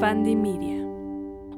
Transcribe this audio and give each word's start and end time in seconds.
Fandy 0.00 0.36
Media. 0.36 0.86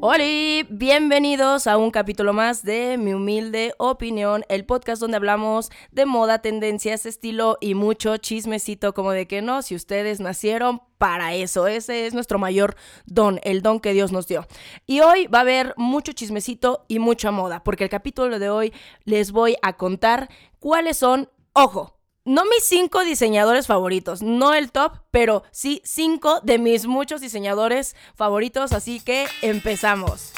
Hola, 0.00 0.24
bienvenidos 0.70 1.66
a 1.66 1.76
un 1.76 1.90
capítulo 1.90 2.32
más 2.32 2.62
de 2.62 2.96
Mi 2.96 3.12
Humilde 3.12 3.74
Opinión, 3.76 4.44
el 4.48 4.64
podcast 4.64 4.98
donde 4.98 5.18
hablamos 5.18 5.68
de 5.92 6.06
moda, 6.06 6.38
tendencias, 6.38 7.04
estilo 7.04 7.58
y 7.60 7.74
mucho 7.74 8.16
chismecito, 8.16 8.94
como 8.94 9.10
de 9.10 9.26
que 9.26 9.42
no, 9.42 9.60
si 9.60 9.74
ustedes 9.74 10.20
nacieron 10.20 10.80
para 10.96 11.34
eso, 11.34 11.66
ese 11.66 12.06
es 12.06 12.14
nuestro 12.14 12.38
mayor 12.38 12.76
don, 13.04 13.40
el 13.42 13.60
don 13.60 13.78
que 13.78 13.92
Dios 13.92 14.10
nos 14.10 14.26
dio. 14.26 14.46
Y 14.86 15.00
hoy 15.00 15.26
va 15.26 15.40
a 15.40 15.42
haber 15.42 15.74
mucho 15.76 16.12
chismecito 16.12 16.86
y 16.88 16.98
mucha 16.98 17.30
moda, 17.30 17.62
porque 17.62 17.84
el 17.84 17.90
capítulo 17.90 18.38
de 18.38 18.48
hoy 18.48 18.72
les 19.04 19.32
voy 19.32 19.56
a 19.60 19.74
contar 19.74 20.30
cuáles 20.58 20.96
son, 20.96 21.28
ojo, 21.52 21.99
no 22.30 22.44
mis 22.44 22.62
cinco 22.62 23.02
diseñadores 23.04 23.66
favoritos, 23.66 24.22
no 24.22 24.54
el 24.54 24.70
top, 24.70 24.92
pero 25.10 25.42
sí 25.50 25.82
cinco 25.84 26.38
de 26.44 26.58
mis 26.58 26.86
muchos 26.86 27.20
diseñadores 27.20 27.96
favoritos, 28.14 28.72
así 28.72 29.00
que 29.00 29.26
empezamos. 29.42 30.32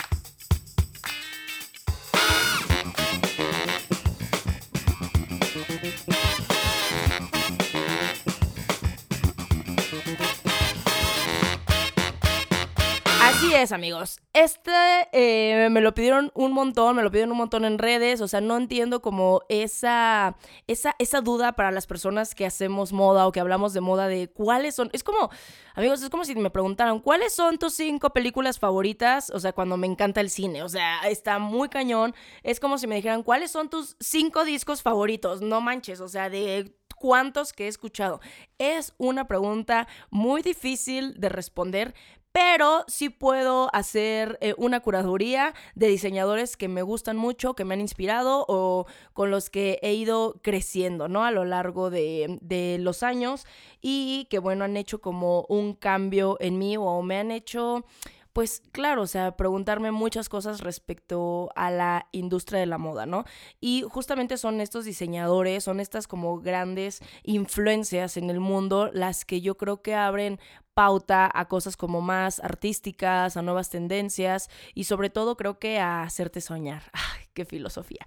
Es, 13.55 13.71
amigos. 13.71 14.19
Este 14.33 14.73
eh, 15.13 15.69
me 15.71 15.83
lo 15.83 15.93
pidieron 15.93 16.33
un 16.35 16.53
montón, 16.53 16.97
me 16.97 17.03
lo 17.03 17.11
pidieron 17.11 17.33
un 17.33 17.37
montón 17.37 17.67
en 17.67 17.79
redes. 17.79 18.23
O 18.23 18.29
sea, 18.29 18.41
no 18.41 18.57
entiendo 18.57 19.03
como 19.03 19.43
esa, 19.51 20.37
esa, 20.67 20.97
esa 20.99 21.21
duda 21.21 21.53
para 21.53 21.71
las 21.71 21.87
personas 21.87 22.35
que 22.35 22.47
hacemos 22.47 22.95
moda 22.95 23.27
o 23.27 23.33
que 23.33 23.41
hablamos 23.41 23.75
de 23.75 23.83
moda 23.83 24.09
de 24.09 24.31
cuáles 24.31 24.75
son. 24.75 24.89
Es 24.95 25.05
como, 25.05 25.31
amigos, 25.75 26.03
es 26.03 26.09
como 26.09 26.25
si 26.25 26.35
me 26.35 26.49
preguntaran, 26.49 27.01
¿cuáles 27.01 27.35
son 27.35 27.59
tus 27.59 27.75
cinco 27.75 28.11
películas 28.11 28.59
favoritas? 28.59 29.29
O 29.29 29.39
sea, 29.39 29.53
cuando 29.53 29.77
me 29.77 29.87
encanta 29.87 30.23
el 30.23 30.31
cine. 30.31 30.63
O 30.63 30.69
sea, 30.71 31.01
está 31.09 31.39
muy 31.39 31.69
cañón. 31.69 32.15
Es 32.43 32.59
como 32.59 32.79
si 32.79 32.87
me 32.87 32.97
dijeran, 32.97 33.23
¿cuáles 33.23 33.51
son 33.51 33.69
tus 33.69 33.97
cinco 34.01 34.47
discos 34.47 34.81
favoritos? 34.81 35.43
No 35.43 35.61
manches, 35.61 36.01
o 36.01 36.09
sea, 36.09 36.31
de 36.31 36.75
cuántos 37.03 37.53
que 37.53 37.65
he 37.65 37.69
escuchado. 37.69 38.21
Es 38.59 38.95
una 38.97 39.27
pregunta 39.27 39.89
muy 40.11 40.41
difícil 40.41 41.21
de 41.21 41.29
responder, 41.29 41.95
pero 42.33 42.85
sí 42.89 43.11
puedo 43.11 43.69
hacer 43.75 44.39
eh, 44.41 44.55
una 44.57 44.81
curaduría 44.81 45.55
de 45.75 45.89
diseñadores 45.89 46.57
que 46.57 46.69
me 46.69 46.83
gustan 46.83 47.17
mucho, 47.17 47.55
que 47.55 47.65
me 47.65 47.75
han 47.75 47.81
inspirado 47.81 48.45
o 48.49 48.87
con 49.13 49.31
los 49.31 49.51
que 49.51 49.79
he 49.83 49.93
ido 49.93 50.41
creciendo, 50.43 51.09
¿no? 51.09 51.25
A 51.25 51.31
lo 51.31 51.45
largo 51.45 51.91
de, 51.91 52.39
de 52.41 52.79
los 52.81 53.03
años 53.03 53.47
y 53.81 54.27
que, 54.31 54.39
bueno, 54.39 54.65
han 54.65 54.77
hecho 54.77 55.01
como 55.01 55.45
un 55.49 55.75
cambio 55.75 56.39
en 56.41 56.59
mí 56.59 56.77
o 56.79 57.03
me 57.03 57.19
han 57.19 57.31
hecho 57.31 57.85
pues 58.33 58.63
claro, 58.73 59.03
o 59.03 59.07
sea, 59.07 59.37
preguntarme 59.37 59.91
muchas 59.91 60.29
cosas 60.29 60.61
respecto 60.61 61.51
a 61.55 61.71
la 61.71 62.09
industria 62.13 62.61
de 62.61 62.67
la 62.67 62.79
moda, 62.79 63.05
¿no? 63.05 63.25
Y 63.61 63.85
justamente 63.89 64.39
son 64.39 64.61
estos 64.61 64.85
diseñadores, 64.85 65.65
son 65.65 65.81
estas 65.81 66.07
como 66.07 66.41
grandes 66.41 67.01
influencias 67.25 68.17
en 68.17 68.31
el 68.31 68.41
mundo 68.41 68.91
las 68.93 69.25
que 69.25 69.41
yo 69.41 69.57
creo 69.57 69.83
que 69.83 69.95
abren 69.95 70.41
pauta 70.75 71.31
a 71.33 71.49
cosas 71.49 71.77
como 71.77 72.01
más 72.01 72.41
artísticas, 72.41 73.37
a 73.37 73.43
nuevas 73.43 73.71
tendencias 73.71 74.49
y 74.75 74.85
sobre 74.85 75.11
todo 75.11 75.37
creo 75.37 75.59
que 75.59 75.79
a 75.79 76.03
hacerte 76.03 76.41
soñar. 76.41 76.83
¡Ay, 76.93 77.27
qué 77.35 77.45
filosofía! 77.45 78.05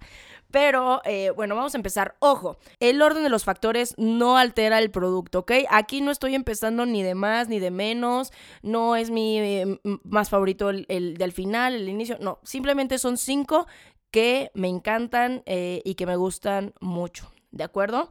Pero 0.50 1.00
eh, 1.04 1.30
bueno, 1.30 1.54
vamos 1.54 1.74
a 1.74 1.78
empezar. 1.78 2.16
Ojo, 2.18 2.58
el 2.80 3.02
orden 3.02 3.22
de 3.22 3.28
los 3.28 3.44
factores 3.44 3.94
no 3.98 4.36
altera 4.36 4.78
el 4.78 4.90
producto, 4.90 5.40
¿ok? 5.40 5.52
Aquí 5.70 6.00
no 6.00 6.10
estoy 6.10 6.34
empezando 6.34 6.86
ni 6.86 7.02
de 7.02 7.14
más 7.14 7.48
ni 7.48 7.58
de 7.58 7.70
menos, 7.70 8.32
no 8.62 8.96
es 8.96 9.10
mi 9.10 9.38
eh, 9.38 9.80
más 10.04 10.30
favorito 10.30 10.70
el, 10.70 11.16
del 11.16 11.32
final, 11.32 11.74
el 11.74 11.88
inicio, 11.88 12.18
no, 12.20 12.38
simplemente 12.42 12.98
son 12.98 13.16
cinco 13.16 13.66
que 14.10 14.50
me 14.54 14.68
encantan 14.68 15.42
eh, 15.46 15.82
y 15.84 15.94
que 15.94 16.06
me 16.06 16.16
gustan 16.16 16.72
mucho, 16.80 17.30
¿de 17.50 17.64
acuerdo? 17.64 18.10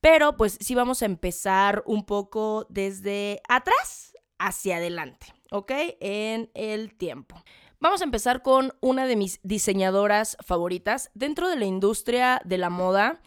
Pero 0.00 0.36
pues 0.36 0.56
sí 0.60 0.74
vamos 0.74 1.02
a 1.02 1.06
empezar 1.06 1.82
un 1.86 2.04
poco 2.04 2.66
desde 2.68 3.42
atrás 3.48 4.14
hacia 4.38 4.76
adelante, 4.76 5.26
¿ok? 5.50 5.72
En 6.00 6.50
el 6.54 6.96
tiempo. 6.96 7.42
Vamos 7.82 8.02
a 8.02 8.04
empezar 8.04 8.42
con 8.42 8.74
una 8.82 9.06
de 9.06 9.16
mis 9.16 9.40
diseñadoras 9.42 10.36
favoritas 10.44 11.10
dentro 11.14 11.48
de 11.48 11.56
la 11.56 11.64
industria 11.64 12.42
de 12.44 12.58
la 12.58 12.68
moda. 12.68 13.22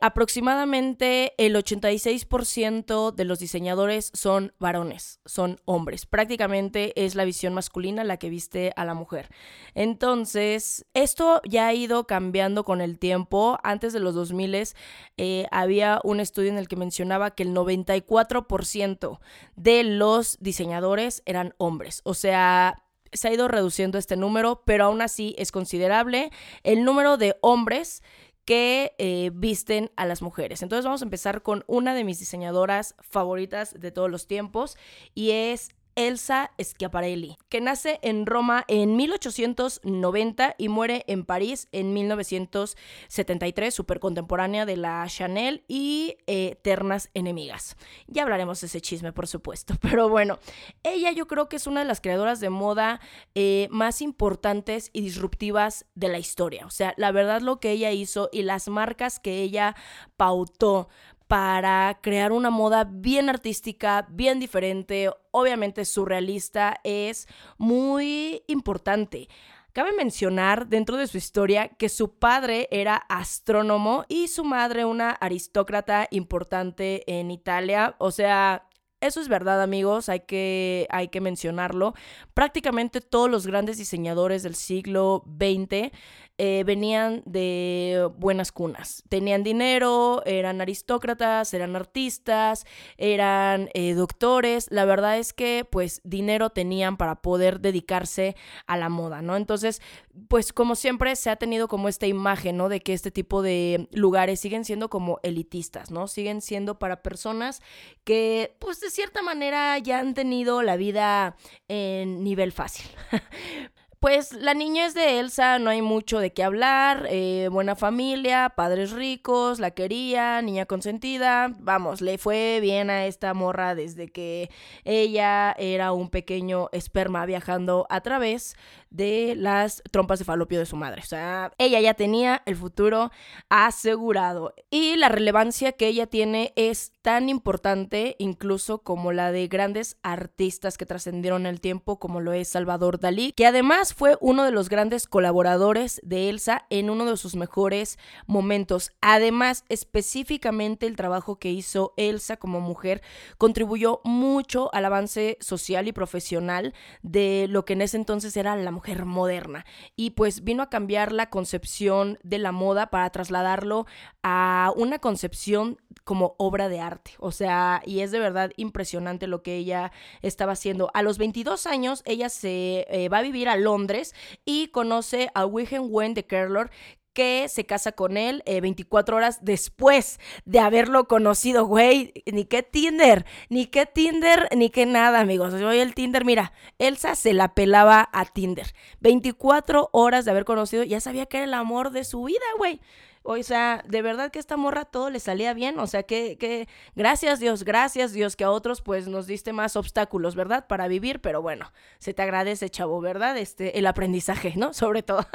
Aproximadamente 0.00 1.34
el 1.36 1.56
86% 1.56 3.12
de 3.12 3.24
los 3.24 3.40
diseñadores 3.40 4.12
son 4.14 4.52
varones, 4.60 5.18
son 5.24 5.60
hombres. 5.64 6.06
Prácticamente 6.06 6.92
es 7.04 7.16
la 7.16 7.24
visión 7.24 7.54
masculina 7.54 8.04
la 8.04 8.18
que 8.18 8.30
viste 8.30 8.72
a 8.76 8.84
la 8.84 8.94
mujer. 8.94 9.30
Entonces, 9.74 10.86
esto 10.94 11.40
ya 11.44 11.66
ha 11.66 11.74
ido 11.74 12.06
cambiando 12.06 12.62
con 12.62 12.80
el 12.80 13.00
tiempo. 13.00 13.58
Antes 13.64 13.92
de 13.92 13.98
los 13.98 14.14
2000 14.14 14.68
eh, 15.16 15.46
había 15.50 16.00
un 16.04 16.20
estudio 16.20 16.50
en 16.50 16.58
el 16.58 16.68
que 16.68 16.76
mencionaba 16.76 17.32
que 17.32 17.42
el 17.42 17.52
94% 17.52 19.18
de 19.56 19.82
los 19.82 20.38
diseñadores 20.38 21.24
eran 21.26 21.54
hombres. 21.58 22.02
O 22.04 22.14
sea, 22.14 22.84
se 23.12 23.28
ha 23.28 23.32
ido 23.32 23.48
reduciendo 23.48 23.98
este 23.98 24.16
número, 24.16 24.62
pero 24.64 24.84
aún 24.84 25.02
así 25.02 25.34
es 25.38 25.52
considerable 25.52 26.30
el 26.62 26.84
número 26.84 27.16
de 27.16 27.36
hombres 27.40 28.02
que 28.44 28.94
eh, 28.96 29.30
visten 29.34 29.90
a 29.96 30.06
las 30.06 30.22
mujeres. 30.22 30.62
Entonces 30.62 30.86
vamos 30.86 31.02
a 31.02 31.04
empezar 31.04 31.42
con 31.42 31.64
una 31.66 31.94
de 31.94 32.04
mis 32.04 32.18
diseñadoras 32.18 32.94
favoritas 33.00 33.78
de 33.78 33.90
todos 33.90 34.10
los 34.10 34.26
tiempos 34.26 34.78
y 35.14 35.32
es 35.32 35.68
Elsa 35.98 36.52
Schiaparelli, 36.62 37.36
que 37.48 37.60
nace 37.60 37.98
en 38.02 38.24
Roma 38.24 38.64
en 38.68 38.94
1890 38.94 40.54
y 40.56 40.68
muere 40.68 41.02
en 41.08 41.24
París 41.24 41.66
en 41.72 41.92
1973, 41.92 43.74
súper 43.74 43.98
contemporánea 43.98 44.64
de 44.64 44.76
la 44.76 45.04
Chanel 45.08 45.64
y 45.66 46.16
Eternas 46.28 47.10
Enemigas. 47.14 47.76
Ya 48.06 48.22
hablaremos 48.22 48.60
de 48.60 48.68
ese 48.68 48.80
chisme, 48.80 49.12
por 49.12 49.26
supuesto, 49.26 49.74
pero 49.80 50.08
bueno, 50.08 50.38
ella 50.84 51.10
yo 51.10 51.26
creo 51.26 51.48
que 51.48 51.56
es 51.56 51.66
una 51.66 51.80
de 51.80 51.86
las 51.86 52.00
creadoras 52.00 52.38
de 52.38 52.50
moda 52.50 53.00
eh, 53.34 53.66
más 53.72 54.00
importantes 54.00 54.90
y 54.92 55.00
disruptivas 55.00 55.84
de 55.96 56.10
la 56.10 56.20
historia. 56.20 56.64
O 56.64 56.70
sea, 56.70 56.94
la 56.96 57.10
verdad 57.10 57.40
lo 57.40 57.58
que 57.58 57.72
ella 57.72 57.90
hizo 57.90 58.28
y 58.30 58.44
las 58.44 58.68
marcas 58.68 59.18
que 59.18 59.42
ella 59.42 59.74
pautó 60.16 60.88
para 61.28 61.98
crear 62.02 62.32
una 62.32 62.50
moda 62.50 62.88
bien 62.90 63.28
artística, 63.28 64.06
bien 64.10 64.40
diferente, 64.40 65.10
obviamente 65.30 65.84
surrealista, 65.84 66.80
es 66.82 67.28
muy 67.58 68.42
importante. 68.48 69.28
Cabe 69.74 69.92
mencionar 69.92 70.66
dentro 70.68 70.96
de 70.96 71.06
su 71.06 71.18
historia 71.18 71.68
que 71.68 71.90
su 71.90 72.18
padre 72.18 72.66
era 72.70 72.96
astrónomo 72.96 74.06
y 74.08 74.28
su 74.28 74.42
madre 74.42 74.86
una 74.86 75.10
aristócrata 75.10 76.08
importante 76.10 77.04
en 77.06 77.30
Italia. 77.30 77.94
O 77.98 78.10
sea, 78.10 78.66
eso 79.00 79.20
es 79.20 79.28
verdad, 79.28 79.62
amigos, 79.62 80.08
hay 80.08 80.20
que, 80.20 80.88
hay 80.90 81.08
que 81.08 81.20
mencionarlo. 81.20 81.94
Prácticamente 82.34 83.00
todos 83.00 83.30
los 83.30 83.46
grandes 83.46 83.78
diseñadores 83.78 84.42
del 84.42 84.56
siglo 84.56 85.22
XX 85.38 85.92
eh, 86.40 86.62
venían 86.64 87.22
de 87.26 88.08
buenas 88.16 88.52
cunas. 88.52 89.02
Tenían 89.08 89.42
dinero, 89.42 90.22
eran 90.24 90.60
aristócratas, 90.60 91.52
eran 91.52 91.74
artistas, 91.74 92.64
eran 92.96 93.70
eh, 93.74 93.94
doctores. 93.94 94.68
La 94.70 94.84
verdad 94.84 95.18
es 95.18 95.32
que 95.32 95.66
pues 95.68 96.00
dinero 96.04 96.50
tenían 96.50 96.96
para 96.96 97.22
poder 97.22 97.60
dedicarse 97.60 98.36
a 98.66 98.76
la 98.76 98.88
moda, 98.88 99.20
¿no? 99.20 99.36
Entonces, 99.36 99.82
pues 100.28 100.52
como 100.52 100.76
siempre 100.76 101.16
se 101.16 101.28
ha 101.28 101.36
tenido 101.36 101.66
como 101.66 101.88
esta 101.88 102.06
imagen, 102.06 102.56
¿no? 102.56 102.68
De 102.68 102.80
que 102.80 102.92
este 102.92 103.10
tipo 103.10 103.42
de 103.42 103.88
lugares 103.90 104.38
siguen 104.38 104.64
siendo 104.64 104.88
como 104.88 105.18
elitistas, 105.24 105.90
¿no? 105.90 106.06
Siguen 106.06 106.40
siendo 106.40 106.78
para 106.78 107.02
personas 107.02 107.62
que 108.04 108.56
pues 108.60 108.80
de 108.80 108.90
cierta 108.90 109.22
manera 109.22 109.76
ya 109.78 109.98
han 109.98 110.14
tenido 110.14 110.62
la 110.62 110.76
vida 110.76 111.36
en 111.66 112.22
nivel 112.22 112.52
fácil. 112.52 112.86
Pues 114.00 114.32
la 114.32 114.54
niñez 114.54 114.94
de 114.94 115.18
Elsa 115.18 115.58
no 115.58 115.70
hay 115.70 115.82
mucho 115.82 116.20
de 116.20 116.32
qué 116.32 116.44
hablar, 116.44 117.08
eh, 117.10 117.48
buena 117.50 117.74
familia, 117.74 118.48
padres 118.50 118.92
ricos, 118.92 119.58
la 119.58 119.72
quería, 119.72 120.40
niña 120.40 120.66
consentida, 120.66 121.52
vamos, 121.58 122.00
le 122.00 122.16
fue 122.16 122.60
bien 122.62 122.90
a 122.90 123.06
esta 123.06 123.34
morra 123.34 123.74
desde 123.74 124.06
que 124.06 124.50
ella 124.84 125.52
era 125.58 125.90
un 125.90 126.10
pequeño 126.10 126.68
esperma 126.70 127.26
viajando 127.26 127.88
a 127.90 128.00
través 128.00 128.54
de 128.90 129.34
las 129.36 129.82
trompas 129.90 130.18
de 130.18 130.24
falopio 130.24 130.58
de 130.58 130.66
su 130.66 130.76
madre. 130.76 131.02
O 131.02 131.06
sea, 131.06 131.52
ella 131.58 131.80
ya 131.80 131.94
tenía 131.94 132.42
el 132.46 132.56
futuro 132.56 133.10
asegurado. 133.48 134.54
Y 134.70 134.96
la 134.96 135.08
relevancia 135.08 135.72
que 135.72 135.86
ella 135.86 136.06
tiene 136.06 136.52
es 136.56 136.92
tan 137.02 137.28
importante 137.28 138.16
incluso 138.18 138.78
como 138.78 139.12
la 139.12 139.32
de 139.32 139.48
grandes 139.48 139.96
artistas 140.02 140.78
que 140.78 140.86
trascendieron 140.86 141.46
el 141.46 141.60
tiempo, 141.60 141.98
como 141.98 142.20
lo 142.20 142.32
es 142.32 142.48
Salvador 142.48 143.00
Dalí, 143.00 143.32
que 143.32 143.46
además 143.46 143.94
fue 143.94 144.16
uno 144.20 144.44
de 144.44 144.50
los 144.50 144.68
grandes 144.68 145.06
colaboradores 145.06 146.00
de 146.04 146.28
Elsa 146.28 146.66
en 146.70 146.90
uno 146.90 147.04
de 147.04 147.16
sus 147.16 147.36
mejores 147.36 147.98
momentos. 148.26 148.92
Además, 149.00 149.64
específicamente 149.68 150.86
el 150.86 150.96
trabajo 150.96 151.38
que 151.38 151.50
hizo 151.50 151.94
Elsa 151.96 152.36
como 152.36 152.60
mujer 152.60 153.02
contribuyó 153.36 154.00
mucho 154.04 154.72
al 154.74 154.84
avance 154.84 155.36
social 155.40 155.88
y 155.88 155.92
profesional 155.92 156.74
de 157.02 157.46
lo 157.48 157.64
que 157.64 157.74
en 157.74 157.82
ese 157.82 157.96
entonces 157.96 158.36
era 158.36 158.56
la 158.56 158.70
mujer 158.78 159.06
moderna. 159.06 159.66
Y 159.96 160.10
pues 160.10 160.44
vino 160.44 160.62
a 160.62 160.70
cambiar 160.70 161.10
la 161.10 161.30
concepción 161.30 162.16
de 162.22 162.38
la 162.38 162.52
moda 162.52 162.90
para 162.90 163.10
trasladarlo 163.10 163.86
a 164.22 164.72
una 164.76 165.00
concepción 165.00 165.78
como 166.04 166.36
obra 166.38 166.68
de 166.68 166.78
arte. 166.78 167.10
O 167.18 167.32
sea, 167.32 167.82
y 167.84 168.00
es 168.00 168.12
de 168.12 168.20
verdad 168.20 168.52
impresionante 168.56 169.26
lo 169.26 169.42
que 169.42 169.56
ella 169.56 169.90
estaba 170.22 170.52
haciendo. 170.52 170.92
A 170.94 171.02
los 171.02 171.18
22 171.18 171.66
años, 171.66 172.02
ella 172.04 172.28
se 172.28 172.86
eh, 172.88 173.08
va 173.08 173.18
a 173.18 173.22
vivir 173.22 173.48
a 173.48 173.56
Londres 173.56 174.14
y 174.44 174.68
conoce 174.68 175.28
a 175.34 175.44
Wilhelm 175.44 175.88
Wen 175.90 176.14
de 176.14 176.24
Kerlor, 176.24 176.70
que 177.18 177.48
se 177.48 177.66
casa 177.66 177.90
con 177.90 178.16
él 178.16 178.44
24 178.46 179.12
eh, 179.12 179.16
horas 179.16 179.40
después 179.42 180.20
de 180.44 180.60
haberlo 180.60 181.08
conocido, 181.08 181.66
güey. 181.66 182.12
Ni 182.26 182.44
qué 182.44 182.62
Tinder, 182.62 183.26
ni 183.48 183.66
qué 183.66 183.86
Tinder, 183.86 184.48
ni 184.56 184.70
qué 184.70 184.86
nada, 184.86 185.18
amigos. 185.18 185.52
Hoy 185.52 185.80
el 185.80 185.96
Tinder, 185.96 186.24
mira, 186.24 186.52
Elsa 186.78 187.16
se 187.16 187.34
la 187.34 187.54
pelaba 187.54 188.08
a 188.12 188.24
Tinder. 188.24 188.72
24 189.00 189.88
horas 189.90 190.26
de 190.26 190.30
haber 190.30 190.44
conocido, 190.44 190.84
ya 190.84 191.00
sabía 191.00 191.26
que 191.26 191.38
era 191.38 191.46
el 191.46 191.54
amor 191.54 191.90
de 191.90 192.04
su 192.04 192.22
vida, 192.22 192.46
güey. 192.56 192.80
O 193.30 193.42
sea, 193.42 193.84
de 193.86 194.00
verdad 194.00 194.30
que 194.30 194.38
esta 194.38 194.56
morra 194.56 194.86
todo 194.86 195.10
le 195.10 195.20
salía 195.20 195.52
bien. 195.52 195.78
O 195.80 195.86
sea, 195.86 196.02
que, 196.02 196.38
que 196.38 196.66
gracias 196.96 197.38
Dios, 197.38 197.62
gracias 197.62 198.14
Dios 198.14 198.36
que 198.36 198.44
a 198.44 198.50
otros 198.50 198.80
pues 198.80 199.06
nos 199.06 199.26
diste 199.26 199.52
más 199.52 199.76
obstáculos, 199.76 200.34
¿verdad? 200.34 200.66
Para 200.66 200.88
vivir, 200.88 201.20
pero 201.20 201.42
bueno, 201.42 201.70
se 201.98 202.14
te 202.14 202.22
agradece, 202.22 202.70
chavo, 202.70 203.02
¿verdad? 203.02 203.36
Este, 203.36 203.78
el 203.78 203.86
aprendizaje, 203.86 204.54
¿no? 204.56 204.72
Sobre 204.72 205.02
todo. 205.02 205.26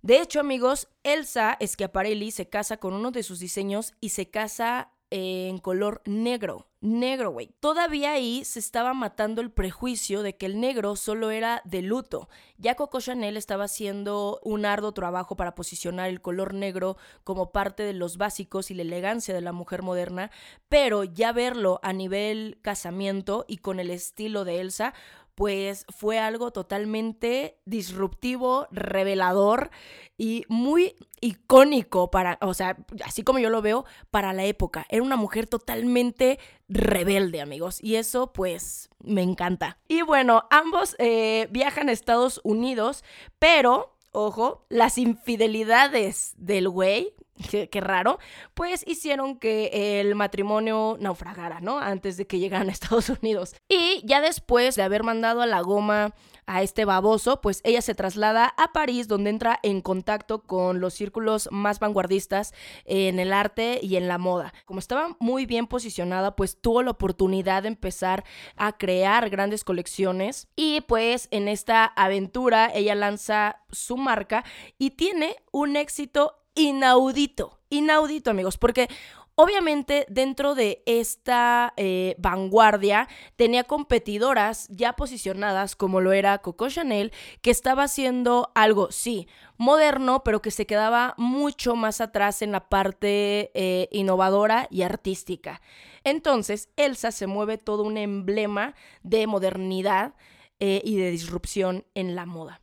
de 0.00 0.22
hecho, 0.22 0.40
amigos, 0.40 0.88
Elsa 1.02 1.58
Schiaparelli 1.60 2.30
se 2.30 2.48
casa 2.48 2.78
con 2.78 2.94
uno 2.94 3.10
de 3.10 3.22
sus 3.22 3.40
diseños 3.40 3.92
y 4.00 4.08
se 4.08 4.30
casa 4.30 4.92
en 5.10 5.58
color 5.58 6.00
negro. 6.06 6.71
Negro, 6.82 7.30
güey. 7.30 7.54
Todavía 7.60 8.10
ahí 8.10 8.44
se 8.44 8.58
estaba 8.58 8.92
matando 8.92 9.40
el 9.40 9.52
prejuicio 9.52 10.24
de 10.24 10.36
que 10.36 10.46
el 10.46 10.58
negro 10.58 10.96
solo 10.96 11.30
era 11.30 11.62
de 11.64 11.80
luto. 11.80 12.28
Ya 12.58 12.74
Coco 12.74 13.00
Chanel 13.00 13.36
estaba 13.36 13.64
haciendo 13.64 14.40
un 14.42 14.66
arduo 14.66 14.90
trabajo 14.90 15.36
para 15.36 15.54
posicionar 15.54 16.08
el 16.08 16.20
color 16.20 16.54
negro 16.54 16.96
como 17.22 17.52
parte 17.52 17.84
de 17.84 17.92
los 17.92 18.16
básicos 18.16 18.72
y 18.72 18.74
la 18.74 18.82
elegancia 18.82 19.32
de 19.32 19.42
la 19.42 19.52
mujer 19.52 19.82
moderna, 19.82 20.32
pero 20.68 21.04
ya 21.04 21.30
verlo 21.30 21.78
a 21.84 21.92
nivel 21.92 22.58
casamiento 22.62 23.44
y 23.46 23.58
con 23.58 23.78
el 23.78 23.92
estilo 23.92 24.44
de 24.44 24.60
Elsa, 24.60 24.92
pues 25.34 25.86
fue 25.88 26.18
algo 26.18 26.52
totalmente 26.52 27.58
disruptivo, 27.64 28.68
revelador 28.70 29.70
y 30.18 30.44
muy 30.48 30.94
icónico 31.20 32.10
para, 32.10 32.38
o 32.42 32.54
sea, 32.54 32.76
así 33.04 33.22
como 33.22 33.38
yo 33.38 33.50
lo 33.50 33.62
veo, 33.62 33.84
para 34.10 34.32
la 34.32 34.44
época. 34.44 34.86
Era 34.88 35.02
una 35.02 35.16
mujer 35.16 35.46
totalmente 35.46 36.38
rebelde, 36.68 37.40
amigos, 37.40 37.82
y 37.82 37.96
eso 37.96 38.32
pues 38.32 38.90
me 39.02 39.22
encanta. 39.22 39.78
Y 39.88 40.02
bueno, 40.02 40.44
ambos 40.50 40.96
eh, 40.98 41.48
viajan 41.50 41.88
a 41.88 41.92
Estados 41.92 42.40
Unidos, 42.44 43.04
pero 43.38 43.96
ojo, 44.12 44.66
las 44.68 44.98
infidelidades 44.98 46.34
del 46.36 46.68
güey 46.68 47.14
qué, 47.50 47.80
raro, 47.80 48.18
pues 48.54 48.84
hicieron 48.86 49.38
que 49.38 50.00
el 50.00 50.14
matrimonio 50.14 50.96
naufragara, 51.00 51.60
¿no? 51.60 51.78
Antes 51.78 52.16
de 52.16 52.26
que 52.26 52.38
llegaran 52.38 52.68
a 52.68 52.72
Estados 52.72 53.08
Unidos. 53.08 53.54
Y 53.68 54.02
ya 54.04 54.20
después 54.20 54.74
de 54.76 54.82
haber 54.82 55.02
mandado 55.02 55.42
a 55.42 55.46
la 55.46 55.60
goma 55.60 56.14
a 56.46 56.62
este 56.62 56.84
baboso, 56.84 57.40
pues 57.40 57.60
ella 57.64 57.80
se 57.82 57.94
traslada 57.94 58.52
a 58.56 58.72
París, 58.72 59.08
donde 59.08 59.30
entra 59.30 59.58
en 59.62 59.80
contacto 59.80 60.42
con 60.42 60.80
los 60.80 60.94
círculos 60.94 61.48
más 61.52 61.78
vanguardistas 61.78 62.52
en 62.84 63.20
el 63.20 63.32
arte 63.32 63.78
y 63.82 63.96
en 63.96 64.08
la 64.08 64.18
moda. 64.18 64.52
Como 64.64 64.80
estaba 64.80 65.16
muy 65.20 65.46
bien 65.46 65.66
posicionada, 65.66 66.34
pues 66.34 66.60
tuvo 66.60 66.82
la 66.82 66.90
oportunidad 66.90 67.62
de 67.62 67.68
empezar 67.68 68.24
a 68.56 68.76
crear 68.76 69.30
grandes 69.30 69.64
colecciones 69.64 70.48
y 70.56 70.80
pues 70.82 71.28
en 71.30 71.48
esta 71.48 71.84
aventura 71.84 72.70
ella 72.74 72.94
lanza 72.94 73.60
su 73.70 73.96
marca 73.96 74.44
y 74.78 74.90
tiene 74.90 75.36
un 75.52 75.76
éxito 75.76 76.41
inaudito, 76.54 77.60
inaudito 77.70 78.30
amigos, 78.30 78.58
porque 78.58 78.88
Obviamente, 79.34 80.04
dentro 80.10 80.54
de 80.54 80.82
esta 80.84 81.72
eh, 81.78 82.14
vanguardia 82.18 83.08
tenía 83.36 83.64
competidoras 83.64 84.68
ya 84.68 84.92
posicionadas, 84.92 85.74
como 85.74 86.02
lo 86.02 86.12
era 86.12 86.36
Coco 86.38 86.68
Chanel, 86.68 87.12
que 87.40 87.50
estaba 87.50 87.84
haciendo 87.84 88.52
algo, 88.54 88.92
sí, 88.92 89.26
moderno, 89.56 90.22
pero 90.22 90.42
que 90.42 90.50
se 90.50 90.66
quedaba 90.66 91.14
mucho 91.16 91.76
más 91.76 92.02
atrás 92.02 92.42
en 92.42 92.52
la 92.52 92.68
parte 92.68 93.50
eh, 93.54 93.88
innovadora 93.90 94.68
y 94.70 94.82
artística. 94.82 95.62
Entonces, 96.04 96.68
Elsa 96.76 97.10
se 97.10 97.26
mueve 97.26 97.56
todo 97.56 97.84
un 97.84 97.96
emblema 97.96 98.74
de 99.02 99.26
modernidad 99.26 100.14
eh, 100.60 100.82
y 100.84 100.96
de 100.96 101.10
disrupción 101.10 101.86
en 101.94 102.14
la 102.14 102.26
moda. 102.26 102.61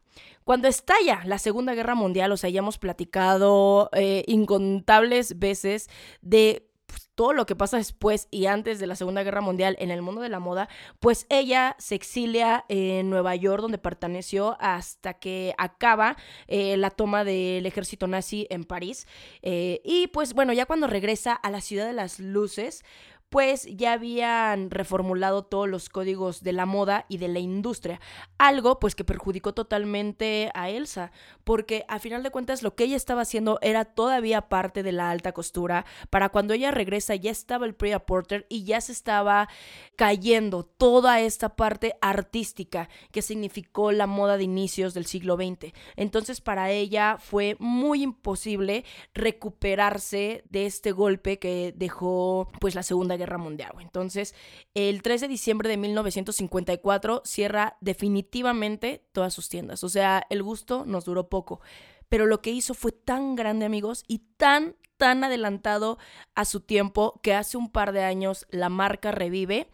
Cuando 0.50 0.68
estalla 0.68 1.22
la 1.26 1.38
Segunda 1.38 1.76
Guerra 1.76 1.94
Mundial, 1.94 2.32
o 2.32 2.36
sea, 2.36 2.50
ya 2.50 2.58
hemos 2.58 2.80
platicado 2.80 3.92
eh, 3.94 4.24
incontables 4.26 5.38
veces 5.38 5.92
de 6.24 6.68
pues, 6.88 7.08
todo 7.14 7.34
lo 7.34 7.46
que 7.46 7.56
pasa 7.56 7.78
después 7.78 8.28
y 8.32 8.48
antes 8.48 8.80
de 8.80 8.88
la 8.88 8.96
Segunda 8.96 9.22
Guerra 9.22 9.42
Mundial 9.42 9.76
en 9.78 9.92
el 9.92 10.02
mundo 10.02 10.22
de 10.22 10.30
la 10.30 10.40
moda, 10.40 10.68
pues 11.00 11.28
ella 11.30 11.76
se 11.78 11.94
exilia 11.94 12.66
en 12.68 13.12
Nueva 13.12 13.36
York, 13.36 13.62
donde 13.62 13.78
perteneció 13.78 14.58
hasta 14.60 15.14
que 15.14 15.54
acaba 15.60 16.18
eh, 16.48 16.78
la 16.78 16.90
toma 16.90 17.24
del 17.24 17.68
ejército 17.68 18.08
nazi 18.08 18.48
en 18.50 18.64
París. 18.64 19.06
Eh, 19.44 19.82
y 19.84 20.08
pues 20.08 20.34
bueno, 20.34 20.52
ya 20.52 20.66
cuando 20.66 20.88
regresa 20.88 21.34
a 21.34 21.52
la 21.52 21.62
ciudad 21.62 21.86
de 21.86 21.94
las 21.94 22.20
luces, 22.20 22.84
pues 23.30 23.68
ya 23.70 23.94
habían 23.94 24.72
reformulado 24.72 25.44
todos 25.44 25.70
los 25.70 25.90
códigos 25.90 26.44
de 26.44 26.54
la 26.54 26.66
moda 26.66 27.06
y 27.10 27.18
de 27.18 27.28
la 27.28 27.40
industria. 27.40 28.02
Algo 28.38 28.80
pues 28.80 28.96
que 28.96 29.04
perjudicó 29.04 29.54
totalmente 29.54 30.50
a 30.56 30.70
Elsa, 30.70 31.12
porque 31.44 31.86
a 31.88 32.00
final 32.00 32.24
de 32.24 32.32
cuentas 32.32 32.64
lo 32.64 32.76
que 32.76 32.86
ella 32.86 32.96
estaba 32.96 33.22
haciendo 33.22 33.60
era 33.62 33.86
todavía 33.86 34.50
parte 34.50 34.82
de 34.82 34.92
la 34.92 35.12
alta 35.12 35.32
costura. 35.32 35.86
Para 36.10 36.30
cuando 36.30 36.54
ella 36.54 36.72
regresa 36.72 37.16
ya 37.16 37.30
estaba 37.30 37.68
el 37.68 37.76
Priya 37.76 38.00
Porter 38.00 38.48
y 38.50 38.64
ya 38.64 38.82
se 38.82 38.92
estaba 38.92 39.48
cayendo 39.96 40.64
toda 40.64 41.20
esta 41.20 41.56
parte 41.56 41.96
artística 42.02 42.90
que 43.12 43.22
significó 43.22 43.92
la 43.92 44.08
moda 44.08 44.38
de 44.38 44.44
inicios 44.44 44.96
del 44.96 45.06
siglo 45.06 45.36
XX. 45.36 45.74
Entonces 45.96 46.42
para 46.42 46.72
ella 46.72 47.18
fue 47.20 47.56
muy 47.60 48.02
imposible 48.02 48.86
recuperarse 49.14 50.44
de 50.50 50.66
este 50.66 50.92
golpe 50.92 51.38
que 51.38 51.74
dejó 51.76 52.50
pues 52.60 52.74
la 52.74 52.84
Segunda 52.84 53.19
Guerra 53.20 53.38
Mundial. 53.38 53.74
Entonces, 53.80 54.34
el 54.74 55.04
3 55.04 55.22
de 55.22 55.28
diciembre 55.28 55.70
de 55.70 55.78
1954 55.78 57.22
cierra 57.24 57.78
definitivamente 57.82 59.04
todas 59.12 59.34
sus 59.34 59.50
tiendas. 59.50 59.84
O 59.84 59.90
sea, 59.90 60.26
el 60.32 60.42
gusto 60.42 60.86
nos 60.86 61.06
duró 61.06 61.30
poco. 61.30 61.62
Pero 62.10 62.26
lo 62.26 62.42
que 62.42 62.50
hizo 62.50 62.74
fue 62.74 62.92
tan 62.92 63.36
grande, 63.36 63.66
amigos, 63.66 64.04
y 64.08 64.24
tan, 64.38 64.76
tan 64.98 65.24
adelantado 65.24 66.00
a 66.34 66.46
su 66.46 66.62
tiempo 66.62 67.20
que 67.22 67.36
hace 67.36 67.56
un 67.56 67.70
par 67.70 67.92
de 67.92 68.04
años 68.04 68.48
la 68.50 68.70
marca 68.70 69.12
revive. 69.12 69.68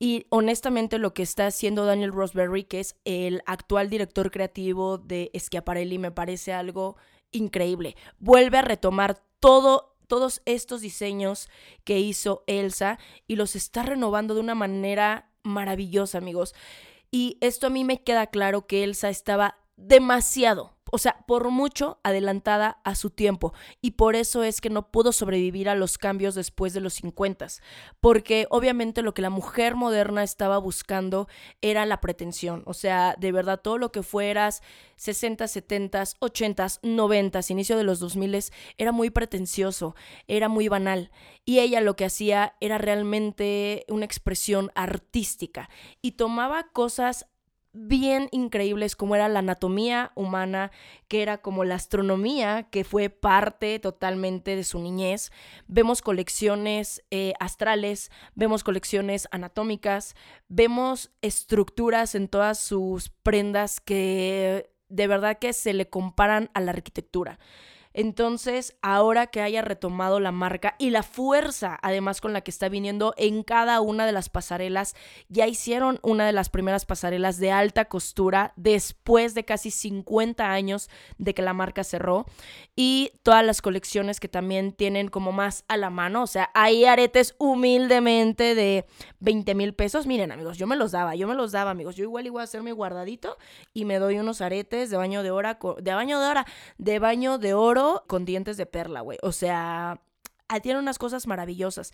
Y 0.00 0.26
honestamente 0.28 0.98
lo 0.98 1.12
que 1.12 1.22
está 1.22 1.46
haciendo 1.46 1.84
Daniel 1.84 2.12
Roseberry, 2.12 2.64
que 2.64 2.80
es 2.80 2.96
el 3.04 3.42
actual 3.46 3.90
director 3.90 4.30
creativo 4.30 4.98
de 4.98 5.30
Schiaparelli, 5.34 5.98
me 5.98 6.12
parece 6.12 6.52
algo 6.52 6.96
increíble. 7.32 7.96
Vuelve 8.18 8.58
a 8.58 8.62
retomar 8.62 9.20
todo 9.40 9.96
todos 10.08 10.42
estos 10.46 10.80
diseños 10.80 11.48
que 11.84 12.00
hizo 12.00 12.42
Elsa 12.46 12.98
y 13.26 13.36
los 13.36 13.54
está 13.54 13.82
renovando 13.84 14.34
de 14.34 14.40
una 14.40 14.54
manera 14.56 15.30
maravillosa, 15.44 16.18
amigos. 16.18 16.54
Y 17.10 17.38
esto 17.40 17.68
a 17.68 17.70
mí 17.70 17.84
me 17.84 18.02
queda 18.02 18.26
claro 18.26 18.66
que 18.66 18.84
Elsa 18.84 19.08
estaba 19.08 19.58
demasiado, 19.78 20.76
o 20.90 20.98
sea, 20.98 21.24
por 21.26 21.50
mucho 21.50 22.00
adelantada 22.02 22.80
a 22.84 22.94
su 22.94 23.10
tiempo. 23.10 23.52
Y 23.80 23.92
por 23.92 24.16
eso 24.16 24.42
es 24.42 24.60
que 24.60 24.70
no 24.70 24.90
pudo 24.90 25.12
sobrevivir 25.12 25.68
a 25.68 25.76
los 25.76 25.98
cambios 25.98 26.34
después 26.34 26.72
de 26.72 26.80
los 26.80 26.94
50. 26.94 27.46
Porque 28.00 28.46
obviamente 28.50 29.02
lo 29.02 29.14
que 29.14 29.22
la 29.22 29.30
mujer 29.30 29.76
moderna 29.76 30.24
estaba 30.24 30.58
buscando 30.58 31.28
era 31.60 31.86
la 31.86 32.00
pretensión. 32.00 32.62
O 32.66 32.74
sea, 32.74 33.14
de 33.18 33.30
verdad, 33.32 33.60
todo 33.60 33.78
lo 33.78 33.92
que 33.92 34.02
fueras 34.02 34.62
60, 34.96 35.46
70, 35.46 36.04
80, 36.18 36.66
90, 36.82 37.40
inicio 37.50 37.76
de 37.76 37.84
los 37.84 38.00
2000 38.00 38.28
era 38.78 38.92
muy 38.92 39.10
pretencioso, 39.10 39.94
era 40.26 40.48
muy 40.48 40.68
banal. 40.68 41.10
Y 41.44 41.60
ella 41.60 41.80
lo 41.80 41.94
que 41.96 42.04
hacía 42.04 42.56
era 42.60 42.78
realmente 42.78 43.84
una 43.88 44.04
expresión 44.04 44.72
artística 44.74 45.70
y 46.02 46.12
tomaba 46.12 46.64
cosas 46.72 47.26
bien 47.86 48.28
increíbles 48.32 48.96
como 48.96 49.14
era 49.14 49.28
la 49.28 49.38
anatomía 49.38 50.12
humana, 50.14 50.70
que 51.08 51.22
era 51.22 51.38
como 51.38 51.64
la 51.64 51.76
astronomía, 51.76 52.64
que 52.70 52.84
fue 52.84 53.08
parte 53.08 53.78
totalmente 53.78 54.56
de 54.56 54.64
su 54.64 54.78
niñez. 54.80 55.30
Vemos 55.66 56.02
colecciones 56.02 57.04
eh, 57.10 57.34
astrales, 57.40 58.10
vemos 58.34 58.64
colecciones 58.64 59.28
anatómicas, 59.30 60.16
vemos 60.48 61.10
estructuras 61.22 62.14
en 62.14 62.28
todas 62.28 62.58
sus 62.58 63.10
prendas 63.10 63.80
que 63.80 64.70
de 64.88 65.06
verdad 65.06 65.38
que 65.38 65.52
se 65.52 65.74
le 65.74 65.88
comparan 65.88 66.50
a 66.54 66.60
la 66.60 66.72
arquitectura. 66.72 67.38
Entonces, 67.94 68.76
ahora 68.82 69.28
que 69.28 69.40
haya 69.40 69.62
retomado 69.62 70.20
la 70.20 70.32
marca 70.32 70.76
y 70.78 70.90
la 70.90 71.02
fuerza, 71.02 71.78
además 71.82 72.20
con 72.20 72.32
la 72.32 72.42
que 72.42 72.50
está 72.50 72.68
viniendo 72.68 73.14
en 73.16 73.42
cada 73.42 73.80
una 73.80 74.06
de 74.06 74.12
las 74.12 74.28
pasarelas, 74.28 74.94
ya 75.28 75.46
hicieron 75.46 75.98
una 76.02 76.26
de 76.26 76.32
las 76.32 76.48
primeras 76.48 76.84
pasarelas 76.84 77.38
de 77.38 77.50
alta 77.50 77.86
costura 77.86 78.52
después 78.56 79.34
de 79.34 79.44
casi 79.44 79.70
50 79.70 80.50
años 80.50 80.88
de 81.18 81.34
que 81.34 81.42
la 81.42 81.54
marca 81.54 81.84
cerró 81.84 82.26
y 82.76 83.12
todas 83.22 83.44
las 83.44 83.62
colecciones 83.62 84.20
que 84.20 84.28
también 84.28 84.72
tienen 84.72 85.08
como 85.08 85.32
más 85.32 85.64
a 85.68 85.76
la 85.76 85.90
mano, 85.90 86.22
o 86.22 86.26
sea, 86.26 86.50
hay 86.54 86.84
aretes 86.84 87.34
humildemente 87.38 88.54
de 88.54 88.86
20 89.20 89.54
mil 89.54 89.74
pesos. 89.74 90.06
Miren 90.06 90.32
amigos, 90.32 90.58
yo 90.58 90.66
me 90.66 90.76
los 90.76 90.92
daba, 90.92 91.14
yo 91.14 91.26
me 91.26 91.34
los 91.34 91.52
daba 91.52 91.70
amigos, 91.70 91.96
yo 91.96 92.04
igual 92.04 92.26
iba 92.26 92.40
a 92.40 92.44
hacer 92.44 92.62
mi 92.62 92.70
guardadito 92.70 93.38
y 93.72 93.84
me 93.84 93.98
doy 93.98 94.18
unos 94.18 94.40
aretes 94.40 94.90
de 94.90 94.96
baño 94.96 95.22
de 95.22 95.30
hora, 95.30 95.58
de 95.80 95.94
baño 95.94 96.20
de 96.20 96.26
hora, 96.26 96.46
de 96.78 96.98
baño 96.98 97.38
de 97.38 97.54
oro 97.54 97.87
con 98.06 98.24
dientes 98.24 98.56
de 98.56 98.66
perla, 98.66 99.00
güey. 99.00 99.18
O 99.22 99.32
sea, 99.32 100.00
tiene 100.62 100.78
unas 100.78 100.98
cosas 100.98 101.26
maravillosas. 101.26 101.92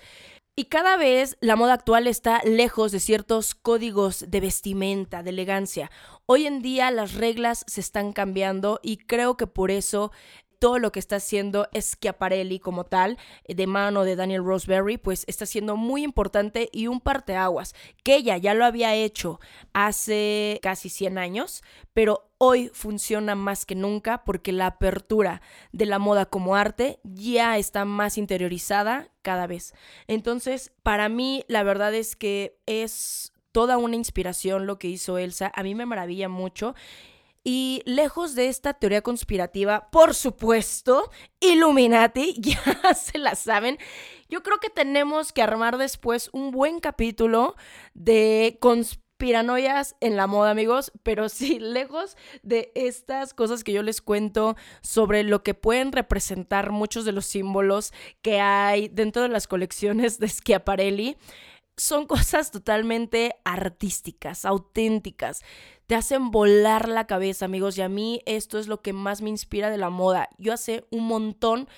Y 0.56 0.66
cada 0.66 0.96
vez 0.96 1.36
la 1.40 1.56
moda 1.56 1.74
actual 1.74 2.06
está 2.06 2.40
lejos 2.44 2.92
de 2.92 3.00
ciertos 3.00 3.56
códigos 3.56 4.24
de 4.28 4.40
vestimenta, 4.40 5.24
de 5.24 5.30
elegancia. 5.30 5.90
Hoy 6.26 6.46
en 6.46 6.62
día 6.62 6.92
las 6.92 7.14
reglas 7.14 7.64
se 7.66 7.80
están 7.80 8.12
cambiando 8.12 8.78
y 8.82 8.98
creo 8.98 9.36
que 9.36 9.48
por 9.48 9.72
eso 9.72 10.12
todo 10.64 10.78
lo 10.78 10.92
que 10.92 10.98
está 10.98 11.16
haciendo 11.16 11.68
Schiaparelli 11.78 12.58
como 12.58 12.84
tal, 12.84 13.18
eh, 13.44 13.54
de 13.54 13.66
mano 13.66 14.02
de 14.02 14.16
Daniel 14.16 14.42
Roseberry, 14.42 14.96
pues 14.96 15.24
está 15.26 15.44
siendo 15.44 15.76
muy 15.76 16.02
importante 16.02 16.70
y 16.72 16.86
un 16.86 17.02
parteaguas, 17.02 17.74
que 18.02 18.16
ella 18.16 18.38
ya 18.38 18.54
lo 18.54 18.64
había 18.64 18.94
hecho 18.94 19.40
hace 19.74 20.58
casi 20.62 20.88
100 20.88 21.18
años, 21.18 21.62
pero 21.92 22.30
hoy 22.38 22.70
funciona 22.72 23.34
más 23.34 23.66
que 23.66 23.74
nunca 23.74 24.24
porque 24.24 24.52
la 24.52 24.68
apertura 24.68 25.42
de 25.72 25.84
la 25.84 25.98
moda 25.98 26.24
como 26.24 26.56
arte 26.56 26.98
ya 27.02 27.58
está 27.58 27.84
más 27.84 28.16
interiorizada 28.16 29.10
cada 29.20 29.46
vez. 29.46 29.74
Entonces, 30.06 30.72
para 30.82 31.10
mí, 31.10 31.44
la 31.46 31.62
verdad 31.62 31.92
es 31.92 32.16
que 32.16 32.56
es 32.64 33.34
toda 33.52 33.76
una 33.76 33.96
inspiración 33.96 34.66
lo 34.66 34.78
que 34.78 34.88
hizo 34.88 35.18
Elsa. 35.18 35.52
A 35.54 35.62
mí 35.62 35.74
me 35.74 35.84
maravilla 35.84 36.30
mucho. 36.30 36.74
Y 37.46 37.82
lejos 37.84 38.34
de 38.34 38.48
esta 38.48 38.72
teoría 38.72 39.02
conspirativa, 39.02 39.90
por 39.90 40.14
supuesto, 40.14 41.10
Illuminati, 41.40 42.34
ya 42.38 42.94
se 42.94 43.18
la 43.18 43.34
saben, 43.34 43.78
yo 44.30 44.42
creo 44.42 44.58
que 44.60 44.70
tenemos 44.70 45.30
que 45.30 45.42
armar 45.42 45.76
después 45.76 46.30
un 46.32 46.50
buen 46.52 46.80
capítulo 46.80 47.54
de 47.92 48.56
conspiranoias 48.62 49.94
en 50.00 50.16
la 50.16 50.26
moda, 50.26 50.52
amigos, 50.52 50.90
pero 51.02 51.28
sí, 51.28 51.58
lejos 51.60 52.16
de 52.42 52.72
estas 52.74 53.34
cosas 53.34 53.62
que 53.62 53.72
yo 53.72 53.82
les 53.82 54.00
cuento 54.00 54.56
sobre 54.80 55.22
lo 55.22 55.42
que 55.42 55.52
pueden 55.52 55.92
representar 55.92 56.72
muchos 56.72 57.04
de 57.04 57.12
los 57.12 57.26
símbolos 57.26 57.92
que 58.22 58.40
hay 58.40 58.88
dentro 58.88 59.20
de 59.20 59.28
las 59.28 59.46
colecciones 59.46 60.18
de 60.18 60.30
Schiaparelli 60.30 61.18
son 61.76 62.06
cosas 62.06 62.50
totalmente 62.50 63.36
artísticas, 63.44 64.44
auténticas. 64.44 65.40
Te 65.86 65.94
hacen 65.94 66.30
volar 66.30 66.88
la 66.88 67.06
cabeza, 67.06 67.44
amigos. 67.44 67.76
Y 67.78 67.82
a 67.82 67.88
mí 67.88 68.20
esto 68.26 68.58
es 68.58 68.68
lo 68.68 68.80
que 68.80 68.92
más 68.92 69.22
me 69.22 69.30
inspira 69.30 69.70
de 69.70 69.78
la 69.78 69.90
moda. 69.90 70.28
Yo 70.38 70.52
hace 70.52 70.86
un 70.90 71.04
montón 71.06 71.68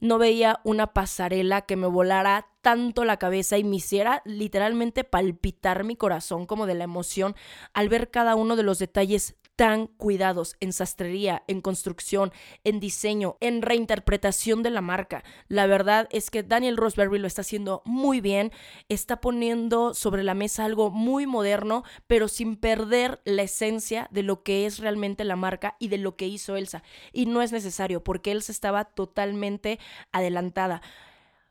no 0.00 0.18
veía 0.18 0.60
una 0.64 0.92
pasarela 0.92 1.62
que 1.62 1.76
me 1.76 1.86
volara 1.86 2.48
tanto 2.60 3.04
la 3.04 3.16
cabeza 3.16 3.56
y 3.58 3.64
me 3.64 3.76
hiciera 3.76 4.22
literalmente 4.24 5.04
palpitar 5.04 5.84
mi 5.84 5.96
corazón 5.96 6.46
como 6.46 6.66
de 6.66 6.74
la 6.74 6.84
emoción 6.84 7.34
al 7.72 7.88
ver 7.88 8.10
cada 8.10 8.34
uno 8.34 8.56
de 8.56 8.62
los 8.62 8.78
detalles 8.78 9.36
tan 9.56 9.86
cuidados 9.86 10.56
en 10.60 10.72
sastrería, 10.72 11.42
en 11.48 11.62
construcción, 11.62 12.32
en 12.62 12.78
diseño, 12.78 13.36
en 13.40 13.62
reinterpretación 13.62 14.62
de 14.62 14.70
la 14.70 14.82
marca. 14.82 15.24
La 15.48 15.66
verdad 15.66 16.08
es 16.12 16.30
que 16.30 16.42
Daniel 16.42 16.76
Roseberry 16.76 17.18
lo 17.18 17.26
está 17.26 17.40
haciendo 17.40 17.82
muy 17.86 18.20
bien, 18.20 18.52
está 18.88 19.20
poniendo 19.20 19.94
sobre 19.94 20.22
la 20.22 20.34
mesa 20.34 20.64
algo 20.66 20.90
muy 20.90 21.26
moderno, 21.26 21.84
pero 22.06 22.28
sin 22.28 22.56
perder 22.56 23.20
la 23.24 23.42
esencia 23.42 24.08
de 24.10 24.22
lo 24.22 24.42
que 24.42 24.66
es 24.66 24.78
realmente 24.78 25.24
la 25.24 25.36
marca 25.36 25.76
y 25.78 25.88
de 25.88 25.98
lo 25.98 26.16
que 26.16 26.28
hizo 26.28 26.56
Elsa. 26.56 26.82
Y 27.12 27.26
no 27.26 27.40
es 27.40 27.50
necesario 27.50 28.04
porque 28.04 28.32
Elsa 28.32 28.52
estaba 28.52 28.84
totalmente 28.84 29.78
adelantada. 30.12 30.82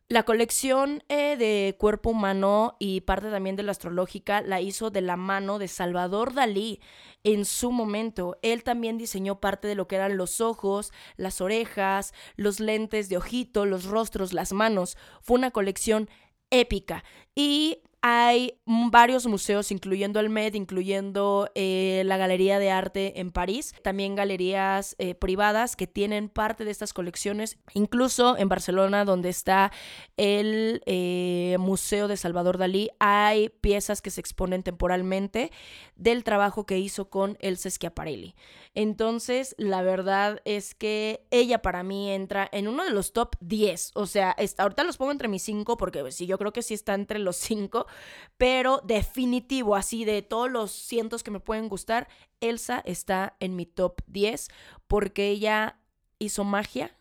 La 0.08 0.22
colección 0.22 1.04
eh, 1.10 1.36
de 1.36 1.76
cuerpo 1.80 2.12
humano 2.12 2.76
y 2.78 3.02
parte 3.02 3.32
también 3.32 3.56
de 3.56 3.64
la 3.64 3.72
astrológica 3.72 4.42
la 4.42 4.62
hizo 4.62 4.92
de 4.92 5.02
la 5.02 5.18
mano 5.18 5.58
de 5.58 5.68
Salvador 5.68 6.36
Dalí 6.36 6.80
en 7.24 7.44
su 7.44 7.72
momento. 7.72 8.38
Él 8.44 8.64
también 8.64 9.00
diseñó 9.00 9.40
parte 9.40 9.68
de 9.68 9.74
lo 9.74 9.88
que 9.88 9.96
eran 9.96 10.16
los 10.16 10.42
ojos, 10.42 10.94
las 11.18 11.42
orejas, 11.42 12.14
los 12.36 12.60
lentes 12.60 13.10
de 13.10 13.18
ojito, 13.18 13.66
los 13.66 13.86
rostros, 13.86 14.32
las 14.32 14.54
manos. 14.54 14.96
Fue 15.22 15.40
una 15.40 15.50
colección 15.50 16.08
épica. 16.52 17.04
Y 17.34 17.80
hay 18.08 18.60
varios 18.68 19.26
museos, 19.26 19.72
incluyendo 19.72 20.20
el 20.20 20.30
Met, 20.30 20.54
incluyendo 20.54 21.50
eh, 21.56 22.04
la 22.06 22.18
Galería 22.18 22.60
de 22.60 22.70
Arte 22.70 23.20
en 23.20 23.32
París, 23.32 23.74
también 23.82 24.14
galerías 24.14 24.96
eh, 25.00 25.16
privadas 25.16 25.76
que 25.76 25.88
tienen 25.88 26.30
parte 26.30 26.66
de 26.66 26.70
estas 26.70 26.94
colecciones, 26.94 27.58
incluso 27.74 28.38
en 28.38 28.48
Barcelona, 28.48 29.06
donde 29.06 29.30
está 29.30 29.72
el 30.18 30.84
eh, 30.86 31.58
Museo 31.60 32.08
de 32.08 32.16
Salvador 32.16 32.60
Dalí, 32.60 32.92
hay 33.00 33.50
piezas 33.50 34.04
que 34.04 34.12
se 34.12 34.22
exponen 34.22 34.62
temporalmente 34.62 35.52
del 35.96 36.24
trabajo 36.24 36.68
que 36.68 36.78
hizo 36.78 37.10
con 37.10 37.40
el 37.42 37.58
Schiaparelli. 37.58 38.36
Entonces, 38.76 39.56
la 39.58 39.82
verdad 39.82 40.42
es 40.46 40.76
que 40.76 41.26
ella 41.32 41.62
para 41.62 41.82
mí 41.82 42.12
entra 42.12 42.48
en 42.52 42.68
uno 42.68 42.84
de 42.84 42.92
los 42.92 43.14
top 43.14 43.36
10. 43.40 43.94
O 43.96 44.06
sea, 44.06 44.36
ahorita 44.58 44.84
los 44.84 44.98
pongo 44.98 45.14
entre 45.14 45.30
mis 45.30 45.44
5 45.44 45.78
porque 45.78 46.12
sí, 46.12 46.28
yo 46.28 46.38
creo 46.38 46.52
que 46.52 46.62
sí 46.62 46.74
está 46.74 46.94
entre 46.94 47.18
los 47.20 47.38
5. 47.38 47.88
Pero 48.38 48.82
definitivo, 48.84 49.76
así 49.76 50.06
de 50.06 50.22
todos 50.22 50.52
los 50.52 50.72
cientos 50.72 51.24
que 51.24 51.32
me 51.32 51.40
pueden 51.40 51.70
gustar, 51.70 52.08
Elsa 52.42 52.82
está 52.86 53.36
en 53.40 53.56
mi 53.56 53.66
top 53.66 54.02
10 54.08 54.50
porque 54.88 55.30
ella 55.30 55.80
hizo 56.20 56.44
magia 56.44 56.98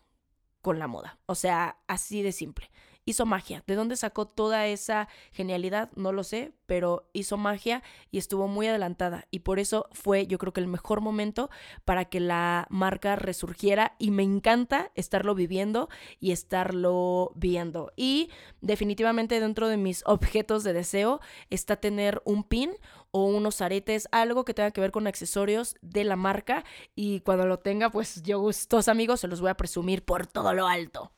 con 0.61 0.79
la 0.79 0.87
moda. 0.87 1.19
O 1.25 1.35
sea, 1.35 1.77
así 1.87 2.21
de 2.21 2.31
simple 2.31 2.71
hizo 3.05 3.25
magia. 3.25 3.63
¿De 3.67 3.75
dónde 3.75 3.95
sacó 3.95 4.27
toda 4.27 4.67
esa 4.67 5.07
genialidad? 5.31 5.91
No 5.95 6.11
lo 6.11 6.23
sé, 6.23 6.53
pero 6.65 7.09
hizo 7.13 7.37
magia 7.37 7.83
y 8.11 8.17
estuvo 8.17 8.47
muy 8.47 8.67
adelantada. 8.67 9.27
Y 9.31 9.39
por 9.39 9.59
eso 9.59 9.87
fue, 9.91 10.27
yo 10.27 10.37
creo 10.39 10.53
que 10.53 10.61
el 10.61 10.67
mejor 10.67 11.01
momento 11.01 11.49
para 11.85 12.05
que 12.05 12.19
la 12.19 12.67
marca 12.69 13.15
resurgiera. 13.15 13.95
Y 13.99 14.11
me 14.11 14.23
encanta 14.23 14.91
estarlo 14.95 15.35
viviendo 15.35 15.89
y 16.19 16.31
estarlo 16.31 17.31
viendo. 17.35 17.91
Y 17.95 18.29
definitivamente 18.61 19.39
dentro 19.39 19.67
de 19.67 19.77
mis 19.77 20.03
objetos 20.05 20.63
de 20.63 20.73
deseo 20.73 21.21
está 21.49 21.75
tener 21.77 22.21
un 22.25 22.43
pin 22.43 22.71
o 23.11 23.25
unos 23.25 23.61
aretes, 23.61 24.09
algo 24.11 24.43
que 24.43 24.53
tenga 24.53 24.71
que 24.71 24.81
ver 24.81 24.91
con 24.91 25.07
accesorios 25.07 25.75
de 25.81 26.03
la 26.03 26.15
marca. 26.15 26.65
Y 26.95 27.21
cuando 27.21 27.45
lo 27.45 27.59
tenga, 27.59 27.91
pues 27.91 28.23
yo 28.23 28.39
gustos 28.39 28.87
amigos, 28.87 29.21
se 29.21 29.27
los 29.27 29.41
voy 29.41 29.51
a 29.51 29.57
presumir 29.57 30.03
por 30.03 30.27
todo 30.27 30.53
lo 30.53 30.67
alto. 30.67 31.11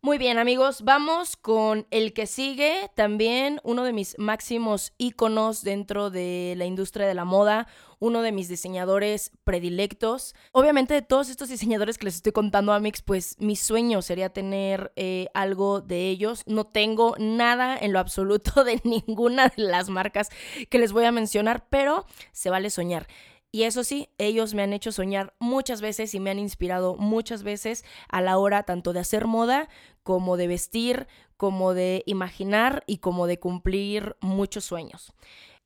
Muy 0.00 0.16
bien 0.16 0.38
amigos, 0.38 0.82
vamos 0.82 1.36
con 1.36 1.88
el 1.90 2.12
que 2.12 2.28
sigue, 2.28 2.88
también 2.94 3.60
uno 3.64 3.82
de 3.82 3.92
mis 3.92 4.16
máximos 4.16 4.92
íconos 4.96 5.64
dentro 5.64 6.08
de 6.10 6.54
la 6.56 6.66
industria 6.66 7.04
de 7.04 7.14
la 7.14 7.24
moda, 7.24 7.66
uno 7.98 8.22
de 8.22 8.30
mis 8.30 8.48
diseñadores 8.48 9.32
predilectos. 9.42 10.36
Obviamente 10.52 10.94
de 10.94 11.02
todos 11.02 11.30
estos 11.30 11.48
diseñadores 11.48 11.98
que 11.98 12.04
les 12.04 12.14
estoy 12.14 12.30
contando, 12.30 12.72
Amix, 12.72 13.02
pues 13.02 13.34
mi 13.40 13.56
sueño 13.56 14.00
sería 14.00 14.28
tener 14.28 14.92
eh, 14.94 15.26
algo 15.34 15.80
de 15.80 16.08
ellos. 16.08 16.44
No 16.46 16.64
tengo 16.64 17.16
nada 17.18 17.76
en 17.76 17.92
lo 17.92 17.98
absoluto 17.98 18.62
de 18.64 18.80
ninguna 18.84 19.48
de 19.48 19.64
las 19.64 19.88
marcas 19.88 20.28
que 20.70 20.78
les 20.78 20.92
voy 20.92 21.06
a 21.06 21.12
mencionar, 21.12 21.66
pero 21.70 22.06
se 22.30 22.50
vale 22.50 22.70
soñar. 22.70 23.08
Y 23.50 23.62
eso 23.62 23.82
sí, 23.82 24.10
ellos 24.18 24.52
me 24.52 24.62
han 24.62 24.74
hecho 24.74 24.92
soñar 24.92 25.34
muchas 25.38 25.80
veces 25.80 26.14
y 26.14 26.20
me 26.20 26.30
han 26.30 26.38
inspirado 26.38 26.96
muchas 26.96 27.42
veces 27.42 27.82
a 28.08 28.20
la 28.20 28.36
hora 28.36 28.64
tanto 28.64 28.92
de 28.92 29.00
hacer 29.00 29.26
moda 29.26 29.70
como 30.02 30.36
de 30.36 30.48
vestir, 30.48 31.06
como 31.38 31.72
de 31.72 32.02
imaginar 32.04 32.84
y 32.86 32.98
como 32.98 33.26
de 33.26 33.38
cumplir 33.38 34.16
muchos 34.20 34.66
sueños. 34.66 35.14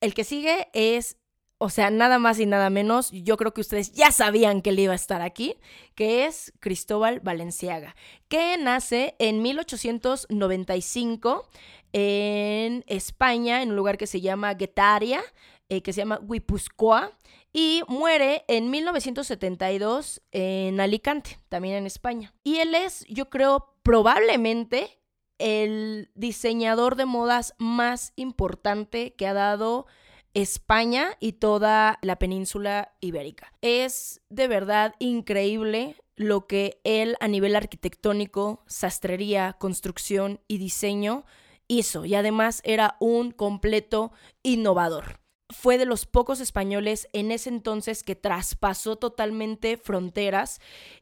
El 0.00 0.14
que 0.14 0.22
sigue 0.22 0.68
es, 0.74 1.16
o 1.58 1.70
sea, 1.70 1.90
nada 1.90 2.20
más 2.20 2.38
y 2.38 2.46
nada 2.46 2.70
menos, 2.70 3.10
yo 3.10 3.36
creo 3.36 3.52
que 3.52 3.62
ustedes 3.62 3.90
ya 3.92 4.12
sabían 4.12 4.62
que 4.62 4.70
él 4.70 4.78
iba 4.78 4.92
a 4.92 4.96
estar 4.96 5.20
aquí, 5.20 5.56
que 5.96 6.26
es 6.26 6.52
Cristóbal 6.60 7.18
Valenciaga, 7.18 7.96
que 8.28 8.58
nace 8.58 9.16
en 9.18 9.42
1895 9.42 11.48
en 11.92 12.84
España, 12.86 13.62
en 13.62 13.70
un 13.70 13.76
lugar 13.76 13.98
que 13.98 14.06
se 14.06 14.20
llama 14.20 14.54
Guetaria, 14.54 15.20
eh, 15.68 15.82
que 15.82 15.92
se 15.92 16.02
llama 16.02 16.20
Guipúzcoa 16.22 17.10
y 17.52 17.82
muere 17.88 18.44
en 18.48 18.70
1972 18.70 20.22
en 20.32 20.80
Alicante, 20.80 21.38
también 21.48 21.76
en 21.76 21.86
España. 21.86 22.34
Y 22.42 22.56
él 22.58 22.74
es, 22.74 23.04
yo 23.08 23.28
creo, 23.28 23.74
probablemente 23.82 24.98
el 25.38 26.10
diseñador 26.14 26.96
de 26.96 27.04
modas 27.04 27.54
más 27.58 28.12
importante 28.16 29.14
que 29.14 29.26
ha 29.26 29.34
dado 29.34 29.86
España 30.34 31.16
y 31.20 31.32
toda 31.32 31.98
la 32.00 32.16
península 32.16 32.94
ibérica. 33.00 33.52
Es 33.60 34.22
de 34.30 34.48
verdad 34.48 34.94
increíble 34.98 35.96
lo 36.16 36.46
que 36.46 36.80
él 36.84 37.16
a 37.20 37.28
nivel 37.28 37.56
arquitectónico, 37.56 38.62
sastrería, 38.66 39.54
construcción 39.54 40.40
y 40.48 40.58
diseño 40.58 41.24
hizo 41.68 42.04
y 42.04 42.14
además 42.14 42.60
era 42.64 42.96
un 43.00 43.30
completo 43.32 44.12
innovador. 44.42 45.21
Fue 45.52 45.78
de 45.78 45.86
los 45.86 46.06
pocos 46.06 46.40
españoles 46.40 47.08
en 47.12 47.30
ese 47.30 47.48
entonces 47.48 48.02
que 48.02 48.16
traspasó 48.16 48.96
totalmente 48.96 49.76
fronteras 49.76 50.60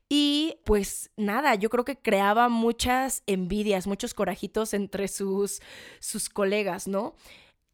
y 0.09 0.59
pues 0.65 1.11
nada, 1.17 1.55
yo 1.55 1.71
creo 1.71 1.85
que 1.85 1.99
creaba 1.99 2.49
muchas 2.49 3.23
envidias, 3.27 3.87
muchos 3.87 4.15
corajitos 4.15 4.75
entre 4.75 5.09
sus, 5.09 5.61
sus 6.01 6.29
colegas, 6.29 6.89
¿no? 6.89 7.15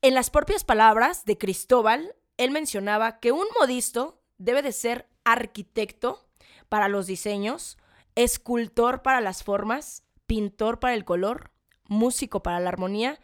En 0.02 0.14
las 0.14 0.30
propias 0.30 0.64
palabras 0.64 1.24
de 1.24 1.38
Cristóbal, 1.38 2.14
él 2.36 2.50
mencionaba 2.50 3.18
que 3.20 3.32
un 3.32 3.46
modisto 3.58 4.20
debe 4.38 4.62
de 4.62 4.72
ser 4.72 5.08
arquitecto 5.24 6.28
para 6.68 6.88
los 6.88 7.06
diseños, 7.06 7.78
escultor 8.14 9.02
para 9.02 9.20
las 9.20 9.42
formas, 9.42 10.02
pintor 10.26 10.78
para 10.78 10.94
el 10.94 11.04
color, 11.04 11.50
músico 11.88 12.42
para 12.42 12.60
la 12.60 12.68
armonía 12.68 13.18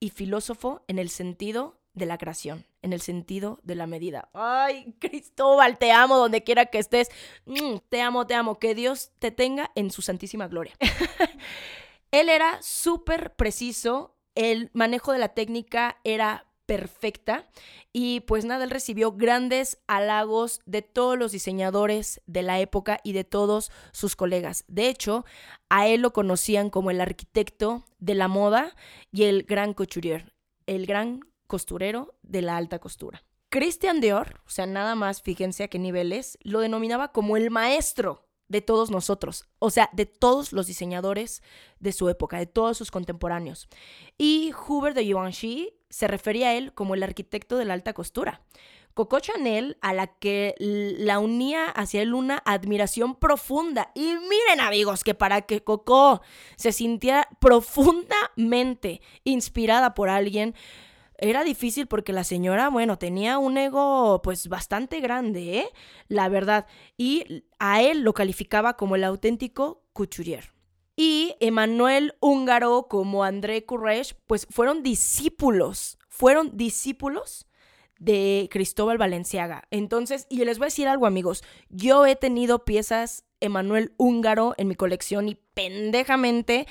y 0.00 0.10
filósofo 0.10 0.82
en 0.88 0.98
el 0.98 1.08
sentido 1.08 1.77
de 1.98 2.06
la 2.06 2.18
creación, 2.18 2.64
en 2.82 2.92
el 2.92 3.00
sentido 3.00 3.60
de 3.62 3.74
la 3.74 3.86
medida. 3.86 4.28
Ay, 4.32 4.94
Cristóbal, 5.00 5.78
te 5.78 5.92
amo 5.92 6.16
donde 6.16 6.44
quiera 6.44 6.66
que 6.66 6.78
estés. 6.78 7.10
Mm, 7.46 7.76
te 7.88 8.00
amo, 8.00 8.26
te 8.26 8.34
amo. 8.34 8.58
Que 8.58 8.74
Dios 8.74 9.10
te 9.18 9.30
tenga 9.30 9.70
en 9.74 9.90
su 9.90 10.02
santísima 10.02 10.48
gloria. 10.48 10.74
Él 12.10 12.30
era 12.30 12.58
súper 12.62 13.34
preciso 13.36 14.14
el 14.38 14.70
manejo 14.72 15.12
de 15.12 15.18
la 15.18 15.30
técnica 15.30 15.98
era 16.04 16.46
perfecta 16.64 17.48
y 17.92 18.20
pues 18.20 18.44
nada, 18.44 18.62
él 18.62 18.70
recibió 18.70 19.10
grandes 19.10 19.78
halagos 19.88 20.60
de 20.64 20.82
todos 20.82 21.18
los 21.18 21.32
diseñadores 21.32 22.20
de 22.26 22.42
la 22.42 22.60
época 22.60 23.00
y 23.02 23.14
de 23.14 23.24
todos 23.24 23.72
sus 23.90 24.14
colegas. 24.14 24.64
De 24.68 24.88
hecho, 24.88 25.24
a 25.70 25.88
él 25.88 26.02
lo 26.02 26.12
conocían 26.12 26.70
como 26.70 26.92
el 26.92 27.00
arquitecto 27.00 27.82
de 27.98 28.14
la 28.14 28.28
moda 28.28 28.76
y 29.10 29.24
el 29.24 29.42
gran 29.42 29.74
couturier, 29.74 30.32
el 30.66 30.86
gran 30.86 31.20
costurero 31.48 32.14
de 32.22 32.42
la 32.42 32.56
alta 32.56 32.78
costura. 32.78 33.24
Christian 33.48 34.00
Dior, 34.00 34.40
o 34.46 34.50
sea, 34.50 34.66
nada 34.66 34.94
más 34.94 35.22
fíjense 35.22 35.64
a 35.64 35.68
qué 35.68 35.78
niveles, 35.78 36.38
lo 36.42 36.60
denominaba 36.60 37.12
como 37.12 37.36
el 37.36 37.50
maestro 37.50 38.28
de 38.48 38.60
todos 38.60 38.90
nosotros, 38.90 39.46
o 39.58 39.70
sea, 39.70 39.90
de 39.92 40.06
todos 40.06 40.52
los 40.52 40.66
diseñadores 40.66 41.42
de 41.80 41.92
su 41.92 42.08
época, 42.08 42.38
de 42.38 42.46
todos 42.46 42.76
sus 42.78 42.90
contemporáneos. 42.90 43.68
Y 44.16 44.52
Hubert 44.68 44.94
de 44.94 45.04
Givenchy 45.04 45.74
se 45.90 46.08
refería 46.08 46.48
a 46.48 46.54
él 46.54 46.72
como 46.74 46.94
el 46.94 47.02
arquitecto 47.02 47.56
de 47.56 47.64
la 47.64 47.74
alta 47.74 47.92
costura. 47.92 48.42
Coco 48.94 49.20
Chanel, 49.20 49.78
a 49.80 49.92
la 49.94 50.08
que 50.08 50.56
la 50.58 51.20
unía 51.20 51.66
hacia 51.66 52.02
él 52.02 52.14
una 52.14 52.42
admiración 52.44 53.14
profunda. 53.14 53.92
Y 53.94 54.14
miren 54.14 54.60
amigos, 54.60 55.04
que 55.04 55.14
para 55.14 55.42
que 55.42 55.62
Coco 55.62 56.20
se 56.56 56.72
sintiera 56.72 57.28
profundamente 57.40 59.00
inspirada 59.22 59.94
por 59.94 60.08
alguien, 60.08 60.56
era 61.18 61.44
difícil 61.44 61.86
porque 61.86 62.12
la 62.12 62.24
señora, 62.24 62.70
bueno, 62.70 62.98
tenía 62.98 63.38
un 63.38 63.58
ego 63.58 64.22
pues 64.22 64.48
bastante 64.48 65.00
grande, 65.00 65.58
¿eh? 65.58 65.68
La 66.08 66.28
verdad. 66.28 66.66
Y 66.96 67.44
a 67.58 67.82
él 67.82 68.02
lo 68.02 68.14
calificaba 68.14 68.76
como 68.76 68.96
el 68.96 69.04
auténtico 69.04 69.82
couturier. 69.92 70.52
Y 70.96 71.34
Emanuel 71.40 72.14
Húngaro 72.20 72.86
como 72.88 73.24
André 73.24 73.66
Courrèges, 73.66 74.16
pues 74.26 74.46
fueron 74.50 74.82
discípulos, 74.82 75.98
fueron 76.08 76.56
discípulos 76.56 77.46
de 77.98 78.48
Cristóbal 78.50 78.98
Valenciaga. 78.98 79.64
Entonces, 79.70 80.26
y 80.30 80.44
les 80.44 80.58
voy 80.58 80.66
a 80.66 80.66
decir 80.66 80.88
algo 80.88 81.06
amigos, 81.06 81.42
yo 81.68 82.06
he 82.06 82.16
tenido 82.16 82.64
piezas 82.64 83.24
Emanuel 83.40 83.92
Húngaro 83.96 84.54
en 84.56 84.68
mi 84.68 84.74
colección 84.74 85.28
y 85.28 85.36
pendejamente 85.54 86.66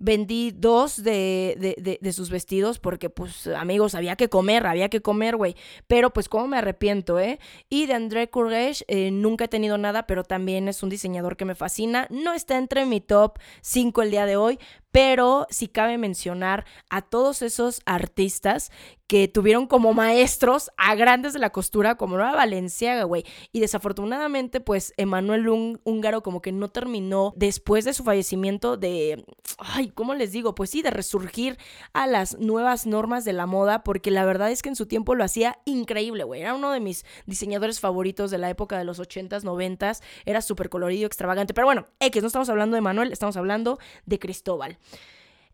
vendí 0.00 0.50
dos 0.50 1.02
de, 1.02 1.76
de, 2.00 2.12
sus 2.12 2.30
vestidos 2.30 2.78
porque, 2.78 3.10
pues, 3.10 3.46
amigos, 3.46 3.94
había 3.94 4.16
que 4.16 4.28
comer, 4.28 4.66
había 4.66 4.88
que 4.88 5.00
comer, 5.00 5.36
güey. 5.36 5.54
Pero, 5.86 6.10
pues, 6.10 6.28
cómo 6.28 6.48
me 6.48 6.56
arrepiento, 6.58 7.20
¿eh? 7.20 7.38
Y 7.68 7.86
de 7.86 7.94
André 7.94 8.30
Courrèges 8.30 8.84
eh, 8.88 9.10
nunca 9.10 9.44
he 9.44 9.48
tenido 9.48 9.78
nada, 9.78 10.06
pero 10.06 10.24
también 10.24 10.66
es 10.66 10.82
un 10.82 10.88
diseñador 10.88 11.36
que 11.36 11.44
me 11.44 11.54
fascina. 11.54 12.08
No 12.10 12.32
está 12.32 12.58
entre 12.58 12.86
mi 12.86 13.00
top 13.00 13.38
5 13.60 14.02
el 14.02 14.10
día 14.10 14.26
de 14.26 14.36
hoy, 14.36 14.58
pero 14.92 15.46
sí 15.50 15.68
cabe 15.68 15.98
mencionar 15.98 16.64
a 16.88 17.02
todos 17.02 17.42
esos 17.42 17.80
artistas 17.84 18.70
que 19.10 19.26
tuvieron 19.26 19.66
como 19.66 19.92
maestros 19.92 20.70
a 20.76 20.94
grandes 20.94 21.32
de 21.32 21.40
la 21.40 21.50
costura, 21.50 21.96
como 21.96 22.14
Nueva 22.14 22.36
Valenciaga, 22.36 23.02
güey. 23.02 23.24
Y 23.50 23.58
desafortunadamente, 23.58 24.60
pues, 24.60 24.94
Emanuel 24.98 25.48
Húngaro 25.48 26.22
como 26.22 26.40
que 26.40 26.52
no 26.52 26.68
terminó 26.68 27.32
después 27.34 27.84
de 27.84 27.92
su 27.92 28.04
fallecimiento 28.04 28.76
de, 28.76 29.24
ay, 29.58 29.88
¿cómo 29.88 30.14
les 30.14 30.30
digo? 30.30 30.54
Pues 30.54 30.70
sí, 30.70 30.80
de 30.80 30.90
resurgir 30.90 31.58
a 31.92 32.06
las 32.06 32.38
nuevas 32.38 32.86
normas 32.86 33.24
de 33.24 33.32
la 33.32 33.46
moda, 33.46 33.82
porque 33.82 34.12
la 34.12 34.24
verdad 34.24 34.52
es 34.52 34.62
que 34.62 34.68
en 34.68 34.76
su 34.76 34.86
tiempo 34.86 35.16
lo 35.16 35.24
hacía 35.24 35.58
increíble, 35.64 36.22
güey. 36.22 36.42
Era 36.42 36.54
uno 36.54 36.70
de 36.70 36.78
mis 36.78 37.04
diseñadores 37.26 37.80
favoritos 37.80 38.30
de 38.30 38.38
la 38.38 38.48
época 38.48 38.78
de 38.78 38.84
los 38.84 39.00
80s, 39.00 39.42
90s. 39.42 40.02
Era 40.24 40.40
súper 40.40 40.68
colorido, 40.68 41.08
extravagante. 41.08 41.52
Pero 41.52 41.66
bueno, 41.66 41.86
X, 41.98 42.22
no 42.22 42.28
estamos 42.28 42.48
hablando 42.48 42.76
de 42.76 42.80
Manuel, 42.80 43.10
estamos 43.10 43.36
hablando 43.36 43.80
de 44.06 44.20
Cristóbal. 44.20 44.78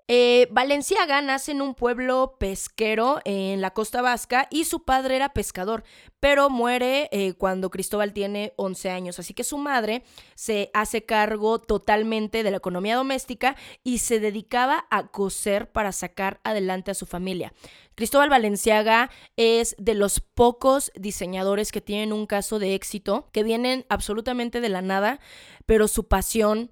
Eh, 0.08 0.46
Valenciaga 0.52 1.20
nace 1.20 1.50
en 1.50 1.60
un 1.60 1.74
pueblo 1.74 2.36
pesquero 2.38 3.18
en 3.24 3.60
la 3.60 3.72
costa 3.72 4.02
vasca 4.02 4.46
y 4.52 4.64
su 4.64 4.84
padre 4.84 5.16
era 5.16 5.30
pescador, 5.30 5.82
pero 6.20 6.48
muere 6.48 7.08
eh, 7.10 7.34
cuando 7.34 7.70
Cristóbal 7.70 8.12
tiene 8.12 8.52
11 8.54 8.90
años. 8.90 9.18
Así 9.18 9.34
que 9.34 9.42
su 9.42 9.58
madre 9.58 10.04
se 10.36 10.70
hace 10.74 11.04
cargo 11.04 11.60
totalmente 11.60 12.44
de 12.44 12.50
la 12.52 12.58
economía 12.58 12.94
doméstica 12.94 13.56
y 13.82 13.98
se 13.98 14.20
dedicaba 14.20 14.86
a 14.90 15.08
coser 15.08 15.72
para 15.72 15.90
sacar 15.90 16.40
adelante 16.44 16.92
a 16.92 16.94
su 16.94 17.06
familia. 17.06 17.52
Cristóbal 17.96 18.30
Valenciaga 18.30 19.10
es 19.36 19.74
de 19.76 19.94
los 19.94 20.20
pocos 20.20 20.92
diseñadores 20.94 21.72
que 21.72 21.80
tienen 21.80 22.12
un 22.12 22.26
caso 22.26 22.60
de 22.60 22.76
éxito, 22.76 23.28
que 23.32 23.42
vienen 23.42 23.84
absolutamente 23.88 24.60
de 24.60 24.68
la 24.68 24.82
nada, 24.82 25.18
pero 25.64 25.88
su 25.88 26.06
pasión 26.06 26.70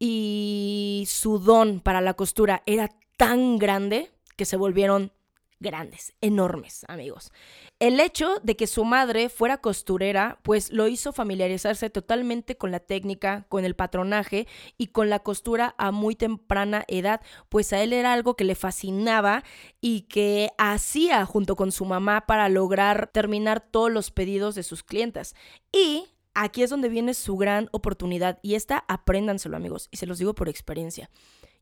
y 0.00 1.04
su 1.06 1.38
don 1.38 1.78
para 1.78 2.00
la 2.00 2.14
costura 2.14 2.64
era 2.66 2.88
tan 3.16 3.58
grande 3.58 4.10
que 4.36 4.46
se 4.46 4.56
volvieron 4.56 5.12
grandes, 5.60 6.14
enormes, 6.22 6.86
amigos. 6.88 7.30
El 7.78 8.00
hecho 8.00 8.36
de 8.42 8.56
que 8.56 8.66
su 8.66 8.86
madre 8.86 9.28
fuera 9.28 9.58
costurera, 9.58 10.38
pues 10.42 10.72
lo 10.72 10.88
hizo 10.88 11.12
familiarizarse 11.12 11.90
totalmente 11.90 12.56
con 12.56 12.70
la 12.70 12.80
técnica, 12.80 13.44
con 13.50 13.66
el 13.66 13.76
patronaje 13.76 14.48
y 14.78 14.86
con 14.86 15.10
la 15.10 15.18
costura 15.18 15.74
a 15.76 15.90
muy 15.90 16.14
temprana 16.14 16.84
edad, 16.88 17.20
pues 17.50 17.74
a 17.74 17.82
él 17.82 17.92
era 17.92 18.14
algo 18.14 18.36
que 18.36 18.44
le 18.44 18.54
fascinaba 18.54 19.44
y 19.82 20.02
que 20.02 20.50
hacía 20.56 21.26
junto 21.26 21.56
con 21.56 21.72
su 21.72 21.84
mamá 21.84 22.22
para 22.26 22.48
lograr 22.48 23.10
terminar 23.12 23.60
todos 23.60 23.92
los 23.92 24.10
pedidos 24.10 24.54
de 24.54 24.62
sus 24.62 24.82
clientas. 24.82 25.34
Y 25.72 26.06
aquí 26.34 26.62
es 26.62 26.70
donde 26.70 26.88
viene 26.88 27.14
su 27.14 27.36
gran 27.36 27.68
oportunidad 27.72 28.38
y 28.42 28.54
esta 28.54 28.84
apréndanselo 28.88 29.56
amigos 29.56 29.88
y 29.90 29.96
se 29.96 30.06
los 30.06 30.18
digo 30.18 30.34
por 30.34 30.48
experiencia. 30.48 31.10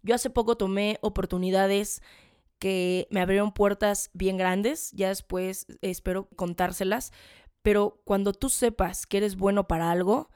Yo 0.03 0.15
hace 0.15 0.31
poco 0.31 0.57
tomé 0.57 0.99
oportunidades 1.01 2.03
que 2.59 3.07
me 3.11 3.21
abrieron 3.21 3.53
puertas 3.53 4.11
bien 4.13 4.37
grandes, 4.37 4.91
ya 4.93 5.09
después 5.09 5.67
espero 5.81 6.29
contárselas, 6.37 7.13
pero 7.63 8.01
cuando 8.05 8.33
tú 8.33 8.49
sepas 8.49 9.07
que 9.07 9.19
eres 9.19 9.37
bueno 9.37 9.69
para 9.69 9.91
algo 9.91 10.31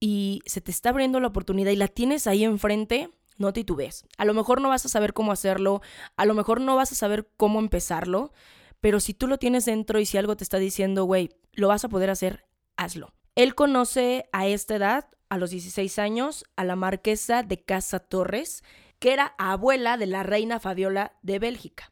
y 0.00 0.42
se 0.46 0.60
te 0.60 0.70
está 0.70 0.90
abriendo 0.90 1.20
la 1.20 1.28
oportunidad 1.28 1.70
y 1.70 1.76
la 1.76 1.88
tienes 1.88 2.26
ahí 2.26 2.44
enfrente, 2.44 3.10
no 3.38 3.52
titubees. 3.52 4.04
A 4.18 4.24
lo 4.24 4.34
mejor 4.34 4.60
no 4.60 4.68
vas 4.68 4.84
a 4.84 4.88
saber 4.88 5.12
cómo 5.14 5.32
hacerlo, 5.32 5.80
a 6.16 6.26
lo 6.26 6.34
mejor 6.34 6.60
no 6.60 6.76
vas 6.76 6.92
a 6.92 6.96
saber 6.96 7.28
cómo 7.36 7.60
empezarlo, 7.60 8.32
pero 8.80 9.00
si 9.00 9.14
tú 9.14 9.26
lo 9.26 9.38
tienes 9.38 9.64
dentro 9.64 10.00
y 10.00 10.06
si 10.06 10.18
algo 10.18 10.36
te 10.36 10.44
está 10.44 10.58
diciendo, 10.58 11.04
güey, 11.04 11.30
lo 11.52 11.68
vas 11.68 11.84
a 11.84 11.88
poder 11.88 12.10
hacer, 12.10 12.46
hazlo. 12.76 13.14
Él 13.34 13.54
conoce 13.54 14.28
a 14.32 14.46
esta 14.46 14.76
edad, 14.76 15.08
a 15.30 15.38
los 15.38 15.50
16 15.50 15.98
años, 15.98 16.44
a 16.56 16.64
la 16.64 16.76
marquesa 16.76 17.42
de 17.42 17.62
Casa 17.64 17.98
Torres, 17.98 18.62
que 18.98 19.14
era 19.14 19.34
abuela 19.38 19.96
de 19.96 20.06
la 20.06 20.22
reina 20.22 20.60
Fabiola 20.60 21.16
de 21.22 21.38
Bélgica. 21.38 21.90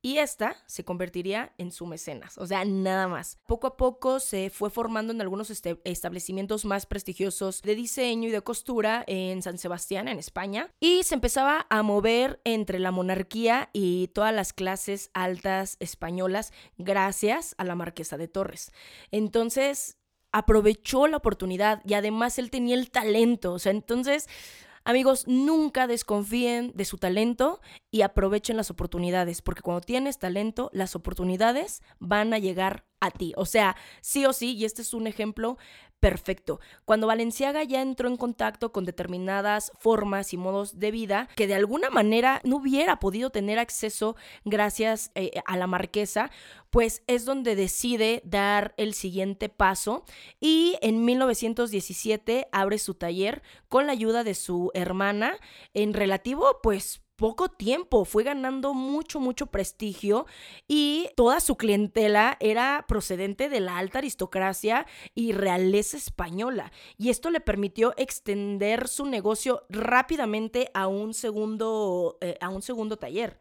y 0.00 0.18
esta 0.18 0.56
se 0.66 0.84
convertiría 0.84 1.52
en 1.58 1.72
su 1.72 1.84
mecenas, 1.84 2.38
o 2.38 2.46
sea, 2.46 2.64
nada 2.64 3.08
más. 3.08 3.36
Poco 3.46 3.66
a 3.66 3.76
poco 3.76 4.20
se 4.20 4.48
fue 4.48 4.70
formando 4.70 5.12
en 5.12 5.20
algunos 5.20 5.50
este, 5.50 5.80
establecimientos 5.82 6.64
más 6.64 6.86
prestigiosos 6.86 7.62
de 7.62 7.74
diseño 7.74 8.28
y 8.28 8.32
de 8.32 8.40
costura 8.42 9.02
en 9.08 9.42
San 9.42 9.58
Sebastián, 9.58 10.06
en 10.06 10.20
España, 10.20 10.70
y 10.78 11.02
se 11.02 11.16
empezaba 11.16 11.66
a 11.68 11.82
mover 11.82 12.40
entre 12.44 12.78
la 12.78 12.92
monarquía 12.92 13.70
y 13.72 14.08
todas 14.08 14.32
las 14.32 14.52
clases 14.52 15.10
altas 15.14 15.76
españolas 15.80 16.52
gracias 16.76 17.56
a 17.58 17.64
la 17.64 17.74
marquesa 17.74 18.16
de 18.16 18.28
Torres. 18.28 18.70
Entonces, 19.10 19.97
aprovechó 20.32 21.06
la 21.06 21.16
oportunidad 21.16 21.82
y 21.84 21.94
además 21.94 22.38
él 22.38 22.50
tenía 22.50 22.74
el 22.74 22.90
talento, 22.90 23.52
o 23.52 23.58
sea, 23.58 23.72
entonces 23.72 24.28
Amigos, 24.88 25.26
nunca 25.26 25.86
desconfíen 25.86 26.72
de 26.74 26.86
su 26.86 26.96
talento 26.96 27.60
y 27.90 28.00
aprovechen 28.00 28.56
las 28.56 28.70
oportunidades, 28.70 29.42
porque 29.42 29.60
cuando 29.60 29.82
tienes 29.82 30.18
talento, 30.18 30.70
las 30.72 30.96
oportunidades 30.96 31.82
van 31.98 32.32
a 32.32 32.38
llegar 32.38 32.86
a 32.98 33.10
ti. 33.10 33.34
O 33.36 33.44
sea, 33.44 33.76
sí 34.00 34.24
o 34.24 34.32
sí, 34.32 34.54
y 34.54 34.64
este 34.64 34.80
es 34.80 34.94
un 34.94 35.06
ejemplo 35.06 35.58
perfecto. 36.00 36.60
Cuando 36.84 37.06
Valenciaga 37.06 37.64
ya 37.64 37.82
entró 37.82 38.08
en 38.08 38.16
contacto 38.16 38.72
con 38.72 38.84
determinadas 38.84 39.72
formas 39.78 40.32
y 40.32 40.36
modos 40.36 40.78
de 40.78 40.90
vida 40.90 41.28
que 41.36 41.46
de 41.46 41.54
alguna 41.54 41.90
manera 41.90 42.40
no 42.44 42.56
hubiera 42.56 42.98
podido 43.00 43.30
tener 43.30 43.58
acceso 43.58 44.16
gracias 44.44 45.10
eh, 45.14 45.40
a 45.46 45.56
la 45.56 45.66
marquesa, 45.66 46.30
pues 46.70 47.02
es 47.06 47.24
donde 47.24 47.56
decide 47.56 48.22
dar 48.24 48.74
el 48.76 48.94
siguiente 48.94 49.48
paso 49.48 50.04
y 50.40 50.76
en 50.82 51.04
1917 51.04 52.48
abre 52.52 52.78
su 52.78 52.94
taller 52.94 53.42
con 53.68 53.86
la 53.86 53.92
ayuda 53.92 54.24
de 54.24 54.34
su 54.34 54.70
hermana 54.74 55.38
en 55.74 55.94
relativo 55.94 56.60
pues 56.62 57.02
poco 57.18 57.48
tiempo 57.48 58.04
fue 58.04 58.22
ganando 58.22 58.74
mucho, 58.74 59.18
mucho 59.18 59.46
prestigio 59.46 60.26
y 60.68 61.10
toda 61.16 61.40
su 61.40 61.56
clientela 61.56 62.36
era 62.38 62.84
procedente 62.86 63.48
de 63.48 63.58
la 63.58 63.76
alta 63.76 63.98
aristocracia 63.98 64.86
y 65.16 65.32
realeza 65.32 65.96
española. 65.96 66.70
Y 66.96 67.10
esto 67.10 67.30
le 67.30 67.40
permitió 67.40 67.92
extender 67.96 68.86
su 68.86 69.04
negocio 69.04 69.66
rápidamente 69.68 70.70
a 70.74 70.86
un 70.86 71.12
segundo, 71.12 72.18
eh, 72.20 72.38
a 72.40 72.50
un 72.50 72.62
segundo 72.62 72.98
taller. 72.98 73.40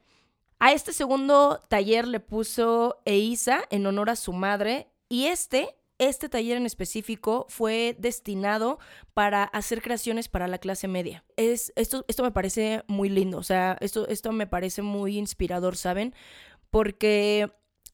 A 0.57 0.73
este 0.73 0.91
segundo 0.91 1.63
taller 1.69 2.07
le 2.07 2.19
puso 2.19 2.99
Eisa 3.05 3.61
en 3.69 3.85
honor 3.85 4.09
a 4.09 4.15
su 4.15 4.33
madre 4.33 4.91
y 5.07 5.27
este 5.27 5.76
este 5.99 6.29
taller 6.29 6.57
en 6.57 6.65
específico 6.65 7.45
fue 7.49 7.95
destinado 7.99 8.79
para 9.13 9.43
hacer 9.43 9.81
creaciones 9.81 10.29
para 10.29 10.47
la 10.47 10.60
clase 10.60 10.88
media. 10.88 11.23
Es, 11.36 11.73
esto, 11.75 12.05
esto 12.07 12.23
me 12.23 12.31
parece 12.31 12.83
muy 12.88 13.10
lindo, 13.10 13.38
o 13.38 13.43
sea, 13.43 13.77
esto, 13.81 14.07
esto 14.07 14.31
me 14.31 14.47
parece 14.47 14.81
muy 14.81 15.17
inspirador, 15.17 15.75
¿saben? 15.75 16.13
Porque 16.69 17.51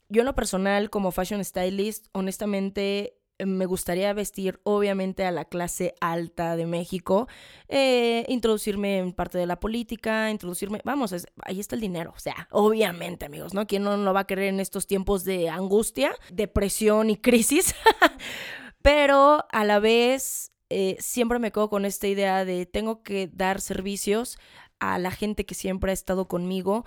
yo 0.09 0.21
en 0.21 0.25
lo 0.25 0.35
personal, 0.35 0.89
como 0.89 1.11
fashion 1.11 1.43
stylist, 1.43 2.07
honestamente 2.11 3.22
me 3.39 3.65
gustaría 3.65 4.13
vestir 4.13 4.59
obviamente 4.63 5.25
a 5.25 5.31
la 5.31 5.45
clase 5.45 5.95
alta 6.01 6.55
de 6.55 6.65
México, 6.65 7.27
eh, 7.67 8.25
introducirme 8.27 8.99
en 8.99 9.13
parte 9.13 9.37
de 9.37 9.45
la 9.45 9.59
política, 9.59 10.29
introducirme, 10.29 10.81
vamos, 10.83 11.13
ahí 11.43 11.59
está 11.59 11.75
el 11.75 11.81
dinero, 11.81 12.13
o 12.15 12.19
sea, 12.19 12.47
obviamente 12.51 13.25
amigos, 13.25 13.53
¿no? 13.53 13.67
¿Quién 13.67 13.83
no 13.83 13.97
lo 13.97 14.13
va 14.13 14.21
a 14.21 14.27
querer 14.27 14.45
en 14.45 14.59
estos 14.59 14.87
tiempos 14.87 15.23
de 15.23 15.49
angustia, 15.49 16.15
depresión 16.31 17.09
y 17.09 17.17
crisis? 17.17 17.75
Pero 18.81 19.45
a 19.51 19.63
la 19.63 19.79
vez 19.79 20.51
eh, 20.69 20.97
siempre 20.99 21.39
me 21.39 21.51
quedo 21.51 21.69
con 21.69 21.85
esta 21.85 22.07
idea 22.07 22.45
de 22.45 22.65
tengo 22.65 23.03
que 23.03 23.29
dar 23.31 23.61
servicios 23.61 24.37
a 24.79 24.99
la 24.99 25.11
gente 25.11 25.45
que 25.45 25.55
siempre 25.55 25.91
ha 25.91 25.93
estado 25.93 26.27
conmigo 26.27 26.85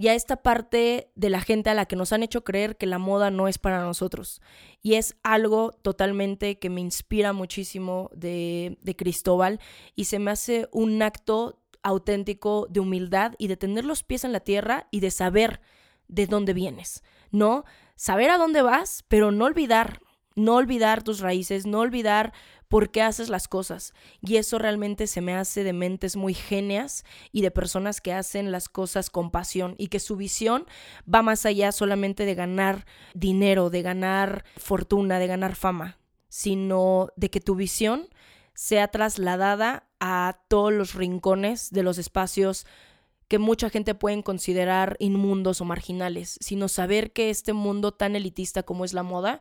y 0.00 0.06
a 0.06 0.14
esta 0.14 0.36
parte 0.36 1.10
de 1.16 1.28
la 1.28 1.40
gente 1.40 1.70
a 1.70 1.74
la 1.74 1.86
que 1.86 1.96
nos 1.96 2.12
han 2.12 2.22
hecho 2.22 2.44
creer 2.44 2.76
que 2.76 2.86
la 2.86 2.98
moda 2.98 3.32
no 3.32 3.48
es 3.48 3.58
para 3.58 3.82
nosotros. 3.82 4.40
Y 4.80 4.94
es 4.94 5.16
algo 5.24 5.72
totalmente 5.82 6.60
que 6.60 6.70
me 6.70 6.80
inspira 6.80 7.32
muchísimo 7.32 8.08
de, 8.14 8.78
de 8.80 8.94
Cristóbal 8.94 9.58
y 9.96 10.04
se 10.04 10.20
me 10.20 10.30
hace 10.30 10.68
un 10.70 11.02
acto 11.02 11.60
auténtico 11.82 12.68
de 12.70 12.78
humildad 12.78 13.34
y 13.38 13.48
de 13.48 13.56
tener 13.56 13.84
los 13.84 14.04
pies 14.04 14.22
en 14.22 14.30
la 14.30 14.38
tierra 14.38 14.86
y 14.92 15.00
de 15.00 15.10
saber 15.10 15.60
de 16.06 16.26
dónde 16.26 16.54
vienes, 16.54 17.02
¿no? 17.32 17.64
Saber 17.96 18.30
a 18.30 18.38
dónde 18.38 18.62
vas, 18.62 19.04
pero 19.08 19.32
no 19.32 19.46
olvidar, 19.46 20.00
no 20.36 20.54
olvidar 20.54 21.02
tus 21.02 21.18
raíces, 21.18 21.66
no 21.66 21.80
olvidar 21.80 22.32
por 22.68 22.90
qué 22.90 23.02
haces 23.02 23.28
las 23.28 23.48
cosas. 23.48 23.94
Y 24.20 24.36
eso 24.36 24.58
realmente 24.58 25.06
se 25.06 25.20
me 25.20 25.34
hace 25.34 25.64
de 25.64 25.72
mentes 25.72 26.16
muy 26.16 26.34
genias 26.34 27.04
y 27.32 27.40
de 27.40 27.50
personas 27.50 28.00
que 28.00 28.12
hacen 28.12 28.52
las 28.52 28.68
cosas 28.68 29.10
con 29.10 29.30
pasión 29.30 29.74
y 29.78 29.88
que 29.88 30.00
su 30.00 30.16
visión 30.16 30.66
va 31.12 31.22
más 31.22 31.46
allá 31.46 31.72
solamente 31.72 32.24
de 32.24 32.34
ganar 32.34 32.86
dinero, 33.14 33.70
de 33.70 33.82
ganar 33.82 34.44
fortuna, 34.56 35.18
de 35.18 35.26
ganar 35.26 35.56
fama, 35.56 35.98
sino 36.28 37.08
de 37.16 37.30
que 37.30 37.40
tu 37.40 37.54
visión 37.54 38.08
sea 38.54 38.88
trasladada 38.88 39.88
a 40.00 40.40
todos 40.48 40.72
los 40.72 40.94
rincones 40.94 41.70
de 41.70 41.82
los 41.82 41.98
espacios 41.98 42.66
que 43.28 43.38
mucha 43.38 43.70
gente 43.70 43.94
puede 43.94 44.22
considerar 44.22 44.96
inmundos 44.98 45.60
o 45.60 45.64
marginales, 45.64 46.38
sino 46.40 46.68
saber 46.68 47.12
que 47.12 47.30
este 47.30 47.52
mundo 47.52 47.92
tan 47.92 48.16
elitista 48.16 48.62
como 48.62 48.84
es 48.84 48.94
la 48.94 49.02
moda 49.02 49.40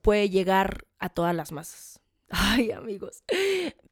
puede 0.00 0.30
llegar 0.30 0.86
a 0.98 1.10
todas 1.10 1.34
las 1.34 1.52
masas. 1.52 2.01
Ay, 2.32 2.70
amigos. 2.72 3.22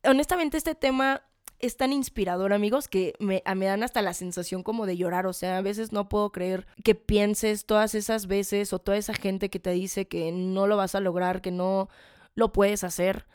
Honestamente, 0.03 0.57
este 0.57 0.75
tema 0.75 1.23
es 1.59 1.77
tan 1.77 1.93
inspirador, 1.93 2.55
amigos, 2.55 2.89
que 2.89 3.13
me, 3.19 3.43
me, 3.55 3.67
dan 3.67 3.83
hasta 3.83 4.01
la 4.01 4.15
sensación 4.15 4.63
como 4.63 4.87
de 4.87 4.97
llorar. 4.97 5.27
O 5.27 5.35
sea, 5.35 5.59
a 5.59 5.63
veces 5.63 5.93
no 5.93 6.09
puedo 6.09 6.33
creer 6.33 6.67
que 6.83 6.95
pienses 6.95 7.67
todas 7.67 7.95
esas 7.95 8.27
veces 8.27 8.73
o 8.73 8.79
toda 8.79 8.97
esa 8.97 9.13
gente 9.13 9.51
que 9.51 9.61
te 9.61 9.71
dice 9.71 10.09
que 10.09 10.33
no 10.33 10.67
lo 10.67 10.79
vas 10.79 10.95
a 10.95 11.01
lograr, 11.01 11.43
que 11.43 11.51
no 11.51 11.91
lo 12.35 12.51
puedes 12.51 12.83
hacer. 12.83 13.27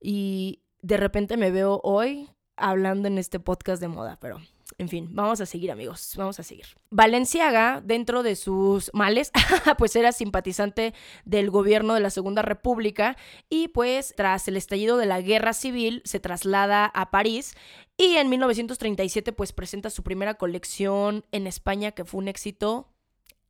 Y 0.00 0.60
de 0.82 0.98
repente 0.98 1.38
me 1.38 1.50
veo 1.50 1.80
hoy 1.82 2.28
hablando 2.56 3.08
en 3.08 3.16
este 3.16 3.40
podcast 3.40 3.80
de 3.80 3.88
moda, 3.88 4.18
pero 4.20 4.38
en 4.78 4.88
fin, 4.88 5.08
vamos 5.10 5.40
a 5.40 5.46
seguir 5.46 5.70
amigos, 5.70 6.14
vamos 6.16 6.38
a 6.40 6.42
seguir. 6.42 6.66
Valenciaga, 6.90 7.80
dentro 7.84 8.22
de 8.22 8.36
sus 8.36 8.90
males, 8.94 9.30
pues 9.78 9.96
era 9.96 10.12
simpatizante 10.12 10.94
del 11.24 11.50
gobierno 11.50 11.94
de 11.94 12.00
la 12.00 12.10
Segunda 12.10 12.42
República 12.42 13.16
y 13.48 13.68
pues 13.68 14.14
tras 14.16 14.48
el 14.48 14.56
estallido 14.56 14.96
de 14.96 15.06
la 15.06 15.20
guerra 15.20 15.52
civil 15.52 16.02
se 16.04 16.20
traslada 16.20 16.86
a 16.86 17.10
París 17.10 17.54
y 17.96 18.16
en 18.16 18.28
1937 18.28 19.32
pues 19.32 19.52
presenta 19.52 19.90
su 19.90 20.02
primera 20.02 20.34
colección 20.34 21.24
en 21.32 21.46
España 21.46 21.92
que 21.92 22.04
fue 22.04 22.18
un 22.18 22.28
éxito 22.28 22.88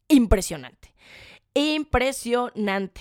impresionante. 0.09 0.95
Impresionante. 1.55 3.01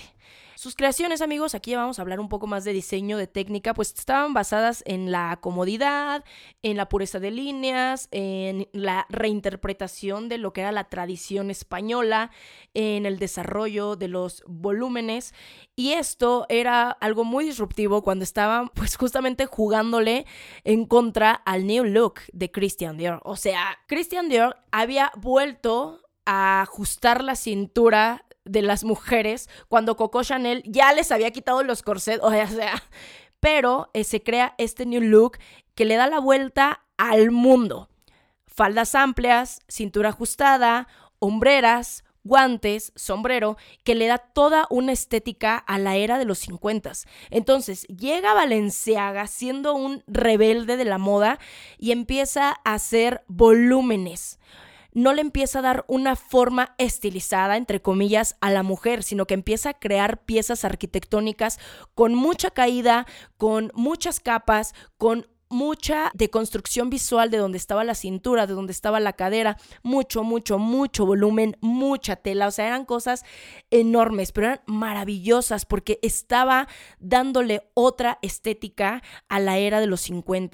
Sus 0.62 0.76
creaciones, 0.76 1.22
amigos, 1.22 1.56
aquí 1.56 1.74
vamos 1.74 1.98
a 1.98 2.02
hablar 2.02 2.20
un 2.20 2.28
poco 2.28 2.46
más 2.46 2.62
de 2.62 2.72
diseño, 2.72 3.18
de 3.18 3.26
técnica, 3.26 3.74
pues 3.74 3.92
estaban 3.98 4.32
basadas 4.32 4.84
en 4.86 5.10
la 5.10 5.36
comodidad, 5.40 6.24
en 6.62 6.76
la 6.76 6.88
pureza 6.88 7.18
de 7.18 7.32
líneas, 7.32 8.06
en 8.12 8.68
la 8.70 9.04
reinterpretación 9.08 10.28
de 10.28 10.38
lo 10.38 10.52
que 10.52 10.60
era 10.60 10.70
la 10.70 10.84
tradición 10.84 11.50
española, 11.50 12.30
en 12.74 13.06
el 13.06 13.18
desarrollo 13.18 13.96
de 13.96 14.06
los 14.06 14.44
volúmenes. 14.46 15.34
Y 15.74 15.94
esto 15.94 16.46
era 16.48 16.92
algo 16.92 17.24
muy 17.24 17.44
disruptivo 17.44 18.02
cuando 18.04 18.22
estaban 18.22 18.68
pues 18.74 18.96
justamente 18.96 19.46
jugándole 19.46 20.26
en 20.62 20.86
contra 20.86 21.32
al 21.32 21.66
new 21.66 21.82
look 21.82 22.20
de 22.32 22.52
Christian 22.52 22.98
Dior. 22.98 23.20
O 23.24 23.34
sea, 23.34 23.80
Christian 23.88 24.28
Dior 24.28 24.58
había 24.70 25.10
vuelto 25.16 26.02
a 26.24 26.62
ajustar 26.62 27.24
la 27.24 27.34
cintura 27.34 28.24
de 28.44 28.62
las 28.62 28.84
mujeres 28.84 29.48
cuando 29.68 29.96
Coco 29.96 30.22
Chanel 30.22 30.62
ya 30.66 30.92
les 30.92 31.12
había 31.12 31.30
quitado 31.30 31.62
los 31.62 31.82
corsets, 31.82 32.22
o 32.22 32.30
sea, 32.48 32.82
pero 33.40 33.90
eh, 33.92 34.04
se 34.04 34.22
crea 34.22 34.54
este 34.58 34.86
new 34.86 35.00
look 35.00 35.38
que 35.74 35.84
le 35.84 35.96
da 35.96 36.06
la 36.06 36.20
vuelta 36.20 36.84
al 36.96 37.30
mundo. 37.30 37.88
Faldas 38.46 38.94
amplias, 38.94 39.60
cintura 39.68 40.10
ajustada, 40.10 40.86
hombreras, 41.18 42.04
guantes, 42.24 42.92
sombrero, 42.94 43.56
que 43.82 43.94
le 43.94 44.06
da 44.06 44.18
toda 44.18 44.66
una 44.70 44.92
estética 44.92 45.56
a 45.56 45.78
la 45.78 45.96
era 45.96 46.18
de 46.18 46.24
los 46.24 46.38
50. 46.40 46.92
Entonces, 47.30 47.84
llega 47.88 48.34
Valenciaga 48.34 49.26
siendo 49.26 49.74
un 49.74 50.04
rebelde 50.06 50.76
de 50.76 50.84
la 50.84 50.98
moda 50.98 51.38
y 51.78 51.92
empieza 51.92 52.60
a 52.64 52.74
hacer 52.74 53.24
volúmenes 53.26 54.38
no 54.92 55.12
le 55.12 55.22
empieza 55.22 55.58
a 55.58 55.62
dar 55.62 55.84
una 55.88 56.16
forma 56.16 56.74
estilizada, 56.78 57.56
entre 57.56 57.80
comillas, 57.80 58.36
a 58.40 58.50
la 58.50 58.62
mujer, 58.62 59.02
sino 59.02 59.26
que 59.26 59.34
empieza 59.34 59.70
a 59.70 59.78
crear 59.78 60.24
piezas 60.24 60.64
arquitectónicas 60.64 61.58
con 61.94 62.14
mucha 62.14 62.50
caída, 62.50 63.06
con 63.36 63.70
muchas 63.74 64.20
capas, 64.20 64.74
con 64.98 65.26
mucha 65.52 66.10
deconstrucción 66.14 66.90
visual 66.90 67.30
de 67.30 67.38
donde 67.38 67.58
estaba 67.58 67.84
la 67.84 67.94
cintura, 67.94 68.46
de 68.46 68.54
donde 68.54 68.72
estaba 68.72 69.00
la 69.00 69.12
cadera, 69.12 69.56
mucho, 69.82 70.24
mucho, 70.24 70.58
mucho 70.58 71.06
volumen, 71.06 71.56
mucha 71.60 72.16
tela, 72.16 72.48
o 72.48 72.50
sea, 72.50 72.66
eran 72.66 72.84
cosas 72.84 73.24
enormes, 73.70 74.32
pero 74.32 74.48
eran 74.48 74.60
maravillosas 74.66 75.64
porque 75.64 75.98
estaba 76.02 76.68
dándole 76.98 77.62
otra 77.74 78.18
estética 78.22 79.02
a 79.28 79.40
la 79.40 79.58
era 79.58 79.80
de 79.80 79.86
los 79.86 80.00
50. 80.02 80.52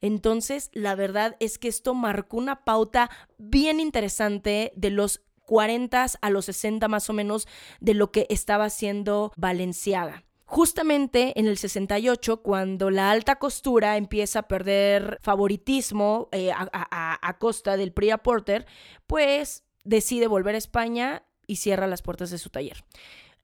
Entonces, 0.00 0.70
la 0.72 0.94
verdad 0.94 1.36
es 1.40 1.58
que 1.58 1.68
esto 1.68 1.94
marcó 1.94 2.36
una 2.36 2.64
pauta 2.64 3.10
bien 3.38 3.80
interesante 3.80 4.72
de 4.74 4.90
los 4.90 5.22
40 5.46 6.06
a 6.20 6.30
los 6.30 6.44
60 6.46 6.88
más 6.88 7.08
o 7.08 7.12
menos 7.12 7.46
de 7.80 7.94
lo 7.94 8.10
que 8.10 8.26
estaba 8.28 8.64
haciendo 8.64 9.32
Valenciaga. 9.36 10.25
Justamente 10.48 11.38
en 11.40 11.48
el 11.48 11.58
68, 11.58 12.36
cuando 12.36 12.90
la 12.90 13.10
alta 13.10 13.36
costura 13.36 13.96
empieza 13.96 14.38
a 14.38 14.48
perder 14.48 15.18
favoritismo 15.20 16.28
eh, 16.30 16.52
a, 16.54 17.36
costa 17.40 17.76
del 17.76 17.92
Priya 17.92 18.18
Porter, 18.18 18.64
pues 19.08 19.64
decide 19.82 20.28
volver 20.28 20.54
a 20.54 20.58
España 20.58 21.24
y 21.48 21.56
cierra 21.56 21.88
las 21.88 22.02
puertas 22.02 22.30
de 22.30 22.38
su 22.38 22.48
taller. 22.48 22.84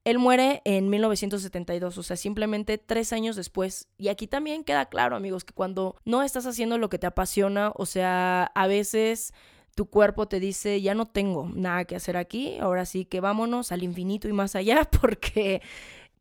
Él 0.04 0.20
muere 0.20 0.62
en 0.64 0.90
1972, 0.90 1.98
o 1.98 2.02
sea, 2.04 2.16
simplemente 2.16 2.78
tres 2.78 3.12
años 3.12 3.34
después. 3.34 3.88
Y 3.98 4.06
aquí 4.06 4.28
también 4.28 4.62
queda 4.62 4.86
claro, 4.86 5.16
amigos, 5.16 5.44
que 5.44 5.54
cuando 5.54 5.96
no 6.04 6.22
estás 6.22 6.46
haciendo 6.46 6.78
lo 6.78 6.88
que 6.88 6.98
te 6.98 7.08
apasiona, 7.08 7.72
o 7.74 7.84
sea, 7.84 8.44
a 8.54 8.66
veces 8.68 9.34
tu 9.74 9.86
cuerpo 9.86 10.28
te 10.28 10.38
dice, 10.38 10.80
ya 10.82 10.94
no 10.94 11.08
tengo 11.08 11.50
nada 11.54 11.84
que 11.84 11.96
hacer 11.96 12.16
aquí, 12.16 12.58
ahora 12.58 12.84
sí 12.84 13.04
que 13.06 13.20
vámonos 13.20 13.72
al 13.72 13.82
infinito 13.82 14.28
y 14.28 14.32
más 14.32 14.54
allá, 14.54 14.88
porque 15.00 15.62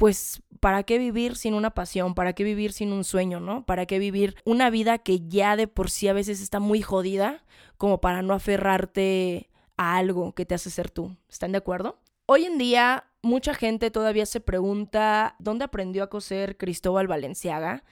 pues, 0.01 0.41
¿para 0.59 0.81
qué 0.81 0.97
vivir 0.97 1.35
sin 1.35 1.53
una 1.53 1.75
pasión? 1.75 2.15
¿Para 2.15 2.33
qué 2.33 2.43
vivir 2.43 2.73
sin 2.73 2.91
un 2.91 3.03
sueño, 3.03 3.39
no? 3.39 3.67
¿Para 3.67 3.85
qué 3.85 3.99
vivir 3.99 4.35
una 4.45 4.71
vida 4.71 4.97
que 4.97 5.19
ya 5.27 5.55
de 5.55 5.67
por 5.67 5.91
sí 5.91 6.07
a 6.07 6.13
veces 6.13 6.41
está 6.41 6.59
muy 6.59 6.81
jodida, 6.81 7.43
como 7.77 8.01
para 8.01 8.23
no 8.23 8.33
aferrarte 8.33 9.51
a 9.77 9.97
algo 9.97 10.33
que 10.33 10.43
te 10.43 10.55
hace 10.55 10.71
ser 10.71 10.89
tú? 10.89 11.15
¿Están 11.29 11.51
de 11.51 11.59
acuerdo? 11.59 11.99
Hoy 12.25 12.45
en 12.45 12.57
día 12.57 13.11
mucha 13.21 13.53
gente 13.53 13.91
todavía 13.91 14.25
se 14.25 14.39
pregunta 14.39 15.35
dónde 15.37 15.65
aprendió 15.65 16.01
a 16.01 16.09
coser 16.09 16.57
Cristóbal 16.57 17.05
Valenciaga 17.05 17.83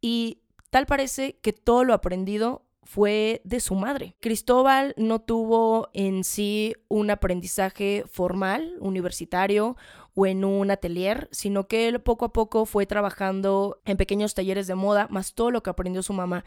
y 0.00 0.42
tal 0.70 0.86
parece 0.86 1.40
que 1.42 1.52
todo 1.52 1.82
lo 1.82 1.94
aprendido 1.94 2.62
fue 2.84 3.42
de 3.42 3.58
su 3.58 3.74
madre. 3.74 4.14
Cristóbal 4.20 4.94
no 4.96 5.20
tuvo 5.20 5.90
en 5.94 6.22
sí 6.22 6.76
un 6.86 7.10
aprendizaje 7.10 8.04
formal, 8.06 8.76
universitario 8.78 9.76
o 10.16 10.26
en 10.26 10.44
un 10.44 10.70
atelier, 10.70 11.28
sino 11.30 11.68
que 11.68 11.88
él 11.88 12.00
poco 12.00 12.24
a 12.24 12.32
poco 12.32 12.64
fue 12.64 12.86
trabajando 12.86 13.80
en 13.84 13.98
pequeños 13.98 14.34
talleres 14.34 14.66
de 14.66 14.74
moda, 14.74 15.06
más 15.10 15.34
todo 15.34 15.50
lo 15.50 15.62
que 15.62 15.68
aprendió 15.68 16.02
su 16.02 16.14
mamá. 16.14 16.44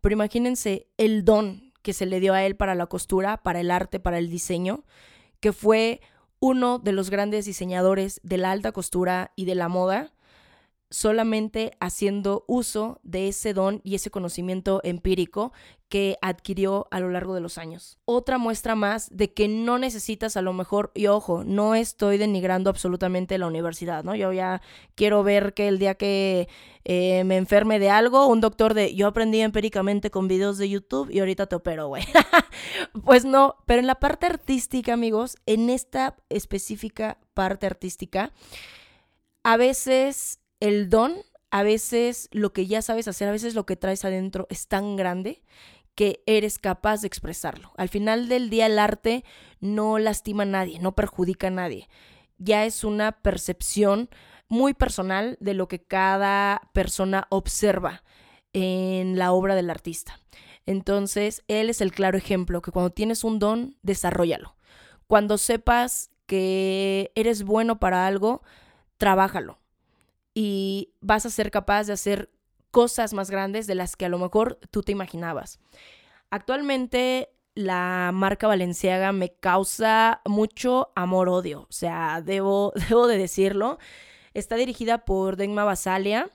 Pero 0.00 0.12
imagínense 0.12 0.88
el 0.98 1.24
don 1.24 1.72
que 1.82 1.92
se 1.92 2.04
le 2.04 2.18
dio 2.18 2.34
a 2.34 2.42
él 2.44 2.56
para 2.56 2.74
la 2.74 2.86
costura, 2.86 3.36
para 3.36 3.60
el 3.60 3.70
arte, 3.70 4.00
para 4.00 4.18
el 4.18 4.28
diseño, 4.28 4.84
que 5.38 5.52
fue 5.52 6.00
uno 6.40 6.80
de 6.80 6.90
los 6.90 7.10
grandes 7.10 7.44
diseñadores 7.44 8.20
de 8.24 8.38
la 8.38 8.50
alta 8.50 8.72
costura 8.72 9.32
y 9.36 9.44
de 9.44 9.54
la 9.54 9.68
moda, 9.68 10.12
solamente 10.92 11.72
haciendo 11.80 12.44
uso 12.46 13.00
de 13.02 13.28
ese 13.28 13.54
don 13.54 13.80
y 13.82 13.94
ese 13.94 14.10
conocimiento 14.10 14.80
empírico 14.84 15.52
que 15.88 16.16
adquirió 16.22 16.86
a 16.90 17.00
lo 17.00 17.10
largo 17.10 17.34
de 17.34 17.40
los 17.40 17.58
años. 17.58 17.98
Otra 18.04 18.38
muestra 18.38 18.74
más 18.74 19.08
de 19.14 19.32
que 19.32 19.48
no 19.48 19.78
necesitas 19.78 20.36
a 20.36 20.42
lo 20.42 20.52
mejor, 20.52 20.90
y 20.94 21.06
ojo, 21.06 21.44
no 21.44 21.74
estoy 21.74 22.18
denigrando 22.18 22.70
absolutamente 22.70 23.36
la 23.38 23.46
universidad, 23.46 24.04
¿no? 24.04 24.14
Yo 24.14 24.32
ya 24.32 24.62
quiero 24.94 25.22
ver 25.22 25.54
que 25.54 25.68
el 25.68 25.78
día 25.78 25.94
que 25.94 26.48
eh, 26.84 27.24
me 27.24 27.36
enferme 27.36 27.78
de 27.78 27.90
algo, 27.90 28.26
un 28.26 28.40
doctor 28.40 28.74
de, 28.74 28.94
yo 28.94 29.06
aprendí 29.06 29.40
empíricamente 29.40 30.10
con 30.10 30.28
videos 30.28 30.58
de 30.58 30.68
YouTube 30.68 31.10
y 31.10 31.20
ahorita 31.20 31.46
te 31.46 31.56
opero, 31.56 31.88
güey. 31.88 32.04
pues 33.04 33.24
no, 33.24 33.56
pero 33.66 33.80
en 33.80 33.86
la 33.86 33.96
parte 33.96 34.26
artística, 34.26 34.92
amigos, 34.92 35.36
en 35.46 35.70
esta 35.70 36.16
específica 36.28 37.18
parte 37.34 37.66
artística, 37.66 38.32
a 39.42 39.56
veces 39.56 40.38
el 40.62 40.88
don, 40.88 41.16
a 41.50 41.64
veces 41.64 42.28
lo 42.30 42.52
que 42.52 42.68
ya 42.68 42.82
sabes 42.82 43.08
hacer, 43.08 43.28
a 43.28 43.32
veces 43.32 43.56
lo 43.56 43.66
que 43.66 43.74
traes 43.74 44.04
adentro 44.04 44.46
es 44.48 44.68
tan 44.68 44.94
grande 44.94 45.42
que 45.96 46.22
eres 46.24 46.60
capaz 46.60 47.00
de 47.00 47.08
expresarlo. 47.08 47.72
Al 47.76 47.88
final 47.88 48.28
del 48.28 48.48
día 48.48 48.66
el 48.66 48.78
arte 48.78 49.24
no 49.58 49.98
lastima 49.98 50.44
a 50.44 50.46
nadie, 50.46 50.78
no 50.78 50.94
perjudica 50.94 51.48
a 51.48 51.50
nadie. 51.50 51.88
Ya 52.38 52.64
es 52.64 52.84
una 52.84 53.10
percepción 53.10 54.08
muy 54.48 54.72
personal 54.72 55.36
de 55.40 55.54
lo 55.54 55.66
que 55.66 55.82
cada 55.82 56.70
persona 56.72 57.26
observa 57.28 58.04
en 58.52 59.18
la 59.18 59.32
obra 59.32 59.56
del 59.56 59.68
artista. 59.68 60.20
Entonces, 60.64 61.42
él 61.48 61.70
es 61.70 61.80
el 61.80 61.90
claro 61.90 62.16
ejemplo 62.16 62.62
que 62.62 62.70
cuando 62.70 62.90
tienes 62.90 63.24
un 63.24 63.40
don, 63.40 63.76
desarrollalo. 63.82 64.54
Cuando 65.08 65.38
sepas 65.38 66.12
que 66.26 67.10
eres 67.16 67.42
bueno 67.42 67.80
para 67.80 68.06
algo, 68.06 68.42
trabájalo 68.96 69.61
y 70.34 70.92
vas 71.00 71.26
a 71.26 71.30
ser 71.30 71.50
capaz 71.50 71.84
de 71.84 71.92
hacer 71.92 72.30
cosas 72.70 73.12
más 73.12 73.30
grandes 73.30 73.66
de 73.66 73.74
las 73.74 73.96
que 73.96 74.06
a 74.06 74.08
lo 74.08 74.18
mejor 74.18 74.58
tú 74.70 74.82
te 74.82 74.92
imaginabas. 74.92 75.60
Actualmente 76.30 77.30
la 77.54 78.10
marca 78.12 78.46
Valenciaga 78.46 79.12
me 79.12 79.34
causa 79.34 80.22
mucho 80.24 80.90
amor-odio, 80.94 81.62
o 81.62 81.72
sea, 81.72 82.22
debo, 82.24 82.72
de 82.72 83.18
decirlo. 83.18 83.78
Está 84.34 84.56
dirigida 84.56 85.04
por 85.04 85.36
Degma 85.36 85.64
Basalia, 85.64 86.30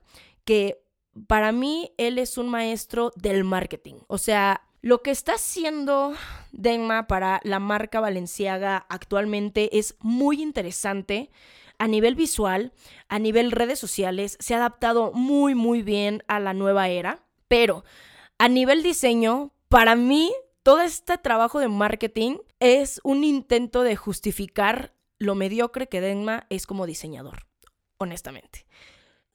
que 0.45 0.83
para 1.25 1.51
mí 1.51 1.91
él 1.97 2.19
es 2.19 2.38
un 2.38 2.47
maestro 2.47 3.12
del 3.15 3.43
marketing. 3.43 3.95
O 4.05 4.19
sea, 4.19 4.62
lo 4.81 5.01
que 5.01 5.10
está 5.10 5.33
haciendo 5.33 6.13
Degma 6.51 7.07
para 7.07 7.41
la 7.43 7.60
marca 7.60 7.99
Valenciaga 7.99 8.86
actualmente 8.89 9.79
es 9.79 9.95
muy 9.99 10.43
interesante 10.43 11.31
a 11.80 11.88
nivel 11.88 12.16
visual, 12.16 12.74
a 13.08 13.20
nivel 13.20 13.52
redes 13.52 13.80
sociales, 13.80 14.38
se 14.40 14.54
ha 14.54 14.58
adaptado 14.58 15.12
muy, 15.13 15.56
muy 15.56 15.82
bien 15.82 16.24
a 16.28 16.40
la 16.40 16.54
nueva 16.54 16.90
era. 16.90 17.24
Pero 17.48 17.84
a 18.38 18.50
nivel 18.50 18.84
diseño, 18.84 19.52
para 19.70 19.96
mí, 19.96 20.32
todo 20.63 20.82
este 20.82 21.18
trabajo 21.18 21.60
de 21.60 21.70
marketing 21.70 22.38
es 22.60 23.00
un 23.04 23.24
intento 23.24 23.84
de 23.84 23.96
justificar 23.96 24.94
lo 25.20 25.36
mediocre 25.36 25.88
que 25.88 26.02
Denma 26.02 26.46
es 26.50 26.68
como 26.68 26.86
diseñador, 26.86 27.48
honestamente. 27.98 28.66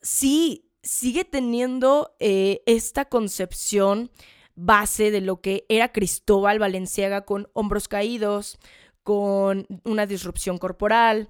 Sí, 0.00 0.70
sigue 0.82 1.24
teniendo 1.24 2.14
eh, 2.18 2.62
esta 2.66 3.04
concepción 3.06 4.10
base 4.54 5.10
de 5.10 5.20
lo 5.20 5.40
que 5.40 5.64
era 5.68 5.92
Cristóbal 5.92 6.58
Valenciaga 6.58 7.24
con 7.24 7.48
hombros 7.52 7.88
caídos, 7.88 8.58
con 9.02 9.66
una 9.84 10.06
disrupción 10.06 10.58
corporal, 10.58 11.28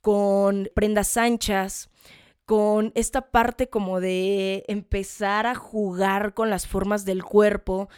con 0.00 0.70
prendas 0.74 1.16
anchas, 1.16 1.90
con 2.44 2.92
esta 2.94 3.30
parte 3.30 3.68
como 3.68 4.00
de 4.00 4.64
empezar 4.66 5.46
a 5.46 5.54
jugar 5.54 6.34
con 6.34 6.50
las 6.50 6.66
formas 6.66 7.04
del 7.04 7.22
cuerpo. 7.22 7.88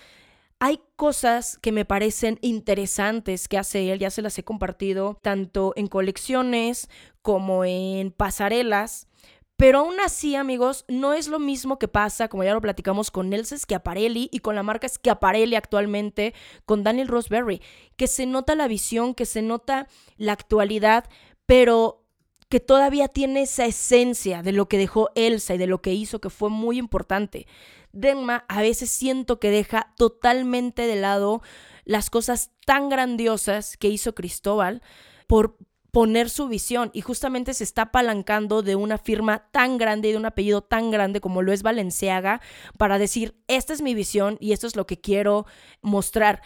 Hay 0.58 0.80
cosas 0.96 1.58
que 1.62 1.72
me 1.72 1.84
parecen 1.84 2.38
interesantes 2.42 3.48
que 3.48 3.58
hace 3.58 3.90
él, 3.90 3.98
ya 3.98 4.10
se 4.10 4.22
las 4.22 4.38
he 4.38 4.44
compartido 4.44 5.18
tanto 5.22 5.72
en 5.74 5.86
colecciones 5.86 6.88
como 7.22 7.64
en 7.64 8.12
pasarelas. 8.12 9.08
Pero 9.56 9.78
aún 9.78 10.00
así, 10.04 10.34
amigos, 10.34 10.84
no 10.88 11.14
es 11.14 11.28
lo 11.28 11.38
mismo 11.38 11.78
que 11.78 11.86
pasa, 11.86 12.28
como 12.28 12.42
ya 12.42 12.52
lo 12.52 12.60
platicamos 12.60 13.10
con 13.10 13.30
Nelson 13.30 13.58
Schiaparelli 13.58 14.28
y 14.32 14.40
con 14.40 14.56
la 14.56 14.64
marca 14.64 14.88
Schiaparelli 14.88 15.54
actualmente, 15.54 16.34
con 16.64 16.82
Daniel 16.82 17.08
Roseberry, 17.08 17.62
que 17.96 18.08
se 18.08 18.26
nota 18.26 18.54
la 18.56 18.66
visión, 18.66 19.14
que 19.14 19.24
se 19.24 19.40
nota 19.40 19.86
la 20.16 20.32
actualidad, 20.32 21.04
pero 21.52 22.06
que 22.48 22.60
todavía 22.60 23.08
tiene 23.08 23.42
esa 23.42 23.66
esencia 23.66 24.42
de 24.42 24.52
lo 24.52 24.70
que 24.70 24.78
dejó 24.78 25.10
Elsa 25.14 25.52
y 25.52 25.58
de 25.58 25.66
lo 25.66 25.82
que 25.82 25.92
hizo, 25.92 26.18
que 26.18 26.30
fue 26.30 26.48
muy 26.48 26.78
importante. 26.78 27.46
Denma 27.92 28.46
a 28.48 28.62
veces 28.62 28.90
siento 28.90 29.38
que 29.38 29.50
deja 29.50 29.92
totalmente 29.98 30.86
de 30.86 30.96
lado 30.96 31.42
las 31.84 32.08
cosas 32.08 32.52
tan 32.64 32.88
grandiosas 32.88 33.76
que 33.76 33.88
hizo 33.88 34.14
Cristóbal 34.14 34.80
por 35.26 35.58
poner 35.90 36.30
su 36.30 36.48
visión 36.48 36.90
y 36.94 37.02
justamente 37.02 37.52
se 37.52 37.64
está 37.64 37.82
apalancando 37.82 38.62
de 38.62 38.74
una 38.74 38.96
firma 38.96 39.50
tan 39.52 39.76
grande 39.76 40.08
y 40.08 40.12
de 40.12 40.16
un 40.16 40.24
apellido 40.24 40.62
tan 40.62 40.90
grande 40.90 41.20
como 41.20 41.42
lo 41.42 41.52
es 41.52 41.62
Valenciaga 41.62 42.40
para 42.78 42.98
decir, 42.98 43.36
esta 43.46 43.74
es 43.74 43.82
mi 43.82 43.94
visión 43.94 44.38
y 44.40 44.52
esto 44.52 44.66
es 44.66 44.74
lo 44.74 44.86
que 44.86 45.02
quiero 45.02 45.44
mostrar. 45.82 46.40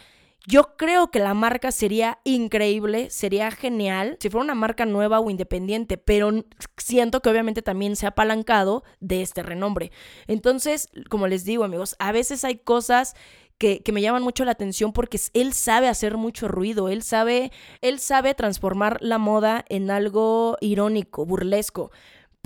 Yo 0.49 0.77
creo 0.77 1.11
que 1.11 1.19
la 1.19 1.33
marca 1.33 1.73
sería 1.73 2.19
increíble, 2.23 3.09
sería 3.09 3.51
genial 3.51 4.15
si 4.21 4.29
fuera 4.29 4.45
una 4.45 4.55
marca 4.55 4.85
nueva 4.85 5.19
o 5.19 5.29
independiente, 5.29 5.97
pero 5.97 6.31
siento 6.77 7.21
que 7.21 7.29
obviamente 7.29 7.61
también 7.61 7.97
se 7.97 8.05
ha 8.05 8.09
apalancado 8.09 8.85
de 9.01 9.21
este 9.21 9.43
renombre. 9.43 9.91
Entonces, 10.25 10.87
como 11.09 11.27
les 11.27 11.43
digo 11.43 11.65
amigos, 11.65 11.97
a 11.99 12.13
veces 12.13 12.45
hay 12.45 12.55
cosas 12.59 13.13
que, 13.57 13.83
que, 13.83 13.91
me 13.91 14.01
llaman 14.01 14.23
mucho 14.23 14.45
la 14.45 14.51
atención 14.51 14.93
porque 14.93 15.19
él 15.33 15.51
sabe 15.51 15.89
hacer 15.89 16.15
mucho 16.15 16.47
ruido, 16.47 16.87
él 16.87 17.03
sabe, 17.03 17.51
él 17.81 17.99
sabe 17.99 18.33
transformar 18.33 18.99
la 19.01 19.17
moda 19.17 19.65
en 19.67 19.91
algo 19.91 20.57
irónico, 20.61 21.25
burlesco 21.25 21.91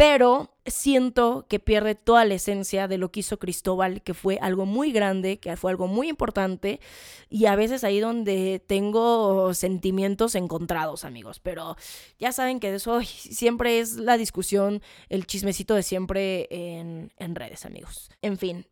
pero 0.02 0.50
siento 0.66 1.46
que 1.48 1.60
pierde 1.60 1.94
toda 1.94 2.26
la 2.26 2.34
esencia 2.34 2.88
de 2.88 2.98
lo 2.98 3.12
que 3.12 3.20
hizo 3.20 3.38
Cristóbal, 3.38 4.02
que 4.02 4.16
fue 4.16 4.40
algo 4.42 4.66
muy 4.66 4.92
grande, 4.92 5.40
que 5.40 5.56
fue 5.56 5.70
algo 5.70 5.86
muy 5.86 6.10
importante, 6.10 6.80
y 7.30 7.46
a 7.46 7.56
veces 7.56 7.84
ahí 7.84 8.00
donde 8.00 8.64
tengo 8.66 9.54
sentimientos 9.54 10.34
encontrados, 10.34 11.06
amigos, 11.06 11.40
pero 11.40 11.76
ya 12.18 12.32
saben 12.32 12.60
que 12.60 12.74
eso 12.74 13.00
siempre 13.04 13.78
es 13.78 13.98
la 13.98 14.18
discusión, 14.18 14.82
el 15.08 15.28
chismecito 15.28 15.76
de 15.76 15.84
siempre 15.84 16.48
en, 16.50 17.14
en 17.18 17.36
redes, 17.36 17.64
amigos. 17.68 18.10
En 18.24 18.40
fin, 18.40 18.66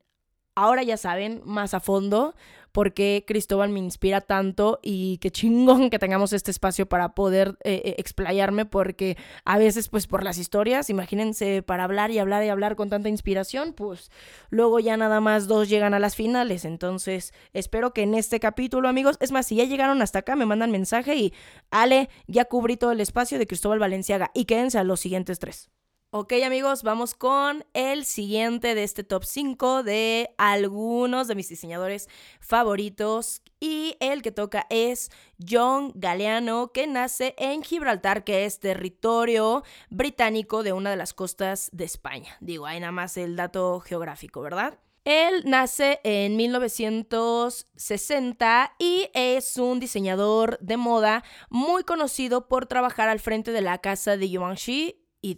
ahora 0.60 0.84
ya 0.84 0.98
saben 0.98 1.42
más 1.46 1.74
a 1.74 1.80
fondo 1.80 2.36
por 2.72 2.94
qué 2.94 3.24
Cristóbal 3.26 3.70
me 3.70 3.80
inspira 3.80 4.22
tanto 4.22 4.80
y 4.84 5.18
qué 5.20 5.32
chingón 5.32 5.90
que 5.90 6.00
tengamos 6.00 6.34
este 6.34 6.52
espacio 6.52 6.88
para 6.88 7.16
poder 7.16 7.58
eh, 7.64 7.82
eh, 7.84 7.96
explayarme 7.98 8.66
porque 8.66 9.18
a 9.46 9.58
veces 9.58 9.90
pues 9.90 10.06
por 10.06 10.24
las 10.24 10.38
historias, 10.38 10.90
imagínense, 10.90 11.64
para 11.64 11.86
hablar 11.86 12.12
y 12.12 12.20
hablar 12.20 12.44
y 12.44 12.50
hablar 12.50 12.76
con 12.76 12.90
tanta 12.90 13.10
inspiración, 13.10 13.74
pues 13.74 14.12
luego 14.50 14.80
ya 14.80 14.98
nada 14.98 15.20
más 15.22 15.48
dos 15.48 15.70
llegan 15.70 15.94
a 15.94 16.00
las 16.00 16.16
finales. 16.16 16.66
Entonces 16.66 17.34
espero 17.54 17.94
que 17.94 18.04
en 18.04 18.14
este 18.14 18.40
capítulo 18.40 18.88
amigos, 18.90 19.18
es 19.20 19.32
más, 19.32 19.48
si 19.48 19.56
ya 19.56 19.64
llegaron 19.64 20.02
hasta 20.02 20.20
acá, 20.20 20.36
me 20.36 20.46
mandan 20.46 20.72
mensaje 20.72 21.16
y 21.16 21.34
Ale, 21.72 22.10
ya 22.28 22.46
cubrí 22.46 22.78
todo 22.78 22.92
el 22.92 23.02
espacio 23.02 23.40
de 23.40 23.48
Cristóbal 23.48 23.80
Valenciaga 23.80 24.30
y 24.34 24.46
quédense 24.46 24.78
a 24.78 24.84
los 24.84 25.00
siguientes 25.00 25.40
tres. 25.40 25.70
Ok 26.12 26.34
amigos, 26.44 26.82
vamos 26.82 27.14
con 27.14 27.64
el 27.74 28.04
siguiente 28.04 28.74
de 28.74 28.84
este 28.84 29.04
top 29.04 29.26
5 29.26 29.84
de 29.84 30.34
algunos 30.40 31.28
de 31.28 31.36
mis 31.36 31.50
diseñadores 31.50 32.10
favoritos 32.40 33.44
y 33.60 33.96
el 34.00 34.24
que 34.24 34.32
toca 34.32 34.66
es 34.72 35.12
John 35.48 35.92
Galeano 35.94 36.72
que 36.72 36.88
nace 36.88 37.36
en 37.38 37.62
Gibraltar 37.62 38.24
que 38.24 38.46
es 38.46 38.60
territorio 38.60 39.62
británico 39.92 40.64
de 40.64 40.74
una 40.74 40.90
de 40.90 40.96
las 40.96 41.14
costas 41.14 41.70
de 41.74 41.84
España. 41.84 42.38
Digo, 42.40 42.66
hay 42.66 42.80
nada 42.80 42.92
más 42.92 43.16
el 43.16 43.36
dato 43.36 43.80
geográfico, 43.80 44.42
¿verdad? 44.42 44.80
Él 45.06 45.44
nace 45.46 46.00
en 46.04 46.36
1960 46.38 48.74
y 48.80 49.12
es 49.14 49.58
un 49.58 49.80
diseñador 49.80 50.58
de 50.60 50.78
moda 50.78 51.24
muy 51.52 51.84
conocido 51.84 52.48
por 52.48 52.66
trabajar 52.66 53.10
al 53.10 53.20
frente 53.20 53.52
de 53.52 53.62
la 53.62 53.78
casa 53.78 54.18
de 54.18 54.28
Givenchy 54.28 54.99
y. 55.22 55.38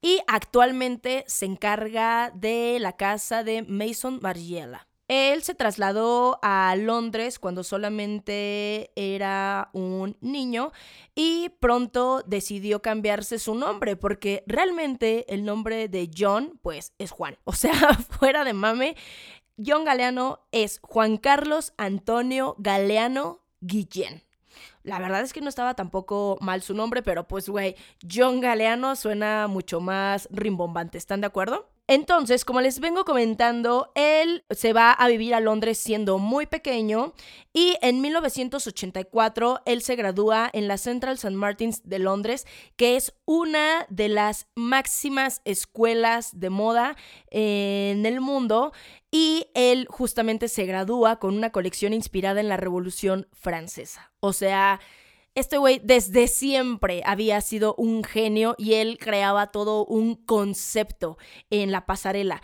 Y 0.00 0.20
actualmente 0.26 1.24
se 1.26 1.46
encarga 1.46 2.30
de 2.34 2.78
la 2.80 2.96
casa 2.96 3.44
de 3.44 3.62
Mason 3.62 4.18
Margiela. 4.22 4.86
Él 5.08 5.42
se 5.42 5.56
trasladó 5.56 6.38
a 6.40 6.76
Londres 6.76 7.40
cuando 7.40 7.64
solamente 7.64 8.92
era 8.94 9.70
un 9.72 10.16
niño 10.20 10.70
y 11.16 11.48
pronto 11.58 12.22
decidió 12.24 12.80
cambiarse 12.80 13.40
su 13.40 13.56
nombre 13.56 13.96
porque 13.96 14.44
realmente 14.46 15.26
el 15.34 15.44
nombre 15.44 15.88
de 15.88 16.08
John 16.16 16.60
pues 16.62 16.92
es 16.98 17.10
Juan. 17.10 17.36
O 17.44 17.54
sea, 17.54 17.94
fuera 17.94 18.44
de 18.44 18.52
mame, 18.52 18.94
John 19.58 19.84
Galeano 19.84 20.46
es 20.52 20.78
Juan 20.80 21.16
Carlos 21.16 21.72
Antonio 21.76 22.54
Galeano 22.58 23.40
Guillén. 23.60 24.22
La 24.82 24.98
verdad 24.98 25.20
es 25.20 25.32
que 25.32 25.40
no 25.40 25.48
estaba 25.48 25.74
tampoco 25.74 26.38
mal 26.40 26.62
su 26.62 26.74
nombre, 26.74 27.02
pero 27.02 27.28
pues, 27.28 27.48
güey, 27.48 27.76
John 28.10 28.40
Galeano 28.40 28.96
suena 28.96 29.46
mucho 29.46 29.80
más 29.80 30.28
rimbombante. 30.30 30.98
¿Están 30.98 31.20
de 31.20 31.26
acuerdo? 31.26 31.68
Entonces, 31.90 32.44
como 32.44 32.60
les 32.60 32.78
vengo 32.78 33.04
comentando, 33.04 33.90
él 33.96 34.44
se 34.50 34.72
va 34.72 34.92
a 34.92 35.08
vivir 35.08 35.34
a 35.34 35.40
Londres 35.40 35.76
siendo 35.76 36.18
muy 36.18 36.46
pequeño 36.46 37.14
y 37.52 37.74
en 37.82 38.00
1984 38.00 39.62
él 39.66 39.82
se 39.82 39.96
gradúa 39.96 40.48
en 40.52 40.68
la 40.68 40.78
Central 40.78 41.14
St. 41.14 41.32
Martins 41.32 41.82
de 41.82 41.98
Londres, 41.98 42.46
que 42.76 42.94
es 42.94 43.12
una 43.24 43.86
de 43.88 44.08
las 44.08 44.46
máximas 44.54 45.42
escuelas 45.44 46.38
de 46.38 46.50
moda 46.50 46.96
en 47.28 48.06
el 48.06 48.20
mundo 48.20 48.72
y 49.10 49.48
él 49.54 49.88
justamente 49.90 50.46
se 50.46 50.66
gradúa 50.66 51.18
con 51.18 51.36
una 51.36 51.50
colección 51.50 51.92
inspirada 51.92 52.38
en 52.38 52.48
la 52.48 52.56
Revolución 52.56 53.26
Francesa. 53.32 54.12
O 54.20 54.32
sea, 54.32 54.78
este 55.34 55.58
güey 55.58 55.80
desde 55.84 56.28
siempre 56.28 57.02
había 57.04 57.40
sido 57.40 57.74
un 57.76 58.04
genio 58.04 58.54
y 58.58 58.74
él 58.74 58.98
creaba 58.98 59.48
todo 59.48 59.84
un 59.86 60.16
concepto 60.16 61.18
en 61.50 61.72
la 61.72 61.86
pasarela. 61.86 62.42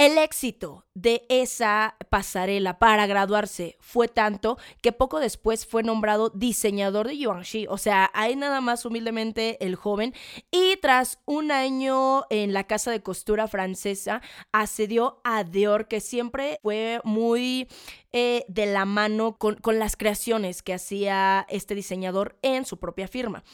El 0.00 0.16
éxito 0.16 0.86
de 0.94 1.26
esa 1.28 1.94
pasarela 2.08 2.78
para 2.78 3.06
graduarse 3.06 3.76
fue 3.80 4.08
tanto 4.08 4.56
que 4.80 4.92
poco 4.92 5.20
después 5.20 5.66
fue 5.66 5.82
nombrado 5.82 6.30
diseñador 6.30 7.06
de 7.06 7.16
Givenchy. 7.16 7.66
O 7.68 7.76
sea, 7.76 8.10
ahí 8.14 8.34
nada 8.34 8.62
más 8.62 8.86
humildemente 8.86 9.62
el 9.62 9.76
joven. 9.76 10.14
Y 10.50 10.78
tras 10.78 11.18
un 11.26 11.52
año 11.52 12.24
en 12.30 12.54
la 12.54 12.64
casa 12.64 12.90
de 12.90 13.02
costura 13.02 13.46
francesa, 13.46 14.22
accedió 14.52 15.20
a 15.22 15.44
Dior, 15.44 15.86
que 15.86 16.00
siempre 16.00 16.60
fue 16.62 17.02
muy 17.04 17.68
eh, 18.12 18.44
de 18.48 18.66
la 18.66 18.84
mano 18.84 19.36
con, 19.36 19.56
con, 19.56 19.78
las 19.78 19.96
creaciones 19.96 20.62
que 20.62 20.74
hacía 20.74 21.46
este 21.48 21.74
diseñador 21.74 22.36
en 22.42 22.64
su 22.64 22.78
propia 22.78 23.06
firma. 23.06 23.44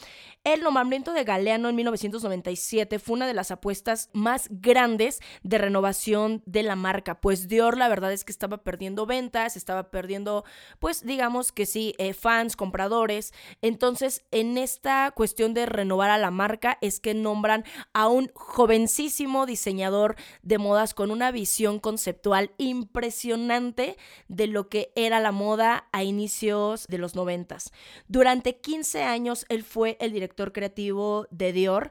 El 0.44 0.62
nombramiento 0.62 1.12
de 1.12 1.24
Galeano 1.24 1.68
en 1.68 1.76
1997 1.76 2.98
fue 2.98 3.14
una 3.14 3.26
de 3.26 3.34
las 3.34 3.50
apuestas 3.50 4.10
más 4.12 4.48
grandes 4.48 5.20
de 5.42 5.58
renovación 5.58 6.42
de 6.46 6.62
la 6.62 6.76
marca, 6.76 7.20
pues 7.20 7.48
Dior 7.48 7.76
la 7.76 7.88
verdad 7.88 8.12
es 8.12 8.24
que 8.24 8.32
estaba 8.32 8.58
perdiendo 8.58 9.06
ventas, 9.06 9.56
estaba 9.56 9.90
perdiendo, 9.90 10.44
pues 10.78 11.04
digamos 11.04 11.52
que 11.52 11.66
sí, 11.66 11.94
eh, 11.98 12.14
fans, 12.14 12.56
compradores. 12.56 13.32
Entonces, 13.60 14.24
en 14.30 14.56
esta 14.56 15.10
cuestión 15.10 15.52
de 15.52 15.66
renovar 15.66 16.10
a 16.10 16.18
la 16.18 16.30
marca 16.30 16.78
es 16.80 17.00
que 17.00 17.12
nombran 17.12 17.64
a 17.92 18.08
un 18.08 18.30
jovencísimo 18.34 19.46
diseñador 19.46 20.16
de 20.42 20.58
modas 20.58 20.94
con 20.94 21.10
una 21.10 21.30
visión 21.30 21.80
conceptual 21.80 22.52
impresionante 22.56 23.96
de 24.28 24.45
lo 24.46 24.68
que 24.68 24.92
era 24.96 25.20
la 25.20 25.32
moda 25.32 25.88
a 25.92 26.04
inicios 26.04 26.86
de 26.88 26.98
los 26.98 27.14
noventas. 27.14 27.72
Durante 28.08 28.56
15 28.56 29.02
años 29.02 29.46
él 29.48 29.62
fue 29.62 29.96
el 30.00 30.12
director 30.12 30.52
creativo 30.52 31.26
de 31.30 31.52
Dior 31.52 31.90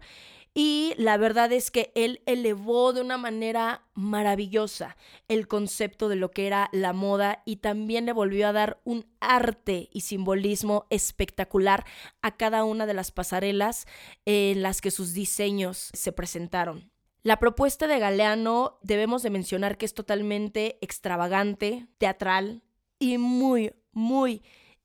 y 0.57 0.93
la 0.97 1.17
verdad 1.17 1.51
es 1.51 1.69
que 1.69 1.91
él 1.95 2.21
elevó 2.25 2.93
de 2.93 3.01
una 3.01 3.17
manera 3.17 3.83
maravillosa 3.93 4.95
el 5.27 5.49
concepto 5.49 6.07
de 6.07 6.15
lo 6.15 6.31
que 6.31 6.47
era 6.47 6.69
la 6.71 6.93
moda 6.93 7.43
y 7.43 7.57
también 7.57 8.05
le 8.05 8.13
volvió 8.13 8.47
a 8.47 8.53
dar 8.53 8.79
un 8.85 9.05
arte 9.19 9.89
y 9.91 10.01
simbolismo 10.01 10.85
espectacular 10.89 11.85
a 12.21 12.37
cada 12.37 12.63
una 12.63 12.85
de 12.85 12.93
las 12.93 13.11
pasarelas 13.11 13.85
en 14.23 14.61
las 14.61 14.79
que 14.79 14.91
sus 14.91 15.13
diseños 15.13 15.89
se 15.93 16.13
presentaron. 16.13 16.94
La 17.25 17.39
propuesta 17.39 17.87
de 17.87 17.97
Galeano 17.97 18.77
debemos 18.83 19.23
de 19.23 19.31
mencionar 19.31 19.79
que 19.79 19.87
es 19.87 19.95
totalmente 19.95 20.77
extravagante, 20.81 21.87
teatral 21.97 22.61
y 22.99 23.17
muy, 23.17 23.73
muy 23.93 24.43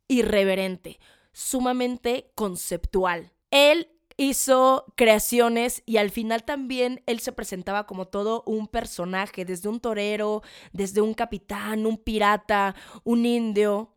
irreverente, 0.08 0.98
sumamente 1.34 2.32
conceptual. 2.34 3.34
Él 3.50 3.90
hizo 4.16 4.86
creaciones 4.96 5.82
y 5.84 5.98
al 5.98 6.10
final 6.10 6.44
también 6.44 7.02
él 7.04 7.20
se 7.20 7.32
presentaba 7.32 7.86
como 7.86 8.08
todo 8.08 8.42
un 8.46 8.68
personaje, 8.68 9.44
desde 9.44 9.68
un 9.68 9.78
torero, 9.78 10.42
desde 10.72 11.02
un 11.02 11.12
capitán, 11.12 11.84
un 11.84 11.98
pirata, 11.98 12.74
un 13.04 13.26
indio. 13.26 13.92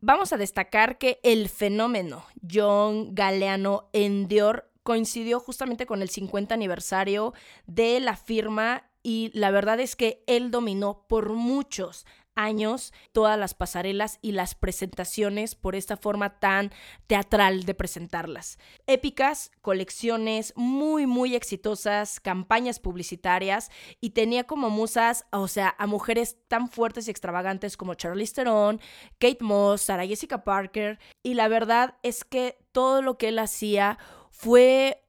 Vamos 0.00 0.32
a 0.32 0.36
destacar 0.36 0.98
que 0.98 1.20
el 1.22 1.48
fenómeno 1.48 2.24
John 2.52 3.14
Galeano 3.14 3.88
en 3.92 4.26
Dior 4.26 4.71
coincidió 4.82 5.40
justamente 5.40 5.86
con 5.86 6.02
el 6.02 6.08
50 6.08 6.54
aniversario 6.54 7.34
de 7.66 8.00
la 8.00 8.16
firma 8.16 8.88
y 9.02 9.30
la 9.34 9.50
verdad 9.50 9.80
es 9.80 9.96
que 9.96 10.22
él 10.26 10.50
dominó 10.50 11.06
por 11.08 11.30
muchos 11.30 12.06
años 12.34 12.92
todas 13.12 13.38
las 13.38 13.54
pasarelas 13.54 14.18
y 14.22 14.32
las 14.32 14.54
presentaciones 14.54 15.54
por 15.54 15.74
esta 15.74 15.96
forma 15.96 16.38
tan 16.38 16.70
teatral 17.06 17.64
de 17.64 17.74
presentarlas. 17.74 18.58
Épicas, 18.86 19.50
colecciones 19.60 20.52
muy 20.56 21.06
muy 21.06 21.34
exitosas, 21.34 22.20
campañas 22.20 22.80
publicitarias 22.80 23.70
y 24.00 24.10
tenía 24.10 24.44
como 24.44 24.70
musas, 24.70 25.26
o 25.30 25.48
sea, 25.48 25.74
a 25.78 25.86
mujeres 25.86 26.38
tan 26.48 26.68
fuertes 26.68 27.08
y 27.08 27.10
extravagantes 27.10 27.76
como 27.76 27.94
Charlize 27.94 28.34
Theron, 28.34 28.80
Kate 29.18 29.38
Moss, 29.44 29.82
Sarah 29.82 30.06
Jessica 30.06 30.44
Parker 30.44 30.98
y 31.22 31.34
la 31.34 31.48
verdad 31.48 31.96
es 32.02 32.24
que 32.24 32.58
todo 32.72 33.02
lo 33.02 33.18
que 33.18 33.28
él 33.28 33.38
hacía 33.38 33.98
fue 34.32 35.04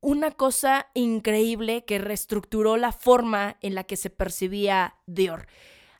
una 0.00 0.32
cosa 0.32 0.88
increíble 0.94 1.84
que 1.84 1.98
reestructuró 1.98 2.76
la 2.76 2.90
forma 2.90 3.56
en 3.60 3.76
la 3.76 3.84
que 3.84 3.96
se 3.96 4.10
percibía 4.10 4.96
Dior. 5.06 5.46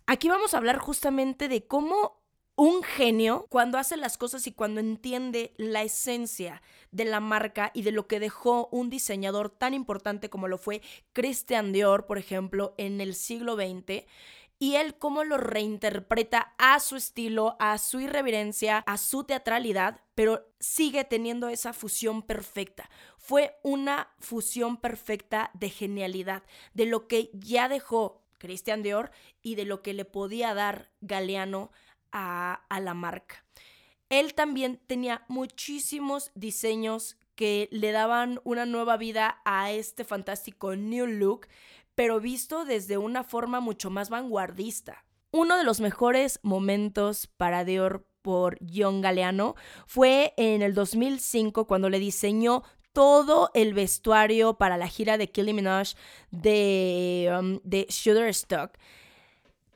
Aquí 0.06 0.28
vamos 0.28 0.52
a 0.52 0.56
hablar 0.56 0.78
justamente 0.78 1.48
de 1.48 1.64
cómo 1.66 2.20
un 2.56 2.82
genio, 2.82 3.46
cuando 3.48 3.78
hace 3.78 3.96
las 3.96 4.18
cosas 4.18 4.46
y 4.46 4.52
cuando 4.52 4.80
entiende 4.80 5.54
la 5.56 5.82
esencia 5.82 6.62
de 6.90 7.04
la 7.04 7.20
marca 7.20 7.70
y 7.72 7.82
de 7.82 7.92
lo 7.92 8.06
que 8.06 8.20
dejó 8.20 8.68
un 8.72 8.90
diseñador 8.90 9.48
tan 9.48 9.72
importante 9.72 10.28
como 10.28 10.48
lo 10.48 10.58
fue 10.58 10.82
Christian 11.12 11.72
Dior, 11.72 12.06
por 12.06 12.18
ejemplo, 12.18 12.74
en 12.76 13.00
el 13.00 13.14
siglo 13.14 13.56
XX, 13.56 14.04
y 14.62 14.76
él 14.76 14.94
cómo 14.96 15.24
lo 15.24 15.38
reinterpreta 15.38 16.54
a 16.56 16.78
su 16.78 16.94
estilo, 16.94 17.56
a 17.58 17.78
su 17.78 17.98
irreverencia, 17.98 18.78
a 18.86 18.96
su 18.96 19.24
teatralidad, 19.24 20.00
pero 20.14 20.46
sigue 20.60 21.02
teniendo 21.02 21.48
esa 21.48 21.72
fusión 21.72 22.22
perfecta. 22.22 22.88
Fue 23.18 23.56
una 23.64 24.12
fusión 24.20 24.76
perfecta 24.76 25.50
de 25.54 25.68
genialidad, 25.68 26.44
de 26.74 26.86
lo 26.86 27.08
que 27.08 27.30
ya 27.32 27.68
dejó 27.68 28.22
Christian 28.38 28.84
Dior 28.84 29.10
y 29.42 29.56
de 29.56 29.64
lo 29.64 29.82
que 29.82 29.94
le 29.94 30.04
podía 30.04 30.54
dar 30.54 30.92
Galeano 31.00 31.72
a, 32.12 32.64
a 32.68 32.78
la 32.78 32.94
marca. 32.94 33.44
Él 34.10 34.32
también 34.32 34.80
tenía 34.86 35.24
muchísimos 35.26 36.30
diseños 36.36 37.16
que 37.34 37.68
le 37.72 37.90
daban 37.90 38.40
una 38.44 38.66
nueva 38.66 38.96
vida 38.96 39.40
a 39.44 39.72
este 39.72 40.04
fantástico 40.04 40.76
new 40.76 41.06
look, 41.06 41.48
pero 41.94 42.20
visto 42.20 42.64
desde 42.64 42.98
una 42.98 43.24
forma 43.24 43.60
mucho 43.60 43.90
más 43.90 44.10
vanguardista. 44.10 45.04
Uno 45.30 45.56
de 45.56 45.64
los 45.64 45.80
mejores 45.80 46.40
momentos 46.42 47.26
para 47.26 47.64
Dior 47.64 48.06
por 48.22 48.58
John 48.60 49.00
Galeano 49.00 49.54
fue 49.86 50.34
en 50.36 50.62
el 50.62 50.74
2005 50.74 51.66
cuando 51.66 51.90
le 51.90 51.98
diseñó 51.98 52.62
todo 52.92 53.50
el 53.54 53.74
vestuario 53.74 54.54
para 54.54 54.76
la 54.76 54.88
gira 54.88 55.16
de 55.16 55.30
Killing 55.30 55.56
Minaj 55.56 55.94
de, 56.30 57.34
um, 57.38 57.60
de 57.64 57.86
Shutterstock, 57.88 58.76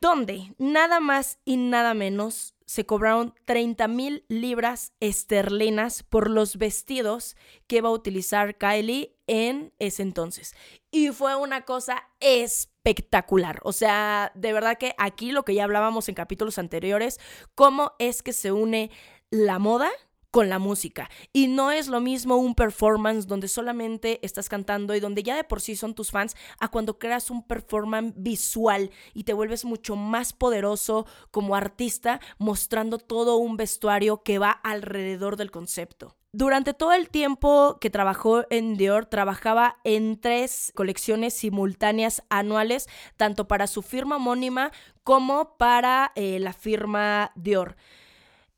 donde 0.01 0.55
nada 0.59 1.01
más 1.01 1.39
y 1.45 1.57
nada 1.57 1.95
menos 1.95 2.56
se 2.67 2.85
cobraron 2.85 3.33
30 3.45 3.89
mil 3.89 4.25
libras 4.29 4.93
esterlinas 5.01 6.03
por 6.03 6.29
los 6.29 6.59
vestidos 6.59 7.37
que 7.67 7.77
iba 7.77 7.89
a 7.89 7.93
utilizar 7.93 8.59
Kylie 8.59 9.17
en 9.27 9.73
ese 9.79 10.03
entonces. 10.03 10.55
Y 10.91 11.09
fue 11.09 11.37
una 11.37 11.63
cosa 11.63 12.03
espectacular. 12.21 13.61
O 13.63 13.73
sea, 13.73 14.33
de 14.35 14.53
verdad 14.53 14.79
que 14.79 14.95
aquí 14.99 15.31
lo 15.31 15.45
que 15.45 15.55
ya 15.55 15.65
hablábamos 15.65 16.09
en 16.09 16.17
capítulos 16.17 16.59
anteriores, 16.59 17.21
cómo 17.55 17.93
es 17.99 18.23
que 18.23 18.33
se 18.33 18.53
une 18.53 18.91
la 19.31 19.59
moda 19.59 19.91
con 20.31 20.49
la 20.49 20.59
música. 20.59 21.11
Y 21.33 21.49
no 21.49 21.71
es 21.71 21.89
lo 21.89 22.01
mismo 22.01 22.37
un 22.37 22.55
performance 22.55 23.27
donde 23.27 23.49
solamente 23.49 24.19
estás 24.23 24.49
cantando 24.49 24.95
y 24.95 25.01
donde 25.01 25.23
ya 25.23 25.37
de 25.37 25.45
por 25.45 25.61
sí 25.61 25.77
son 25.77 25.95
tus 25.95 26.11
fans, 26.11 26.37
a 26.61 26.69
cuando 26.69 26.99
creas 26.99 27.31
un 27.31 27.47
performance 27.47 28.15
visual 28.17 28.91
y 29.15 29.25
te 29.25 29.33
vuelves 29.33 29.65
mucho 29.65 29.97
más 29.97 30.33
poderoso 30.33 31.07
como 31.31 31.55
artista 31.57 32.21
mostrando 32.39 32.99
todo 32.99 33.37
un 33.37 33.57
vestuario 33.57 34.23
que 34.23 34.39
va 34.39 34.51
alrededor 34.51 35.37
del 35.37 35.51
concepto. 35.51 36.17
Durante 36.39 36.75
todo 36.75 36.93
el 36.93 37.09
tiempo 37.09 37.79
que 37.81 37.89
trabajó 37.89 38.45
en 38.51 38.77
Dior, 38.77 39.07
trabajaba 39.07 39.79
en 39.85 40.21
tres 40.21 40.71
colecciones 40.75 41.33
simultáneas 41.33 42.25
anuales, 42.29 42.89
tanto 43.17 43.49
para 43.49 43.67
su 43.67 43.81
firma 43.81 44.17
homónima 44.17 44.71
como 45.03 45.57
para 45.57 46.13
eh, 46.15 46.39
la 46.39 46.53
firma 46.53 47.33
Dior. 47.37 47.77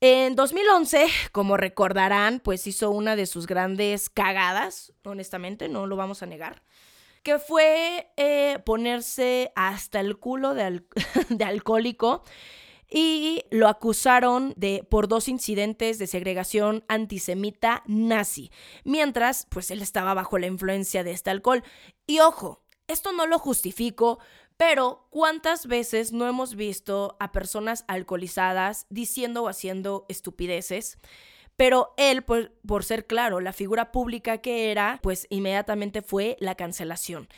En 0.01 0.37
2011, 0.37 1.07
como 1.33 1.57
recordarán, 1.57 2.39
pues 2.39 2.67
hizo 2.67 2.89
una 2.89 3.17
de 3.17 3.25
sus 3.25 3.47
grandes 3.47 4.09
cagadas, 4.09 4.93
honestamente, 5.03 5.67
no 5.67 5.87
lo 5.87 5.97
vamos 5.97 6.23
a 6.23 6.25
negar, 6.25 6.63
que 7.21 7.37
fue 7.37 8.09
eh, 8.15 8.59
ponerse 8.65 9.51
hasta 9.57 9.99
el 9.99 10.17
culo 10.17 10.53
de, 10.53 10.83
de, 11.29 11.43
alcohólico 11.43 12.23
y 12.89 13.43
lo 13.51 13.67
acusaron 13.67 14.53
de 14.55 14.87
por 14.89 15.09
dos 15.09 15.27
incidentes 15.27 15.99
de 15.99 16.07
segregación 16.07 16.85
antisemita 16.87 17.83
nazi, 17.85 18.51
mientras 18.85 19.47
pues 19.49 19.69
él 19.69 19.81
estaba 19.81 20.13
bajo 20.13 20.37
la 20.37 20.47
influencia 20.47 21.03
de 21.03 21.11
este 21.11 21.29
alcohol. 21.29 21.61
Y 22.07 22.19
ojo, 22.19 22.63
esto 22.87 23.11
no 23.11 23.27
lo 23.27 23.37
justifico, 23.37 24.19
pero, 24.59 25.07
¿cuántas 25.09 25.67
veces 25.67 26.11
no 26.11 26.27
hemos 26.27 26.55
visto 26.55 27.15
a 27.21 27.31
personas 27.31 27.85
alcoholizadas 27.87 28.87
diciendo 28.89 29.43
o 29.43 29.47
haciendo 29.47 30.05
estupideces? 30.09 30.97
Pero 31.55 31.93
él, 31.95 32.23
por, 32.23 32.51
por, 32.67 32.83
ser 32.83 33.07
claro, 33.07 33.39
la 33.39 33.53
figura 33.53 33.93
pública 33.93 34.39
que 34.39 34.69
era, 34.69 34.99
pues 35.01 35.27
inmediatamente 35.29 36.01
fue 36.01 36.35
la 36.41 36.55
cancelación. 36.55 37.29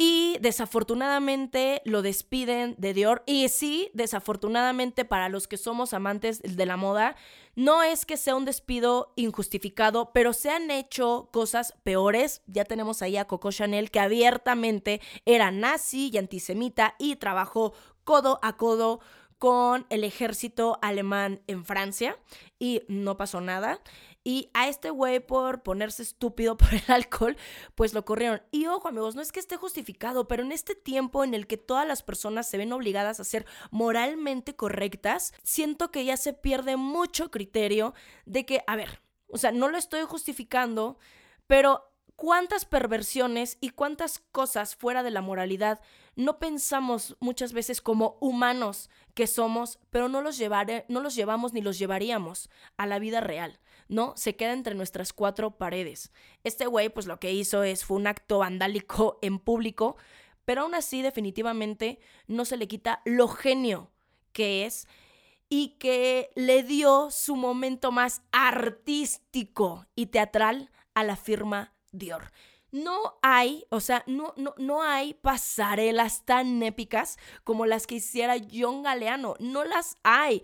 Y 0.00 0.38
desafortunadamente 0.40 1.82
lo 1.84 2.02
despiden 2.02 2.76
de 2.78 2.94
Dior. 2.94 3.24
Y 3.26 3.48
sí, 3.48 3.90
desafortunadamente 3.94 5.04
para 5.04 5.28
los 5.28 5.48
que 5.48 5.56
somos 5.56 5.92
amantes 5.92 6.40
de 6.40 6.66
la 6.66 6.76
moda, 6.76 7.16
no 7.56 7.82
es 7.82 8.06
que 8.06 8.16
sea 8.16 8.36
un 8.36 8.44
despido 8.44 9.12
injustificado, 9.16 10.12
pero 10.12 10.32
se 10.32 10.50
han 10.50 10.70
hecho 10.70 11.28
cosas 11.32 11.74
peores. 11.82 12.42
Ya 12.46 12.64
tenemos 12.64 13.02
ahí 13.02 13.16
a 13.16 13.24
Coco 13.24 13.50
Chanel, 13.50 13.90
que 13.90 13.98
abiertamente 13.98 15.00
era 15.26 15.50
nazi 15.50 16.10
y 16.12 16.18
antisemita 16.18 16.94
y 17.00 17.16
trabajó 17.16 17.72
codo 18.04 18.38
a 18.40 18.56
codo 18.56 19.00
con 19.38 19.86
el 19.88 20.04
ejército 20.04 20.78
alemán 20.82 21.40
en 21.46 21.64
Francia 21.64 22.18
y 22.58 22.82
no 22.88 23.16
pasó 23.16 23.40
nada. 23.40 23.80
Y 24.24 24.50
a 24.52 24.68
este 24.68 24.90
güey 24.90 25.20
por 25.20 25.62
ponerse 25.62 26.02
estúpido 26.02 26.56
por 26.58 26.74
el 26.74 26.82
alcohol, 26.88 27.36
pues 27.74 27.94
lo 27.94 28.04
corrieron. 28.04 28.42
Y 28.50 28.66
ojo 28.66 28.88
amigos, 28.88 29.14
no 29.14 29.22
es 29.22 29.32
que 29.32 29.40
esté 29.40 29.56
justificado, 29.56 30.28
pero 30.28 30.42
en 30.42 30.52
este 30.52 30.74
tiempo 30.74 31.24
en 31.24 31.34
el 31.34 31.46
que 31.46 31.56
todas 31.56 31.86
las 31.86 32.02
personas 32.02 32.48
se 32.48 32.58
ven 32.58 32.72
obligadas 32.72 33.20
a 33.20 33.24
ser 33.24 33.46
moralmente 33.70 34.56
correctas, 34.56 35.32
siento 35.42 35.90
que 35.90 36.04
ya 36.04 36.16
se 36.16 36.32
pierde 36.32 36.76
mucho 36.76 37.30
criterio 37.30 37.94
de 38.26 38.44
que, 38.44 38.62
a 38.66 38.76
ver, 38.76 39.00
o 39.28 39.38
sea, 39.38 39.52
no 39.52 39.68
lo 39.68 39.78
estoy 39.78 40.02
justificando, 40.02 40.98
pero 41.46 41.87
cuántas 42.18 42.64
perversiones 42.64 43.58
y 43.60 43.70
cuántas 43.70 44.18
cosas 44.32 44.74
fuera 44.74 45.04
de 45.04 45.12
la 45.12 45.20
moralidad 45.20 45.80
no 46.16 46.40
pensamos 46.40 47.16
muchas 47.20 47.52
veces 47.52 47.80
como 47.80 48.18
humanos 48.20 48.90
que 49.14 49.28
somos, 49.28 49.78
pero 49.90 50.08
no 50.08 50.20
los, 50.20 50.40
no 50.88 51.00
los 51.00 51.14
llevamos 51.14 51.52
ni 51.52 51.60
los 51.60 51.78
llevaríamos 51.78 52.50
a 52.76 52.86
la 52.86 52.98
vida 52.98 53.20
real, 53.20 53.60
¿no? 53.86 54.14
Se 54.16 54.34
queda 54.34 54.52
entre 54.52 54.74
nuestras 54.74 55.12
cuatro 55.12 55.58
paredes. 55.58 56.10
Este 56.42 56.66
güey, 56.66 56.88
pues 56.88 57.06
lo 57.06 57.20
que 57.20 57.32
hizo 57.32 57.62
es, 57.62 57.84
fue 57.84 57.96
un 57.96 58.08
acto 58.08 58.38
vandálico 58.38 59.20
en 59.22 59.38
público, 59.38 59.96
pero 60.44 60.62
aún 60.62 60.74
así 60.74 61.02
definitivamente 61.02 62.00
no 62.26 62.44
se 62.44 62.56
le 62.56 62.66
quita 62.66 63.00
lo 63.04 63.28
genio 63.28 63.92
que 64.32 64.66
es 64.66 64.88
y 65.48 65.76
que 65.78 66.30
le 66.34 66.64
dio 66.64 67.12
su 67.12 67.36
momento 67.36 67.92
más 67.92 68.22
artístico 68.32 69.86
y 69.94 70.06
teatral 70.06 70.72
a 70.94 71.04
la 71.04 71.14
firma 71.14 71.77
Dior. 71.98 72.32
No 72.70 73.18
hay, 73.22 73.64
o 73.70 73.80
sea, 73.80 74.04
no, 74.06 74.34
no, 74.36 74.54
no 74.58 74.82
hay 74.82 75.14
pasarelas 75.14 76.24
tan 76.26 76.62
épicas 76.62 77.18
como 77.42 77.64
las 77.64 77.86
que 77.86 77.96
hiciera 77.96 78.36
John 78.52 78.82
Galeano. 78.82 79.34
No 79.40 79.64
las 79.64 79.96
hay. 80.02 80.42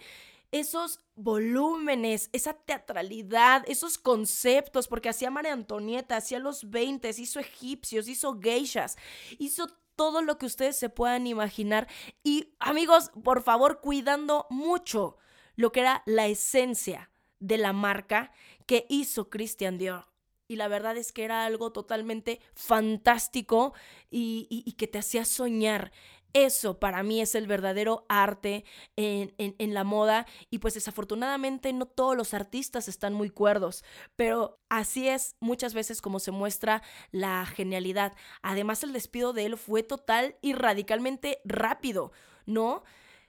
Esos 0.51 1.01
volúmenes, 1.17 2.31
esa 2.33 2.55
teatralidad, 2.55 3.65
esos 3.67 3.99
conceptos, 3.99 4.89
porque 4.89 5.11
hacía 5.11 5.31
María 5.31 5.53
Antonieta, 5.53 6.17
hacía 6.17 6.39
los 6.39 6.71
20, 6.71 7.11
hizo 7.19 7.41
egipcios, 7.41 8.09
hizo 8.09 8.41
geishas, 8.41 8.97
hizo 9.39 9.67
todo 9.97 10.23
lo 10.23 10.39
que 10.39 10.47
ustedes 10.47 10.77
se 10.77 10.89
puedan 10.89 11.27
imaginar. 11.27 11.89
Y 12.23 12.55
amigos, 12.59 13.11
por 13.23 13.43
favor, 13.43 13.81
cuidando 13.81 14.47
mucho 14.49 15.19
lo 15.57 15.73
que 15.73 15.81
era 15.81 16.03
la 16.07 16.27
esencia 16.27 17.11
de 17.39 17.59
la 17.59 17.73
marca 17.73 18.33
que 18.67 18.87
hizo 18.89 19.29
Christian 19.29 19.77
Dior 19.77 20.14
y 20.49 20.57
la 20.57 20.69
verdad 20.69 20.97
es 20.97 21.13
que 21.13 21.25
era 21.25 21.45
algo 21.45 21.73
totalmente 21.73 22.41
fantástico 22.55 23.75
y, 24.11 24.73
que 24.77 24.89
te 24.89 24.99
hacía 24.99 25.25
soñar. 25.25 25.93
Eso 26.33 26.81
para 26.81 27.05
mí 27.05 27.21
es 27.21 27.37
el 27.37 27.47
verdadero 27.47 28.07
arte 28.09 28.65
en, 28.97 29.35
en, 29.39 29.73
la 29.73 29.85
moda 29.85 30.27
y 30.51 30.59
pues 30.59 30.75
desafortunadamente 30.75 31.73
no 31.73 31.87
todos 31.87 32.17
los 32.17 32.35
artistas 32.35 32.89
están 32.89 33.15
muy 33.15 33.31
cuerdos, 33.31 33.85
pero 34.17 34.59
así 34.69 35.07
es 35.07 35.37
muchas 35.39 35.75
veces 35.75 36.03
como 36.03 36.19
se 36.19 36.33
muestra 36.33 36.83
la 37.13 37.47
genialidad. 37.47 38.15
Además 38.43 38.83
el 38.83 38.93
despido 38.93 39.33
de 39.33 39.47
él 39.47 39.57
fue 39.57 39.85
total 39.85 40.37
y 40.43 40.55
radicalmente 40.55 41.41
rápido, 41.45 42.11
¿no? 42.47 42.83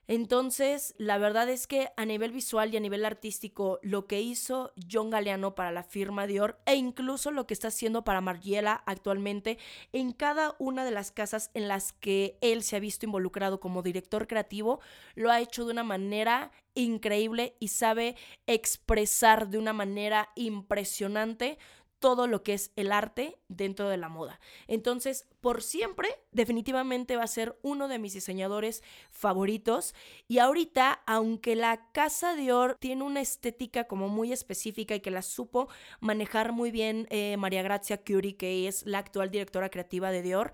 Entonces, 0.08 0.94
la 0.98 1.18
verdad 1.18 1.50
es 1.50 1.66
que 1.66 1.90
a 1.98 2.06
nivel 2.06 2.32
visual 2.32 2.74
y 2.74 2.78
a 2.78 2.80
nivel 2.80 3.06
artístico, 3.06 3.80
lo 3.82 4.06
que 4.06 4.22
hizo 4.22 4.72
John 4.92 5.10
Galeano 5.10 5.56
para 5.56 5.72
la 5.72 5.84
firma 5.84 6.28
Dior 6.28 6.60
e 6.66 6.76
incluso 6.76 7.32
lo 7.32 7.48
que 7.48 7.54
está 7.54 7.70
haciendo 7.70 8.04
para 8.04 8.22
Margiela 8.22 8.84
actualmente 8.86 9.58
en 9.94 10.12
cada 10.12 10.56
una 10.60 10.86
de 10.86 10.92
las 10.92 11.12
casas 11.12 11.50
en 11.54 11.68
las 11.68 11.94
que 11.94 12.38
él 12.42 12.62
se 12.64 12.76
ha 12.76 12.80
visto 12.80 13.06
involucrado 13.06 13.60
como 13.60 13.82
director 13.82 14.28
creativo, 14.28 14.80
lo 15.16 15.32
ha 15.32 15.42
hecho 15.42 15.66
de 15.66 15.72
una 15.72 15.84
manera 15.84 16.52
increíble 16.76 17.56
y 17.60 17.70
sabe 17.70 18.16
expresar 18.48 19.48
de 19.48 19.58
una 19.58 19.74
manera 19.74 20.30
impresionante 20.36 21.58
todo 22.00 22.28
lo 22.28 22.44
que 22.44 22.54
es 22.54 22.72
el 22.76 22.92
arte 22.92 23.40
dentro 23.48 23.90
de 23.90 23.98
la 23.98 24.10
moda. 24.10 24.40
Entonces, 24.68 25.26
por 25.42 25.64
siempre, 25.64 26.10
definitivamente 26.32 27.16
va 27.16 27.24
a 27.24 27.28
ser 27.28 27.58
uno 27.62 27.88
de 27.88 28.00
mis 28.00 28.14
diseñadores 28.14 28.84
favoritos. 29.12 29.96
Y 30.28 30.40
ahorita, 30.40 31.02
aunque 31.06 31.56
la 31.56 31.92
casa 31.92 32.36
Dior 32.36 32.78
tiene 32.80 33.04
una 33.04 33.22
estética 33.22 33.86
como 33.86 34.10
muy 34.10 34.32
específica 34.34 34.96
y 34.96 35.00
que 35.00 35.12
la 35.12 35.22
supo 35.22 35.68
manejar 36.00 36.52
muy 36.52 36.72
bien 36.72 37.08
eh, 37.10 37.38
María 37.38 37.64
Grazia 37.64 38.04
Curie, 38.04 38.38
que 38.38 38.68
es 38.68 38.86
la 38.86 39.00
actual 39.00 39.32
directora 39.32 39.70
creativa 39.70 40.12
de 40.12 40.22
Dior, 40.22 40.52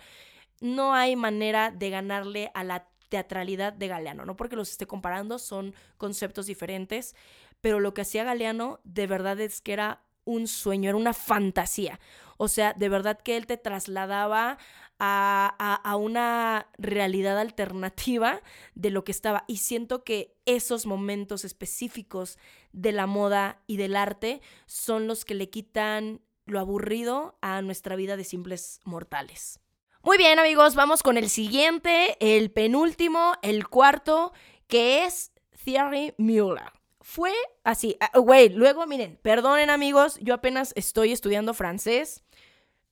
no 0.61 0.93
hay 0.93 1.15
manera 1.15 1.71
de 1.71 1.89
ganarle 1.89 2.51
a 2.53 2.63
la 2.63 2.87
teatralidad 3.09 3.73
de 3.73 3.89
Galeano, 3.89 4.25
no 4.25 4.37
porque 4.37 4.55
los 4.55 4.71
esté 4.71 4.87
comparando, 4.87 5.37
son 5.37 5.75
conceptos 5.97 6.45
diferentes, 6.45 7.13
pero 7.59 7.81
lo 7.81 7.93
que 7.93 8.01
hacía 8.01 8.23
Galeano 8.23 8.79
de 8.85 9.05
verdad 9.05 9.39
es 9.41 9.59
que 9.59 9.73
era 9.73 10.01
un 10.25 10.47
sueño, 10.47 10.89
era 10.89 10.97
una 10.97 11.13
fantasía. 11.13 11.99
O 12.37 12.47
sea, 12.47 12.73
de 12.73 12.89
verdad 12.89 13.19
que 13.19 13.37
él 13.37 13.45
te 13.45 13.57
trasladaba 13.57 14.57
a, 15.03 15.79
a, 15.83 15.95
una 15.95 16.67
realidad 16.77 17.39
alternativa 17.39 18.41
de 18.75 18.91
lo 18.91 19.03
que 19.03 19.11
estaba. 19.11 19.43
Y 19.47 19.57
siento 19.57 20.03
que 20.03 20.35
esos 20.45 20.85
momentos 20.85 21.43
específicos 21.43 22.37
de 22.71 22.91
la 22.91 23.07
moda 23.07 23.61
y 23.67 23.77
del 23.77 23.95
arte 23.95 24.41
son 24.67 25.07
los 25.07 25.25
que 25.25 25.33
le 25.33 25.49
quitan 25.49 26.21
lo 26.45 26.59
aburrido 26.59 27.37
a 27.41 27.61
nuestra 27.61 27.95
vida 27.95 28.17
de 28.17 28.23
simples 28.23 28.79
mortales. 28.83 29.59
Muy 30.03 30.17
bien 30.17 30.39
amigos, 30.39 30.75
vamos 30.75 31.03
con 31.03 31.17
el 31.17 31.29
siguiente, 31.29 32.17
el 32.19 32.51
penúltimo, 32.51 33.33
el 33.43 33.67
cuarto, 33.67 34.33
que 34.67 35.05
es 35.05 35.31
Thierry 35.63 36.13
Müller. 36.17 36.80
Fue 37.01 37.33
así, 37.63 37.97
ah, 37.99 38.17
güey, 38.19 38.49
luego 38.49 38.85
miren, 38.85 39.19
perdonen 39.21 39.69
amigos, 39.69 40.17
yo 40.21 40.33
apenas 40.33 40.71
estoy 40.75 41.11
estudiando 41.11 41.53
francés. 41.53 42.23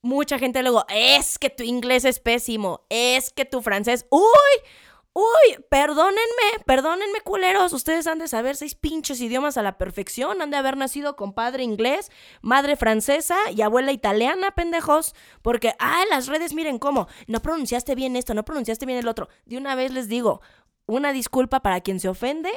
Mucha 0.02 0.40
gente 0.40 0.62
luego, 0.62 0.86
es 0.90 1.38
que 1.38 1.50
tu 1.50 1.64
inglés 1.64 2.06
es 2.06 2.20
pésimo, 2.20 2.86
es 2.90 3.32
que 3.32 3.46
tu 3.46 3.62
francés, 3.62 4.06
uy, 4.10 4.24
Uy, 5.14 5.64
perdónenme, 5.70 6.64
perdónenme, 6.66 7.22
culeros. 7.22 7.74
Ustedes 7.74 8.06
han 8.06 8.20
de 8.20 8.28
saber 8.28 8.56
seis 8.56 8.76
pinches 8.76 9.20
idiomas 9.20 9.58
a 9.58 9.64
la 9.64 9.78
perfección. 9.78 10.42
Han 10.42 10.52
de 10.52 10.58
haber 10.58 10.78
nacido 10.78 11.16
con 11.16 11.34
padre 11.34 11.64
inglés, 11.64 12.12
madre 12.42 12.76
francesa 12.76 13.36
y 13.52 13.62
abuela 13.62 13.92
italiana, 13.92 14.52
pendejos. 14.52 15.16
Porque, 15.42 15.74
ah, 15.80 16.04
las 16.10 16.28
redes, 16.28 16.54
miren 16.54 16.78
cómo. 16.78 17.08
No 17.28 17.42
pronunciaste 17.42 17.96
bien 17.96 18.16
esto, 18.16 18.36
no 18.36 18.46
pronunciaste 18.46 18.86
bien 18.86 19.00
el 19.00 19.08
otro. 19.08 19.30
De 19.46 19.58
una 19.58 19.74
vez 19.74 19.92
les 19.92 20.08
digo, 20.08 20.42
una 20.90 21.14
disculpa 21.14 21.62
para 21.62 21.82
quien 21.82 22.00
se 22.00 22.10
ofende 22.10 22.50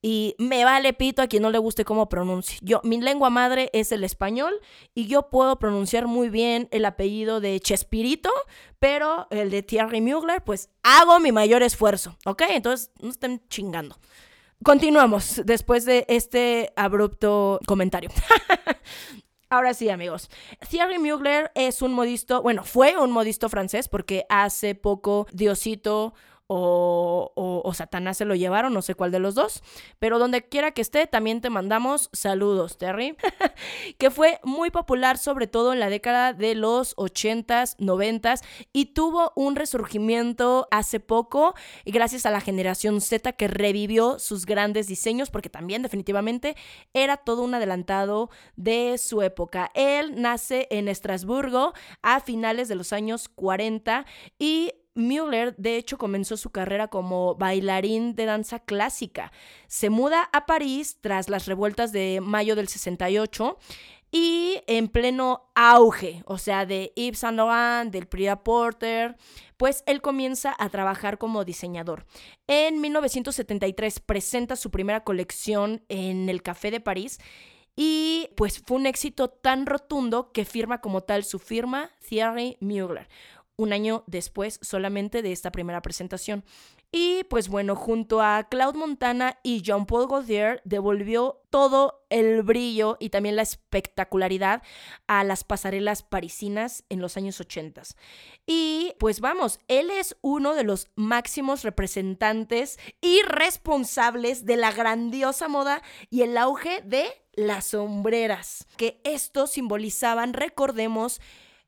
y 0.00 0.36
me 0.38 0.64
vale 0.64 0.92
pito 0.92 1.22
a 1.22 1.26
quien 1.26 1.42
no 1.42 1.50
le 1.50 1.58
guste 1.58 1.84
cómo 1.84 2.08
pronuncie. 2.08 2.58
Yo, 2.62 2.80
mi 2.84 3.00
lengua 3.00 3.30
madre 3.30 3.68
es 3.72 3.90
el 3.92 4.04
español 4.04 4.54
y 4.94 5.06
yo 5.06 5.28
puedo 5.28 5.58
pronunciar 5.58 6.06
muy 6.06 6.28
bien 6.28 6.68
el 6.70 6.84
apellido 6.84 7.40
de 7.40 7.58
Chespirito, 7.60 8.30
pero 8.78 9.26
el 9.30 9.50
de 9.50 9.62
Thierry 9.62 10.00
Mugler, 10.00 10.42
pues 10.42 10.70
hago 10.82 11.18
mi 11.18 11.32
mayor 11.32 11.62
esfuerzo, 11.62 12.16
¿ok? 12.24 12.42
Entonces, 12.50 12.90
no 13.00 13.10
estén 13.10 13.42
chingando. 13.48 13.96
Continuamos 14.62 15.42
después 15.44 15.84
de 15.84 16.04
este 16.08 16.72
abrupto 16.76 17.58
comentario. 17.66 18.10
Ahora 19.52 19.74
sí, 19.74 19.88
amigos. 19.88 20.30
Thierry 20.68 21.00
Mugler 21.00 21.50
es 21.56 21.82
un 21.82 21.92
modisto, 21.92 22.40
bueno, 22.40 22.62
fue 22.62 22.96
un 22.96 23.10
modisto 23.10 23.48
francés 23.48 23.88
porque 23.88 24.24
hace 24.28 24.76
poco 24.76 25.26
Diosito 25.32 26.14
o, 26.52 27.62
o, 27.64 27.74
Satanás 27.74 28.16
se 28.16 28.24
lo 28.24 28.34
llevaron, 28.34 28.74
no 28.74 28.82
sé 28.82 28.96
cuál 28.96 29.12
de 29.12 29.20
los 29.20 29.36
dos. 29.36 29.62
Pero 30.00 30.18
donde 30.18 30.48
quiera 30.48 30.72
que 30.72 30.82
esté, 30.82 31.06
también 31.06 31.40
te 31.40 31.48
mandamos 31.48 32.10
saludos, 32.12 32.76
Terry. 32.76 33.16
que 33.98 34.10
fue 34.10 34.40
muy 34.42 34.70
popular, 34.70 35.16
sobre 35.16 35.46
todo 35.46 35.72
en 35.72 35.78
la 35.78 35.88
década 35.88 36.32
de 36.32 36.56
los 36.56 36.96
80s, 36.96 37.76
90s, 37.76 38.42
y 38.72 38.86
tuvo 38.86 39.32
un 39.36 39.54
resurgimiento 39.54 40.66
hace 40.72 40.98
poco, 40.98 41.54
gracias 41.86 42.26
a 42.26 42.32
la 42.32 42.40
generación 42.40 43.00
Z 43.00 43.32
que 43.34 43.46
revivió 43.46 44.18
sus 44.18 44.44
grandes 44.44 44.88
diseños, 44.88 45.30
porque 45.30 45.50
también 45.50 45.82
definitivamente 45.82 46.56
era 46.94 47.16
todo 47.16 47.42
un 47.42 47.54
adelantado 47.54 48.28
de 48.56 48.98
su 48.98 49.22
época. 49.22 49.70
Él 49.74 50.20
nace 50.20 50.66
en 50.72 50.88
Estrasburgo 50.88 51.74
a 52.02 52.18
finales 52.18 52.66
de 52.66 52.74
los 52.74 52.92
años 52.92 53.28
40 53.28 54.04
y 54.36 54.72
Müller, 54.94 55.54
de 55.56 55.76
hecho, 55.76 55.98
comenzó 55.98 56.36
su 56.36 56.50
carrera 56.50 56.88
como 56.88 57.36
bailarín 57.36 58.14
de 58.14 58.26
danza 58.26 58.58
clásica. 58.58 59.32
Se 59.68 59.90
muda 59.90 60.28
a 60.32 60.46
París 60.46 60.98
tras 61.00 61.28
las 61.28 61.46
revueltas 61.46 61.92
de 61.92 62.20
mayo 62.20 62.56
del 62.56 62.68
68 62.68 63.58
y 64.12 64.60
en 64.66 64.88
pleno 64.88 65.50
auge, 65.54 66.22
o 66.26 66.36
sea, 66.36 66.66
de 66.66 66.92
Yves 66.96 67.20
Saint 67.20 67.36
Laurent, 67.36 67.92
del 67.92 68.08
Prida 68.08 68.42
Porter, 68.42 69.16
pues 69.56 69.84
él 69.86 70.00
comienza 70.00 70.54
a 70.58 70.68
trabajar 70.68 71.18
como 71.18 71.44
diseñador. 71.44 72.06
En 72.48 72.80
1973 72.80 74.00
presenta 74.00 74.56
su 74.56 74.70
primera 74.70 75.04
colección 75.04 75.84
en 75.88 76.28
el 76.28 76.42
Café 76.42 76.72
de 76.72 76.80
París 76.80 77.20
y 77.76 78.30
pues 78.36 78.60
fue 78.66 78.78
un 78.78 78.86
éxito 78.86 79.28
tan 79.28 79.66
rotundo 79.66 80.32
que 80.32 80.44
firma 80.44 80.80
como 80.80 81.02
tal 81.02 81.24
su 81.24 81.38
firma 81.38 81.90
Thierry 82.00 82.56
Mugler 82.60 83.08
un 83.60 83.74
año 83.74 84.04
después 84.06 84.58
solamente 84.62 85.20
de 85.20 85.32
esta 85.32 85.52
primera 85.52 85.82
presentación. 85.82 86.44
Y 86.90 87.24
pues 87.24 87.48
bueno, 87.48 87.76
junto 87.76 88.20
a 88.22 88.48
Claude 88.50 88.78
Montana 88.78 89.38
y 89.42 89.62
Jean-Paul 89.62 90.08
Gaultier 90.08 90.60
devolvió 90.64 91.42
todo 91.50 92.04
el 92.08 92.42
brillo 92.42 92.96
y 92.98 93.10
también 93.10 93.36
la 93.36 93.42
espectacularidad 93.42 94.62
a 95.06 95.22
las 95.22 95.44
pasarelas 95.44 96.02
parisinas 96.02 96.84
en 96.88 97.00
los 97.00 97.16
años 97.16 97.38
80. 97.38 97.82
Y 98.46 98.94
pues 98.98 99.20
vamos, 99.20 99.60
él 99.68 99.90
es 99.90 100.16
uno 100.22 100.54
de 100.54 100.64
los 100.64 100.88
máximos 100.96 101.62
representantes 101.62 102.78
y 103.00 103.20
responsables 103.22 104.46
de 104.46 104.56
la 104.56 104.72
grandiosa 104.72 105.48
moda 105.48 105.82
y 106.08 106.22
el 106.22 106.36
auge 106.38 106.82
de 106.82 107.04
las 107.34 107.66
sombreras, 107.66 108.66
que 108.76 109.00
esto 109.04 109.46
simbolizaban, 109.46 110.32
recordemos, 110.32 111.20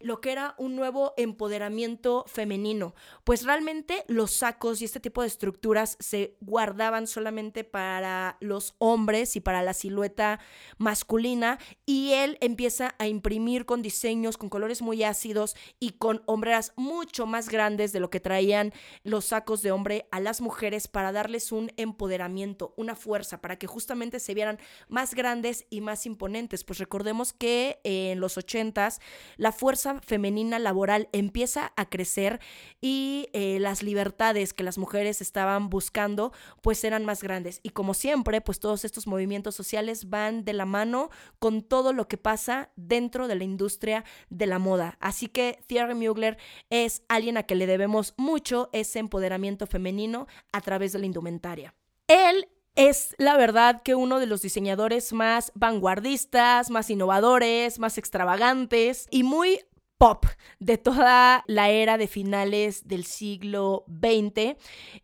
lo 0.03 0.20
que 0.20 0.32
era 0.32 0.55
un 0.59 0.76
nuevo 0.76 1.14
empoderamiento 1.16 2.24
femenino, 2.26 2.94
pues 3.24 3.44
realmente 3.44 4.05
los 4.09 4.32
sacos 4.32 4.82
y 4.82 4.84
este 4.84 5.00
tipo 5.00 5.22
de 5.22 5.28
estructuras 5.28 5.96
se 6.00 6.36
guardaban 6.40 7.07
solamente 7.07 7.64
para 7.64 8.36
los 8.40 8.74
hombres 8.78 9.36
y 9.36 9.40
para 9.40 9.62
la 9.62 9.74
silueta 9.74 10.40
masculina 10.78 11.59
y 11.86 12.12
él 12.12 12.38
empieza 12.40 12.94
a 12.98 13.07
imprimir 13.07 13.66
con 13.66 13.82
diseños, 13.82 14.36
con 14.36 14.48
colores 14.48 14.82
muy 14.82 15.05
ácidos 15.05 15.57
y 15.78 15.90
con 15.92 16.22
hombreras 16.26 16.72
mucho 16.76 17.26
más 17.26 17.48
grandes 17.48 17.92
de 17.92 18.00
lo 18.00 18.11
que 18.11 18.20
traían 18.20 18.72
los 19.05 19.26
sacos 19.26 19.62
de 19.62 19.72
hombre 19.72 20.07
a 20.11 20.20
las 20.20 20.40
mujeres 20.40 20.88
para 20.88 21.12
darles 21.12 21.53
un 21.53 21.72
empoderamiento, 21.76 22.74
una 22.76 22.94
fuerza, 22.94 23.40
para 23.40 23.57
que 23.57 23.66
justamente 23.66 24.20
se 24.20 24.34
vieran 24.34 24.59
más 24.88 25.14
grandes 25.14 25.66
y 25.70 25.80
más 25.80 26.07
imponentes. 26.07 26.64
Pues 26.64 26.78
recordemos 26.78 27.32
que 27.32 27.80
en 27.84 28.20
los 28.20 28.38
ochentas 28.38 29.00
la 29.36 29.53
fuerza 29.53 29.91
femenina 30.01 30.59
laboral 30.59 31.09
empieza 31.12 31.72
a 31.76 31.88
crecer 31.88 32.40
y 32.80 33.28
eh, 33.32 33.59
las 33.61 33.82
libertades 33.82 34.53
que 34.55 34.62
las 34.62 34.78
mujeres 34.78 35.20
estaban 35.20 35.68
buscando 35.68 36.32
pues 36.62 36.82
eran 36.84 37.05
más 37.05 37.22
grandes. 37.22 37.61
Y 37.62 37.70
como 37.70 37.95
siempre, 37.95 38.40
pues 38.40 38.61
todos 38.61 38.84
estos 38.84 39.07
movimientos 39.07 39.55
sociales 39.55 40.09
van 40.09 40.45
de 40.45 40.53
la 40.53 40.64
mano 40.64 41.11
con 41.38 41.62
todo 41.62 41.93
lo 41.93 42.09
que 42.09 42.16
pasa 42.16 42.70
dentro 42.76 43.28
de 43.28 43.34
la 43.34 43.45
industria 43.45 44.05
de 44.30 44.47
la 44.47 44.59
moda. 44.59 44.97
Así 45.01 45.28
que 45.28 45.62
Thierry 45.66 45.95
Mugler 45.95 46.38
es 46.70 47.03
alguien 47.09 47.36
a 47.36 47.43
que 47.43 47.55
le 47.55 47.66
debemos 47.66 48.14
mucho 48.16 48.70
ese 48.72 48.99
empoderamiento 48.99 49.66
femenino 49.66 50.26
a 50.53 50.61
través 50.61 50.93
de 50.93 50.99
la 51.01 51.07
indumentaria. 51.07 51.74
Él 52.09 52.49
es 52.74 53.14
la 53.18 53.36
verdad 53.36 53.82
que 53.82 53.95
uno 53.95 54.18
de 54.18 54.26
los 54.26 54.43
diseñadores 54.43 55.12
más 55.12 55.53
vanguardistas, 55.55 56.70
más 56.70 56.88
innovadores, 56.88 57.78
más 57.78 57.99
extravagantes 57.99 59.07
y 59.11 59.22
muy 59.24 59.61
pop 60.03 60.26
de 60.59 60.78
toda 60.78 61.44
la 61.46 61.70
era 61.70 61.96
de 61.96 62.09
finales 62.09 62.88
del 62.88 63.05
siglo 63.05 63.84
XX 63.86 64.57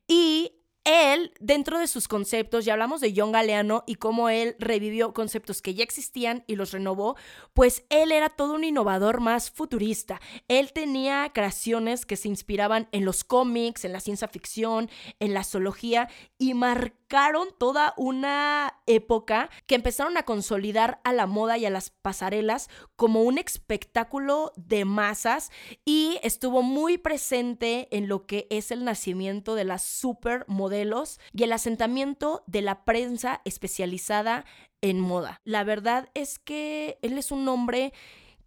y 0.09 0.51
él, 0.83 1.33
dentro 1.39 1.79
de 1.79 1.87
sus 1.87 2.09
conceptos, 2.09 2.65
ya 2.65 2.73
hablamos 2.73 3.01
de 3.01 3.13
John 3.15 3.31
Galeano 3.31 3.85
y 3.87 3.95
cómo 3.95 4.29
él 4.29 4.57
revivió 4.59 5.13
conceptos 5.13 5.63
que 5.63 5.75
ya 5.75 5.85
existían 5.85 6.43
y 6.49 6.57
los 6.57 6.73
renovó, 6.73 7.15
pues 7.53 7.85
él 7.91 8.11
era 8.11 8.29
todo 8.29 8.55
un 8.55 8.65
innovador 8.65 9.21
más 9.21 9.53
futurista. 9.53 10.21
Él 10.49 10.73
tenía 10.73 11.31
creaciones 11.33 12.05
que 12.05 12.17
se 12.17 12.27
inspiraban 12.27 12.89
en 12.91 13.05
los 13.05 13.23
cómics, 13.23 13.85
en 13.85 13.93
la 13.93 14.01
ciencia 14.01 14.27
ficción, 14.27 14.91
en 15.21 15.33
la 15.33 15.45
zoología 15.45 16.09
y 16.39 16.55
marcaron 17.09 17.49
toda 17.57 17.95
una 17.97 18.75
época 18.87 19.49
que 19.67 19.75
empezaron 19.75 20.19
a 20.19 20.25
consolidar 20.25 21.01
a 21.05 21.15
la 21.15 21.27
moda 21.27 21.57
y 21.57 21.65
a 21.65 21.71
las 21.71 21.89
pasarelas 21.89 22.69
como 22.97 23.23
un 23.23 23.39
espectáculo 23.39 24.53
de 24.57 24.85
masas 24.85 25.51
y 25.87 26.19
estuvo 26.23 26.61
muy 26.61 26.99
presente 26.99 27.89
en 27.97 28.09
lo 28.09 28.27
que 28.27 28.47
es 28.51 28.71
el 28.73 28.85
nacimiento 28.85 29.55
de 29.55 29.65
las 29.65 29.83
supermodelos 29.85 31.19
y 31.33 31.45
el 31.45 31.53
asentamiento 31.53 32.45
de 32.47 32.61
la 32.61 32.85
prensa 32.85 33.41
especializada 33.47 34.45
en 34.83 35.01
moda. 35.01 35.41
La 35.45 35.65
verdad 35.65 36.11
es 36.13 36.39
que 36.39 36.99
él 37.01 37.17
es 37.17 37.31
un 37.31 37.49
hombre 37.49 37.95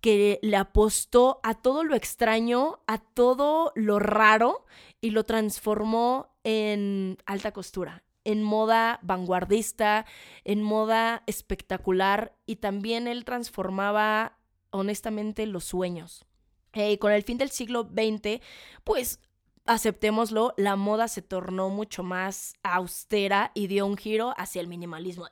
que 0.01 0.39
le 0.43 0.57
apostó 0.57 1.39
a 1.41 1.55
todo 1.55 1.83
lo 1.83 1.95
extraño, 1.95 2.79
a 2.85 2.99
todo 2.99 3.71
lo 3.73 3.97
raro 3.97 4.65
y 4.99 5.11
lo 5.11 5.23
transformó 5.23 6.27
en 6.43 7.17
alta 7.25 7.53
costura, 7.53 8.03
en 8.23 8.43
moda 8.43 8.99
vanguardista, 9.01 10.05
en 10.43 10.61
moda 10.61 11.23
espectacular 11.27 12.35
y 12.45 12.57
también 12.57 13.07
él 13.07 13.25
transformaba 13.25 14.37
honestamente 14.69 15.45
los 15.45 15.63
sueños. 15.63 16.25
Eh, 16.73 16.97
con 16.99 17.11
el 17.11 17.23
fin 17.23 17.37
del 17.37 17.51
siglo 17.51 17.83
XX, 17.83 18.41
pues 18.83 19.19
aceptémoslo, 19.65 20.53
la 20.57 20.75
moda 20.75 21.07
se 21.07 21.21
tornó 21.21 21.69
mucho 21.69 22.03
más 22.03 22.53
austera 22.63 23.51
y 23.53 23.67
dio 23.67 23.85
un 23.85 23.97
giro 23.97 24.33
hacia 24.37 24.61
el 24.61 24.67
minimalismo. 24.67 25.27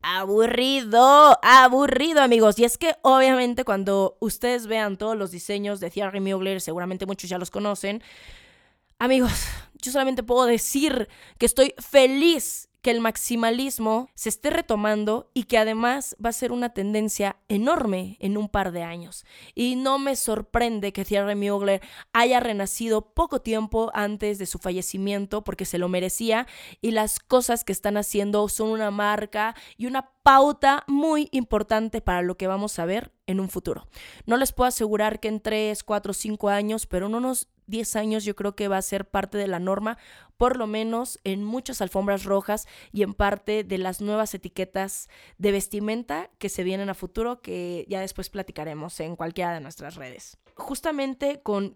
Aburrido, 0.00 1.38
aburrido 1.42 2.22
amigos. 2.22 2.58
Y 2.58 2.64
es 2.64 2.78
que 2.78 2.94
obviamente 3.02 3.64
cuando 3.64 4.16
ustedes 4.20 4.66
vean 4.66 4.96
todos 4.96 5.16
los 5.16 5.30
diseños 5.30 5.80
de 5.80 5.90
Thierry 5.90 6.20
Mugler, 6.20 6.60
seguramente 6.60 7.06
muchos 7.06 7.28
ya 7.28 7.38
los 7.38 7.50
conocen. 7.50 8.02
Amigos, 9.00 9.46
yo 9.80 9.92
solamente 9.92 10.24
puedo 10.24 10.44
decir 10.44 11.08
que 11.38 11.46
estoy 11.46 11.72
feliz 11.78 12.68
que 12.82 12.90
el 12.90 13.00
maximalismo 13.00 14.08
se 14.14 14.28
esté 14.28 14.50
retomando 14.50 15.30
y 15.34 15.44
que 15.44 15.56
además 15.56 16.16
va 16.24 16.30
a 16.30 16.32
ser 16.32 16.50
una 16.50 16.70
tendencia 16.70 17.36
enorme 17.46 18.16
en 18.18 18.36
un 18.36 18.48
par 18.48 18.72
de 18.72 18.82
años. 18.82 19.24
Y 19.54 19.76
no 19.76 20.00
me 20.00 20.16
sorprende 20.16 20.92
que 20.92 21.04
Thierry 21.04 21.36
Mugler 21.36 21.80
haya 22.12 22.40
renacido 22.40 23.14
poco 23.14 23.40
tiempo 23.40 23.92
antes 23.94 24.38
de 24.38 24.46
su 24.46 24.58
fallecimiento 24.58 25.44
porque 25.44 25.64
se 25.64 25.78
lo 25.78 25.88
merecía 25.88 26.48
y 26.80 26.90
las 26.90 27.20
cosas 27.20 27.62
que 27.62 27.72
están 27.72 27.98
haciendo 27.98 28.48
son 28.48 28.70
una 28.70 28.90
marca 28.90 29.54
y 29.76 29.86
una 29.86 30.10
pauta 30.24 30.82
muy 30.88 31.28
importante 31.30 32.00
para 32.00 32.22
lo 32.22 32.36
que 32.36 32.48
vamos 32.48 32.80
a 32.80 32.84
ver 32.84 33.12
en 33.28 33.38
un 33.38 33.48
futuro. 33.48 33.86
No 34.26 34.36
les 34.36 34.52
puedo 34.52 34.66
asegurar 34.66 35.20
que 35.20 35.28
en 35.28 35.40
3, 35.40 35.84
4, 35.84 36.12
5 36.12 36.48
años, 36.48 36.86
pero 36.86 37.06
en 37.06 37.14
unos 37.14 37.48
10 37.68 37.96
años 37.96 38.24
yo 38.24 38.34
creo 38.34 38.56
que 38.56 38.68
va 38.68 38.76
a 38.76 38.82
ser 38.82 39.08
parte 39.08 39.38
de 39.38 39.46
la 39.46 39.60
norma, 39.60 39.96
por 40.36 40.56
lo 40.56 40.66
menos 40.66 41.20
en 41.24 41.44
muchas 41.44 41.80
alfombras 41.80 42.24
rojas 42.24 42.66
y 42.92 43.02
en 43.02 43.14
parte 43.14 43.62
de 43.62 43.78
las 43.78 44.00
nuevas 44.00 44.34
etiquetas 44.34 45.08
de 45.38 45.52
vestimenta 45.52 46.30
que 46.38 46.48
se 46.48 46.64
vienen 46.64 46.90
a 46.90 46.94
futuro, 46.94 47.40
que 47.40 47.86
ya 47.88 48.00
después 48.00 48.30
platicaremos 48.30 48.98
en 49.00 49.14
cualquiera 49.14 49.54
de 49.54 49.60
nuestras 49.60 49.94
redes 49.94 50.38
justamente 50.58 51.40
con, 51.42 51.72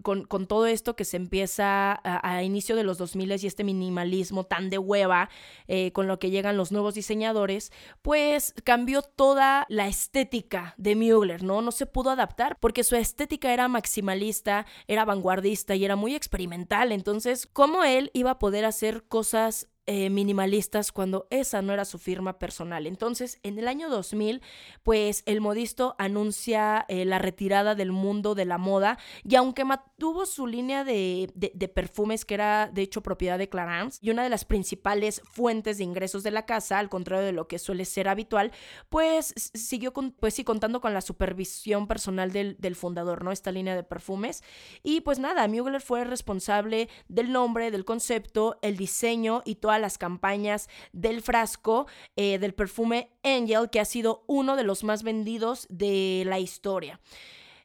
todo 0.46 0.66
esto 0.66 0.96
que 0.96 1.04
se 1.04 1.16
empieza 1.16 2.00
a, 2.04 2.42
inicio 2.42 2.76
de 2.76 2.84
los 2.84 2.98
2000 2.98 3.22
y 3.42 3.46
este 3.46 3.64
minimalismo 3.64 4.44
tan 4.44 4.68
de 4.68 4.78
hueva 4.78 5.30
eh, 5.68 5.92
con 5.92 6.06
lo 6.06 6.18
que 6.18 6.30
llegan 6.30 6.56
los 6.56 6.72
nuevos 6.72 6.94
diseñadores, 6.94 7.72
pues 8.02 8.54
cambió 8.64 9.02
toda 9.02 9.66
la 9.68 9.86
estética 9.86 10.74
de 10.76 10.96
Mugler, 10.96 11.42
¿no? 11.42 11.62
No 11.62 11.72
se 11.72 11.86
pudo 11.86 12.10
adaptar 12.10 12.58
porque 12.60 12.84
su 12.84 12.96
estética 12.96 13.52
era 13.54 13.68
maximalista, 13.68 14.66
era 14.88 15.04
vanguardista 15.04 15.74
y 15.74 15.84
era 15.84 15.96
muy 15.96 16.14
experimental. 16.14 16.92
Entonces, 16.92 17.46
¿cómo 17.46 17.84
él 17.84 18.10
iba 18.12 18.32
a 18.32 18.38
poder 18.38 18.64
hacer 18.64 19.04
cosas 19.04 19.68
eh, 19.86 20.10
minimalistas 20.10 20.92
cuando 20.92 21.26
esa 21.30 21.60
no 21.60 21.72
era 21.72 21.84
su 21.84 21.98
firma 21.98 22.38
personal. 22.38 22.86
Entonces, 22.86 23.40
en 23.42 23.58
el 23.58 23.66
año 23.66 23.88
2000, 23.88 24.40
pues 24.82 25.24
el 25.26 25.40
modisto 25.40 25.96
anuncia 25.98 26.84
eh, 26.88 27.04
la 27.04 27.18
retirada 27.18 27.74
del 27.74 27.90
mundo 27.90 28.34
de 28.34 28.44
la 28.44 28.58
moda 28.58 28.98
y 29.24 29.34
aunque 29.34 29.64
mantuvo 29.64 30.24
su 30.26 30.46
línea 30.46 30.84
de, 30.84 31.32
perfumes 31.74 32.24
que 32.24 32.34
era 32.34 32.70
de 32.72 32.82
hecho 32.82 33.02
propiedad 33.02 33.38
de 33.38 33.48
Clarence 33.48 33.98
y 34.00 34.10
una 34.10 34.22
de 34.22 34.28
las 34.28 34.44
principales 34.44 35.20
fuentes 35.24 35.78
de 35.78 35.84
ingresos 35.84 36.22
de 36.22 36.30
la 36.30 36.46
casa, 36.46 36.78
al 36.78 36.88
contrario 36.88 37.24
de 37.24 37.32
lo 37.32 37.48
que 37.48 37.58
suele 37.58 37.84
ser 37.84 38.08
habitual, 38.08 38.52
pues 38.88 39.34
siguió 39.36 39.92
pues 39.92 40.40
contando 40.44 40.80
con 40.80 40.94
la 40.94 41.00
supervisión 41.00 41.86
personal 41.86 42.32
del, 42.32 42.56
del 42.58 42.76
fundador, 42.76 43.24
¿no? 43.24 43.32
Esta 43.32 43.52
línea 43.52 43.74
de 43.74 43.82
perfumes. 43.82 44.42
Y 44.82 45.00
pues 45.00 45.18
nada, 45.18 45.46
Mugler 45.48 45.80
fue 45.80 46.04
responsable 46.04 46.88
del 47.08 47.32
nombre, 47.32 47.70
del 47.70 47.84
concepto, 47.84 48.58
el 48.62 48.76
diseño 48.76 49.42
y 49.44 49.56
las 49.78 49.98
campañas 49.98 50.68
del 50.92 51.22
frasco 51.22 51.86
eh, 52.16 52.38
del 52.38 52.54
perfume 52.54 53.10
Angel, 53.22 53.70
que 53.70 53.80
ha 53.80 53.84
sido 53.84 54.24
uno 54.26 54.56
de 54.56 54.64
los 54.64 54.84
más 54.84 55.02
vendidos 55.02 55.66
de 55.70 56.24
la 56.26 56.38
historia. 56.38 57.00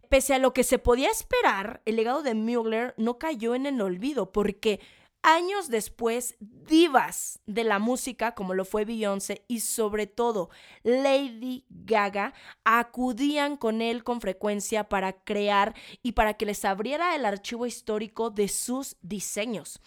Pese 0.09 0.33
a 0.33 0.39
lo 0.39 0.53
que 0.53 0.63
se 0.63 0.79
podía 0.79 1.09
esperar, 1.09 1.81
el 1.85 1.97
legado 1.97 2.23
de 2.23 2.33
Mugler 2.33 2.93
no 2.97 3.17
cayó 3.17 3.55
en 3.55 3.65
el 3.65 3.81
olvido 3.81 4.31
porque 4.31 4.79
años 5.21 5.67
después, 5.67 6.37
divas 6.39 7.41
de 7.45 7.65
la 7.65 7.79
música, 7.79 8.33
como 8.33 8.53
lo 8.53 8.63
fue 8.63 8.85
Beyoncé 8.85 9.43
y 9.49 9.59
sobre 9.59 10.07
todo 10.07 10.49
Lady 10.83 11.65
Gaga, 11.69 12.33
acudían 12.63 13.57
con 13.57 13.81
él 13.81 14.05
con 14.05 14.21
frecuencia 14.21 14.87
para 14.87 15.11
crear 15.11 15.75
y 16.01 16.13
para 16.13 16.35
que 16.35 16.45
les 16.45 16.63
abriera 16.63 17.15
el 17.15 17.25
archivo 17.25 17.65
histórico 17.65 18.29
de 18.29 18.47
sus 18.47 18.95
diseños 19.01 19.81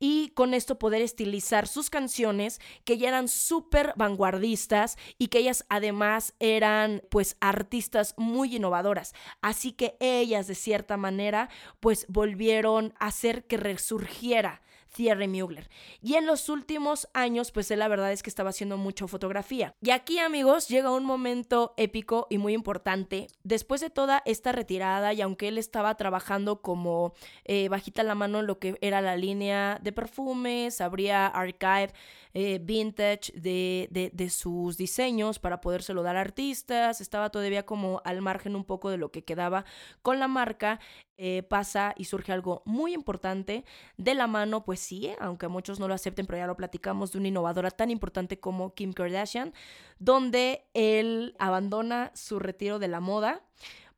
y 0.00 0.30
con 0.30 0.54
esto 0.54 0.78
poder 0.78 1.02
estilizar 1.02 1.68
sus 1.68 1.90
canciones 1.90 2.60
que 2.84 2.98
ya 2.98 3.08
eran 3.08 3.28
súper 3.28 3.92
vanguardistas 3.96 4.96
y 5.18 5.28
que 5.28 5.38
ellas 5.38 5.64
además 5.68 6.34
eran 6.40 7.02
pues 7.10 7.36
artistas 7.40 8.14
muy 8.16 8.56
innovadoras. 8.56 9.14
Así 9.42 9.72
que 9.72 9.96
ellas 10.00 10.46
de 10.48 10.54
cierta 10.56 10.96
manera 10.96 11.50
pues 11.78 12.06
volvieron 12.08 12.94
a 12.98 13.06
hacer 13.06 13.46
que 13.46 13.58
resurgiera 13.58 14.62
Thierry 14.94 15.28
Mugler. 15.28 15.68
Y 16.02 16.14
en 16.14 16.26
los 16.26 16.48
últimos 16.48 17.08
años, 17.14 17.52
pues 17.52 17.70
él 17.70 17.78
la 17.78 17.88
verdad 17.88 18.12
es 18.12 18.22
que 18.22 18.30
estaba 18.30 18.50
haciendo 18.50 18.76
mucha 18.76 19.06
fotografía. 19.06 19.74
Y 19.80 19.90
aquí, 19.90 20.18
amigos, 20.18 20.68
llega 20.68 20.92
un 20.92 21.04
momento 21.04 21.74
épico 21.76 22.26
y 22.30 22.38
muy 22.38 22.54
importante. 22.54 23.28
Después 23.42 23.80
de 23.80 23.90
toda 23.90 24.22
esta 24.26 24.52
retirada, 24.52 25.12
y 25.12 25.20
aunque 25.20 25.48
él 25.48 25.58
estaba 25.58 25.94
trabajando 25.96 26.60
como 26.60 27.14
eh, 27.44 27.68
bajita 27.68 28.02
la 28.02 28.14
mano 28.14 28.40
en 28.40 28.46
lo 28.46 28.58
que 28.58 28.76
era 28.80 29.00
la 29.00 29.16
línea 29.16 29.78
de 29.82 29.92
perfumes, 29.92 30.80
habría 30.80 31.26
archive 31.26 31.92
eh, 32.34 32.60
vintage 32.62 33.32
de, 33.34 34.10
de, 34.12 34.30
sus 34.30 34.76
diseños 34.76 35.38
para 35.38 35.60
podérselo 35.60 36.02
dar 36.02 36.16
a 36.16 36.20
artistas, 36.20 37.00
estaba 37.00 37.30
todavía 37.30 37.66
como 37.66 38.00
al 38.04 38.22
margen 38.22 38.54
un 38.56 38.64
poco 38.64 38.90
de 38.90 38.98
lo 38.98 39.10
que 39.10 39.24
quedaba 39.24 39.64
con 40.02 40.18
la 40.20 40.28
marca, 40.28 40.80
eh, 41.16 41.42
pasa 41.42 41.94
y 41.96 42.04
surge 42.04 42.32
algo 42.32 42.62
muy 42.64 42.94
importante 42.94 43.64
de 43.96 44.14
la 44.14 44.26
mano, 44.26 44.64
pues 44.64 44.80
sí, 44.80 45.10
aunque 45.20 45.48
muchos 45.48 45.80
no 45.80 45.88
lo 45.88 45.94
acepten, 45.94 46.26
pero 46.26 46.38
ya 46.38 46.46
lo 46.46 46.56
platicamos, 46.56 47.12
de 47.12 47.18
una 47.18 47.28
innovadora 47.28 47.70
tan 47.70 47.90
importante 47.90 48.38
como 48.38 48.74
Kim 48.74 48.92
Kardashian, 48.92 49.52
donde 49.98 50.66
él 50.72 51.34
abandona 51.38 52.12
su 52.14 52.38
retiro 52.38 52.78
de 52.78 52.88
la 52.88 53.00
moda 53.00 53.42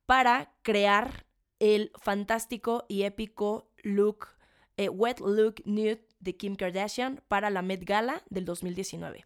para 0.07 0.53
crear 0.63 1.27
el 1.59 1.93
fantástico 1.95 2.85
y 2.89 3.05
épico 3.05 3.69
look, 3.85 4.27
eh, 4.77 4.89
wet 4.89 5.21
look 5.21 5.57
nude 5.65 6.07
de 6.21 6.37
Kim 6.37 6.57
Kardashian 6.57 7.23
para 7.29 7.51
la 7.51 7.63
Met 7.63 7.85
Gala 7.85 8.23
del 8.31 8.45
2019. 8.45 9.25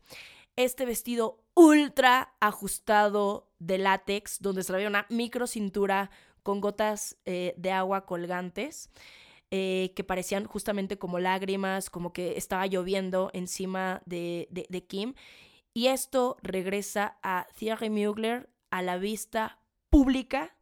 Este 0.57 0.87
vestido 0.87 1.39
ultra 1.55 2.35
ajustado 2.41 3.51
de 3.59 3.79
látex, 3.79 4.41
donde 4.41 4.63
se 4.63 4.73
veía 4.73 4.89
una 4.89 5.07
micro 5.11 5.47
cintura 5.47 6.11
con 6.43 6.61
gotas 6.61 7.17
eh, 7.25 7.55
de 7.57 7.73
agua 7.73 8.07
colgantes, 8.07 8.91
eh, 9.51 9.93
que 9.95 10.05
parecían 10.05 10.45
justamente 10.45 10.99
como 10.99 11.19
lágrimas, 11.19 11.91
como 11.91 12.13
que 12.13 12.37
estaba 12.37 12.67
lloviendo 12.67 13.31
encima 13.33 14.03
de, 14.07 14.49
de 14.51 14.87
Kim. 14.87 15.15
Y 15.75 15.89
esto 15.89 16.39
regresa 16.43 17.19
a 17.23 17.47
Thierry 17.59 17.91
Mugler 17.91 18.49
a 18.71 18.83
la 18.83 18.97
vista 18.97 19.59
pública 19.91 20.57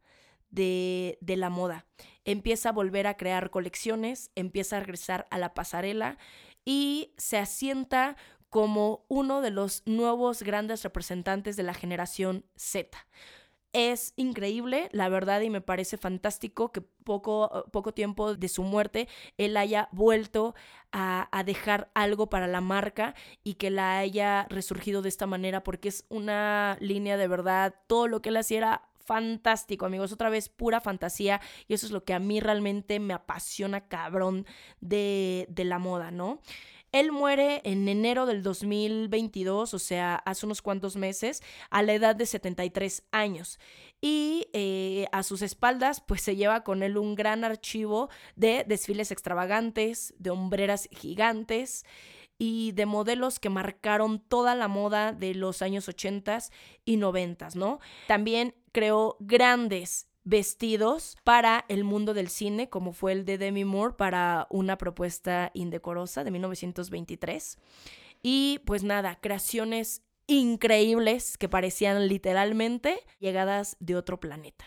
de, 0.49 1.17
de, 1.21 1.37
la 1.37 1.49
moda. 1.49 1.85
Empieza 2.25 2.69
a 2.69 2.73
volver 2.73 3.07
a 3.07 3.17
crear 3.17 3.49
colecciones, 3.49 4.31
empieza 4.35 4.77
a 4.77 4.79
regresar 4.81 5.27
a 5.29 5.37
la 5.37 5.53
pasarela 5.53 6.17
y 6.65 7.13
se 7.17 7.37
asienta 7.37 8.17
como 8.49 9.05
uno 9.07 9.41
de 9.41 9.51
los 9.51 9.83
nuevos 9.85 10.41
grandes 10.41 10.83
representantes 10.83 11.55
de 11.55 11.63
la 11.63 11.73
generación 11.73 12.45
Z. 12.55 12.97
Es 13.73 14.13
increíble, 14.15 14.87
la 14.93 15.09
verdad, 15.09 15.41
y 15.41 15.49
me 15.49 15.59
parece 15.59 15.97
fantástico 15.97 16.71
que 16.71 16.79
poco, 16.79 17.65
poco 17.73 17.93
tiempo 17.93 18.33
de 18.33 18.47
su 18.47 18.63
muerte 18.63 19.09
él 19.37 19.57
haya 19.57 19.89
vuelto 19.91 20.55
a, 20.93 21.27
a, 21.37 21.43
dejar 21.43 21.91
algo 21.93 22.29
para 22.29 22.47
la 22.47 22.61
marca 22.61 23.15
y 23.43 23.55
que 23.55 23.69
la 23.69 23.97
haya 23.97 24.47
resurgido 24.49 25.01
de 25.01 25.09
esta 25.09 25.27
manera, 25.27 25.61
porque 25.61 25.89
es 25.89 26.05
una 26.07 26.77
línea 26.79 27.17
de 27.17 27.27
verdad, 27.27 27.75
todo 27.87 28.07
lo 28.07 28.21
que 28.21 28.29
él 28.29 28.37
hacía 28.37 28.59
era 28.59 28.89
fantástico, 29.05 29.85
amigos. 29.85 30.11
Otra 30.11 30.29
vez, 30.29 30.49
pura 30.49 30.81
fantasía. 30.81 31.41
Y 31.67 31.73
eso 31.73 31.85
es 31.85 31.91
lo 31.91 32.03
que 32.03 32.13
a 32.13 32.19
mí 32.19 32.39
realmente 32.39 32.99
me 32.99 33.13
apasiona, 33.13 33.87
cabrón, 33.87 34.45
de, 34.81 35.47
de 35.49 35.65
la 35.65 35.79
moda, 35.79 36.11
¿no? 36.11 36.41
Él 36.95 37.11
muere 37.11 37.59
en 37.65 37.89
enero 37.89 38.25
del 38.25 38.41
2022, 38.41 39.73
o 39.73 39.79
sea, 39.79 40.15
hace 40.15 40.45
unos 40.45 40.61
cuantos 40.61 40.95
meses, 40.95 41.43
a 41.69 41.83
la 41.83 41.91
edad 41.91 42.15
de 42.15 42.25
73 42.25 43.03
años. 43.11 43.59
Y 43.99 44.47
eh, 44.53 45.07
a 45.11 45.23
sus 45.23 45.41
espaldas, 45.41 45.99
pues 45.99 46.21
se 46.21 46.37
lleva 46.37 46.63
con 46.63 46.83
él 46.83 46.97
un 46.97 47.15
gran 47.15 47.43
archivo 47.43 48.09
de 48.37 48.63
desfiles 48.65 49.11
extravagantes, 49.11 50.13
de 50.19 50.29
hombreras 50.29 50.87
gigantes 50.89 51.85
y 52.37 52.71
de 52.71 52.85
modelos 52.85 53.39
que 53.39 53.49
marcaron 53.49 54.19
toda 54.19 54.55
la 54.55 54.69
moda 54.69 55.11
de 55.11 55.35
los 55.35 55.61
años 55.61 55.89
80 55.89 56.39
y 56.85 56.95
90, 56.95 57.49
¿no? 57.55 57.79
También 58.07 58.55
creó 58.75 59.15
grandes 59.21 60.09
vestidos 60.25 61.15
para 61.23 61.63
el 61.69 61.85
mundo 61.85 62.13
del 62.13 62.27
cine, 62.27 62.69
como 62.69 62.91
fue 62.91 63.13
el 63.13 63.23
de 63.23 63.37
Demi 63.37 63.63
Moore 63.63 63.93
para 63.97 64.47
una 64.49 64.77
propuesta 64.77 65.49
indecorosa 65.53 66.25
de 66.25 66.31
1923. 66.31 67.57
Y 68.21 68.59
pues 68.65 68.83
nada, 68.83 69.17
creaciones 69.21 70.01
increíbles 70.27 71.37
que 71.37 71.47
parecían 71.47 72.09
literalmente 72.09 72.99
llegadas 73.19 73.77
de 73.79 73.95
otro 73.95 74.19
planeta. 74.19 74.65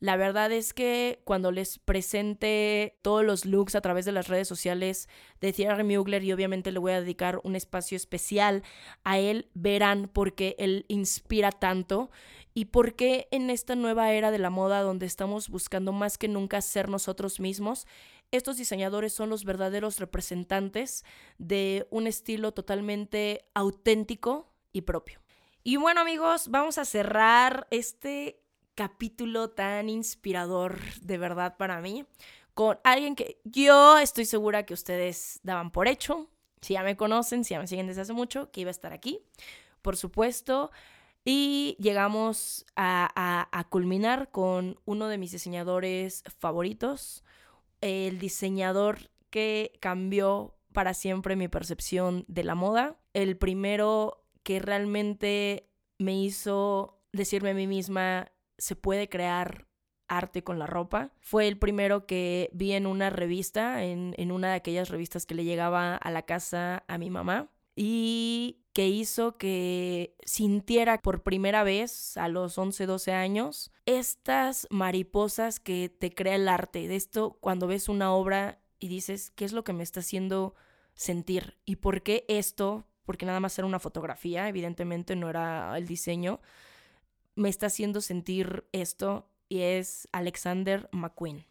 La 0.00 0.16
verdad 0.16 0.52
es 0.52 0.74
que 0.74 1.22
cuando 1.24 1.50
les 1.50 1.78
presente 1.78 2.98
todos 3.00 3.24
los 3.24 3.46
looks 3.46 3.74
a 3.74 3.80
través 3.80 4.04
de 4.04 4.12
las 4.12 4.28
redes 4.28 4.46
sociales 4.46 5.08
de 5.40 5.54
Thierry 5.54 5.84
Mugler 5.84 6.22
y 6.22 6.34
obviamente 6.34 6.70
le 6.70 6.78
voy 6.78 6.92
a 6.92 7.00
dedicar 7.00 7.40
un 7.42 7.56
espacio 7.56 7.96
especial 7.96 8.62
a 9.04 9.18
él, 9.18 9.48
verán 9.54 10.10
porque 10.12 10.54
él 10.58 10.84
inspira 10.88 11.50
tanto 11.50 12.10
y 12.56 12.64
por 12.64 12.94
qué 12.94 13.28
en 13.32 13.50
esta 13.50 13.74
nueva 13.74 14.12
era 14.12 14.30
de 14.30 14.38
la 14.38 14.48
moda 14.48 14.80
donde 14.80 15.04
estamos 15.04 15.50
buscando 15.50 15.92
más 15.92 16.16
que 16.16 16.26
nunca 16.26 16.62
ser 16.62 16.88
nosotros 16.88 17.38
mismos, 17.38 17.86
estos 18.30 18.56
diseñadores 18.56 19.12
son 19.12 19.28
los 19.28 19.44
verdaderos 19.44 20.00
representantes 20.00 21.04
de 21.36 21.86
un 21.90 22.06
estilo 22.06 22.52
totalmente 22.52 23.44
auténtico 23.52 24.54
y 24.72 24.80
propio. 24.80 25.20
Y 25.64 25.76
bueno 25.76 26.00
amigos, 26.00 26.48
vamos 26.48 26.78
a 26.78 26.86
cerrar 26.86 27.66
este 27.70 28.40
capítulo 28.74 29.50
tan 29.50 29.90
inspirador 29.90 30.80
de 31.02 31.18
verdad 31.18 31.58
para 31.58 31.82
mí 31.82 32.06
con 32.54 32.78
alguien 32.84 33.16
que 33.16 33.38
yo 33.44 33.98
estoy 33.98 34.24
segura 34.24 34.64
que 34.64 34.72
ustedes 34.72 35.40
daban 35.42 35.70
por 35.70 35.88
hecho, 35.88 36.30
si 36.62 36.72
ya 36.72 36.82
me 36.82 36.96
conocen, 36.96 37.44
si 37.44 37.50
ya 37.50 37.60
me 37.60 37.66
siguen 37.66 37.86
desde 37.86 38.00
hace 38.00 38.14
mucho, 38.14 38.50
que 38.50 38.62
iba 38.62 38.70
a 38.70 38.78
estar 38.78 38.94
aquí, 38.94 39.20
por 39.82 39.98
supuesto. 39.98 40.70
Y 41.28 41.76
llegamos 41.80 42.64
a, 42.76 43.66
culminar 43.68 44.30
con 44.30 44.78
uno 44.84 45.08
de 45.08 45.18
mis 45.18 45.32
diseñadores 45.32 46.22
favoritos, 46.38 47.24
el 47.80 48.20
diseñador 48.20 49.10
que 49.30 49.72
cambió 49.80 50.54
para 50.72 50.94
siempre 50.94 51.34
mi 51.34 51.48
percepción 51.48 52.24
de 52.28 52.44
la 52.44 52.54
moda, 52.54 53.00
el 53.12 53.36
primero 53.36 54.24
que 54.44 54.60
realmente 54.60 55.68
me 55.98 56.16
hizo 56.16 57.02
decirme 57.12 57.50
a 57.50 57.54
mí 57.54 57.66
misma, 57.66 58.30
se 58.56 58.76
puede 58.76 59.08
crear 59.08 59.66
arte 60.06 60.44
con 60.44 60.60
la 60.60 60.68
ropa. 60.68 61.10
Fue 61.18 61.48
el 61.48 61.58
primero 61.58 62.06
que 62.06 62.50
vi 62.52 62.70
en 62.70 62.86
una 62.86 63.10
revista, 63.10 63.82
en, 63.82 64.14
en, 64.16 64.30
una 64.30 64.50
de 64.50 64.54
aquellas 64.54 64.90
revistas 64.90 65.26
que 65.26 65.34
le 65.34 65.42
llegaba 65.42 65.96
a 65.96 66.10
la 66.12 66.22
casa 66.22 66.84
a 66.86 66.98
mi 66.98 67.10
mamá 67.10 67.50
y 67.76 68.64
que 68.72 68.88
hizo 68.88 69.36
que 69.36 70.16
sintiera 70.24 70.98
por 70.98 71.22
primera 71.22 71.62
vez 71.62 72.16
a 72.16 72.28
los 72.28 72.58
11, 72.58 72.86
12 72.86 73.12
años 73.12 73.70
estas 73.84 74.66
mariposas 74.70 75.60
que 75.60 75.88
te 75.88 76.14
crea 76.14 76.34
el 76.34 76.48
arte. 76.48 76.88
De 76.88 76.96
esto 76.96 77.38
cuando 77.40 77.66
ves 77.66 77.88
una 77.88 78.12
obra 78.12 78.60
y 78.78 78.88
dices, 78.88 79.30
¿qué 79.30 79.44
es 79.44 79.52
lo 79.52 79.62
que 79.62 79.74
me 79.74 79.82
está 79.82 80.00
haciendo 80.00 80.54
sentir? 80.94 81.58
¿Y 81.64 81.76
por 81.76 82.02
qué 82.02 82.24
esto? 82.28 82.88
Porque 83.04 83.26
nada 83.26 83.40
más 83.40 83.58
era 83.58 83.66
una 83.66 83.78
fotografía, 83.78 84.48
evidentemente 84.48 85.14
no 85.14 85.28
era 85.30 85.76
el 85.76 85.86
diseño. 85.86 86.40
Me 87.34 87.50
está 87.50 87.66
haciendo 87.66 88.00
sentir 88.00 88.66
esto 88.72 89.30
y 89.48 89.60
es 89.60 90.08
Alexander 90.12 90.88
McQueen. 90.92 91.46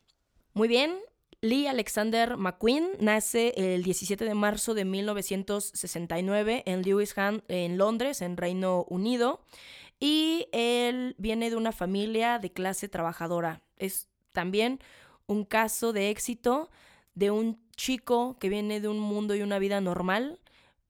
Muy 0.54 0.68
bien, 0.68 0.98
Lee 1.46 1.68
Alexander 1.68 2.38
McQueen 2.38 2.94
nace 3.00 3.54
el 3.56 3.84
17 3.84 4.26
de 4.26 4.34
marzo 4.34 4.74
de 4.74 4.84
1969 4.84 6.64
en 6.66 6.82
Lewisham, 6.82 7.42
en 7.48 7.78
Londres, 7.78 8.24
en 8.24 8.36
Reino 8.36 8.84
Unido, 8.90 9.46
y 10.00 10.48
él 10.54 11.14
viene 11.20 11.52
de 11.52 11.56
una 11.56 11.72
familia 11.72 12.40
de 12.40 12.52
clase 12.52 12.90
trabajadora. 12.90 13.62
Es 13.78 14.10
también 14.32 14.80
un 15.28 15.46
caso 15.46 15.94
de 15.94 16.10
éxito 16.10 16.72
de 17.14 17.30
un 17.30 17.62
chico 17.76 18.40
que 18.40 18.50
viene 18.50 18.82
de 18.82 18.88
un 18.88 19.00
mundo 19.00 19.36
y 19.36 19.44
una 19.44 19.60
vida 19.60 19.80
normal, 19.82 20.40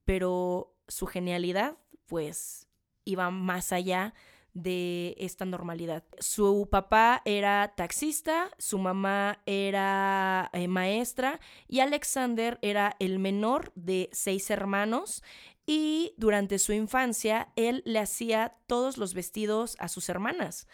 pero 0.06 0.74
su 0.88 1.06
genialidad, 1.06 1.76
pues, 2.06 2.70
iba 3.04 3.30
más 3.30 3.74
allá 3.74 4.14
de 4.56 5.16
esta 5.20 5.46
normalidad. 5.46 6.04
Su 6.18 6.68
papá 6.72 7.22
era 7.26 7.74
taxista, 7.76 8.50
su 8.58 8.80
mamá 8.80 9.42
era 9.46 10.50
eh, 10.54 10.68
maestra 10.68 11.40
y 11.68 11.82
Alexander 11.82 12.58
era 12.64 12.96
el 13.00 13.20
menor 13.20 13.72
de 13.76 14.10
seis 14.14 14.50
hermanos 14.50 15.22
y 15.68 16.14
durante 16.18 16.58
su 16.58 16.74
infancia 16.74 17.50
él 17.56 17.84
le 17.86 18.00
hacía 18.00 18.56
todos 18.66 18.98
los 18.98 19.14
vestidos 19.14 19.76
a 19.80 19.90
sus 19.90 20.10
hermanas 20.10 20.68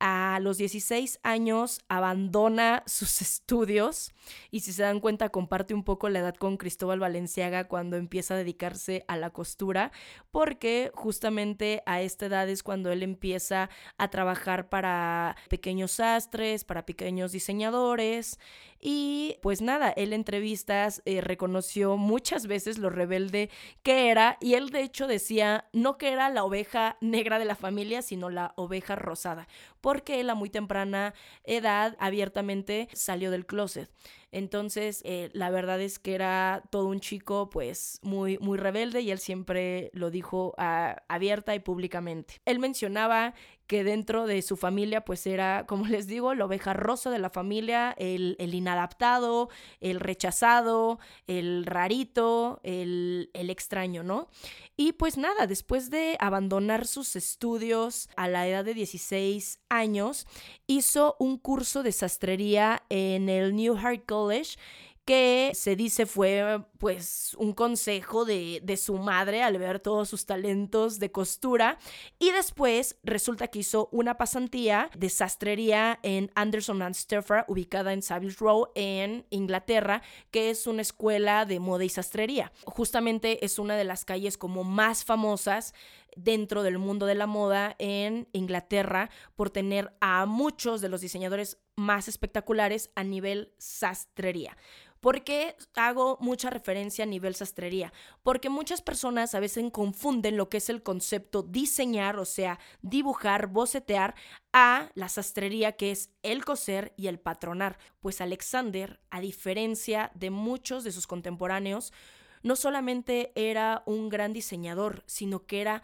a 0.00 0.38
los 0.40 0.56
16 0.56 1.20
años 1.22 1.82
abandona 1.88 2.82
sus 2.86 3.20
estudios 3.20 4.12
y 4.50 4.60
si 4.60 4.72
se 4.72 4.82
dan 4.82 5.00
cuenta 5.00 5.28
comparte 5.28 5.74
un 5.74 5.84
poco 5.84 6.08
la 6.08 6.20
edad 6.20 6.34
con 6.34 6.56
Cristóbal 6.56 7.00
Valenciaga 7.00 7.64
cuando 7.64 7.96
empieza 7.96 8.34
a 8.34 8.36
dedicarse 8.38 9.04
a 9.08 9.16
la 9.16 9.30
costura 9.30 9.92
porque 10.30 10.90
justamente 10.94 11.82
a 11.86 12.00
esta 12.00 12.26
edad 12.26 12.48
es 12.48 12.62
cuando 12.62 12.92
él 12.92 13.02
empieza 13.02 13.68
a 13.98 14.08
trabajar 14.08 14.68
para 14.68 15.36
pequeños 15.48 15.92
sastres, 15.92 16.64
para 16.64 16.86
pequeños 16.86 17.32
diseñadores 17.32 18.38
y 18.82 19.36
pues 19.42 19.60
nada, 19.60 19.90
él 19.90 20.14
en 20.14 20.20
entrevistas 20.20 21.02
eh, 21.06 21.20
reconoció 21.20 21.96
muchas 21.96 22.46
veces 22.46 22.78
lo 22.78 22.88
rebelde 22.88 23.50
que 23.82 24.10
era 24.10 24.36
y 24.40 24.54
él 24.54 24.70
de 24.70 24.82
hecho 24.82 25.06
decía 25.06 25.68
no 25.72 25.98
que 25.98 26.12
era 26.12 26.28
la 26.28 26.44
oveja 26.44 26.96
negra 27.00 27.38
de 27.38 27.46
la 27.46 27.56
familia, 27.56 28.02
sino 28.02 28.30
la 28.30 28.52
oveja 28.56 28.96
rosada, 28.96 29.48
porque 29.80 30.20
él 30.20 30.30
a 30.30 30.34
muy 30.34 30.50
temprana 30.50 31.14
edad 31.44 31.96
abiertamente 31.98 32.88
salió 32.92 33.30
del 33.30 33.46
closet. 33.46 33.90
Entonces, 34.32 35.02
eh, 35.04 35.30
la 35.32 35.50
verdad 35.50 35.80
es 35.80 35.98
que 35.98 36.14
era 36.14 36.62
todo 36.70 36.86
un 36.86 37.00
chico, 37.00 37.50
pues, 37.50 37.98
muy, 38.02 38.38
muy 38.38 38.58
rebelde 38.58 39.00
y 39.00 39.10
él 39.10 39.18
siempre 39.18 39.90
lo 39.92 40.10
dijo 40.10 40.54
ah, 40.58 41.02
abierta 41.08 41.54
y 41.54 41.60
públicamente. 41.60 42.40
Él 42.44 42.58
mencionaba 42.58 43.34
que 43.70 43.84
dentro 43.84 44.26
de 44.26 44.42
su 44.42 44.56
familia, 44.56 45.04
pues 45.04 45.28
era, 45.28 45.64
como 45.68 45.86
les 45.86 46.08
digo, 46.08 46.34
la 46.34 46.46
oveja 46.46 46.72
rosa 46.72 47.08
de 47.08 47.20
la 47.20 47.30
familia, 47.30 47.94
el, 47.98 48.34
el 48.40 48.52
inadaptado, 48.52 49.48
el 49.80 50.00
rechazado, 50.00 50.98
el 51.28 51.64
rarito, 51.66 52.58
el, 52.64 53.30
el 53.32 53.48
extraño, 53.48 54.02
¿no? 54.02 54.28
Y 54.76 54.94
pues 54.94 55.16
nada, 55.16 55.46
después 55.46 55.88
de 55.88 56.16
abandonar 56.18 56.84
sus 56.84 57.14
estudios 57.14 58.08
a 58.16 58.26
la 58.26 58.48
edad 58.48 58.64
de 58.64 58.74
16 58.74 59.60
años, 59.68 60.26
hizo 60.66 61.14
un 61.20 61.38
curso 61.38 61.84
de 61.84 61.92
sastrería 61.92 62.82
en 62.88 63.28
el 63.28 63.54
New 63.54 63.76
Heart 63.76 64.04
College 64.04 64.56
que 65.04 65.52
se 65.54 65.76
dice 65.76 66.06
fue 66.06 66.64
pues 66.78 67.34
un 67.38 67.52
consejo 67.52 68.24
de, 68.24 68.60
de, 68.62 68.76
su 68.76 68.96
madre 68.98 69.42
al 69.42 69.58
ver 69.58 69.80
todos 69.80 70.08
sus 70.08 70.26
talentos 70.26 70.98
de 70.98 71.10
costura 71.10 71.78
y 72.18 72.30
después 72.30 72.96
resulta 73.02 73.48
que 73.48 73.60
hizo 73.60 73.88
una 73.92 74.16
pasantía 74.16 74.90
de 74.96 75.08
sastrería 75.08 75.98
en 76.02 76.30
Anderson 76.34 76.82
and 76.82 76.94
Stafford 76.94 77.44
ubicada 77.48 77.92
en 77.92 78.02
Savile 78.02 78.34
Row 78.38 78.68
en 78.74 79.26
Inglaterra 79.30 80.02
que 80.30 80.50
es 80.50 80.66
una 80.66 80.82
escuela 80.82 81.44
de 81.44 81.60
moda 81.60 81.84
y 81.84 81.88
sastrería 81.88 82.52
justamente 82.64 83.44
es 83.44 83.58
una 83.58 83.76
de 83.76 83.84
las 83.84 84.04
calles 84.04 84.38
como 84.38 84.64
más 84.64 85.04
famosas 85.04 85.74
dentro 86.16 86.62
del 86.62 86.78
mundo 86.78 87.06
de 87.06 87.14
la 87.14 87.26
moda 87.26 87.76
en 87.78 88.28
Inglaterra 88.32 89.10
por 89.36 89.50
tener 89.50 89.92
a 90.00 90.26
muchos 90.26 90.80
de 90.80 90.88
los 90.88 91.00
diseñadores 91.00 91.58
más 91.76 92.08
espectaculares 92.08 92.90
a 92.94 93.04
nivel 93.04 93.54
sastrería. 93.58 94.56
¿Por 95.00 95.24
qué 95.24 95.56
hago 95.76 96.18
mucha 96.20 96.50
referencia 96.50 97.04
a 97.04 97.06
nivel 97.06 97.34
sastrería? 97.34 97.92
Porque 98.22 98.50
muchas 98.50 98.82
personas 98.82 99.34
a 99.34 99.40
veces 99.40 99.64
confunden 99.72 100.36
lo 100.36 100.50
que 100.50 100.58
es 100.58 100.68
el 100.68 100.82
concepto 100.82 101.42
diseñar, 101.42 102.18
o 102.18 102.26
sea, 102.26 102.58
dibujar, 102.82 103.46
bocetear, 103.46 104.14
a 104.52 104.90
la 104.94 105.08
sastrería 105.08 105.72
que 105.72 105.90
es 105.90 106.10
el 106.22 106.44
coser 106.44 106.92
y 106.96 107.06
el 107.06 107.18
patronar. 107.18 107.78
Pues 108.00 108.20
Alexander, 108.20 109.00
a 109.08 109.20
diferencia 109.20 110.12
de 110.14 110.28
muchos 110.28 110.84
de 110.84 110.92
sus 110.92 111.06
contemporáneos, 111.06 111.94
no 112.42 112.54
solamente 112.54 113.32
era 113.34 113.82
un 113.86 114.10
gran 114.10 114.34
diseñador, 114.34 115.02
sino 115.06 115.46
que 115.46 115.62
era 115.62 115.82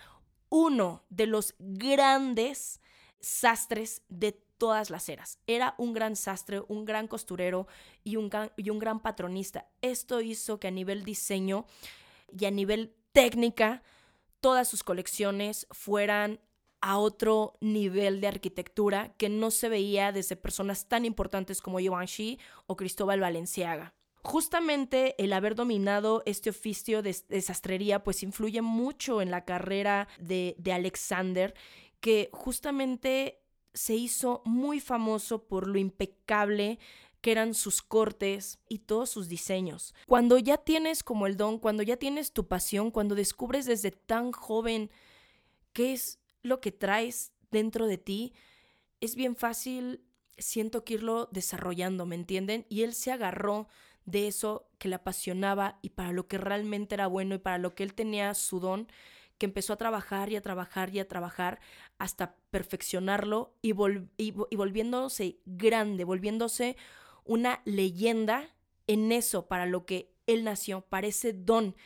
uno 0.50 1.04
de 1.08 1.26
los 1.26 1.54
grandes 1.58 2.80
sastres 3.20 4.02
de 4.08 4.45
todas 4.58 4.90
las 4.90 5.08
eras. 5.08 5.38
Era 5.46 5.74
un 5.78 5.92
gran 5.92 6.16
sastre, 6.16 6.62
un 6.68 6.84
gran 6.84 7.08
costurero 7.08 7.66
y 8.04 8.16
un, 8.16 8.30
y 8.56 8.70
un 8.70 8.78
gran 8.78 9.00
patronista. 9.00 9.68
Esto 9.82 10.20
hizo 10.20 10.58
que 10.58 10.68
a 10.68 10.70
nivel 10.70 11.04
diseño 11.04 11.66
y 12.38 12.44
a 12.44 12.50
nivel 12.50 12.94
técnica, 13.12 13.82
todas 14.40 14.68
sus 14.68 14.82
colecciones 14.84 15.66
fueran 15.70 16.40
a 16.80 16.98
otro 16.98 17.56
nivel 17.60 18.20
de 18.20 18.28
arquitectura 18.28 19.14
que 19.16 19.28
no 19.28 19.50
se 19.50 19.68
veía 19.68 20.12
desde 20.12 20.36
personas 20.36 20.86
tan 20.86 21.04
importantes 21.04 21.60
como 21.60 21.78
Givenchy 21.78 22.38
o 22.66 22.76
Cristóbal 22.76 23.20
Valenciaga. 23.20 23.94
Justamente 24.22 25.14
el 25.22 25.32
haber 25.32 25.54
dominado 25.54 26.22
este 26.26 26.50
oficio 26.50 27.00
de, 27.00 27.12
sastrería 27.40 28.02
pues 28.02 28.22
influye 28.22 28.60
mucho 28.60 29.22
en 29.22 29.30
la 29.30 29.44
carrera 29.44 30.08
de, 30.18 30.56
de 30.58 30.72
Alexander, 30.72 31.54
que 32.00 32.28
justamente 32.32 33.40
se 33.76 33.94
hizo 33.94 34.42
muy 34.46 34.80
famoso 34.80 35.46
por 35.46 35.68
lo 35.68 35.78
impecable 35.78 36.78
que 37.20 37.30
eran 37.30 37.54
sus 37.54 37.82
cortes 37.82 38.58
y 38.68 38.78
todos 38.80 39.10
sus 39.10 39.28
diseños. 39.28 39.94
Cuando 40.06 40.38
ya 40.38 40.56
tienes 40.56 41.02
como 41.02 41.26
el 41.26 41.36
don, 41.36 41.58
cuando 41.58 41.82
ya 41.82 41.96
tienes 41.96 42.32
tu 42.32 42.48
pasión, 42.48 42.90
cuando 42.90 43.14
descubres 43.14 43.66
desde 43.66 43.90
tan 43.90 44.32
joven 44.32 44.90
qué 45.72 45.92
es 45.92 46.18
lo 46.42 46.60
que 46.60 46.72
traes 46.72 47.32
dentro 47.50 47.86
de 47.86 47.98
ti, 47.98 48.32
es 49.00 49.14
bien 49.14 49.36
fácil, 49.36 50.02
siento 50.38 50.84
que 50.84 50.94
irlo 50.94 51.28
desarrollando, 51.30 52.06
¿me 52.06 52.14
entienden? 52.14 52.64
Y 52.70 52.82
él 52.82 52.94
se 52.94 53.12
agarró 53.12 53.68
de 54.06 54.28
eso 54.28 54.70
que 54.78 54.88
le 54.88 54.94
apasionaba 54.94 55.78
y 55.82 55.90
para 55.90 56.12
lo 56.12 56.28
que 56.28 56.38
realmente 56.38 56.94
era 56.94 57.08
bueno 57.08 57.34
y 57.34 57.38
para 57.38 57.58
lo 57.58 57.74
que 57.74 57.82
él 57.82 57.92
tenía 57.92 58.32
su 58.32 58.58
don, 58.58 58.88
que 59.38 59.46
empezó 59.46 59.72
a 59.72 59.76
trabajar 59.76 60.30
y 60.30 60.36
a 60.36 60.42
trabajar 60.42 60.94
y 60.94 61.00
a 61.00 61.08
trabajar 61.08 61.60
hasta 61.98 62.36
perfeccionarlo 62.50 63.54
y, 63.62 63.74
y 64.18 64.56
volviéndose 64.56 65.38
grande, 65.44 66.04
volviéndose 66.04 66.76
una 67.24 67.60
leyenda 67.64 68.54
en 68.86 69.12
eso 69.12 69.46
para 69.46 69.66
lo 69.66 69.84
que 69.84 70.12
él 70.26 70.44
nació, 70.44 70.82
para 70.82 71.06
ese 71.06 71.32
don 71.32 71.76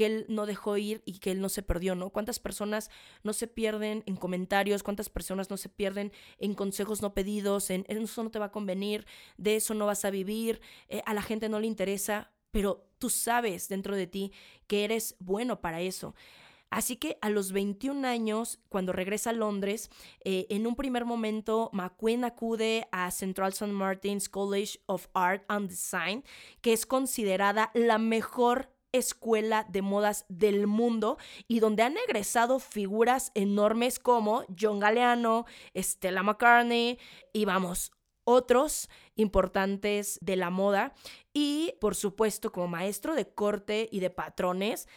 que 0.00 0.06
él 0.06 0.26
no 0.28 0.46
dejó 0.46 0.78
ir 0.78 1.02
y 1.04 1.18
que 1.18 1.30
él 1.30 1.42
no 1.42 1.50
se 1.50 1.62
perdió, 1.62 1.94
¿no? 1.94 2.08
¿Cuántas 2.08 2.38
personas 2.38 2.90
no 3.22 3.34
se 3.34 3.46
pierden 3.46 4.02
en 4.06 4.16
comentarios? 4.16 4.82
¿Cuántas 4.82 5.10
personas 5.10 5.50
no 5.50 5.58
se 5.58 5.68
pierden 5.68 6.10
en 6.38 6.54
consejos 6.54 7.02
no 7.02 7.12
pedidos? 7.12 7.68
En 7.68 7.84
eso 7.86 8.22
no 8.22 8.30
te 8.30 8.38
va 8.38 8.46
a 8.46 8.50
convenir, 8.50 9.04
de 9.36 9.56
eso 9.56 9.74
no 9.74 9.84
vas 9.84 10.06
a 10.06 10.10
vivir, 10.10 10.62
eh, 10.88 11.02
a 11.04 11.12
la 11.12 11.20
gente 11.20 11.50
no 11.50 11.60
le 11.60 11.66
interesa, 11.66 12.30
pero 12.50 12.88
tú 12.98 13.10
sabes 13.10 13.68
dentro 13.68 13.94
de 13.94 14.06
ti 14.06 14.32
que 14.66 14.84
eres 14.84 15.16
bueno 15.18 15.60
para 15.60 15.82
eso. 15.82 16.14
Así 16.70 16.96
que 16.96 17.18
a 17.20 17.30
los 17.30 17.52
21 17.52 18.06
años, 18.06 18.60
cuando 18.68 18.92
regresa 18.92 19.30
a 19.30 19.34
Londres, 19.34 19.90
eh, 20.24 20.46
en 20.50 20.66
un 20.66 20.76
primer 20.76 21.04
momento, 21.04 21.68
McQueen 21.72 22.24
acude 22.24 22.86
a 22.92 23.10
Central 23.10 23.50
St. 23.52 23.72
Martin's 23.72 24.28
College 24.28 24.78
of 24.86 25.08
Art 25.12 25.44
and 25.48 25.68
Design, 25.68 26.24
que 26.60 26.72
es 26.72 26.86
considerada 26.86 27.70
la 27.74 27.98
mejor 27.98 28.72
escuela 28.92 29.66
de 29.68 29.82
modas 29.82 30.24
del 30.28 30.66
mundo 30.66 31.18
y 31.46 31.60
donde 31.60 31.82
han 31.82 31.96
egresado 31.96 32.58
figuras 32.58 33.30
enormes 33.34 33.98
como 33.98 34.44
John 34.58 34.80
Galeano, 34.80 35.46
Stella 35.76 36.22
McCartney 36.22 36.98
y 37.32 37.44
vamos, 37.44 37.92
otros 38.24 38.88
importantes 39.16 40.18
de 40.20 40.36
la 40.36 40.50
moda 40.50 40.94
y 41.32 41.74
por 41.80 41.94
supuesto 41.94 42.52
como 42.52 42.68
maestro 42.68 43.14
de 43.14 43.32
corte 43.32 43.88
y 43.90 44.00
de 44.00 44.10
patrones 44.10 44.88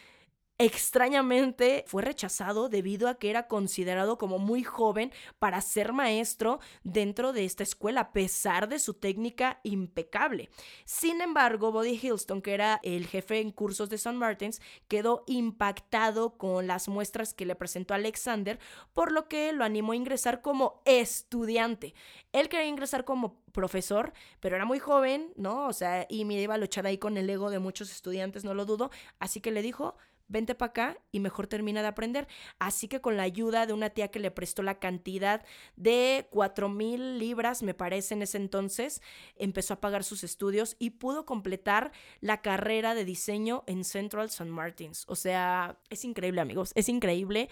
extrañamente 0.58 1.84
fue 1.88 2.02
rechazado 2.02 2.68
debido 2.68 3.08
a 3.08 3.16
que 3.18 3.30
era 3.30 3.48
considerado 3.48 4.18
como 4.18 4.38
muy 4.38 4.62
joven 4.62 5.12
para 5.38 5.60
ser 5.60 5.92
maestro 5.92 6.60
dentro 6.84 7.32
de 7.32 7.44
esta 7.44 7.64
escuela, 7.64 8.00
a 8.02 8.12
pesar 8.12 8.68
de 8.68 8.78
su 8.78 8.94
técnica 8.94 9.60
impecable. 9.64 10.50
Sin 10.84 11.20
embargo, 11.20 11.72
Buddy 11.72 11.98
Hilston, 12.00 12.40
que 12.40 12.54
era 12.54 12.78
el 12.84 13.06
jefe 13.06 13.40
en 13.40 13.50
cursos 13.50 13.90
de 13.90 13.96
St. 13.96 14.16
Martins, 14.16 14.60
quedó 14.86 15.24
impactado 15.26 16.38
con 16.38 16.68
las 16.68 16.88
muestras 16.88 17.34
que 17.34 17.46
le 17.46 17.56
presentó 17.56 17.94
Alexander, 17.94 18.60
por 18.92 19.10
lo 19.10 19.28
que 19.28 19.52
lo 19.52 19.64
animó 19.64 19.92
a 19.92 19.96
ingresar 19.96 20.40
como 20.40 20.82
estudiante. 20.84 21.94
Él 22.32 22.48
quería 22.48 22.66
ingresar 22.66 23.04
como 23.04 23.42
profesor, 23.52 24.12
pero 24.40 24.56
era 24.56 24.64
muy 24.64 24.78
joven, 24.78 25.32
¿no? 25.36 25.66
O 25.66 25.72
sea, 25.72 26.06
y 26.08 26.24
me 26.24 26.34
iba 26.34 26.54
a 26.54 26.58
luchar 26.58 26.86
ahí 26.86 26.98
con 26.98 27.16
el 27.16 27.28
ego 27.28 27.50
de 27.50 27.58
muchos 27.58 27.90
estudiantes, 27.90 28.44
no 28.44 28.54
lo 28.54 28.66
dudo, 28.66 28.90
así 29.18 29.40
que 29.40 29.50
le 29.50 29.62
dijo, 29.62 29.96
vente 30.34 30.54
para 30.54 30.70
acá 30.70 30.98
y 31.12 31.20
mejor 31.20 31.46
termina 31.46 31.80
de 31.80 31.88
aprender. 31.88 32.28
Así 32.58 32.88
que 32.88 33.00
con 33.00 33.16
la 33.16 33.22
ayuda 33.22 33.64
de 33.64 33.72
una 33.72 33.88
tía 33.88 34.08
que 34.08 34.18
le 34.18 34.30
prestó 34.30 34.62
la 34.62 34.78
cantidad 34.78 35.42
de 35.76 36.28
cuatro 36.30 36.68
mil 36.68 37.18
libras, 37.18 37.62
me 37.62 37.72
parece 37.72 38.12
en 38.12 38.22
ese 38.22 38.36
entonces, 38.36 39.00
empezó 39.36 39.74
a 39.74 39.80
pagar 39.80 40.04
sus 40.04 40.24
estudios 40.24 40.76
y 40.78 40.90
pudo 40.90 41.24
completar 41.24 41.92
la 42.20 42.42
carrera 42.42 42.94
de 42.94 43.06
diseño 43.06 43.64
en 43.66 43.84
Central 43.84 44.26
St. 44.26 44.50
Martins. 44.50 45.04
O 45.08 45.16
sea, 45.16 45.78
es 45.88 46.04
increíble 46.04 46.40
amigos, 46.40 46.72
es 46.74 46.88
increíble. 46.88 47.48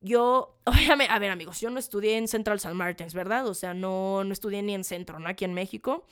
Yo, 0.00 0.58
obviamente, 0.64 1.12
a 1.12 1.18
ver 1.18 1.30
amigos, 1.30 1.60
yo 1.60 1.70
no 1.70 1.78
estudié 1.78 2.18
en 2.18 2.28
Central 2.28 2.56
St. 2.56 2.74
Martins, 2.74 3.14
¿verdad? 3.14 3.46
O 3.46 3.54
sea, 3.54 3.72
no, 3.72 4.24
no 4.24 4.32
estudié 4.32 4.62
ni 4.62 4.74
en 4.74 4.84
Centro, 4.84 5.18
¿no? 5.18 5.28
Aquí 5.28 5.44
en 5.44 5.54
México. 5.54 6.06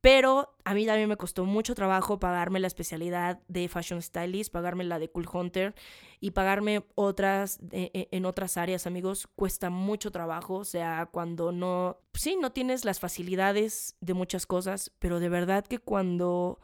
Pero 0.00 0.54
a 0.64 0.74
mí 0.74 0.86
también 0.86 1.08
me 1.08 1.16
costó 1.16 1.44
mucho 1.44 1.74
trabajo 1.74 2.18
pagarme 2.18 2.60
la 2.60 2.66
especialidad 2.66 3.40
de 3.48 3.68
Fashion 3.68 4.02
Stylist, 4.02 4.52
pagarme 4.52 4.84
la 4.84 4.98
de 4.98 5.10
Cool 5.10 5.26
Hunter 5.32 5.74
y 6.20 6.32
pagarme 6.32 6.84
otras 6.94 7.58
eh, 7.72 7.90
eh, 7.94 8.08
en 8.10 8.26
otras 8.26 8.56
áreas, 8.56 8.86
amigos. 8.86 9.28
Cuesta 9.36 9.70
mucho 9.70 10.10
trabajo, 10.10 10.54
o 10.56 10.64
sea, 10.64 11.08
cuando 11.10 11.52
no, 11.52 11.98
sí, 12.14 12.36
no 12.40 12.52
tienes 12.52 12.84
las 12.84 13.00
facilidades 13.00 13.96
de 14.00 14.14
muchas 14.14 14.46
cosas, 14.46 14.92
pero 14.98 15.20
de 15.20 15.28
verdad 15.28 15.66
que 15.66 15.78
cuando 15.78 16.60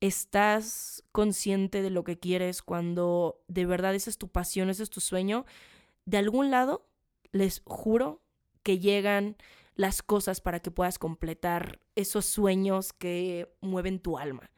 estás 0.00 1.04
consciente 1.12 1.82
de 1.82 1.90
lo 1.90 2.04
que 2.04 2.18
quieres, 2.18 2.62
cuando 2.62 3.42
de 3.48 3.66
verdad 3.66 3.94
esa 3.94 4.10
es 4.10 4.18
tu 4.18 4.28
pasión, 4.28 4.70
ese 4.70 4.82
es 4.82 4.90
tu 4.90 5.00
sueño, 5.00 5.44
de 6.06 6.18
algún 6.18 6.50
lado, 6.50 6.86
les 7.32 7.62
juro 7.64 8.22
que 8.62 8.78
llegan 8.78 9.36
las 9.80 10.02
cosas 10.02 10.42
para 10.42 10.60
que 10.60 10.70
puedas 10.70 10.98
completar 10.98 11.80
esos 11.96 12.26
sueños 12.26 12.92
que 12.92 13.50
mueven 13.62 13.98
tu 13.98 14.18
alma. 14.18 14.50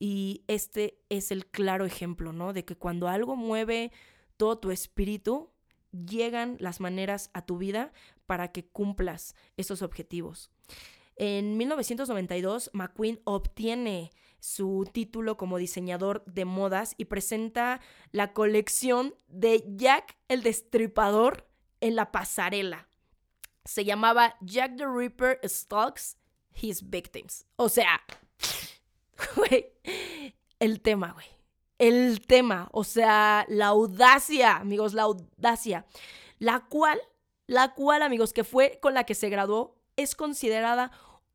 Y 0.00 0.42
este 0.48 0.98
es 1.10 1.30
el 1.30 1.46
claro 1.46 1.84
ejemplo, 1.84 2.32
¿no? 2.32 2.52
De 2.52 2.64
que 2.64 2.74
cuando 2.74 3.06
algo 3.06 3.36
mueve 3.36 3.92
todo 4.36 4.58
tu 4.58 4.72
espíritu, 4.72 5.52
llegan 5.92 6.56
las 6.58 6.80
maneras 6.80 7.30
a 7.34 7.46
tu 7.46 7.56
vida 7.56 7.92
para 8.26 8.50
que 8.50 8.66
cumplas 8.66 9.36
esos 9.56 9.80
objetivos. 9.80 10.50
En 11.14 11.56
1992, 11.56 12.70
McQueen 12.72 13.20
obtiene 13.22 14.10
su 14.40 14.88
título 14.92 15.36
como 15.36 15.58
diseñador 15.58 16.24
de 16.24 16.46
modas 16.46 16.96
y 16.98 17.04
presenta 17.04 17.80
la 18.10 18.32
colección 18.32 19.14
de 19.28 19.62
Jack 19.76 20.16
el 20.26 20.42
Destripador 20.42 21.46
en 21.80 21.94
la 21.94 22.10
pasarela 22.10 22.88
se 23.64 23.84
llamaba 23.84 24.36
Jack 24.40 24.76
the 24.76 24.86
Ripper 24.86 25.40
Stalks 25.44 26.16
His 26.54 26.88
Victims. 26.88 27.46
O 27.56 27.68
sea, 27.68 28.00
güey, 29.36 29.72
el 30.58 30.80
tema, 30.80 31.12
güey. 31.12 31.26
El 31.78 32.24
tema, 32.26 32.68
o 32.72 32.84
sea, 32.84 33.44
la 33.48 33.66
audacia, 33.68 34.56
amigos, 34.56 34.94
la 34.94 35.02
audacia, 35.02 35.86
la 36.38 36.60
cual, 36.60 37.00
la 37.46 37.74
cual, 37.74 38.02
amigos, 38.02 38.32
que 38.32 38.44
fue 38.44 38.78
con 38.80 38.94
la 38.94 39.04
que 39.04 39.14
se 39.14 39.28
graduó, 39.28 39.76
es 39.96 40.14
considerada 40.14 40.92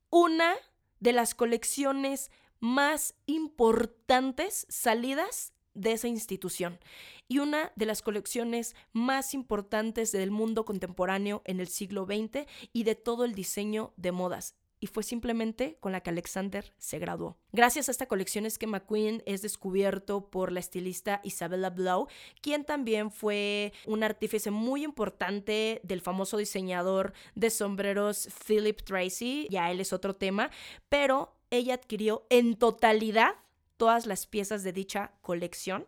una 0.10 0.56
de 1.00 1.14
las 1.14 1.36
colecciones 1.36 2.32
más 2.60 3.16
importantes 3.26 4.66
salidas 4.70 5.54
de 5.80 5.94
esa 5.94 6.08
institución 6.08 6.80
y 7.28 7.40
una 7.40 7.72
de 7.76 7.86
las 7.86 8.02
colecciones 8.02 8.76
más 8.92 9.34
importantes 9.34 10.12
del 10.12 10.32
mundo 10.32 10.66
contemporáneo 10.66 11.42
en 11.46 11.60
el 11.60 11.68
siglo 11.68 12.06
XX 12.06 12.46
y 12.74 12.84
de 12.84 12.96
todo 12.96 13.24
el 13.24 13.34
diseño 13.34 13.94
de 13.96 14.12
modas. 14.12 14.56
Y 14.82 14.88
fue 14.88 15.04
simplemente 15.04 15.78
con 15.82 15.92
la 15.92 16.00
que 16.00 16.10
Alexander 16.10 16.74
se 16.78 17.00
graduó. 17.00 17.38
Gracias 17.52 17.90
a 17.90 17.92
esta 17.92 18.06
colección 18.06 18.46
es 18.46 18.58
que 18.58 18.66
McQueen 18.66 19.22
es 19.26 19.42
descubierto 19.42 20.30
por 20.30 20.54
la 20.54 20.62
estilista 20.62 21.20
Isabella 21.24 21.70
Blow, 21.70 22.08
quien 22.42 22.64
también 22.64 23.12
fue 23.12 23.74
un 23.86 24.04
artífice 24.04 24.52
muy 24.52 24.86
importante 24.86 25.82
del 25.84 26.00
famoso 26.00 26.38
diseñador 26.38 27.14
de 27.36 27.50
sombreros 27.50 28.30
Philip 28.48 28.82
Tracy. 28.82 29.48
Ya 29.50 29.70
él 29.70 29.82
es 29.82 29.92
otro 29.92 30.16
tema, 30.16 30.50
pero 30.88 31.36
ella 31.52 31.74
adquirió 31.74 32.26
en 32.30 32.56
totalidad 32.56 33.36
todas 33.80 34.06
las 34.06 34.28
piezas 34.28 34.62
de 34.62 34.74
dicha 34.74 35.14
colección 35.22 35.88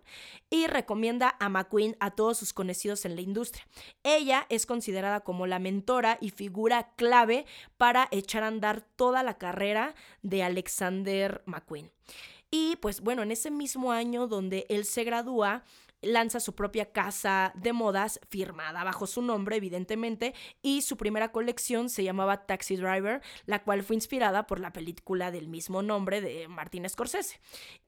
y 0.50 0.66
recomienda 0.68 1.36
a 1.42 1.50
McQueen 1.50 1.98
a 2.00 2.12
todos 2.12 2.38
sus 2.38 2.54
conocidos 2.54 3.04
en 3.04 3.16
la 3.16 3.22
industria. 3.22 3.68
Ella 4.04 4.48
es 4.48 4.66
considerada 4.66 5.20
como 5.20 5.46
la 5.46 5.60
mentora 5.60 6.18
y 6.22 6.30
figura 6.30 6.94
clave 6.96 7.46
para 7.78 8.08
echar 8.12 8.44
a 8.44 8.48
andar 8.48 8.82
toda 8.96 9.24
la 9.24 9.38
carrera 9.38 9.94
de 10.22 10.42
Alexander 10.42 11.44
McQueen. 11.46 11.92
Y 12.50 12.78
pues 12.78 13.02
bueno, 13.02 13.24
en 13.24 13.32
ese 13.32 13.52
mismo 13.52 13.92
año 13.92 14.28
donde 14.28 14.66
él 14.70 14.86
se 14.86 15.04
gradúa, 15.04 15.66
lanza 16.02 16.40
su 16.40 16.56
propia 16.56 16.92
casa 16.92 17.54
de 17.56 17.74
modas 17.74 18.20
firmada 18.30 18.84
bajo 18.84 19.08
su 19.08 19.22
nombre, 19.22 19.56
evidentemente, 19.56 20.34
y 20.62 20.82
su 20.82 20.98
primera 20.98 21.32
colección 21.32 21.90
se 21.90 22.04
llamaba 22.04 22.46
Taxi 22.46 22.76
Driver, 22.76 23.22
la 23.46 23.64
cual 23.64 23.84
fue 23.84 23.96
inspirada 23.96 24.48
por 24.48 24.60
la 24.60 24.74
película 24.74 25.32
del 25.32 25.48
mismo 25.48 25.82
nombre 25.82 26.22
de 26.22 26.48
Martin 26.48 26.88
Scorsese 26.90 27.40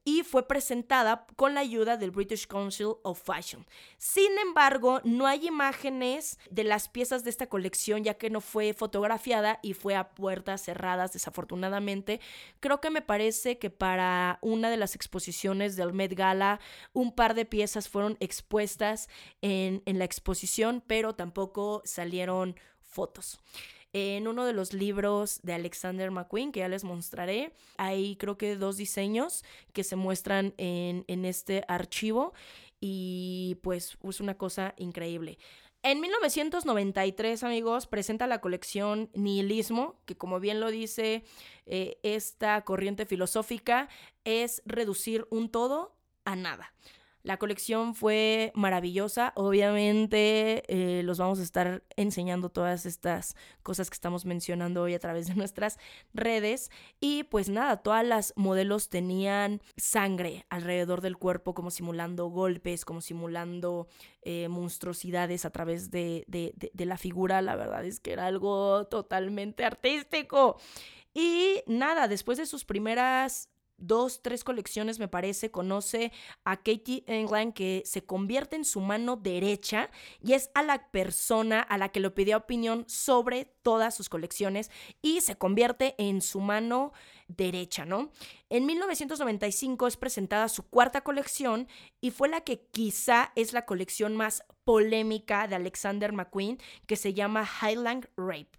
y 0.05 0.24
fue 0.24 0.47
presentada 0.47 1.26
con 1.36 1.53
la 1.53 1.61
ayuda 1.61 1.97
del 1.97 2.11
British 2.11 2.45
Council 2.47 2.95
of 3.03 3.22
Fashion. 3.24 3.66
Sin 3.97 4.38
embargo, 4.39 4.99
no 5.03 5.28
hay 5.28 5.47
imágenes 5.47 6.39
de 6.49 6.64
las 6.64 6.89
piezas 6.89 7.24
de 7.24 7.30
esta 7.30 7.47
colección 7.47 8.03
ya 8.03 8.16
que 8.16 8.30
no 8.30 8.41
fue 8.41 8.74
fotografiada 8.74 9.59
y 9.61 9.74
fue 9.74 9.95
a 9.95 10.09
puertas 10.09 10.64
cerradas 10.64 11.14
desafortunadamente. 11.14 12.20
Creo 12.59 12.82
que 12.82 12.89
me 12.89 13.01
parece 13.01 13.57
que 13.57 13.70
para 13.70 14.39
una 14.41 14.70
de 14.70 14.78
las 14.78 14.95
exposiciones 14.95 15.76
del 15.76 15.93
Met 15.93 16.14
Gala 16.14 16.59
un 16.91 17.16
par 17.16 17.34
de 17.34 17.45
piezas 17.45 17.88
fueron 17.88 18.03
expuestas 18.20 19.10
en, 19.41 19.82
en 19.86 19.99
la 19.99 20.06
exposición, 20.06 20.84
pero 20.86 21.16
tampoco 21.16 21.82
salieron 21.86 22.56
fotos. 22.82 23.39
En 23.95 24.28
uno 24.28 24.45
de 24.45 24.54
los 24.54 24.74
libros 24.74 25.39
de 25.43 25.54
Alexander 25.54 26.10
McQueen, 26.10 26.51
que 26.51 26.62
ya 26.62 26.68
les 26.68 26.84
mostraré, 26.84 27.54
hay 27.78 28.16
creo 28.16 28.39
que 28.39 28.56
dos 28.56 28.76
diseños 28.76 29.43
que 29.72 29.84
se 29.84 29.95
muestran 29.95 30.56
en, 30.58 31.26
este 31.26 31.64
archivo 31.68 32.34
y 32.80 33.60
pues 33.62 33.97
es 34.04 34.20
una 34.20 34.36
cosa 34.36 34.74
increíble. 34.78 35.38
En 35.84 35.99
1993, 35.99 37.43
amigos, 37.43 37.86
presenta 37.86 38.26
la 38.26 38.41
colección 38.41 39.12
Nihilismo, 39.14 40.01
que 40.06 40.18
como 40.18 40.39
bien 40.39 40.60
lo 40.60 40.72
dice 40.72 41.24
eh, 41.68 41.99
esta 42.01 42.64
corriente 42.64 43.06
filosófica, 43.06 43.89
es 44.24 44.64
reducir 44.66 45.28
un 45.30 45.49
todo 45.49 45.95
a 46.26 46.36
nada. 46.36 46.74
La 47.24 47.38
colección 47.38 47.95
fue 47.95 48.51
maravillosa. 48.53 49.32
Obviamente 49.38 50.63
eh, 50.67 51.03
los 51.03 51.19
vamos 51.19 51.39
a 51.39 51.43
estar 51.43 51.82
enseñando 51.95 52.49
todas 52.49 52.86
estas 52.86 53.38
cosas 53.63 53.89
que 53.89 53.93
estamos 53.93 54.26
mencionando 54.26 54.82
hoy 54.82 54.93
a 54.93 54.99
través 54.99 55.28
de 55.28 55.36
nuestras 55.36 55.80
redes. 56.13 56.69
Y 56.99 57.24
pues 57.24 57.47
nada, 57.47 57.78
todas 57.78 58.05
las 58.05 58.34
modelos 58.36 58.89
tenían 58.89 59.61
sangre 59.78 60.45
alrededor 60.49 60.99
del 60.99 61.15
cuerpo, 61.15 61.53
como 61.53 61.71
simulando 61.71 62.28
golpes, 62.28 62.84
como 62.84 62.99
simulando 62.99 63.88
eh, 64.24 64.49
monstruosidades 64.49 65.45
a 65.45 65.49
través 65.49 65.91
de, 65.91 66.26
de 66.28 66.86
la 66.86 66.97
figura. 66.97 67.41
La 67.41 67.55
verdad 67.55 67.86
es 67.86 68.01
que 68.01 68.11
era 68.11 68.26
algo 68.26 68.86
totalmente 68.88 69.63
artístico. 69.63 70.57
Y 71.13 71.61
nada, 71.67 72.09
después 72.09 72.38
de 72.38 72.45
sus 72.45 72.65
primeras 72.65 73.53
dos, 73.78 74.21
tres 74.21 74.43
colecciones, 74.43 74.99
me 74.99 75.07
parece, 75.07 75.51
conoce 75.51 76.11
a 76.43 76.57
Katie 76.57 77.03
England 77.07 77.53
que 77.53 77.84
se 77.86 78.05
convierte 78.05 78.55
en 78.55 78.65
su 78.65 78.80
mano 78.82 79.15
derecha 79.15 79.89
y 80.21 80.34
es 80.34 80.49
a 80.53 80.63
la 80.63 80.89
persona 80.91 81.61
a 81.61 81.78
la 81.78 81.89
que 81.89 81.99
le 81.99 82.11
pidió 82.11 82.38
opinión 82.38 82.86
sobre 82.88 83.45
todas 83.45 83.95
sus 83.95 84.09
colecciones 84.09 84.71
y 85.01 85.21
se 85.21 85.36
convierte 85.36 85.95
en 85.97 86.21
su 86.21 86.39
mano 86.39 86.93
derecha, 87.28 87.86
¿no? 87.86 88.11
En 88.49 88.65
1995 88.65 89.88
es 89.88 89.97
presentada 89.97 90.49
su 90.49 90.63
cuarta 90.63 91.01
colección 91.01 91.67
y 92.01 92.11
fue 92.11 92.30
la 92.30 92.41
que 92.41 92.61
quizá 92.71 93.32
es 93.36 93.53
la 93.53 93.65
colección 93.65 94.15
más 94.15 94.43
polémica 94.63 95.47
de 95.47 95.55
Alexander 95.55 96.13
McQueen 96.13 96.57
que 96.86 96.95
se 96.95 97.13
llama 97.13 97.47
Highland 97.61 98.07
Rape. 98.17 98.49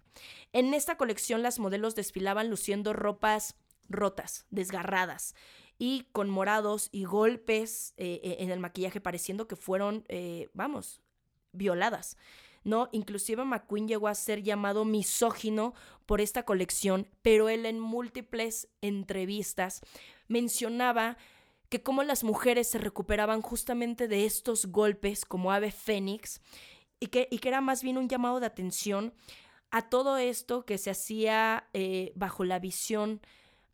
En 0.53 0.73
esta 0.73 0.97
colección 0.97 1.43
las 1.43 1.59
modelos 1.59 1.95
desfilaban 1.95 2.49
luciendo 2.49 2.93
ropas 2.93 3.55
rotas, 3.89 4.45
desgarradas 4.49 5.35
y 5.77 6.07
con 6.11 6.29
morados 6.29 6.89
y 6.91 7.03
golpes 7.03 7.93
eh, 7.97 8.21
eh, 8.23 8.37
en 8.39 8.51
el 8.51 8.59
maquillaje 8.59 9.01
pareciendo 9.01 9.47
que 9.47 9.55
fueron, 9.55 10.05
eh, 10.07 10.49
vamos, 10.53 11.01
violadas. 11.51 12.17
¿no? 12.63 12.89
Inclusive 12.91 13.43
McQueen 13.43 13.87
llegó 13.87 14.07
a 14.07 14.15
ser 14.15 14.41
llamado 14.41 14.85
misógino 14.85 15.75
por 16.05 16.19
esta 16.19 16.43
colección, 16.43 17.07
pero 17.21 17.49
él 17.49 17.65
en 17.65 17.79
múltiples 17.79 18.69
entrevistas 18.81 19.81
mencionaba 20.27 21.17
que 21.69 21.83
como 21.83 22.03
las 22.03 22.23
mujeres 22.23 22.67
se 22.67 22.79
recuperaban 22.79 23.41
justamente 23.41 24.07
de 24.07 24.25
estos 24.25 24.67
golpes 24.67 25.25
como 25.25 25.51
ave 25.51 25.71
fénix 25.71 26.41
y 26.99 27.07
que, 27.07 27.27
y 27.29 27.39
que 27.39 27.49
era 27.49 27.61
más 27.61 27.83
bien 27.83 27.97
un 27.97 28.09
llamado 28.09 28.39
de 28.39 28.47
atención 28.47 29.13
a 29.69 29.89
todo 29.89 30.17
esto 30.17 30.65
que 30.65 30.77
se 30.77 30.89
hacía 30.89 31.67
bajo 32.15 32.45
la 32.45 32.59
visión 32.59 33.21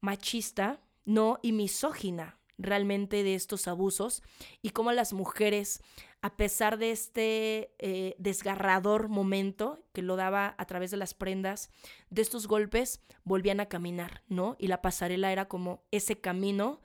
machista, 0.02 0.82
¿no? 1.06 1.40
Y 1.42 1.54
misógina 1.54 2.40
realmente 2.58 3.24
de 3.24 3.36
estos 3.36 3.68
abusos 3.68 4.22
y 4.62 4.70
cómo 4.72 4.92
las 4.92 5.14
mujeres, 5.14 5.82
a 6.22 6.36
pesar 6.38 6.78
de 6.78 6.92
este 6.92 7.74
eh, 7.80 8.16
desgarrador 8.20 9.10
momento 9.10 9.84
que 9.94 10.02
lo 10.02 10.16
daba 10.16 10.56
a 10.58 10.66
través 10.66 10.92
de 10.92 10.98
las 10.98 11.14
prendas, 11.14 11.70
de 12.10 12.22
estos 12.22 12.48
golpes, 12.48 13.02
volvían 13.24 13.60
a 13.60 13.68
caminar, 13.68 14.24
¿no? 14.28 14.56
Y 14.60 14.68
la 14.68 14.82
pasarela 14.82 15.32
era 15.32 15.48
como 15.48 15.84
ese 15.92 16.20
camino 16.20 16.82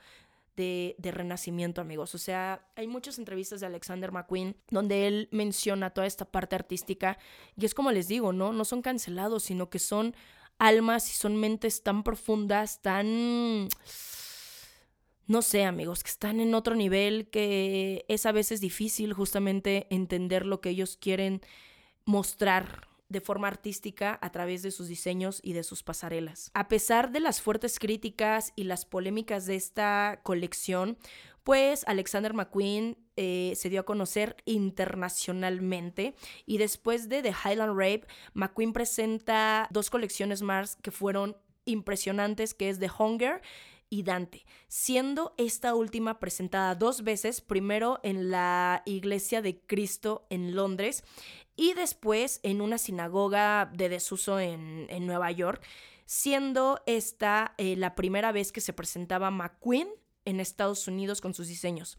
de, 0.56 0.94
de, 0.98 1.10
renacimiento, 1.10 1.82
amigos. 1.82 2.14
O 2.14 2.18
sea, 2.18 2.66
hay 2.76 2.86
muchas 2.86 3.18
entrevistas 3.18 3.60
de 3.60 3.66
Alexander 3.66 4.10
McQueen 4.10 4.56
donde 4.70 5.06
él 5.06 5.28
menciona 5.30 5.90
toda 5.90 6.06
esta 6.06 6.24
parte 6.24 6.56
artística 6.56 7.18
y 7.56 7.66
es 7.66 7.74
como 7.74 7.92
les 7.92 8.08
digo, 8.08 8.32
¿no? 8.32 8.54
No 8.54 8.64
son 8.64 8.80
cancelados, 8.80 9.42
sino 9.42 9.68
que 9.68 9.78
son 9.78 10.14
almas 10.58 11.10
y 11.10 11.14
son 11.14 11.36
mentes 11.36 11.82
tan 11.82 12.02
profundas, 12.02 12.82
tan... 12.82 13.68
No 15.28 15.42
sé, 15.42 15.64
amigos, 15.64 16.04
que 16.04 16.10
están 16.10 16.40
en 16.40 16.54
otro 16.54 16.76
nivel, 16.76 17.28
que 17.30 18.04
es 18.08 18.26
a 18.26 18.32
veces 18.32 18.60
difícil 18.60 19.12
justamente 19.12 19.88
entender 19.90 20.46
lo 20.46 20.60
que 20.60 20.70
ellos 20.70 20.96
quieren 20.96 21.42
mostrar 22.04 22.86
de 23.08 23.20
forma 23.20 23.48
artística 23.48 24.18
a 24.20 24.30
través 24.30 24.62
de 24.62 24.70
sus 24.70 24.88
diseños 24.88 25.40
y 25.42 25.52
de 25.52 25.62
sus 25.62 25.82
pasarelas. 25.82 26.50
A 26.54 26.68
pesar 26.68 27.12
de 27.12 27.20
las 27.20 27.40
fuertes 27.40 27.78
críticas 27.78 28.52
y 28.56 28.64
las 28.64 28.84
polémicas 28.84 29.46
de 29.46 29.56
esta 29.56 30.20
colección, 30.22 30.96
pues 31.46 31.84
Alexander 31.86 32.34
McQueen 32.34 32.98
eh, 33.14 33.52
se 33.54 33.70
dio 33.70 33.78
a 33.78 33.84
conocer 33.84 34.34
internacionalmente 34.46 36.16
y 36.44 36.58
después 36.58 37.08
de 37.08 37.22
The 37.22 37.32
Highland 37.44 37.78
Rape, 37.78 38.08
McQueen 38.34 38.72
presenta 38.72 39.68
dos 39.70 39.88
colecciones 39.88 40.42
más 40.42 40.74
que 40.74 40.90
fueron 40.90 41.36
impresionantes, 41.64 42.52
que 42.52 42.68
es 42.68 42.80
The 42.80 42.90
Hunger 42.98 43.42
y 43.88 44.02
Dante, 44.02 44.44
siendo 44.66 45.34
esta 45.38 45.76
última 45.76 46.18
presentada 46.18 46.74
dos 46.74 47.04
veces, 47.04 47.40
primero 47.40 48.00
en 48.02 48.28
la 48.32 48.82
Iglesia 48.84 49.40
de 49.40 49.60
Cristo 49.60 50.26
en 50.30 50.56
Londres 50.56 51.04
y 51.54 51.74
después 51.74 52.40
en 52.42 52.60
una 52.60 52.76
sinagoga 52.76 53.70
de 53.72 53.88
desuso 53.88 54.40
en, 54.40 54.88
Nueva 55.06 55.30
York, 55.30 55.62
siendo 56.06 56.80
esta 56.86 57.54
eh, 57.56 57.76
la 57.76 57.94
primera 57.94 58.32
vez 58.32 58.50
que 58.50 58.60
se 58.60 58.72
presentaba 58.72 59.30
McQueen 59.30 59.86
en 60.26 60.40
Estados 60.40 60.86
Unidos 60.86 61.22
con 61.22 61.32
sus 61.32 61.48
diseños. 61.48 61.96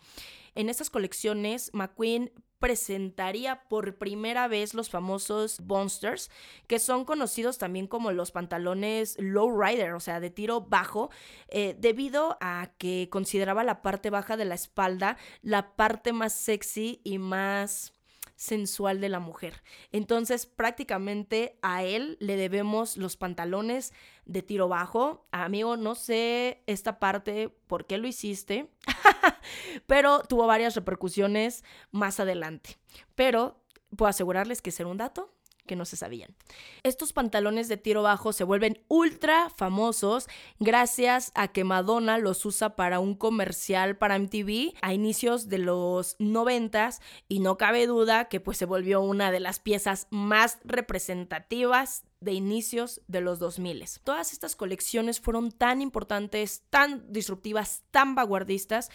En 0.54 0.70
estas 0.70 0.92
colecciones, 0.92 1.72
McQueen 1.74 2.32
presentaría 2.60 3.68
por 3.70 3.98
primera 3.98 4.48
vez 4.48 4.74
los 4.74 4.90
famosos 4.90 5.62
Monsters, 5.62 6.32
que 6.68 6.80
son 6.80 7.06
conocidos 7.06 7.58
también 7.58 7.88
como 7.88 8.12
los 8.12 8.32
pantalones 8.32 9.16
low 9.20 9.60
rider, 9.60 9.94
o 9.94 10.00
sea, 10.00 10.20
de 10.20 10.30
tiro 10.30 10.62
bajo, 10.62 11.10
eh, 11.50 11.76
debido 11.78 12.38
a 12.42 12.72
que 12.78 13.10
consideraba 13.12 13.64
la 13.64 13.82
parte 13.82 14.10
baja 14.10 14.38
de 14.38 14.46
la 14.46 14.56
espalda 14.56 15.18
la 15.42 15.76
parte 15.76 16.14
más 16.14 16.34
sexy 16.34 17.02
y 17.04 17.20
más 17.20 17.94
sensual 18.38 19.02
de 19.02 19.10
la 19.10 19.20
mujer. 19.20 19.62
Entonces, 19.92 20.46
prácticamente 20.46 21.60
a 21.62 21.84
él 21.84 22.16
le 22.22 22.38
debemos 22.38 22.96
los 22.96 23.18
pantalones 23.18 23.92
de 24.26 24.44
tiro 24.44 24.70
bajo. 24.70 25.28
Amigo, 25.32 25.76
no 25.76 25.96
sé 25.96 26.64
esta 26.68 27.00
parte, 27.00 27.50
por 27.68 27.86
qué 27.86 27.98
lo 27.98 28.08
hiciste, 28.08 28.72
pero 29.88 30.22
tuvo 30.22 30.48
varias 30.48 30.76
repercusiones 30.76 31.66
más 31.92 32.20
adelante. 32.22 32.78
Pero 33.16 33.60
puedo 33.98 34.10
asegurarles 34.10 34.62
que 34.62 34.72
ser 34.72 34.86
un 34.86 34.98
dato 34.98 35.34
que 35.68 35.76
no 35.76 35.86
se 35.86 35.98
sabían. 35.98 36.36
Estos 36.82 37.14
pantalones 37.14 37.68
de 37.68 37.78
tiro 37.78 38.02
bajo 38.02 38.34
se 38.34 38.44
vuelven 38.44 38.80
ultra 38.88 39.52
famosos 39.56 40.28
gracias 40.60 41.32
a 41.36 41.50
que 41.50 41.64
Madonna 41.64 42.18
los 42.18 42.44
usa 42.46 42.76
para 42.76 43.00
un 43.00 43.14
comercial 43.14 43.98
para 43.98 44.18
MTV 44.18 44.74
a 44.82 44.94
inicios 44.94 45.50
de 45.50 45.60
los 45.60 46.16
noventas 46.18 47.02
y 47.28 47.40
no 47.40 47.58
cabe 47.58 47.86
duda 47.86 48.26
que 48.26 48.40
pues 48.40 48.58
se 48.58 48.66
volvió 48.66 49.02
una 49.02 49.32
de 49.32 49.40
las 49.40 49.60
piezas 49.60 50.08
más 50.10 50.58
representativas 50.64 52.04
de 52.20 52.34
inicios 52.34 53.02
de 53.08 53.22
los 53.22 53.40
2000. 53.40 53.86
Todas 54.04 54.34
estas 54.34 54.56
colecciones 54.56 55.20
fueron 55.20 55.52
tan 55.52 55.82
importantes, 55.82 56.64
tan 56.70 57.12
disruptivas, 57.12 57.84
tan 57.92 58.16
vanguardistas, 58.16 58.90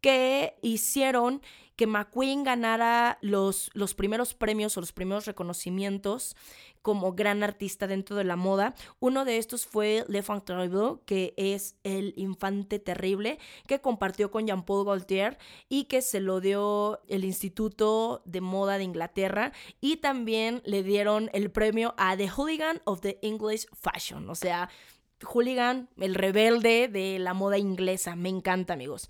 que 0.00 0.56
hicieron 0.62 1.42
que 1.78 1.86
McQueen 1.86 2.42
ganara 2.42 3.18
los, 3.20 3.70
los 3.72 3.94
primeros 3.94 4.34
premios 4.34 4.76
o 4.76 4.80
los 4.80 4.92
primeros 4.92 5.26
reconocimientos 5.26 6.34
como 6.82 7.12
gran 7.12 7.44
artista 7.44 7.86
dentro 7.86 8.16
de 8.16 8.24
la 8.24 8.34
moda. 8.34 8.74
Uno 8.98 9.24
de 9.24 9.38
estos 9.38 9.64
fue 9.64 10.04
Le 10.08 10.20
Terrible, 10.20 10.98
que 11.06 11.34
es 11.36 11.76
el 11.84 12.14
infante 12.16 12.80
terrible, 12.80 13.38
que 13.68 13.80
compartió 13.80 14.32
con 14.32 14.48
Jean-Paul 14.48 14.86
Gaultier 14.86 15.38
y 15.68 15.84
que 15.84 16.02
se 16.02 16.18
lo 16.18 16.40
dio 16.40 17.00
el 17.06 17.24
Instituto 17.24 18.22
de 18.24 18.40
Moda 18.40 18.76
de 18.76 18.82
Inglaterra. 18.82 19.52
Y 19.80 19.98
también 19.98 20.62
le 20.64 20.82
dieron 20.82 21.30
el 21.32 21.48
premio 21.52 21.94
a 21.96 22.16
The 22.16 22.28
Hooligan 22.28 22.82
of 22.86 23.02
the 23.02 23.20
English 23.22 23.68
Fashion. 23.72 24.28
O 24.30 24.34
sea, 24.34 24.68
Hooligan, 25.22 25.88
el 25.96 26.16
rebelde 26.16 26.88
de 26.88 27.20
la 27.20 27.34
moda 27.34 27.56
inglesa. 27.56 28.16
Me 28.16 28.30
encanta, 28.30 28.72
amigos. 28.72 29.08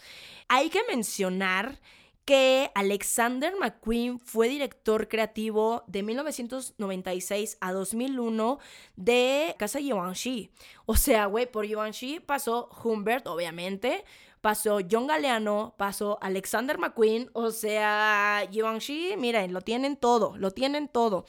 Hay 0.49 0.69
que 0.69 0.81
mencionar 0.87 1.81
que 2.29 2.71
Alexander 2.75 3.55
McQueen 3.59 4.19
fue 4.19 4.51
director 4.51 5.09
creativo 5.09 5.83
de 5.87 6.03
1996 6.03 7.57
a 7.59 7.73
2001 7.73 8.59
de 8.97 9.57
Casa 9.59 9.79
Givenchy. 9.79 10.51
O 10.85 10.95
sea, 10.95 11.25
güey, 11.25 11.51
por 11.51 11.65
Givenchy 11.65 12.21
pasó 12.21 12.69
Humbert, 12.85 13.27
obviamente, 13.29 14.05
pasó 14.43 14.81
John 14.91 15.07
Galeano, 15.07 15.75
pasó 15.79 16.19
Alexander 16.21 16.77
McQueen, 16.77 17.31
o 17.33 17.51
sea, 17.51 18.47
Givenchy, 18.53 19.17
miren, 19.17 19.55
lo 19.55 19.63
tienen 19.63 19.97
todo, 19.97 20.37
lo 20.37 20.51
tienen 20.51 20.89
todo. 20.89 21.25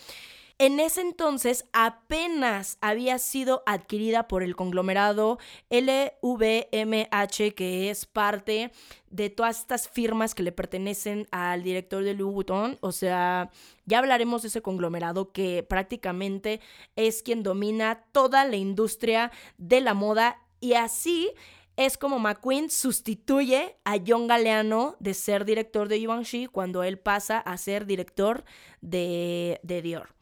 En 0.62 0.82
ese 0.82 1.00
entonces 1.00 1.70
apenas 1.72 2.78
había 2.82 3.18
sido 3.18 3.64
adquirida 3.66 4.28
por 4.28 4.44
el 4.44 4.58
conglomerado 4.58 5.40
LVMH, 5.70 7.54
que 7.56 7.90
es 7.90 8.06
parte 8.06 8.74
de 9.10 9.30
todas 9.30 9.62
estas 9.62 9.88
firmas 9.88 10.36
que 10.36 10.44
le 10.44 10.52
pertenecen 10.52 11.30
al 11.32 11.64
director 11.64 12.04
de 12.04 12.14
Louis 12.14 12.34
Vuitton. 12.34 12.78
O 12.82 12.92
sea, 12.92 13.52
ya 13.86 14.00
hablaremos 14.00 14.42
de 14.42 14.50
ese 14.50 14.62
conglomerado 14.62 15.32
que 15.32 15.64
prácticamente 15.64 16.60
es 16.98 17.24
quien 17.24 17.42
domina 17.42 18.04
toda 18.12 18.44
la 18.44 18.58
industria 18.58 19.32
de 19.58 19.80
la 19.80 19.94
moda 19.94 20.42
y 20.60 20.74
así 20.74 21.32
es 21.80 21.98
como 21.98 22.20
McQueen 22.20 22.70
sustituye 22.70 23.78
a 23.86 23.96
John 24.06 24.28
Galeano 24.28 24.98
de 25.00 25.14
ser 25.14 25.46
director 25.46 25.88
de 25.88 26.00
Givenchy 26.00 26.48
cuando 26.48 26.84
él 26.84 27.00
pasa 27.00 27.40
a 27.40 27.56
ser 27.56 27.86
director 27.86 28.44
de, 28.82 29.62
de 29.64 29.82
Dior. 29.82 30.14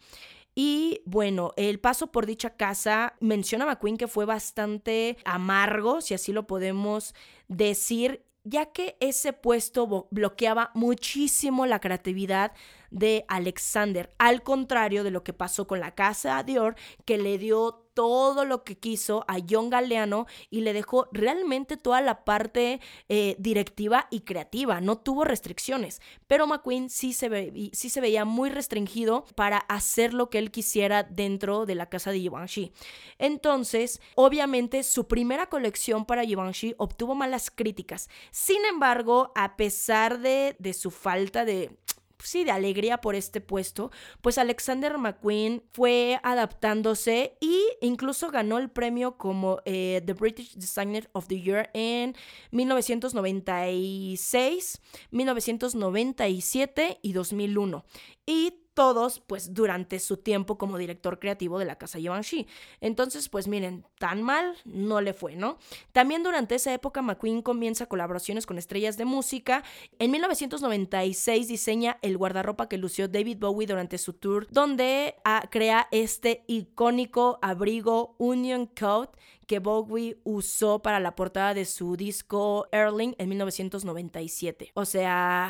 Y 0.54 1.02
bueno, 1.06 1.54
el 1.58 1.80
paso 1.80 2.12
por 2.12 2.28
dicha 2.28 2.52
casa 2.52 3.16
menciona 3.22 3.64
a 3.64 3.68
McQueen 3.70 3.98
que 3.98 4.08
fue 4.08 4.26
bastante 4.26 5.18
amargo, 5.26 6.02
si 6.02 6.14
así 6.14 6.32
lo 6.32 6.46
podemos 6.46 7.16
decir, 7.48 8.24
ya 8.44 8.68
que 8.68 8.96
ese 9.00 9.34
puesto 9.34 10.08
bloqueaba 10.12 10.70
muchísimo 10.76 11.66
la 11.66 11.80
creatividad 11.80 12.52
de 12.92 13.26
Alexander, 13.28 14.14
al 14.18 14.44
contrario 14.44 15.04
de 15.04 15.12
lo 15.12 15.24
que 15.24 15.34
pasó 15.34 15.68
con 15.68 15.80
la 15.80 15.96
casa 15.96 16.42
Dior, 16.44 16.76
que 17.06 17.18
le 17.18 17.38
dio 17.38 17.88
todo 17.98 18.46
lo 18.46 18.64
que 18.64 18.78
quiso 18.78 19.26
a 19.28 19.38
John 19.50 19.72
Galeano 19.72 20.28
y 20.52 20.62
le 20.62 20.74
dejó 20.74 21.08
realmente 21.12 21.78
toda 21.78 22.00
la 22.00 22.26
parte 22.26 22.80
eh, 23.10 23.36
directiva 23.40 24.08
y 24.12 24.20
creativa, 24.20 24.80
no 24.82 25.00
tuvo 25.00 25.24
restricciones, 25.24 26.00
pero 26.28 26.46
McQueen 26.46 26.92
sí 26.92 27.12
se, 27.12 27.28
veía 27.28 28.24
muy 28.24 28.52
restringido 28.52 29.26
para 29.36 29.58
hacer 29.58 30.14
lo 30.14 30.30
que 30.30 30.38
él 30.38 30.52
quisiera 30.52 31.02
dentro 31.02 31.66
de 31.66 31.74
la 31.74 31.90
casa 31.90 32.12
de 32.12 32.20
Givenchy. 32.20 32.72
Entonces, 33.18 34.00
obviamente, 34.14 34.84
su 34.84 35.08
primera 35.08 35.48
colección 35.48 36.06
para 36.06 36.24
Givenchy 36.24 36.76
obtuvo 36.78 37.16
malas 37.16 37.50
críticas. 37.50 38.12
Sin 38.30 38.64
embargo, 38.66 39.32
a 39.34 39.58
pesar 39.58 40.20
de 40.20 40.74
su 40.76 40.92
falta 40.92 41.46
de 41.46 41.76
sí, 42.20 42.44
de 42.44 42.52
alegría 42.52 43.02
por 43.02 43.16
este 43.16 43.42
puesto, 43.42 43.92
pues 44.22 44.38
Alexander 44.38 44.96
McQueen 44.98 45.64
fue 45.74 46.20
adaptándose 46.24 47.38
e 47.42 47.78
incluso 47.82 48.32
ganó 48.32 48.58
el 48.58 48.70
premio 48.70 49.18
como 49.18 49.60
eh, 49.66 50.02
The 50.06 50.14
British 50.14 50.56
Designer 50.56 51.10
of 51.14 51.28
the 51.28 51.42
Year 51.42 51.70
en 51.74 52.16
1996, 52.52 54.82
1997 55.12 57.00
y 57.02 57.14
2001. 57.14 57.86
Y 58.26 58.54
todos 58.78 59.22
pues 59.26 59.56
durante 59.56 59.98
su 59.98 60.18
tiempo 60.18 60.60
como 60.60 60.78
director 60.78 61.18
creativo 61.18 61.58
de 61.58 61.66
la 61.66 61.80
casa 61.80 61.98
Givenchy. 61.98 62.46
Entonces 62.80 63.28
pues 63.28 63.48
miren, 63.48 63.84
tan 63.98 64.22
mal 64.22 64.56
no 64.66 65.02
le 65.02 65.16
fue, 65.16 65.36
¿no? 65.36 65.58
También 65.94 66.22
durante 66.22 66.54
esa 66.54 66.72
época 66.72 67.02
McQueen 67.02 67.42
comienza 67.42 67.88
colaboraciones 67.88 68.46
con 68.46 68.60
estrellas 68.60 68.96
de 68.96 69.06
música. 69.06 69.64
En 69.98 70.12
1996 70.12 71.48
diseña 71.48 71.98
el 72.04 72.20
guardarropa 72.20 72.70
que 72.70 72.78
lució 72.78 73.08
David 73.08 73.40
Bowie 73.40 73.66
durante 73.66 73.98
su 73.98 74.14
tour, 74.14 74.46
donde 74.52 75.16
ah, 75.26 75.48
crea 75.50 75.88
este 75.90 76.44
icónico 76.46 77.40
abrigo 77.42 78.14
Union 78.20 78.68
Coat 78.68 79.18
que 79.48 79.58
Bowie 79.58 80.20
usó 80.24 80.84
para 80.84 81.00
la 81.00 81.16
portada 81.16 81.56
de 81.56 81.66
su 81.66 81.98
disco 81.98 82.68
Erling 82.72 83.16
en 83.18 83.30
1997. 83.30 84.72
O 84.76 84.86
sea, 84.86 85.50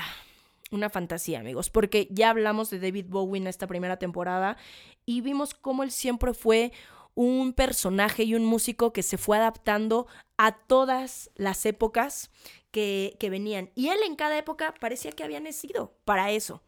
una 0.71 0.89
fantasía, 0.89 1.39
amigos, 1.39 1.69
porque 1.69 2.07
ya 2.11 2.29
hablamos 2.29 2.69
de 2.69 2.79
David 2.79 3.05
Bowie 3.09 3.41
en 3.41 3.47
esta 3.47 3.67
primera 3.67 3.97
temporada 3.97 4.57
y 5.05 5.21
vimos 5.21 5.53
cómo 5.53 5.83
él 5.83 5.91
siempre 5.91 6.33
fue 6.33 6.71
un 7.15 7.53
personaje 7.53 8.23
y 8.23 8.35
un 8.35 8.45
músico 8.45 8.93
que 8.93 9.01
se 9.01 9.17
fue 9.17 9.37
adaptando 9.37 10.07
a 10.37 10.51
todas 10.51 11.31
las 11.35 11.65
épocas 11.65 12.29
que, 12.71 13.17
que 13.19 13.29
venían. 13.29 13.71
Y 13.73 13.87
él 13.89 13.99
en 14.05 14.15
cada 14.15 14.37
época 14.37 14.75
parecía 14.79 15.11
que 15.11 15.23
había 15.23 15.39
nacido 15.39 15.95
para 16.05 16.31
eso 16.31 16.61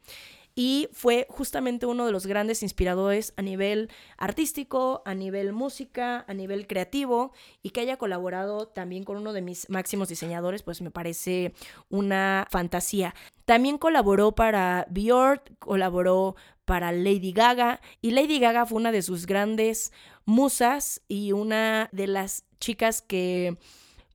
y 0.62 0.90
fue 0.92 1.26
justamente 1.30 1.86
uno 1.86 2.06
de 2.06 2.12
los 2.12 2.26
grandes 2.26 2.64
inspiradores 2.64 3.34
a 3.38 3.42
nivel 3.42 3.90
artístico, 4.18 5.02
a 5.06 5.16
nivel 5.16 5.54
música, 5.54 6.26
a 6.28 6.34
nivel 6.34 6.68
creativo 6.68 7.32
y 7.64 7.70
que 7.70 7.80
haya 7.80 7.96
colaborado 7.96 8.68
también 8.68 9.06
con 9.06 9.16
uno 9.16 9.32
de 9.32 9.42
mis 9.42 9.70
máximos 9.70 10.10
diseñadores, 10.10 10.62
pues 10.62 10.82
me 10.82 10.92
parece 10.92 11.54
una 11.88 12.46
fantasía. 12.52 13.16
También 13.46 13.78
colaboró 13.78 14.34
para 14.36 14.86
Björk, 14.90 15.58
colaboró 15.60 16.36
para 16.66 16.92
Lady 16.92 17.32
Gaga 17.32 17.80
y 18.02 18.12
Lady 18.12 18.38
Gaga 18.38 18.66
fue 18.66 18.80
una 18.80 18.92
de 18.92 19.02
sus 19.02 19.28
grandes 19.28 19.94
musas 20.26 21.02
y 21.08 21.32
una 21.32 21.88
de 21.94 22.08
las 22.08 22.44
chicas 22.60 23.02
que 23.02 23.58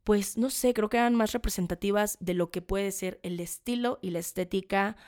pues 0.04 0.36
no 0.36 0.50
sé, 0.50 0.74
creo 0.74 0.90
que 0.90 0.98
eran 0.98 1.14
más 1.14 1.32
representativas 1.32 2.18
de 2.20 2.34
lo 2.34 2.50
que 2.50 2.60
puede 2.60 2.92
ser 2.92 3.18
el 3.22 3.40
estilo 3.40 3.98
y 4.02 4.10
la 4.10 4.18
estética 4.18 4.98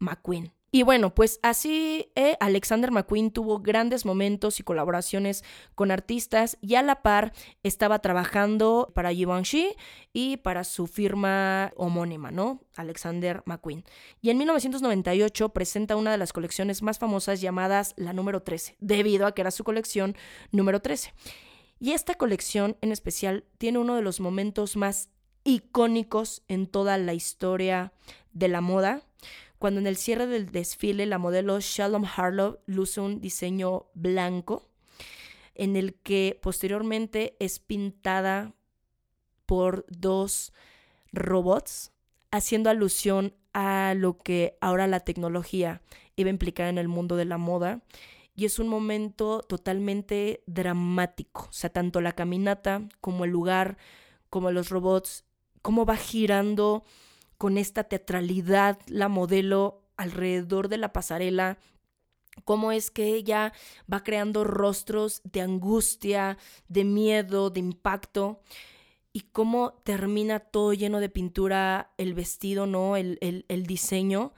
McQueen. 0.00 0.52
Y 0.72 0.84
bueno, 0.84 1.12
pues 1.14 1.40
así 1.42 2.12
eh, 2.14 2.36
Alexander 2.38 2.92
McQueen 2.92 3.32
tuvo 3.32 3.58
grandes 3.58 4.04
momentos 4.04 4.60
y 4.60 4.62
colaboraciones 4.62 5.42
con 5.74 5.90
artistas 5.90 6.58
y 6.60 6.76
a 6.76 6.82
la 6.82 7.02
par 7.02 7.32
estaba 7.64 7.98
trabajando 7.98 8.92
para 8.94 9.12
Givenchy 9.12 9.74
y 10.12 10.36
para 10.36 10.62
su 10.62 10.86
firma 10.86 11.72
homónima, 11.76 12.30
¿no? 12.30 12.60
Alexander 12.76 13.42
McQueen. 13.46 13.84
Y 14.22 14.30
en 14.30 14.38
1998 14.38 15.48
presenta 15.48 15.96
una 15.96 16.12
de 16.12 16.18
las 16.18 16.32
colecciones 16.32 16.82
más 16.82 17.00
famosas 17.00 17.40
llamadas 17.40 17.94
la 17.96 18.12
número 18.12 18.42
13, 18.42 18.76
debido 18.78 19.26
a 19.26 19.32
que 19.32 19.40
era 19.40 19.50
su 19.50 19.64
colección 19.64 20.16
número 20.52 20.80
13. 20.80 21.12
Y 21.80 21.92
esta 21.92 22.14
colección 22.14 22.76
en 22.80 22.92
especial 22.92 23.44
tiene 23.58 23.78
uno 23.78 23.96
de 23.96 24.02
los 24.02 24.20
momentos 24.20 24.76
más 24.76 25.08
icónicos 25.42 26.42
en 26.46 26.68
toda 26.68 26.96
la 26.96 27.14
historia 27.14 27.92
de 28.32 28.48
la 28.48 28.60
moda 28.60 29.02
cuando 29.60 29.78
en 29.78 29.86
el 29.86 29.98
cierre 29.98 30.26
del 30.26 30.50
desfile 30.50 31.04
la 31.04 31.18
modelo 31.18 31.60
Shalom 31.60 32.06
Harlow 32.16 32.60
luce 32.64 33.02
un 33.02 33.20
diseño 33.20 33.90
blanco 33.92 34.70
en 35.54 35.76
el 35.76 35.92
que 35.96 36.40
posteriormente 36.40 37.36
es 37.40 37.58
pintada 37.58 38.54
por 39.44 39.84
dos 39.90 40.54
robots, 41.12 41.92
haciendo 42.30 42.70
alusión 42.70 43.34
a 43.52 43.92
lo 43.94 44.16
que 44.16 44.56
ahora 44.62 44.86
la 44.86 45.00
tecnología 45.00 45.82
iba 46.16 46.28
a 46.28 46.30
implicar 46.30 46.68
en 46.68 46.78
el 46.78 46.88
mundo 46.88 47.16
de 47.16 47.26
la 47.26 47.36
moda. 47.36 47.82
Y 48.34 48.46
es 48.46 48.58
un 48.58 48.68
momento 48.68 49.42
totalmente 49.42 50.42
dramático, 50.46 51.48
o 51.50 51.52
sea, 51.52 51.68
tanto 51.68 52.00
la 52.00 52.12
caminata 52.12 52.88
como 53.02 53.26
el 53.26 53.30
lugar, 53.30 53.76
como 54.30 54.50
los 54.52 54.70
robots, 54.70 55.26
cómo 55.60 55.84
va 55.84 55.96
girando 55.96 56.82
con 57.40 57.56
esta 57.56 57.84
teatralidad 57.84 58.78
la 58.86 59.08
modelo 59.08 59.80
alrededor 59.96 60.68
de 60.68 60.76
la 60.76 60.92
pasarela, 60.92 61.56
cómo 62.44 62.70
es 62.70 62.90
que 62.90 63.14
ella 63.14 63.54
va 63.90 64.04
creando 64.04 64.44
rostros 64.44 65.22
de 65.24 65.40
angustia, 65.40 66.36
de 66.68 66.84
miedo, 66.84 67.48
de 67.48 67.60
impacto, 67.60 68.42
y 69.14 69.20
cómo 69.32 69.72
termina 69.84 70.40
todo 70.40 70.74
lleno 70.74 71.00
de 71.00 71.08
pintura 71.08 71.94
el 71.96 72.12
vestido, 72.12 72.66
¿no? 72.66 72.98
El, 72.98 73.64
diseño. 73.66 74.34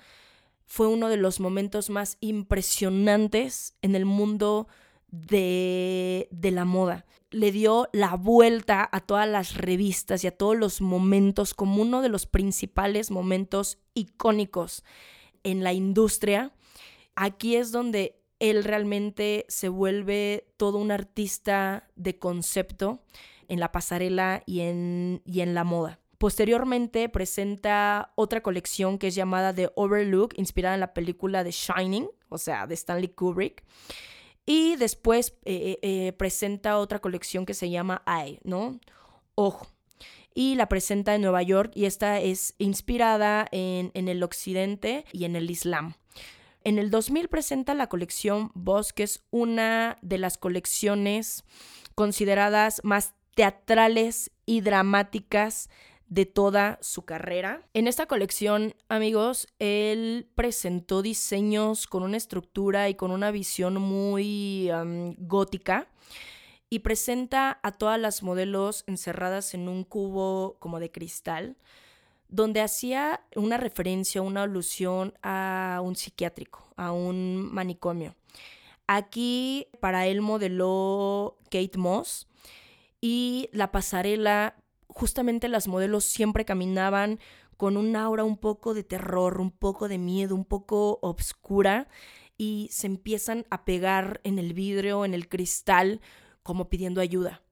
Fue 0.65 0.87
uno 0.87 1.09
de 1.09 1.17
los 1.17 1.41
momentos 1.41 1.91
más 1.91 2.19
impresionantes 2.21 3.75
en 3.83 3.97
el 3.97 4.05
mundo 4.05 4.69
de 5.11 6.29
la 6.41 6.65
moda 6.65 7.05
le 7.33 7.51
dio 7.51 7.89
la 7.93 8.15
vuelta 8.15 8.89
a 8.93 9.01
todas 9.01 9.29
las 9.29 9.57
revistas 9.57 10.23
y 10.23 10.29
a 10.29 10.37
todos 10.37 10.57
los 10.57 10.81
momentos 10.81 11.55
como 11.55 11.83
uno 11.83 12.03
de 12.03 12.09
los 12.09 12.27
principales 12.27 13.11
momentos 13.11 13.79
icónicos 13.95 14.85
en 15.43 15.65
la 15.65 15.73
industria. 15.73 16.53
Aquí 17.17 17.57
es 17.57 17.73
donde 17.73 18.23
él 18.39 18.65
realmente 18.65 19.47
se 19.49 19.69
vuelve 19.69 20.47
todo 20.57 20.79
un 20.79 20.91
artista 20.91 21.89
de 21.97 22.19
concepto 22.19 23.03
en 23.49 23.61
la 23.61 23.73
pasarela 23.73 24.43
y 24.47 24.61
en, 24.61 25.23
y 25.25 25.41
en 25.41 25.55
la 25.55 25.65
moda. 25.65 26.01
Posteriormente 26.19 27.09
presenta 27.09 28.13
otra 28.15 28.43
colección 28.43 28.99
que 28.99 29.09
es 29.09 29.15
llamada 29.15 29.53
The 29.53 29.71
Overlook, 29.75 30.35
inspirada 30.37 30.75
en 30.75 30.81
la 30.81 30.95
película 30.95 31.43
The 31.43 31.51
Shining, 31.51 32.09
o 32.29 32.39
sea, 32.39 32.67
de 32.67 32.75
Stanley 32.75 33.09
Kubrick. 33.09 33.65
Y 34.45 34.77
después 34.77 35.35
eh, 35.45 35.79
eh, 35.83 36.07
eh, 36.09 36.13
presenta 36.13 36.79
otra 36.79 36.99
colección 36.99 37.47
que 37.47 37.55
se 37.55 37.71
llama 37.71 38.03
Eye, 38.07 38.41
¿no? 38.45 38.81
Ojo. 39.35 39.69
Y 40.35 40.55
la 40.55 40.69
presenta 40.69 41.15
en 41.15 41.23
Nueva 41.23 41.43
York 41.43 41.73
y 41.75 41.85
esta 41.85 42.19
es 42.21 42.55
inspirada 42.59 43.47
en, 43.53 43.91
en 43.95 44.09
el 44.09 44.23
occidente 44.23 45.05
y 45.13 45.25
en 45.25 45.37
el 45.37 45.51
islam. 45.51 45.95
En 46.65 46.79
el 46.79 46.91
2000 46.91 47.29
presenta 47.29 47.75
la 47.75 47.89
colección 47.89 48.51
Boss, 48.55 48.93
que 48.93 49.03
es 49.03 49.23
una 49.31 49.99
de 50.01 50.19
las 50.19 50.39
colecciones 50.39 51.45
consideradas 51.95 52.81
más 52.85 53.15
teatrales 53.35 54.31
y 54.47 54.61
dramáticas 54.61 55.69
de 56.13 56.27
toda 56.27 56.79
su 56.83 57.07
carrera. 57.07 57.63
En 57.73 57.87
esta 57.87 58.05
colección, 58.05 58.75
amigos, 58.91 59.49
él 59.59 60.29
presentó 60.35 61.01
diseños 61.01 61.87
con 61.87 62.03
una 62.03 62.19
estructura 62.19 62.91
y 62.91 62.95
con 62.97 63.13
una 63.13 63.31
visión 63.31 63.77
muy 63.81 64.71
gótica 65.17 65.89
y 66.69 66.81
presenta 66.81 67.59
a 67.63 67.73
todas 67.73 67.99
las 67.99 68.23
modelos 68.23 68.85
encerradas 68.87 69.55
en 69.55 69.71
un 69.71 69.85
cubo 69.85 70.59
como 70.59 70.81
de 70.81 70.91
cristal, 70.91 71.57
donde 72.29 72.61
hacía 72.61 73.23
una 73.35 73.57
referencia, 73.57 74.21
una 74.21 74.43
alusión 74.43 75.15
a 75.23 75.81
un 75.83 75.97
psiquiátrico, 75.97 76.75
a 76.77 76.93
un 76.93 77.49
manicomio. 77.55 78.17
Aquí 78.87 79.67
para 79.81 80.07
él 80.07 80.21
modeló 80.21 81.39
Kate 81.45 81.79
Moss 81.79 82.29
y 83.01 83.49
la 83.53 83.73
pasarela 83.73 84.62
justamente 84.95 85.49
las 85.49 85.69
modelos 85.69 86.05
siempre 86.05 86.45
caminaban 86.45 87.19
con 87.57 87.77
un 87.77 87.95
aura 87.97 88.25
un 88.25 88.37
poco 88.37 88.75
de 88.75 88.85
terror, 88.85 89.41
un 89.41 89.51
poco 89.51 89.89
de 89.89 89.99
miedo, 89.99 90.35
un 90.35 90.45
poco 90.45 90.99
obscura 91.03 91.89
y 92.37 92.69
se 92.73 92.87
empiezan 92.87 93.47
a 93.51 93.65
pegar 93.65 94.21
en 94.25 94.39
el 94.39 94.53
vidrio, 94.53 95.05
en 95.05 95.15
el 95.15 95.29
cristal, 95.29 96.01
como 96.43 96.69
pidiendo 96.69 97.01
ayuda. 97.01 97.43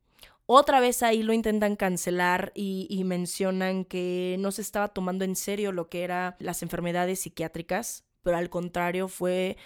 Otra 0.46 0.80
vez 0.80 1.04
ahí 1.04 1.22
lo 1.22 1.32
intentan 1.32 1.76
cancelar 1.76 2.50
y, 2.56 3.02
mencionan 3.04 3.84
que 3.84 4.34
no 4.40 4.50
se 4.50 4.62
estaba 4.62 4.88
tomando 4.88 5.24
en 5.24 5.36
serio 5.36 5.70
lo 5.70 5.88
que 5.88 6.02
eran 6.02 6.34
las 6.40 6.62
enfermedades 6.62 7.20
psiquiátricas, 7.20 8.04
pero 8.22 8.36
al 8.36 8.50
contrario 8.50 9.06
fue 9.06 9.56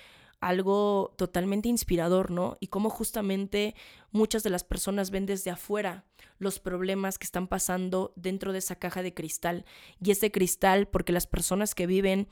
algo 0.48 1.14
totalmente 1.16 1.68
inspirador, 1.68 2.30
¿no? 2.30 2.58
Y 2.60 2.66
cómo 2.66 2.90
justamente 2.90 3.74
muchas 4.12 4.42
de 4.42 4.50
las 4.50 4.62
personas 4.62 5.10
ven 5.10 5.24
desde 5.24 5.50
afuera 5.50 6.04
los 6.38 6.58
problemas 6.58 7.18
que 7.18 7.24
están 7.24 7.48
pasando 7.48 8.12
dentro 8.16 8.52
de 8.52 8.58
esa 8.58 8.76
caja 8.76 9.02
de 9.02 9.14
cristal. 9.14 9.64
Y 10.02 10.10
ese 10.10 10.30
cristal, 10.30 10.86
porque 10.86 11.12
las 11.12 11.26
personas 11.26 11.74
que 11.74 11.86
viven 11.86 12.28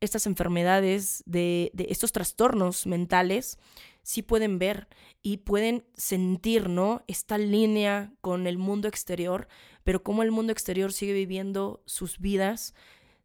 estas 0.00 0.26
enfermedades, 0.26 1.24
de, 1.26 1.72
estos 1.88 2.12
trastornos 2.12 2.86
mentales, 2.86 3.58
sí 4.02 4.22
pueden 4.22 4.58
ver 4.60 4.86
y 5.22 5.38
pueden 5.38 5.84
sentir, 5.94 6.68
¿no? 6.68 7.02
Esta 7.08 7.36
línea 7.36 8.12
con 8.20 8.46
el 8.46 8.58
mundo 8.58 8.86
exterior, 8.86 9.48
pero 9.82 10.04
cómo 10.04 10.22
el 10.22 10.30
mundo 10.30 10.52
exterior 10.52 10.92
sigue 10.92 11.14
viviendo 11.14 11.82
sus 11.86 12.18
vidas 12.18 12.74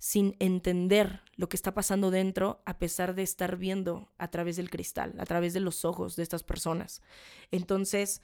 sin 0.01 0.35
entender 0.39 1.21
lo 1.35 1.47
que 1.47 1.55
está 1.55 1.75
pasando 1.75 2.09
dentro 2.09 2.63
a 2.65 2.79
pesar 2.79 3.13
de 3.13 3.21
estar 3.21 3.55
viendo 3.57 4.09
a 4.17 4.31
través 4.31 4.55
del 4.55 4.71
cristal, 4.71 5.13
a 5.19 5.27
través 5.27 5.53
de 5.53 5.59
los 5.59 5.85
ojos 5.85 6.15
de 6.15 6.23
estas 6.23 6.41
personas. 6.41 7.03
Entonces, 7.51 8.23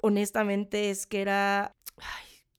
honestamente 0.00 0.90
es 0.90 1.06
que 1.06 1.20
era, 1.20 1.76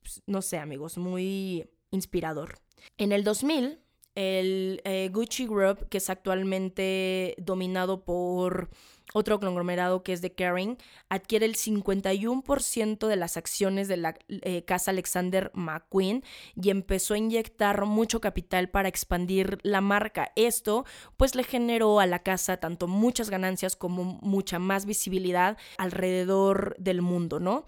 pues, 0.02 0.24
no 0.26 0.42
sé 0.42 0.58
amigos, 0.58 0.98
muy 0.98 1.70
inspirador. 1.92 2.56
En 2.98 3.12
el 3.12 3.26
2000, 3.26 3.78
el 4.16 4.82
eh, 4.86 5.10
Gucci 5.12 5.48
Group, 5.48 5.90
que 5.90 5.98
es 5.98 6.10
actualmente 6.10 7.36
dominado 7.38 8.06
por 8.06 8.70
otro 9.14 9.40
conglomerado 9.40 10.04
que 10.04 10.14
es 10.14 10.22
de 10.22 10.34
Kering, 10.34 10.78
adquiere 11.10 11.46
el 11.46 11.56
51% 11.56 13.08
de 13.08 13.16
las 13.16 13.38
acciones 13.38 13.88
de 13.88 13.98
la 13.98 14.16
eh, 14.30 14.64
casa 14.66 14.92
Alexander 14.92 15.52
McQueen 15.54 16.24
y 16.56 16.70
empezó 16.70 17.14
a 17.14 17.18
inyectar 17.18 17.86
mucho 17.86 18.20
capital 18.20 18.70
para 18.70 18.90
expandir 18.90 19.60
la 19.64 19.82
marca. 19.82 20.32
Esto 20.36 20.86
pues 21.18 21.36
le 21.36 21.44
generó 21.44 22.00
a 22.00 22.08
la 22.08 22.20
casa 22.20 22.58
tanto 22.58 22.88
muchas 22.88 23.30
ganancias 23.30 23.76
como 23.76 24.04
mucha 24.04 24.60
más 24.60 24.86
visibilidad 24.86 25.58
alrededor 25.78 26.76
del 26.80 27.02
mundo, 27.02 27.40
¿no? 27.40 27.66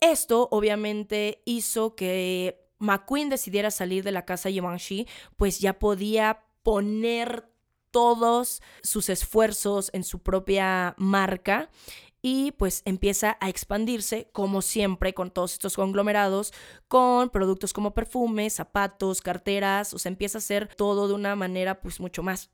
Esto 0.00 0.48
obviamente 0.50 1.42
hizo 1.46 1.94
que 1.96 2.68
McQueen 2.78 3.30
decidiera 3.30 3.70
salir 3.70 4.04
de 4.04 4.12
la 4.12 4.24
casa 4.24 4.50
Givenchy, 4.50 5.06
pues 5.36 5.60
ya 5.60 5.78
podía 5.78 6.44
poner 6.62 7.53
todos 7.94 8.60
sus 8.82 9.08
esfuerzos 9.08 9.90
en 9.92 10.02
su 10.02 10.18
propia 10.18 10.96
marca 10.98 11.70
y 12.22 12.50
pues 12.52 12.82
empieza 12.86 13.38
a 13.40 13.48
expandirse 13.48 14.30
como 14.32 14.62
siempre 14.62 15.14
con 15.14 15.30
todos 15.30 15.52
estos 15.52 15.76
conglomerados 15.76 16.52
con 16.88 17.30
productos 17.30 17.72
como 17.72 17.94
perfumes, 17.94 18.54
zapatos, 18.54 19.20
carteras, 19.22 19.94
o 19.94 20.00
sea, 20.00 20.10
empieza 20.10 20.38
a 20.38 20.40
hacer 20.40 20.74
todo 20.74 21.06
de 21.06 21.14
una 21.14 21.36
manera 21.36 21.80
pues 21.80 22.00
mucho 22.00 22.24
más 22.24 22.50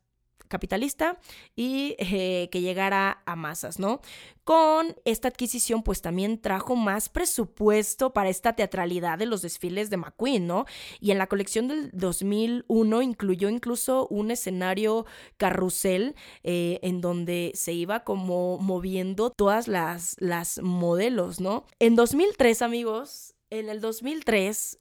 capitalista 0.51 1.19
y 1.55 1.95
eh, 1.97 2.49
que 2.51 2.61
llegara 2.61 3.23
a 3.25 3.35
masas, 3.35 3.79
¿no? 3.79 4.01
Con 4.43 4.95
esta 5.05 5.29
adquisición, 5.29 5.81
pues 5.81 6.01
también 6.01 6.39
trajo 6.39 6.75
más 6.75 7.09
presupuesto 7.09 8.13
para 8.13 8.29
esta 8.29 8.53
teatralidad 8.53 9.17
de 9.17 9.25
los 9.25 9.41
desfiles 9.41 9.89
de 9.89 9.97
McQueen, 9.97 10.45
¿no? 10.45 10.65
Y 10.99 11.11
en 11.11 11.17
la 11.17 11.27
colección 11.27 11.67
del 11.67 11.89
2001 11.93 13.01
incluyó 13.01 13.49
incluso 13.49 14.07
un 14.09 14.29
escenario 14.29 15.05
carrusel 15.37 16.15
eh, 16.43 16.79
en 16.83 17.01
donde 17.01 17.51
se 17.55 17.73
iba 17.73 18.03
como 18.03 18.59
moviendo 18.59 19.31
todas 19.31 19.67
las, 19.67 20.15
las 20.19 20.61
modelos, 20.61 21.39
¿no? 21.39 21.65
En 21.79 21.95
2003, 21.95 22.61
amigos, 22.61 23.35
en 23.49 23.69
el 23.69 23.81
2003 23.81 24.80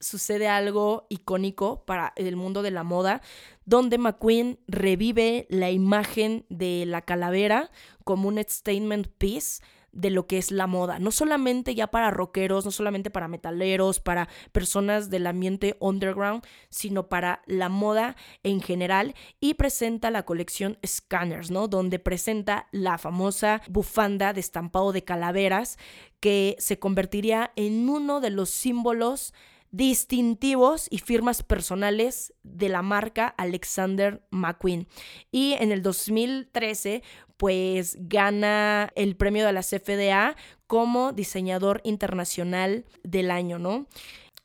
sucede 0.00 0.48
algo 0.48 1.06
icónico 1.08 1.84
para 1.84 2.12
el 2.16 2.36
mundo 2.36 2.62
de 2.62 2.70
la 2.70 2.84
moda, 2.84 3.22
donde 3.64 3.98
McQueen 3.98 4.58
revive 4.68 5.46
la 5.50 5.70
imagen 5.70 6.44
de 6.48 6.84
la 6.86 7.02
calavera 7.02 7.70
como 8.04 8.28
un 8.28 8.38
statement 8.38 9.08
piece 9.18 9.62
de 9.96 10.10
lo 10.10 10.26
que 10.26 10.36
es 10.36 10.50
la 10.50 10.66
moda, 10.66 10.98
no 10.98 11.10
solamente 11.10 11.74
ya 11.74 11.86
para 11.86 12.10
rockeros, 12.10 12.66
no 12.66 12.70
solamente 12.70 13.10
para 13.10 13.28
metaleros, 13.28 13.98
para 13.98 14.28
personas 14.52 15.08
del 15.08 15.26
ambiente 15.26 15.76
underground, 15.80 16.44
sino 16.68 17.08
para 17.08 17.42
la 17.46 17.70
moda 17.70 18.14
en 18.42 18.60
general 18.60 19.14
y 19.40 19.54
presenta 19.54 20.10
la 20.10 20.24
colección 20.24 20.78
Scanners, 20.86 21.50
¿no? 21.50 21.66
Donde 21.66 21.98
presenta 21.98 22.68
la 22.72 22.98
famosa 22.98 23.62
bufanda 23.68 24.34
de 24.34 24.40
estampado 24.40 24.92
de 24.92 25.02
calaveras 25.02 25.78
que 26.20 26.56
se 26.58 26.78
convertiría 26.78 27.52
en 27.56 27.88
uno 27.88 28.20
de 28.20 28.30
los 28.30 28.50
símbolos 28.50 29.32
distintivos 29.76 30.88
y 30.90 30.98
firmas 30.98 31.42
personales 31.42 32.32
de 32.42 32.70
la 32.70 32.80
marca 32.80 33.28
Alexander 33.36 34.22
McQueen. 34.30 34.88
Y 35.30 35.52
en 35.54 35.70
el 35.70 35.82
2013, 35.82 37.02
pues 37.36 37.98
gana 38.00 38.90
el 38.96 39.16
premio 39.16 39.44
de 39.44 39.52
la 39.52 39.62
CFDA 39.62 40.34
como 40.66 41.12
diseñador 41.12 41.82
internacional 41.84 42.86
del 43.02 43.30
año, 43.30 43.58
¿no? 43.58 43.86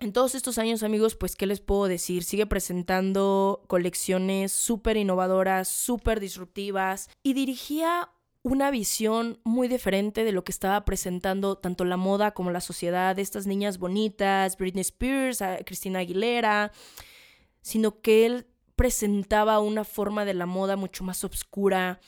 En 0.02 0.12
todos 0.12 0.36
estos 0.36 0.58
años, 0.58 0.84
amigos, 0.84 1.16
pues, 1.16 1.36
¿qué 1.36 1.46
les 1.46 1.62
puedo 1.62 1.86
decir? 1.86 2.24
Sigue 2.24 2.48
presentando 2.48 3.64
colecciones 3.68 4.52
súper 4.52 4.98
innovadoras, 4.98 5.68
súper 5.68 6.20
disruptivas 6.20 7.10
y 7.24 7.34
dirigía 7.34 8.10
una 8.44 8.72
visión 8.72 9.40
muy 9.44 9.68
diferente 9.68 10.24
de 10.24 10.32
lo 10.32 10.44
que 10.44 10.52
estaba 10.52 10.84
presentando 10.84 11.58
tanto 11.58 11.86
la 11.86 11.98
moda 11.98 12.32
como 12.32 12.52
la 12.52 12.62
sociedad 12.62 13.18
estas 13.20 13.46
niñas 13.46 13.78
bonitas, 13.78 14.58
Britney 14.58 14.82
Spears, 14.82 15.44
Cristina 15.66 16.00
Aguilera, 16.00 16.72
sino 17.62 18.02
que 18.02 18.26
él 18.26 18.48
presentaba 18.76 19.60
una 19.60 19.84
forma 19.84 20.26
de 20.26 20.34
la 20.34 20.48
moda 20.48 20.76
mucho 20.76 21.04
más 21.04 21.24
oscura, 21.24 22.00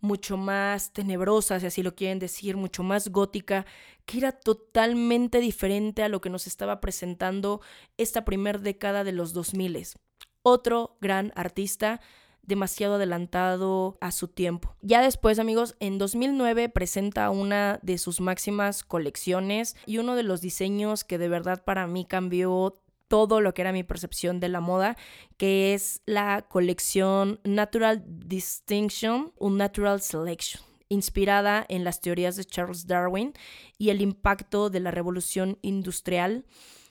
mucho 0.00 0.36
más 0.36 0.92
tenebrosa, 0.92 1.58
si 1.58 1.66
así 1.66 1.82
lo 1.82 1.96
quieren 1.96 2.20
decir, 2.20 2.56
mucho 2.56 2.84
más 2.84 3.08
gótica, 3.08 3.66
que 4.06 4.18
era 4.18 4.30
totalmente 4.30 5.40
diferente 5.40 6.04
a 6.04 6.08
lo 6.08 6.20
que 6.20 6.30
nos 6.30 6.46
estaba 6.46 6.80
presentando 6.80 7.60
esta 7.96 8.24
primera 8.24 8.60
década 8.60 9.02
de 9.02 9.12
los 9.12 9.32
2000. 9.32 9.88
Otro 10.42 10.96
gran 11.00 11.32
artista 11.34 12.00
demasiado 12.50 12.96
adelantado 12.96 13.96
a 14.02 14.12
su 14.12 14.28
tiempo. 14.28 14.76
Ya 14.82 15.00
después, 15.00 15.38
amigos, 15.38 15.76
en 15.80 15.96
2009 15.96 16.68
presenta 16.68 17.30
una 17.30 17.78
de 17.82 17.96
sus 17.96 18.20
máximas 18.20 18.82
colecciones 18.82 19.76
y 19.86 19.96
uno 19.96 20.16
de 20.16 20.24
los 20.24 20.42
diseños 20.42 21.04
que 21.04 21.16
de 21.16 21.30
verdad 21.30 21.64
para 21.64 21.86
mí 21.86 22.04
cambió 22.04 22.82
todo 23.08 23.40
lo 23.40 23.54
que 23.54 23.62
era 23.62 23.72
mi 23.72 23.82
percepción 23.82 24.38
de 24.38 24.48
la 24.48 24.60
moda, 24.60 24.96
que 25.36 25.74
es 25.74 26.02
la 26.04 26.42
colección 26.42 27.40
Natural 27.44 28.04
Distinction, 28.06 29.32
un 29.38 29.56
Natural 29.56 30.02
Selection 30.02 30.62
inspirada 30.90 31.64
en 31.68 31.84
las 31.84 32.00
teorías 32.00 32.34
de 32.36 32.44
Charles 32.44 32.86
Darwin 32.86 33.32
y 33.78 33.90
el 33.90 34.02
impacto 34.02 34.70
de 34.70 34.80
la 34.80 34.90
revolución 34.90 35.56
industrial, 35.62 36.44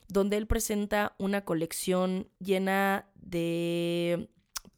donde 0.07 0.37
él 0.37 0.47
presenta 0.47 1.15
una 1.19 1.41
colección 1.43 2.29
llena 2.39 3.09
de 3.15 4.29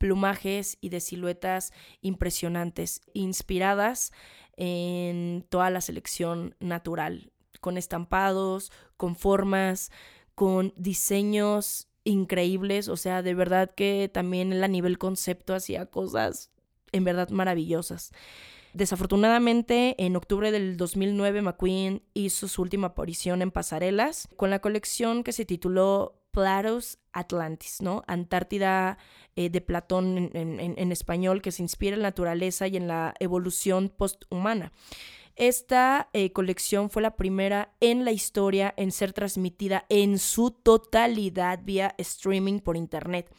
plumajes 0.02 0.80
y 0.82 0.90
de 0.90 1.00
siluetas 1.00 1.72
impresionantes, 2.02 3.02
inspiradas 3.14 4.12
en 4.58 5.46
toda 5.48 5.70
la 5.70 5.80
selección 5.80 6.56
natural, 6.60 7.32
con 7.60 7.78
estampados, 7.78 8.72
con 8.98 9.16
formas, 9.16 9.92
con 10.34 10.74
diseños 10.76 11.88
increíbles, 12.04 12.88
o 12.88 12.98
sea, 12.98 13.22
de 13.22 13.36
verdad 13.36 13.76
que 13.76 14.10
también 14.12 14.64
a 14.64 14.68
nivel 14.68 14.98
concepto 14.98 15.54
hacía 15.54 15.86
cosas 15.86 16.50
en 16.92 17.04
verdad 17.04 17.30
maravillosas. 17.30 18.12
Desafortunadamente, 18.74 20.04
en 20.04 20.16
octubre 20.16 20.52
del 20.52 20.78
2009, 20.78 21.44
McQueen 21.44 22.02
hizo 22.16 22.48
su 22.48 22.64
última 22.64 22.88
aparición 22.88 23.44
en 23.44 23.52
pasarelas 23.52 24.28
con 24.36 24.50
la 24.50 24.62
colección 24.62 25.24
que 25.24 25.32
se 25.32 25.46
tituló 25.46 26.21
Platos 26.32 27.00
Atlantis, 27.14 27.82
¿no? 27.82 28.04
Antártida 28.08 28.98
eh, 29.36 29.50
de 29.50 29.62
Platón 29.62 30.32
en, 30.34 30.92
español, 30.92 31.42
que 31.42 31.52
se 31.52 31.62
inspira 31.62 31.96
en 31.96 32.02
la 32.02 32.10
naturaleza 32.10 32.68
y 32.68 32.78
en 32.78 32.88
la 32.88 33.14
evolución 33.20 33.90
posthumana. 33.90 34.72
Esta 35.36 36.10
eh, 36.14 36.32
colección 36.32 36.90
fue 36.90 37.02
la 37.02 37.16
primera 37.16 37.74
en 37.80 38.06
la 38.06 38.12
historia 38.12 38.74
en 38.78 38.92
ser 38.92 39.14
transmitida 39.14 39.86
en 39.90 40.20
su 40.20 40.52
totalidad 40.52 41.60
vía 41.64 41.96
streaming 41.98 42.60
por 42.60 42.78
internet. 42.78 43.32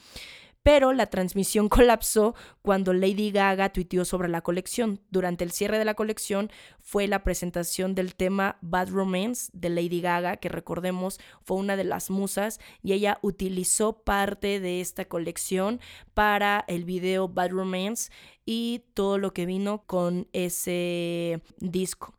Pero 0.62 0.93
la 0.93 1.06
transmisión 1.06 1.68
colapsó 1.70 2.34
cuando 2.62 2.93
Lady 2.93 3.30
Gaga 3.30 3.70
tuiteó 3.70 4.05
sobre 4.05 4.28
la 4.28 4.43
colección. 4.43 5.01
Durante 5.10 5.44
el 5.44 5.52
cierre 5.52 5.78
de 5.78 5.84
la 5.84 5.94
colección 5.94 6.51
fue 6.78 7.06
la 7.09 7.22
presentación 7.24 7.94
del 7.94 8.14
tema 8.14 8.59
Bad 8.60 8.90
Romance 8.90 9.51
de 9.52 9.70
Lady 9.70 10.01
Gaga, 10.01 10.36
que 10.36 10.48
recordemos 10.48 11.18
fue 11.43 11.56
una 11.56 11.76
de 11.76 11.84
las 11.84 12.10
musas, 12.10 12.60
y 12.82 12.93
ella 12.93 13.18
utilizó 13.22 14.02
parte 14.02 14.60
de 14.60 14.80
esta 14.80 15.05
colección 15.05 15.80
para 16.14 16.64
el 16.68 16.84
video 16.84 17.28
Bad 17.28 17.51
Romance 17.51 18.10
y 18.44 18.84
todo 18.94 19.18
lo 19.18 19.32
que 19.32 19.47
vino 19.47 19.84
con 19.86 20.28
ese 20.32 21.43
disco. 21.59 22.14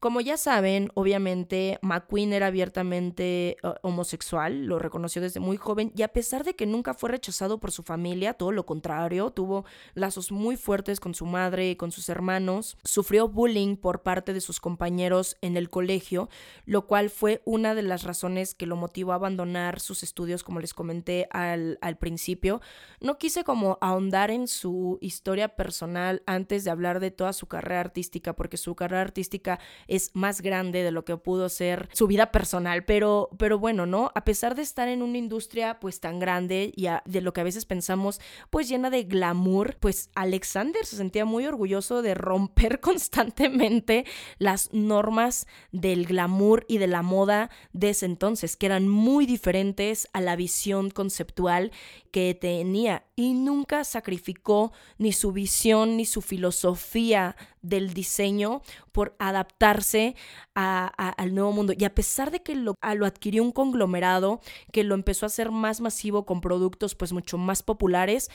Como 0.00 0.20
ya 0.20 0.36
saben, 0.36 0.92
obviamente 0.94 1.80
McQueen 1.82 2.32
era 2.32 2.46
abiertamente 2.46 3.56
uh, 3.64 3.70
homosexual, 3.82 4.64
lo 4.64 4.78
reconoció 4.78 5.20
desde 5.20 5.40
muy 5.40 5.56
joven 5.56 5.90
y 5.96 6.02
a 6.02 6.12
pesar 6.12 6.44
de 6.44 6.54
que 6.54 6.66
nunca 6.66 6.94
fue 6.94 7.10
rechazado 7.10 7.58
por 7.58 7.72
su 7.72 7.82
familia, 7.82 8.34
todo 8.34 8.52
lo 8.52 8.64
contrario, 8.64 9.30
tuvo 9.30 9.64
lazos 9.94 10.30
muy 10.30 10.56
fuertes 10.56 11.00
con 11.00 11.14
su 11.14 11.26
madre 11.26 11.70
y 11.70 11.74
con 11.74 11.90
sus 11.90 12.08
hermanos, 12.10 12.76
sufrió 12.84 13.26
bullying 13.26 13.74
por 13.74 14.04
parte 14.04 14.32
de 14.32 14.40
sus 14.40 14.60
compañeros 14.60 15.36
en 15.40 15.56
el 15.56 15.68
colegio, 15.68 16.28
lo 16.64 16.86
cual 16.86 17.10
fue 17.10 17.42
una 17.44 17.74
de 17.74 17.82
las 17.82 18.04
razones 18.04 18.54
que 18.54 18.66
lo 18.66 18.76
motivó 18.76 19.10
a 19.10 19.16
abandonar 19.16 19.80
sus 19.80 20.04
estudios, 20.04 20.44
como 20.44 20.60
les 20.60 20.74
comenté 20.74 21.26
al, 21.32 21.76
al 21.80 21.98
principio. 21.98 22.60
No 23.00 23.18
quise 23.18 23.42
como 23.42 23.78
ahondar 23.80 24.30
en 24.30 24.46
su 24.46 24.98
historia 25.00 25.56
personal 25.56 26.22
antes 26.24 26.62
de 26.62 26.70
hablar 26.70 27.00
de 27.00 27.10
toda 27.10 27.32
su 27.32 27.48
carrera 27.48 27.80
artística, 27.80 28.36
porque 28.36 28.58
su 28.58 28.76
carrera 28.76 29.02
artística 29.02 29.58
es 29.88 30.10
más 30.14 30.40
grande 30.40 30.82
de 30.82 30.90
lo 30.90 31.04
que 31.04 31.16
pudo 31.16 31.48
ser 31.48 31.88
su 31.92 32.06
vida 32.06 32.30
personal, 32.30 32.84
pero, 32.84 33.30
pero 33.38 33.58
bueno, 33.58 33.86
¿no? 33.86 34.12
A 34.14 34.24
pesar 34.24 34.54
de 34.54 34.62
estar 34.62 34.88
en 34.88 35.02
una 35.02 35.18
industria 35.18 35.80
pues 35.80 36.00
tan 36.00 36.18
grande 36.18 36.72
y 36.76 36.86
de 37.04 37.20
lo 37.20 37.32
que 37.32 37.40
a 37.40 37.44
veces 37.44 37.64
pensamos 37.64 38.20
pues 38.50 38.68
llena 38.68 38.90
de 38.90 39.04
glamour, 39.04 39.76
pues 39.80 40.10
Alexander 40.14 40.84
se 40.84 40.96
sentía 40.96 41.24
muy 41.24 41.46
orgulloso 41.46 42.02
de 42.02 42.14
romper 42.14 42.80
constantemente 42.88 44.04
las 44.38 44.72
normas 44.72 45.46
del 45.72 46.06
glamour 46.06 46.64
y 46.68 46.78
de 46.78 46.86
la 46.86 47.02
moda 47.02 47.50
de 47.72 47.90
ese 47.90 48.06
entonces, 48.06 48.56
que 48.56 48.66
eran 48.66 48.88
muy 48.88 49.26
diferentes 49.26 50.08
a 50.12 50.20
la 50.20 50.36
visión 50.36 50.90
conceptual 50.90 51.72
que 52.10 52.34
tenía 52.34 53.07
y 53.18 53.34
nunca 53.34 53.82
sacrificó 53.82 54.70
ni 54.96 55.10
su 55.10 55.32
visión 55.32 55.96
ni 55.96 56.04
su 56.04 56.22
filosofía 56.22 57.34
del 57.62 57.92
diseño 57.92 58.62
por 58.92 59.16
adaptarse 59.18 60.14
al 60.54 61.34
nuevo 61.34 61.50
mundo. 61.50 61.72
Y 61.76 61.84
a 61.84 61.96
pesar 61.96 62.30
de 62.30 62.44
que 62.44 62.54
lo, 62.54 62.74
lo 62.94 63.06
adquirió 63.06 63.42
un 63.42 63.50
conglomerado 63.50 64.40
que 64.72 64.84
lo 64.84 64.94
empezó 64.94 65.26
a 65.26 65.34
hacer 65.34 65.50
más 65.50 65.80
masivo 65.80 66.26
con 66.26 66.40
productos 66.40 66.94
pues 66.94 67.12
mucho 67.12 67.38
más 67.38 67.64
populares, 67.64 68.30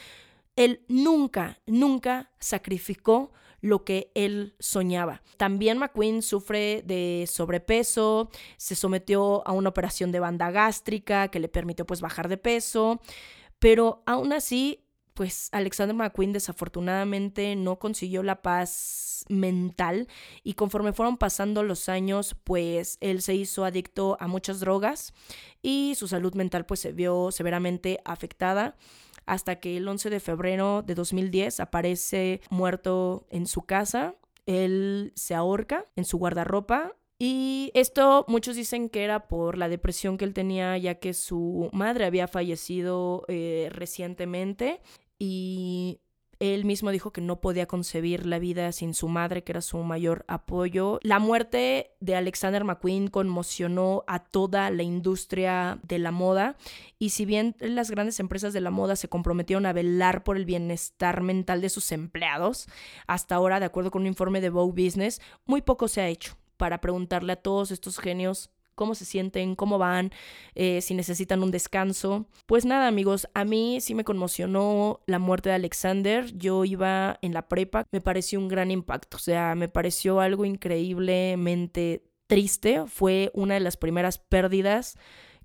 él 0.57 0.81
nunca, 0.89 1.61
nunca 1.65 2.30
sacrificó 2.39 3.31
lo 3.61 3.85
que 3.85 4.11
él 4.15 4.53
soñaba. 4.60 5.22
También 5.38 5.77
McQueen 5.77 6.22
sufre 6.22 6.84
de 6.85 7.23
sobrepeso, 7.31 8.30
se 8.57 8.76
sometió 8.76 9.47
a 9.47 9.53
una 9.53 9.69
operación 9.69 10.11
de 10.11 10.19
banda 10.19 10.51
gástrica 10.51 11.30
que 11.30 11.39
le 11.39 11.47
permitió 11.47 11.85
pues 11.85 12.01
bajar 12.01 12.27
de 12.27 12.35
peso, 12.35 12.99
pero 13.64 14.03
aún 14.06 14.34
así 14.34 14.81
pues 15.14 15.48
Alexander 15.53 15.95
McQueen 15.95 16.34
desafortunadamente 16.34 17.56
no 17.56 17.80
consiguió 17.80 18.22
la 18.22 18.41
paz 18.41 19.23
mental 19.30 20.10
y 20.44 20.56
conforme 20.56 20.91
fueron 20.91 21.15
pasando 21.15 21.64
los 21.64 21.88
años, 21.88 22.35
pues 22.44 22.98
él 22.99 23.22
se 23.22 23.35
hizo 23.35 23.64
adicto 23.64 24.18
a 24.19 24.27
muchas 24.27 24.60
drogas 24.60 25.14
y 25.61 25.94
su 25.95 26.10
salud 26.10 26.34
mental 26.34 26.65
pues 26.65 26.81
se 26.81 26.91
vio 26.91 27.31
severamente 27.31 28.02
afectada 28.03 28.76
hasta 29.26 29.61
que 29.61 29.77
el 29.77 29.88
11 29.88 30.10
de 30.10 30.19
febrero 30.19 30.81
de 30.81 30.95
2010 30.95 31.61
aparece 31.61 32.41
muerto 32.49 33.27
en 33.30 33.48
su 33.48 33.61
casa. 33.61 34.15
Él 34.45 35.14
se 35.15 35.35
ahorca 35.35 35.85
en 35.95 36.03
su 36.03 36.18
guardarropa 36.18 36.98
y 37.19 37.72
esto 37.73 38.26
muchos 38.27 38.56
dicen 38.56 38.90
que 38.90 39.03
era 39.03 39.27
por 39.27 39.57
la 39.57 39.69
depresión 39.69 40.18
que 40.18 40.26
él 40.26 40.34
tenía 40.34 40.77
ya 40.77 40.95
que 40.95 41.14
su 41.14 41.69
madre 41.72 42.06
había 42.06 42.27
fallecido 42.27 43.23
eh, 43.27 43.69
recientemente 43.72 44.81
y 45.19 45.99
él 46.40 46.65
mismo 46.65 46.91
dijo 46.91 47.14
que 47.14 47.22
no 47.22 47.40
podía 47.40 47.68
concebir 47.68 48.26
la 48.26 48.38
vida 48.38 48.69
sin 48.73 48.94
su 48.94 49.07
madre, 49.07 49.45
que 49.45 49.53
era 49.53 49.61
su 49.61 49.77
mayor 49.77 50.26
apoyo. 50.27 50.99
La 51.02 51.19
muerte 51.19 51.91
de 52.02 52.15
Alexander 52.18 52.65
McQueen 52.65 53.07
conmocionó 53.07 54.03
a 54.07 54.19
toda 54.19 54.69
la 54.69 54.84
industria 54.84 55.80
de 55.84 55.99
la 55.99 56.11
moda 56.11 56.57
y 56.99 57.11
si 57.11 57.26
bien 57.26 57.56
las 57.60 57.91
grandes 57.91 58.19
empresas 58.19 58.52
de 58.52 58.60
la 58.60 58.72
moda 58.72 58.98
se 58.98 59.07
comprometieron 59.07 59.65
a 59.65 59.72
velar 59.72 60.26
por 60.26 60.35
el 60.35 60.44
bienestar 60.44 61.22
mental 61.22 61.61
de 61.61 61.69
sus 61.69 61.94
empleados, 61.94 62.68
hasta 63.07 63.35
ahora, 63.35 63.61
de 63.61 63.68
acuerdo 63.68 63.91
con 63.91 64.02
un 64.02 64.07
informe 64.07 64.41
de 64.41 64.49
Vogue 64.49 64.84
Business, 64.84 65.22
muy 65.45 65.61
poco 65.61 65.88
se 65.88 66.02
ha 66.02 66.10
hecho 66.10 66.35
para 66.64 66.80
preguntarle 66.80 67.34
a 67.34 67.35
todos 67.35 67.72
estos 67.72 67.99
genios 67.99 68.49
cómo 68.73 68.95
se 68.95 69.03
sienten, 69.03 69.53
cómo 69.53 69.77
van, 69.77 70.11
eh, 70.56 70.80
si 70.80 70.94
necesitan 70.94 71.44
un 71.44 71.52
descanso. 71.52 72.26
Pues 72.45 72.64
nada, 72.64 72.88
amigos, 72.88 73.27
a 73.34 73.44
mí 73.44 73.81
sí 73.81 73.94
me 73.94 74.06
conmocionó 74.06 75.02
la 75.06 75.19
muerte 75.19 75.49
de 75.49 75.56
Alexander. 75.56 76.31
Yo 76.38 76.64
iba 76.64 77.19
en 77.22 77.34
la 77.34 77.49
prepa, 77.49 77.84
me 77.91 77.99
pareció 77.99 78.40
un 78.40 78.48
gran 78.48 78.72
impacto, 78.72 79.18
o 79.18 79.19
sea, 79.19 79.56
me 79.56 79.68
pareció 79.68 80.22
algo 80.22 80.45
increíblemente 80.45 82.06
triste. 82.27 82.85
Fue 82.88 83.30
una 83.34 83.56
de 83.56 83.60
las 83.60 83.76
primeras 83.76 84.18
pérdidas 84.18 84.95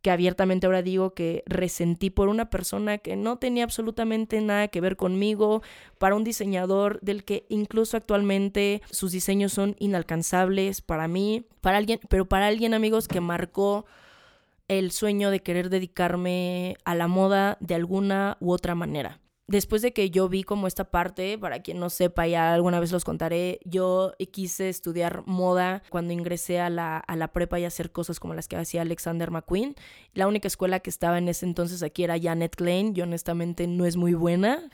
que 0.02 0.10
abiertamente 0.10 0.66
ahora 0.66 0.82
digo 0.82 1.14
que 1.14 1.42
resentí 1.46 2.10
por 2.10 2.28
una 2.28 2.50
persona 2.50 2.98
que 2.98 3.16
no 3.16 3.38
tenía 3.38 3.64
absolutamente 3.64 4.40
nada 4.40 4.68
que 4.68 4.80
ver 4.80 4.96
conmigo, 4.96 5.62
para 5.98 6.14
un 6.14 6.24
diseñador 6.24 7.00
del 7.00 7.24
que 7.24 7.46
incluso 7.48 7.96
actualmente 7.96 8.82
sus 8.90 9.12
diseños 9.12 9.52
son 9.52 9.76
inalcanzables 9.78 10.80
para 10.80 11.08
mí, 11.08 11.46
para 11.60 11.78
alguien, 11.78 12.00
pero 12.08 12.28
para 12.28 12.46
alguien 12.46 12.74
amigos 12.74 13.08
que 13.08 13.20
marcó 13.20 13.86
el 14.68 14.90
sueño 14.90 15.30
de 15.30 15.40
querer 15.40 15.70
dedicarme 15.70 16.76
a 16.84 16.94
la 16.94 17.08
moda 17.08 17.56
de 17.60 17.74
alguna 17.74 18.36
u 18.40 18.52
otra 18.52 18.74
manera 18.74 19.20
después 19.48 19.82
de 19.82 19.92
que 19.92 20.10
yo 20.10 20.28
vi 20.28 20.44
como 20.44 20.66
esta 20.66 20.84
parte, 20.84 21.36
para 21.38 21.60
quien 21.62 21.80
no 21.80 21.90
sepa, 21.90 22.26
ya 22.26 22.54
alguna 22.54 22.78
vez 22.78 22.92
los 22.92 23.04
contaré, 23.04 23.58
yo 23.64 24.14
quise 24.30 24.68
estudiar 24.68 25.24
moda 25.26 25.82
cuando 25.90 26.12
ingresé 26.12 26.60
a 26.60 26.70
la, 26.70 26.98
a 26.98 27.16
la 27.16 27.32
prepa 27.32 27.58
y 27.58 27.64
hacer 27.64 27.90
cosas 27.90 28.20
como 28.20 28.34
las 28.34 28.46
que 28.46 28.56
hacía 28.56 28.82
Alexander 28.82 29.30
McQueen. 29.30 29.74
La 30.12 30.28
única 30.28 30.46
escuela 30.46 30.80
que 30.80 30.90
estaba 30.90 31.18
en 31.18 31.28
ese 31.28 31.46
entonces 31.46 31.82
aquí 31.82 32.04
era 32.04 32.20
Janet 32.20 32.54
Klein, 32.54 32.92
y 32.94 33.00
honestamente 33.00 33.66
no 33.66 33.86
es 33.86 33.96
muy 33.96 34.14
buena, 34.14 34.70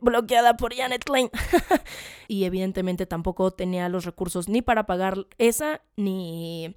bloqueada 0.00 0.56
por 0.56 0.74
Janet 0.74 1.04
Klein. 1.04 1.30
y 2.28 2.44
evidentemente 2.44 3.06
tampoco 3.06 3.50
tenía 3.50 3.88
los 3.88 4.04
recursos 4.04 4.48
ni 4.48 4.62
para 4.62 4.86
pagar 4.86 5.26
esa 5.38 5.82
ni 5.96 6.74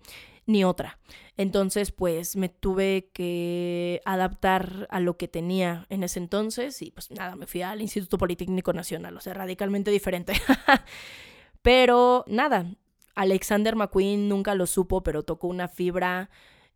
ni 0.48 0.64
otra. 0.64 0.98
Entonces, 1.36 1.92
pues 1.92 2.36
me 2.36 2.50
tuve 2.50 3.12
que 3.14 4.02
adaptar 4.06 4.88
a 4.90 5.00
lo 5.00 5.18
que 5.18 5.28
tenía 5.28 5.86
en 5.90 6.04
ese 6.04 6.20
entonces 6.20 6.82
y 6.82 6.90
pues 6.90 7.12
nada, 7.12 7.36
me 7.36 7.46
fui 7.46 7.62
al 7.62 7.82
Instituto 7.82 8.18
Politécnico 8.18 8.74
Nacional, 8.74 9.16
o 9.16 9.22
sea, 9.22 9.36
radicalmente 9.36 9.92
diferente. 9.92 10.34
pero 11.62 12.24
nada, 12.28 12.74
Alexander 13.14 13.76
McQueen 13.76 14.30
nunca 14.30 14.56
lo 14.56 14.66
supo, 14.66 15.04
pero 15.04 15.24
tocó 15.24 15.48
una 15.48 15.68
fibra 15.68 16.32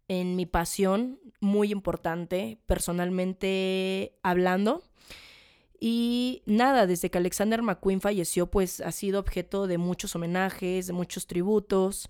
en 0.08 0.36
mi 0.36 0.46
pasión 0.46 1.20
muy 1.40 1.72
importante, 1.72 2.60
personalmente 2.66 4.18
hablando. 4.22 4.84
Y 5.84 6.44
nada, 6.46 6.86
desde 6.86 7.10
que 7.10 7.18
Alexander 7.18 7.64
McQueen 7.64 8.02
falleció, 8.02 8.46
pues 8.46 8.82
ha 8.82 8.92
sido 8.92 9.20
objeto 9.20 9.66
de 9.66 9.80
muchos 9.80 10.16
homenajes, 10.16 10.86
de 10.86 10.94
muchos 10.94 11.26
tributos. 11.26 12.08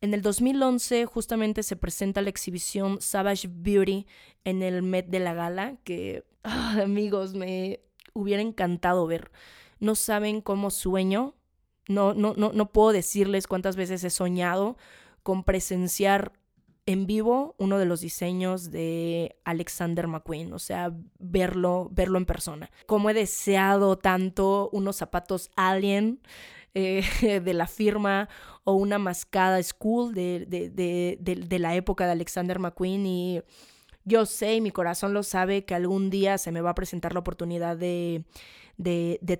En 0.00 0.14
el 0.14 0.22
2011 0.22 1.06
justamente 1.06 1.62
se 1.62 1.76
presenta 1.76 2.22
la 2.22 2.30
exhibición 2.30 3.00
Savage 3.00 3.48
Beauty 3.50 4.06
en 4.44 4.62
el 4.62 4.82
Met 4.82 5.06
de 5.08 5.18
la 5.18 5.34
Gala, 5.34 5.76
que 5.82 6.24
ah, 6.44 6.78
amigos, 6.82 7.34
me 7.34 7.80
hubiera 8.12 8.42
encantado 8.42 9.06
ver. 9.06 9.32
No 9.80 9.94
saben 9.94 10.40
cómo 10.40 10.70
sueño, 10.70 11.34
no, 11.88 12.14
no, 12.14 12.34
no, 12.36 12.52
no 12.52 12.72
puedo 12.72 12.92
decirles 12.92 13.46
cuántas 13.46 13.76
veces 13.76 14.04
he 14.04 14.10
soñado 14.10 14.76
con 15.22 15.42
presenciar 15.42 16.32
en 16.86 17.06
vivo 17.06 17.54
uno 17.58 17.78
de 17.78 17.84
los 17.84 18.00
diseños 18.00 18.70
de 18.70 19.36
Alexander 19.44 20.06
McQueen, 20.06 20.54
o 20.54 20.58
sea, 20.58 20.90
verlo, 21.18 21.90
verlo 21.92 22.16
en 22.16 22.24
persona. 22.24 22.70
Como 22.86 23.10
he 23.10 23.14
deseado 23.14 23.98
tanto 23.98 24.70
unos 24.72 24.96
zapatos 24.96 25.50
Alien 25.54 26.20
eh, 26.72 27.02
de 27.44 27.54
la 27.54 27.66
firma 27.66 28.28
o 28.68 28.74
una 28.74 28.98
mascada 28.98 29.62
school 29.62 30.12
de, 30.12 30.44
de, 30.46 31.58
la 31.58 31.74
época 31.74 32.04
de 32.04 32.12
Alexander 32.12 32.58
McQueen 32.58 33.06
y 33.06 33.40
yo 34.04 34.26
sé 34.26 34.56
y 34.56 34.60
mi 34.60 34.72
corazón 34.72 35.14
lo 35.14 35.22
sabe 35.22 35.64
que 35.64 35.74
algún 35.74 36.10
día 36.10 36.36
se 36.36 36.52
me 36.52 36.60
va 36.60 36.70
a 36.70 36.74
presentar 36.74 37.14
la 37.14 37.20
oportunidad 37.20 37.78
de, 37.78 38.26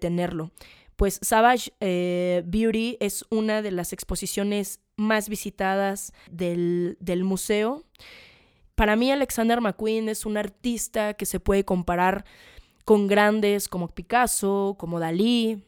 tenerlo. 0.00 0.50
Pues 0.96 1.18
Savage 1.20 1.72
eh, 1.80 2.42
Beauty 2.46 2.96
es 3.00 3.26
una 3.28 3.60
de 3.60 3.70
las 3.70 3.92
exposiciones 3.92 4.80
más 4.96 5.28
visitadas 5.28 6.14
del, 6.30 6.96
del 6.98 7.22
museo. 7.22 7.84
Para 8.76 8.96
mí 8.96 9.10
Alexander 9.10 9.60
McQueen 9.60 10.08
es 10.08 10.24
un 10.24 10.38
artista 10.38 11.12
que 11.12 11.26
se 11.26 11.38
puede 11.38 11.66
comparar 11.66 12.24
con 12.86 13.08
grandes 13.08 13.68
como 13.68 13.88
Picasso, 13.88 14.76
como 14.78 14.98
Dalí 14.98 15.62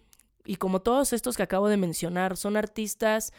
y 0.44 0.56
como 0.56 0.80
todos 0.80 1.12
estos 1.12 1.36
que 1.36 1.42
acabo 1.42 1.68
de 1.68 1.76
mencionar. 1.76 2.36
Son 2.36 2.56
artistas 2.56 3.32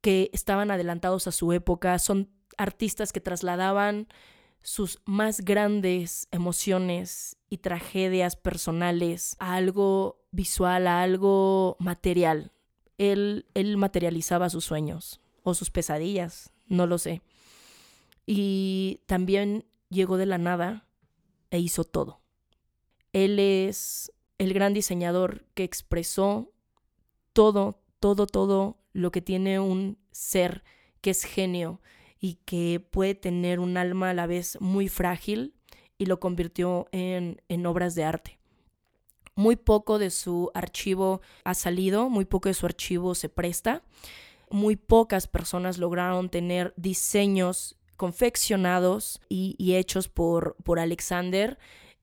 que 0.00 0.30
estaban 0.32 0.70
adelantados 0.70 1.26
a 1.26 1.32
su 1.32 1.52
época, 1.52 1.98
son 1.98 2.30
artistas 2.56 3.12
que 3.12 3.20
trasladaban 3.20 4.08
sus 4.62 5.00
más 5.04 5.42
grandes 5.42 6.28
emociones 6.30 7.36
y 7.48 7.58
tragedias 7.58 8.36
personales 8.36 9.36
a 9.38 9.54
algo 9.54 10.24
visual, 10.30 10.86
a 10.86 11.02
algo 11.02 11.76
material. 11.78 12.52
Él, 12.98 13.46
él 13.54 13.76
materializaba 13.76 14.50
sus 14.50 14.64
sueños 14.64 15.20
o 15.42 15.54
sus 15.54 15.70
pesadillas, 15.70 16.52
no 16.66 16.86
lo 16.86 16.98
sé. 16.98 17.22
Y 18.26 19.00
también 19.06 19.64
llegó 19.88 20.16
de 20.16 20.26
la 20.26 20.38
nada 20.38 20.86
e 21.50 21.58
hizo 21.60 21.84
todo. 21.84 22.20
Él 23.12 23.38
es 23.38 24.12
el 24.38 24.54
gran 24.54 24.72
diseñador 24.72 25.44
que 25.54 25.64
expresó 25.64 26.52
todo, 27.32 27.80
todo, 28.00 28.26
todo 28.26 28.78
lo 28.92 29.10
que 29.10 29.20
tiene 29.22 29.60
un 29.60 29.98
ser 30.10 30.64
que 31.00 31.10
es 31.10 31.24
genio 31.24 31.80
y 32.20 32.34
que 32.44 32.80
puede 32.80 33.14
tener 33.14 33.60
un 33.60 33.76
alma 33.76 34.10
a 34.10 34.14
la 34.14 34.26
vez 34.26 34.58
muy 34.60 34.88
frágil 34.88 35.54
y 35.98 36.06
lo 36.06 36.20
convirtió 36.20 36.88
en, 36.92 37.42
en 37.48 37.66
obras 37.66 37.94
de 37.94 38.04
arte. 38.04 38.38
Muy 39.34 39.56
poco 39.56 39.98
de 39.98 40.10
su 40.10 40.50
archivo 40.54 41.20
ha 41.44 41.54
salido, 41.54 42.08
muy 42.08 42.24
poco 42.24 42.48
de 42.48 42.54
su 42.54 42.66
archivo 42.66 43.14
se 43.14 43.28
presta. 43.28 43.82
Muy 44.50 44.76
pocas 44.76 45.28
personas 45.28 45.78
lograron 45.78 46.28
tener 46.28 46.74
diseños 46.76 47.78
confeccionados 47.98 49.20
y, 49.28 49.74
hechos 49.74 50.08
por, 50.08 50.56
por 50.64 50.78
Alexander 50.78 51.58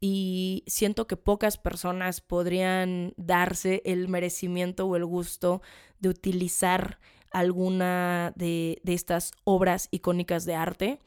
y 0.08 0.64
siento 0.68 1.08
que 1.08 1.18
pocas 1.18 1.58
personas 1.58 2.22
podrían 2.22 3.16
darse 3.18 3.82
el 3.86 4.08
merecimiento 4.08 4.86
o 4.86 4.96
el 4.96 5.04
gusto 5.04 5.64
de 6.00 6.10
utilizar 6.10 7.00
alguna 7.32 8.32
de, 8.36 8.80
estas 8.86 9.32
obras 9.46 9.88
icónicas 9.90 10.46
de 10.46 10.54
arte. 10.54 11.00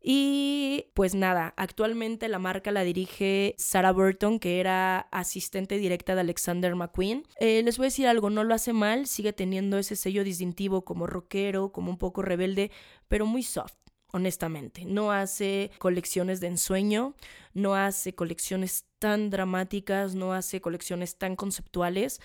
Y 0.00 0.86
pues 0.94 1.14
nada, 1.14 1.52
actualmente 1.58 2.26
la 2.28 2.38
marca 2.38 2.70
la 2.70 2.84
dirige 2.84 3.54
Sarah 3.58 3.92
Burton, 3.92 4.38
que 4.38 4.60
era 4.60 5.00
asistente 5.10 5.76
directa 5.76 6.14
de 6.14 6.22
Alexander 6.22 6.74
McQueen. 6.74 7.24
Eh, 7.38 7.60
les 7.62 7.76
voy 7.76 7.84
a 7.84 7.88
decir 7.88 8.06
algo, 8.06 8.30
no 8.30 8.44
lo 8.44 8.54
hace 8.54 8.72
mal, 8.72 9.06
sigue 9.06 9.34
teniendo 9.34 9.76
ese 9.76 9.94
sello 9.94 10.24
distintivo 10.24 10.86
como 10.86 11.06
rockero, 11.06 11.70
como 11.70 11.90
un 11.90 11.98
poco 11.98 12.22
rebelde, 12.22 12.70
pero 13.08 13.26
muy 13.26 13.42
soft 13.42 13.81
honestamente. 14.12 14.84
No 14.84 15.10
hace 15.10 15.70
colecciones 15.78 16.40
de 16.40 16.46
ensueño, 16.46 17.14
no 17.54 17.74
hace 17.74 18.14
colecciones 18.14 18.86
tan 18.98 19.30
dramáticas, 19.30 20.14
no 20.14 20.32
hace 20.32 20.60
colecciones 20.60 21.16
tan 21.16 21.34
conceptuales, 21.34 22.20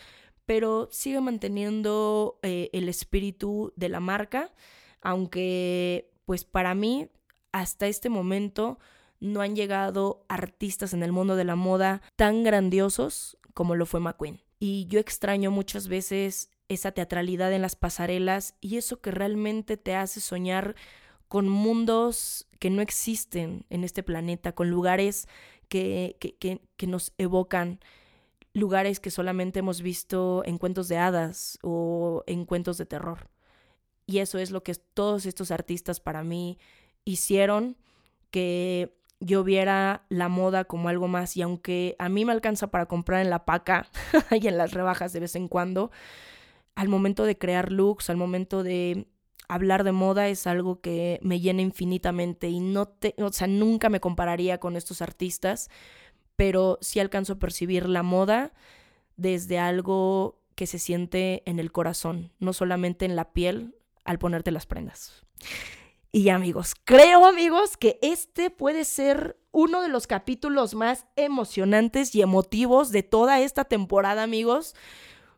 pero 0.46 0.88
sigue 0.92 1.20
manteniendo 1.20 2.40
eh, 2.44 2.70
el 2.74 2.88
espíritu 2.88 3.74
de 3.76 3.90
la 3.90 4.00
marca, 4.00 4.54
aunque 5.02 6.12
pues 6.26 6.44
para 6.44 6.76
mí 6.76 7.10
hasta 7.52 7.88
este 7.88 8.10
momento 8.10 8.80
no 9.20 9.42
han 9.42 9.56
llegado 9.56 10.26
artistas 10.28 10.94
en 10.94 11.04
el 11.04 11.12
mundo 11.12 11.36
de 11.36 11.44
la 11.44 11.56
moda 11.56 12.02
tan 12.16 12.44
grandiosos 12.44 13.38
como 13.54 13.76
lo 13.76 13.86
fue 13.86 14.00
McQueen. 14.00 14.42
Y 14.60 14.86
yo 14.88 15.00
extraño 15.00 15.52
muchas 15.52 15.88
veces 15.88 16.50
esa 16.68 16.92
teatralidad 16.92 17.52
en 17.54 17.62
las 17.62 17.76
pasarelas 17.76 18.56
y 18.60 18.78
eso 18.78 19.02
que 19.02 19.12
realmente 19.12 19.78
te 19.78 19.96
hace 19.96 20.20
soñar 20.20 20.76
con 21.28 21.50
mundos 21.50 22.48
que 22.60 22.70
no 22.70 22.82
existen 22.82 23.66
en 23.70 23.84
este 23.84 24.04
planeta, 24.04 24.54
con 24.54 24.70
lugares 24.70 25.28
que, 25.70 26.18
que, 26.20 26.88
nos 26.88 27.14
evocan, 27.18 27.80
lugares 28.54 29.00
que 29.00 29.12
solamente 29.12 29.60
hemos 29.60 29.82
visto 29.82 30.44
en 30.46 30.58
cuentos 30.58 30.88
de 30.88 30.98
hadas 30.98 31.60
o 31.62 32.24
en 32.28 32.46
cuentos 32.46 32.78
de 32.78 32.86
terror. 32.86 33.30
Y 34.06 34.20
eso 34.20 34.38
es 34.38 34.52
lo 34.52 34.64
que 34.64 34.74
todos 34.76 35.26
estos 35.26 35.52
artistas 35.52 36.00
para 36.00 36.24
mí 36.24 36.58
hicieron, 37.04 37.78
que 38.32 38.98
yo 39.20 39.44
viera 39.44 40.06
la 40.10 40.30
moda 40.30 40.66
como 40.66 40.90
algo 40.90 41.08
más 41.08 41.36
y 41.36 41.42
aunque 41.42 41.96
a 42.00 42.08
mí 42.08 42.24
me 42.24 42.32
alcanza 42.32 42.68
para 42.68 42.86
comprar 42.86 43.22
en 43.22 43.30
la 43.30 43.46
paca 43.46 43.88
y 44.32 44.48
en 44.48 44.58
las 44.58 44.74
rebajas 44.74 45.12
de 45.12 45.22
vez 45.22 45.36
en 45.36 45.48
cuando, 45.48 45.92
al 46.76 46.88
momento 46.88 47.26
de 47.26 47.38
crear 47.38 47.72
looks, 47.72 48.10
al 48.10 48.18
momento 48.18 48.64
de 48.64 49.08
hablar 49.48 49.84
de 49.84 49.92
moda 49.92 50.28
es 50.28 50.48
algo 50.48 50.82
que 50.82 51.20
me 51.22 51.40
llena 51.40 51.62
infinitamente 51.62 52.50
y 52.50 52.60
no 52.60 52.88
te, 52.88 53.16
o 53.18 53.32
sea, 53.32 53.48
nunca 53.48 53.90
me 53.90 54.00
compararía 54.00 54.60
con 54.60 54.76
estos 54.76 55.02
artistas, 55.02 55.70
pero 56.36 56.78
sí 56.82 57.00
alcanzo 57.00 57.34
a 57.34 57.40
percibir 57.40 57.88
la 57.88 58.04
moda 58.04 58.54
desde 59.16 59.60
algo 59.60 60.40
que 60.56 60.68
se 60.68 60.80
siente 60.80 61.44
en 61.46 61.60
el 61.60 61.72
corazón, 61.72 62.32
no 62.40 62.54
solamente 62.54 63.06
en 63.06 63.16
la 63.16 63.32
piel 63.32 63.76
al 64.06 64.20
ponerte 64.20 64.52
las 64.52 64.66
prendas. 64.66 65.24
Y 66.12 66.30
amigos, 66.30 66.74
creo 66.84 67.26
amigos 67.26 67.78
que 67.78 68.00
este 68.02 68.50
puede 68.50 68.86
ser 68.86 69.38
uno 69.52 69.82
de 69.82 69.90
los 69.90 70.08
capítulos 70.08 70.74
más 70.74 71.06
emocionantes 71.16 72.16
y 72.16 72.22
emotivos 72.22 72.92
de 72.92 73.04
toda 73.04 73.40
esta 73.40 73.66
temporada, 73.66 74.24
amigos, 74.24 74.76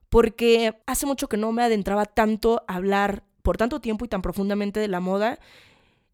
porque 0.10 0.82
hace 0.86 1.06
mucho 1.06 1.28
que 1.28 1.38
no 1.38 1.52
me 1.52 1.64
adentraba 1.64 2.06
tanto 2.06 2.64
a 2.68 2.76
hablar 2.76 3.24
por 3.50 3.58
tanto 3.58 3.82
tiempo 3.82 4.06
y 4.06 4.08
tan 4.08 4.22
profundamente 4.22 4.80
de 4.80 4.88
la 4.88 5.00
moda 5.00 5.40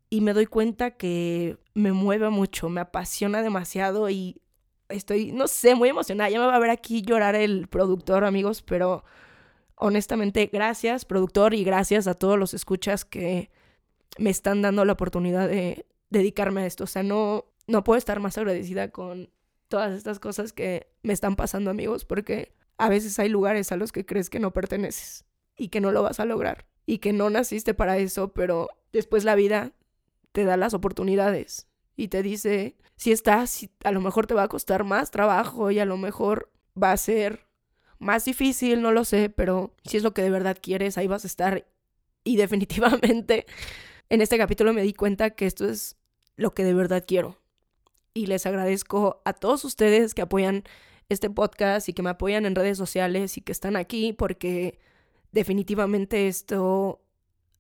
y 0.09 0.21
me 0.21 0.31
doy 0.31 0.45
cuenta 0.45 0.91
que 0.91 1.57
me 1.73 1.91
mueve 1.91 2.29
mucho, 2.29 2.69
me 2.69 2.79
apasiona 2.79 3.41
demasiado 3.41 4.09
y 4.09 4.41
estoy, 4.87 5.33
no 5.33 5.49
sé, 5.49 5.75
muy 5.75 5.89
emocionada. 5.89 6.29
Ya 6.29 6.39
me 6.39 6.45
va 6.45 6.55
a 6.55 6.59
ver 6.59 6.69
aquí 6.69 7.01
llorar 7.01 7.35
el 7.35 7.67
productor, 7.67 8.23
amigos, 8.23 8.61
pero 8.61 9.03
honestamente, 9.75 10.49
gracias, 10.49 11.03
productor, 11.03 11.53
y 11.53 11.65
gracias 11.65 12.07
a 12.07 12.13
todos 12.13 12.39
los 12.39 12.53
escuchas 12.53 13.03
que 13.03 13.51
me 14.17 14.29
están 14.29 14.61
dando 14.61 14.85
la 14.85 14.93
oportunidad 14.93 15.49
de 15.49 15.85
dedicarme 16.09 16.61
a 16.61 16.65
esto. 16.67 16.85
O 16.85 16.87
sea, 16.87 17.03
no, 17.03 17.47
no 17.67 17.83
puedo 17.83 17.97
estar 17.97 18.21
más 18.21 18.37
agradecida 18.37 18.91
con 18.91 19.29
todas 19.67 19.93
estas 19.93 20.19
cosas 20.19 20.53
que 20.53 20.87
me 21.03 21.11
están 21.11 21.35
pasando, 21.35 21.69
amigos, 21.69 22.05
porque 22.05 22.55
a 22.77 22.87
veces 22.87 23.19
hay 23.19 23.27
lugares 23.27 23.73
a 23.73 23.75
los 23.75 23.91
que 23.91 24.05
crees 24.05 24.29
que 24.29 24.39
no 24.39 24.53
perteneces 24.53 25.25
y 25.57 25.67
que 25.67 25.81
no 25.81 25.91
lo 25.91 26.01
vas 26.01 26.21
a 26.21 26.25
lograr 26.25 26.73
y 26.85 26.99
que 26.99 27.13
no 27.13 27.29
naciste 27.29 27.73
para 27.73 27.97
eso, 27.97 28.33
pero 28.33 28.69
después 28.91 29.23
la 29.23 29.35
vida 29.35 29.73
te 30.31 30.43
da 30.43 30.57
las 30.57 30.73
oportunidades 30.73 31.67
y 31.95 32.09
te 32.09 32.21
dice, 32.21 32.75
si 32.95 33.11
estás, 33.11 33.67
a 33.83 33.91
lo 33.91 34.01
mejor 34.01 34.27
te 34.27 34.33
va 34.33 34.43
a 34.43 34.47
costar 34.47 34.83
más 34.83 35.11
trabajo 35.11 35.71
y 35.71 35.79
a 35.79 35.85
lo 35.85 35.97
mejor 35.97 36.51
va 36.81 36.91
a 36.91 36.97
ser 36.97 37.45
más 37.99 38.25
difícil, 38.25 38.81
no 38.81 38.91
lo 38.91 39.05
sé, 39.05 39.29
pero 39.29 39.73
si 39.83 39.97
es 39.97 40.03
lo 40.03 40.13
que 40.13 40.21
de 40.21 40.29
verdad 40.29 40.57
quieres, 40.61 40.97
ahí 40.97 41.07
vas 41.07 41.23
a 41.23 41.27
estar. 41.27 41.65
Y 42.23 42.37
definitivamente 42.37 43.45
en 44.09 44.21
este 44.21 44.37
capítulo 44.37 44.73
me 44.73 44.83
di 44.83 44.93
cuenta 44.93 45.31
que 45.31 45.45
esto 45.45 45.67
es 45.67 45.97
lo 46.35 46.53
que 46.53 46.63
de 46.63 46.73
verdad 46.73 47.03
quiero. 47.07 47.37
Y 48.13 48.27
les 48.27 48.45
agradezco 48.45 49.21
a 49.25 49.33
todos 49.33 49.65
ustedes 49.65 50.13
que 50.13 50.21
apoyan 50.21 50.63
este 51.09 51.29
podcast 51.29 51.89
y 51.89 51.93
que 51.93 52.01
me 52.01 52.09
apoyan 52.09 52.45
en 52.45 52.55
redes 52.55 52.77
sociales 52.77 53.37
y 53.37 53.41
que 53.41 53.51
están 53.51 53.75
aquí 53.75 54.13
porque 54.13 54.79
definitivamente 55.35 56.29
esto 56.29 57.01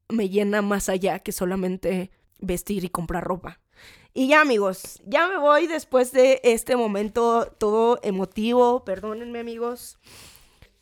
me 0.07 0.29
llena 0.29 0.61
más 0.61 0.87
allá 0.87 1.19
que 1.19 1.33
solamente 1.33 2.09
vestir 2.39 2.85
y 2.85 2.89
comprar 2.89 3.25
ropa. 3.25 3.59
Y 4.13 4.29
ya 4.29 4.39
amigos, 4.39 5.01
ya 5.05 5.27
me 5.27 5.37
voy 5.37 5.67
después 5.67 6.13
de 6.13 6.39
este 6.45 6.77
momento 6.77 7.53
todo 7.57 7.99
emotivo, 8.01 8.85
perdónenme 8.85 9.39
amigos. 9.39 9.99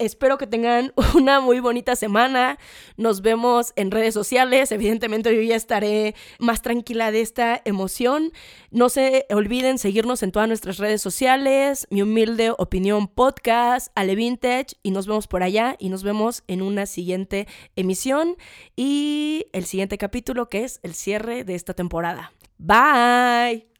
Espero 0.03 0.38
que 0.38 0.47
tengan 0.47 0.93
una 1.15 1.39
muy 1.39 1.61
bonita 1.61 1.95
semana. 1.95 2.59
Nos 2.97 3.21
vemos 3.21 3.71
en 3.77 3.89
redes 3.89 4.13
sociales. 4.13 4.71
Evidentemente 4.71 5.34
yo 5.34 5.41
ya 5.41 5.55
estaré 5.55 6.13
más 6.39 6.61
tranquila 6.61 7.11
de 7.11 7.21
esta 7.21 7.61
emoción. 7.63 8.34
No 8.69 8.89
se 8.89 9.25
olviden 9.30 9.77
seguirnos 9.77 10.21
en 10.21 10.34
todas 10.34 10.49
nuestras 10.49 10.77
redes 10.77 11.01
sociales. 11.01 11.88
Mi 11.89 12.01
humilde 12.01 12.51
opinión 12.57 13.07
podcast, 13.07 13.91
Ale 13.95 14.15
Vintage. 14.15 14.75
Y 14.84 14.91
nos 14.91 15.07
vemos 15.07 15.27
por 15.27 15.41
allá 15.41 15.77
y 15.80 15.88
nos 15.88 16.03
vemos 16.03 16.43
en 16.47 16.61
una 16.61 16.85
siguiente 16.85 17.47
emisión 17.77 18.35
y 18.75 19.45
el 19.53 19.63
siguiente 19.63 19.97
capítulo 19.97 20.49
que 20.49 20.65
es 20.65 20.81
el 20.84 20.95
cierre 20.95 21.45
de 21.45 21.55
esta 21.55 21.73
temporada. 21.73 22.34
Bye. 22.57 23.72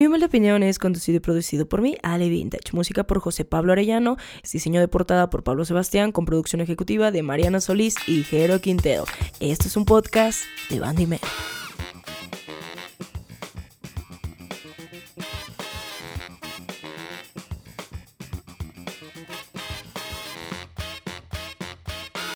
Mi 0.00 0.06
humilde 0.06 0.24
opinión 0.24 0.62
es 0.62 0.78
conducido 0.78 1.18
y 1.18 1.20
producido 1.20 1.68
por 1.68 1.82
mí, 1.82 1.98
Ale 2.02 2.30
Vintage. 2.30 2.72
Música 2.72 3.04
por 3.04 3.20
José 3.20 3.44
Pablo 3.44 3.72
Arellano. 3.72 4.16
Diseño 4.50 4.80
de 4.80 4.88
portada 4.88 5.28
por 5.28 5.44
Pablo 5.44 5.66
Sebastián. 5.66 6.10
Con 6.10 6.24
producción 6.24 6.62
ejecutiva 6.62 7.10
de 7.10 7.22
Mariana 7.22 7.60
Solís 7.60 7.96
y 8.06 8.22
Jero 8.22 8.62
Quintero. 8.62 9.04
Esto 9.40 9.68
es 9.68 9.76
un 9.76 9.84
podcast 9.84 10.40
de 10.70 10.80
Bandy 10.80 11.06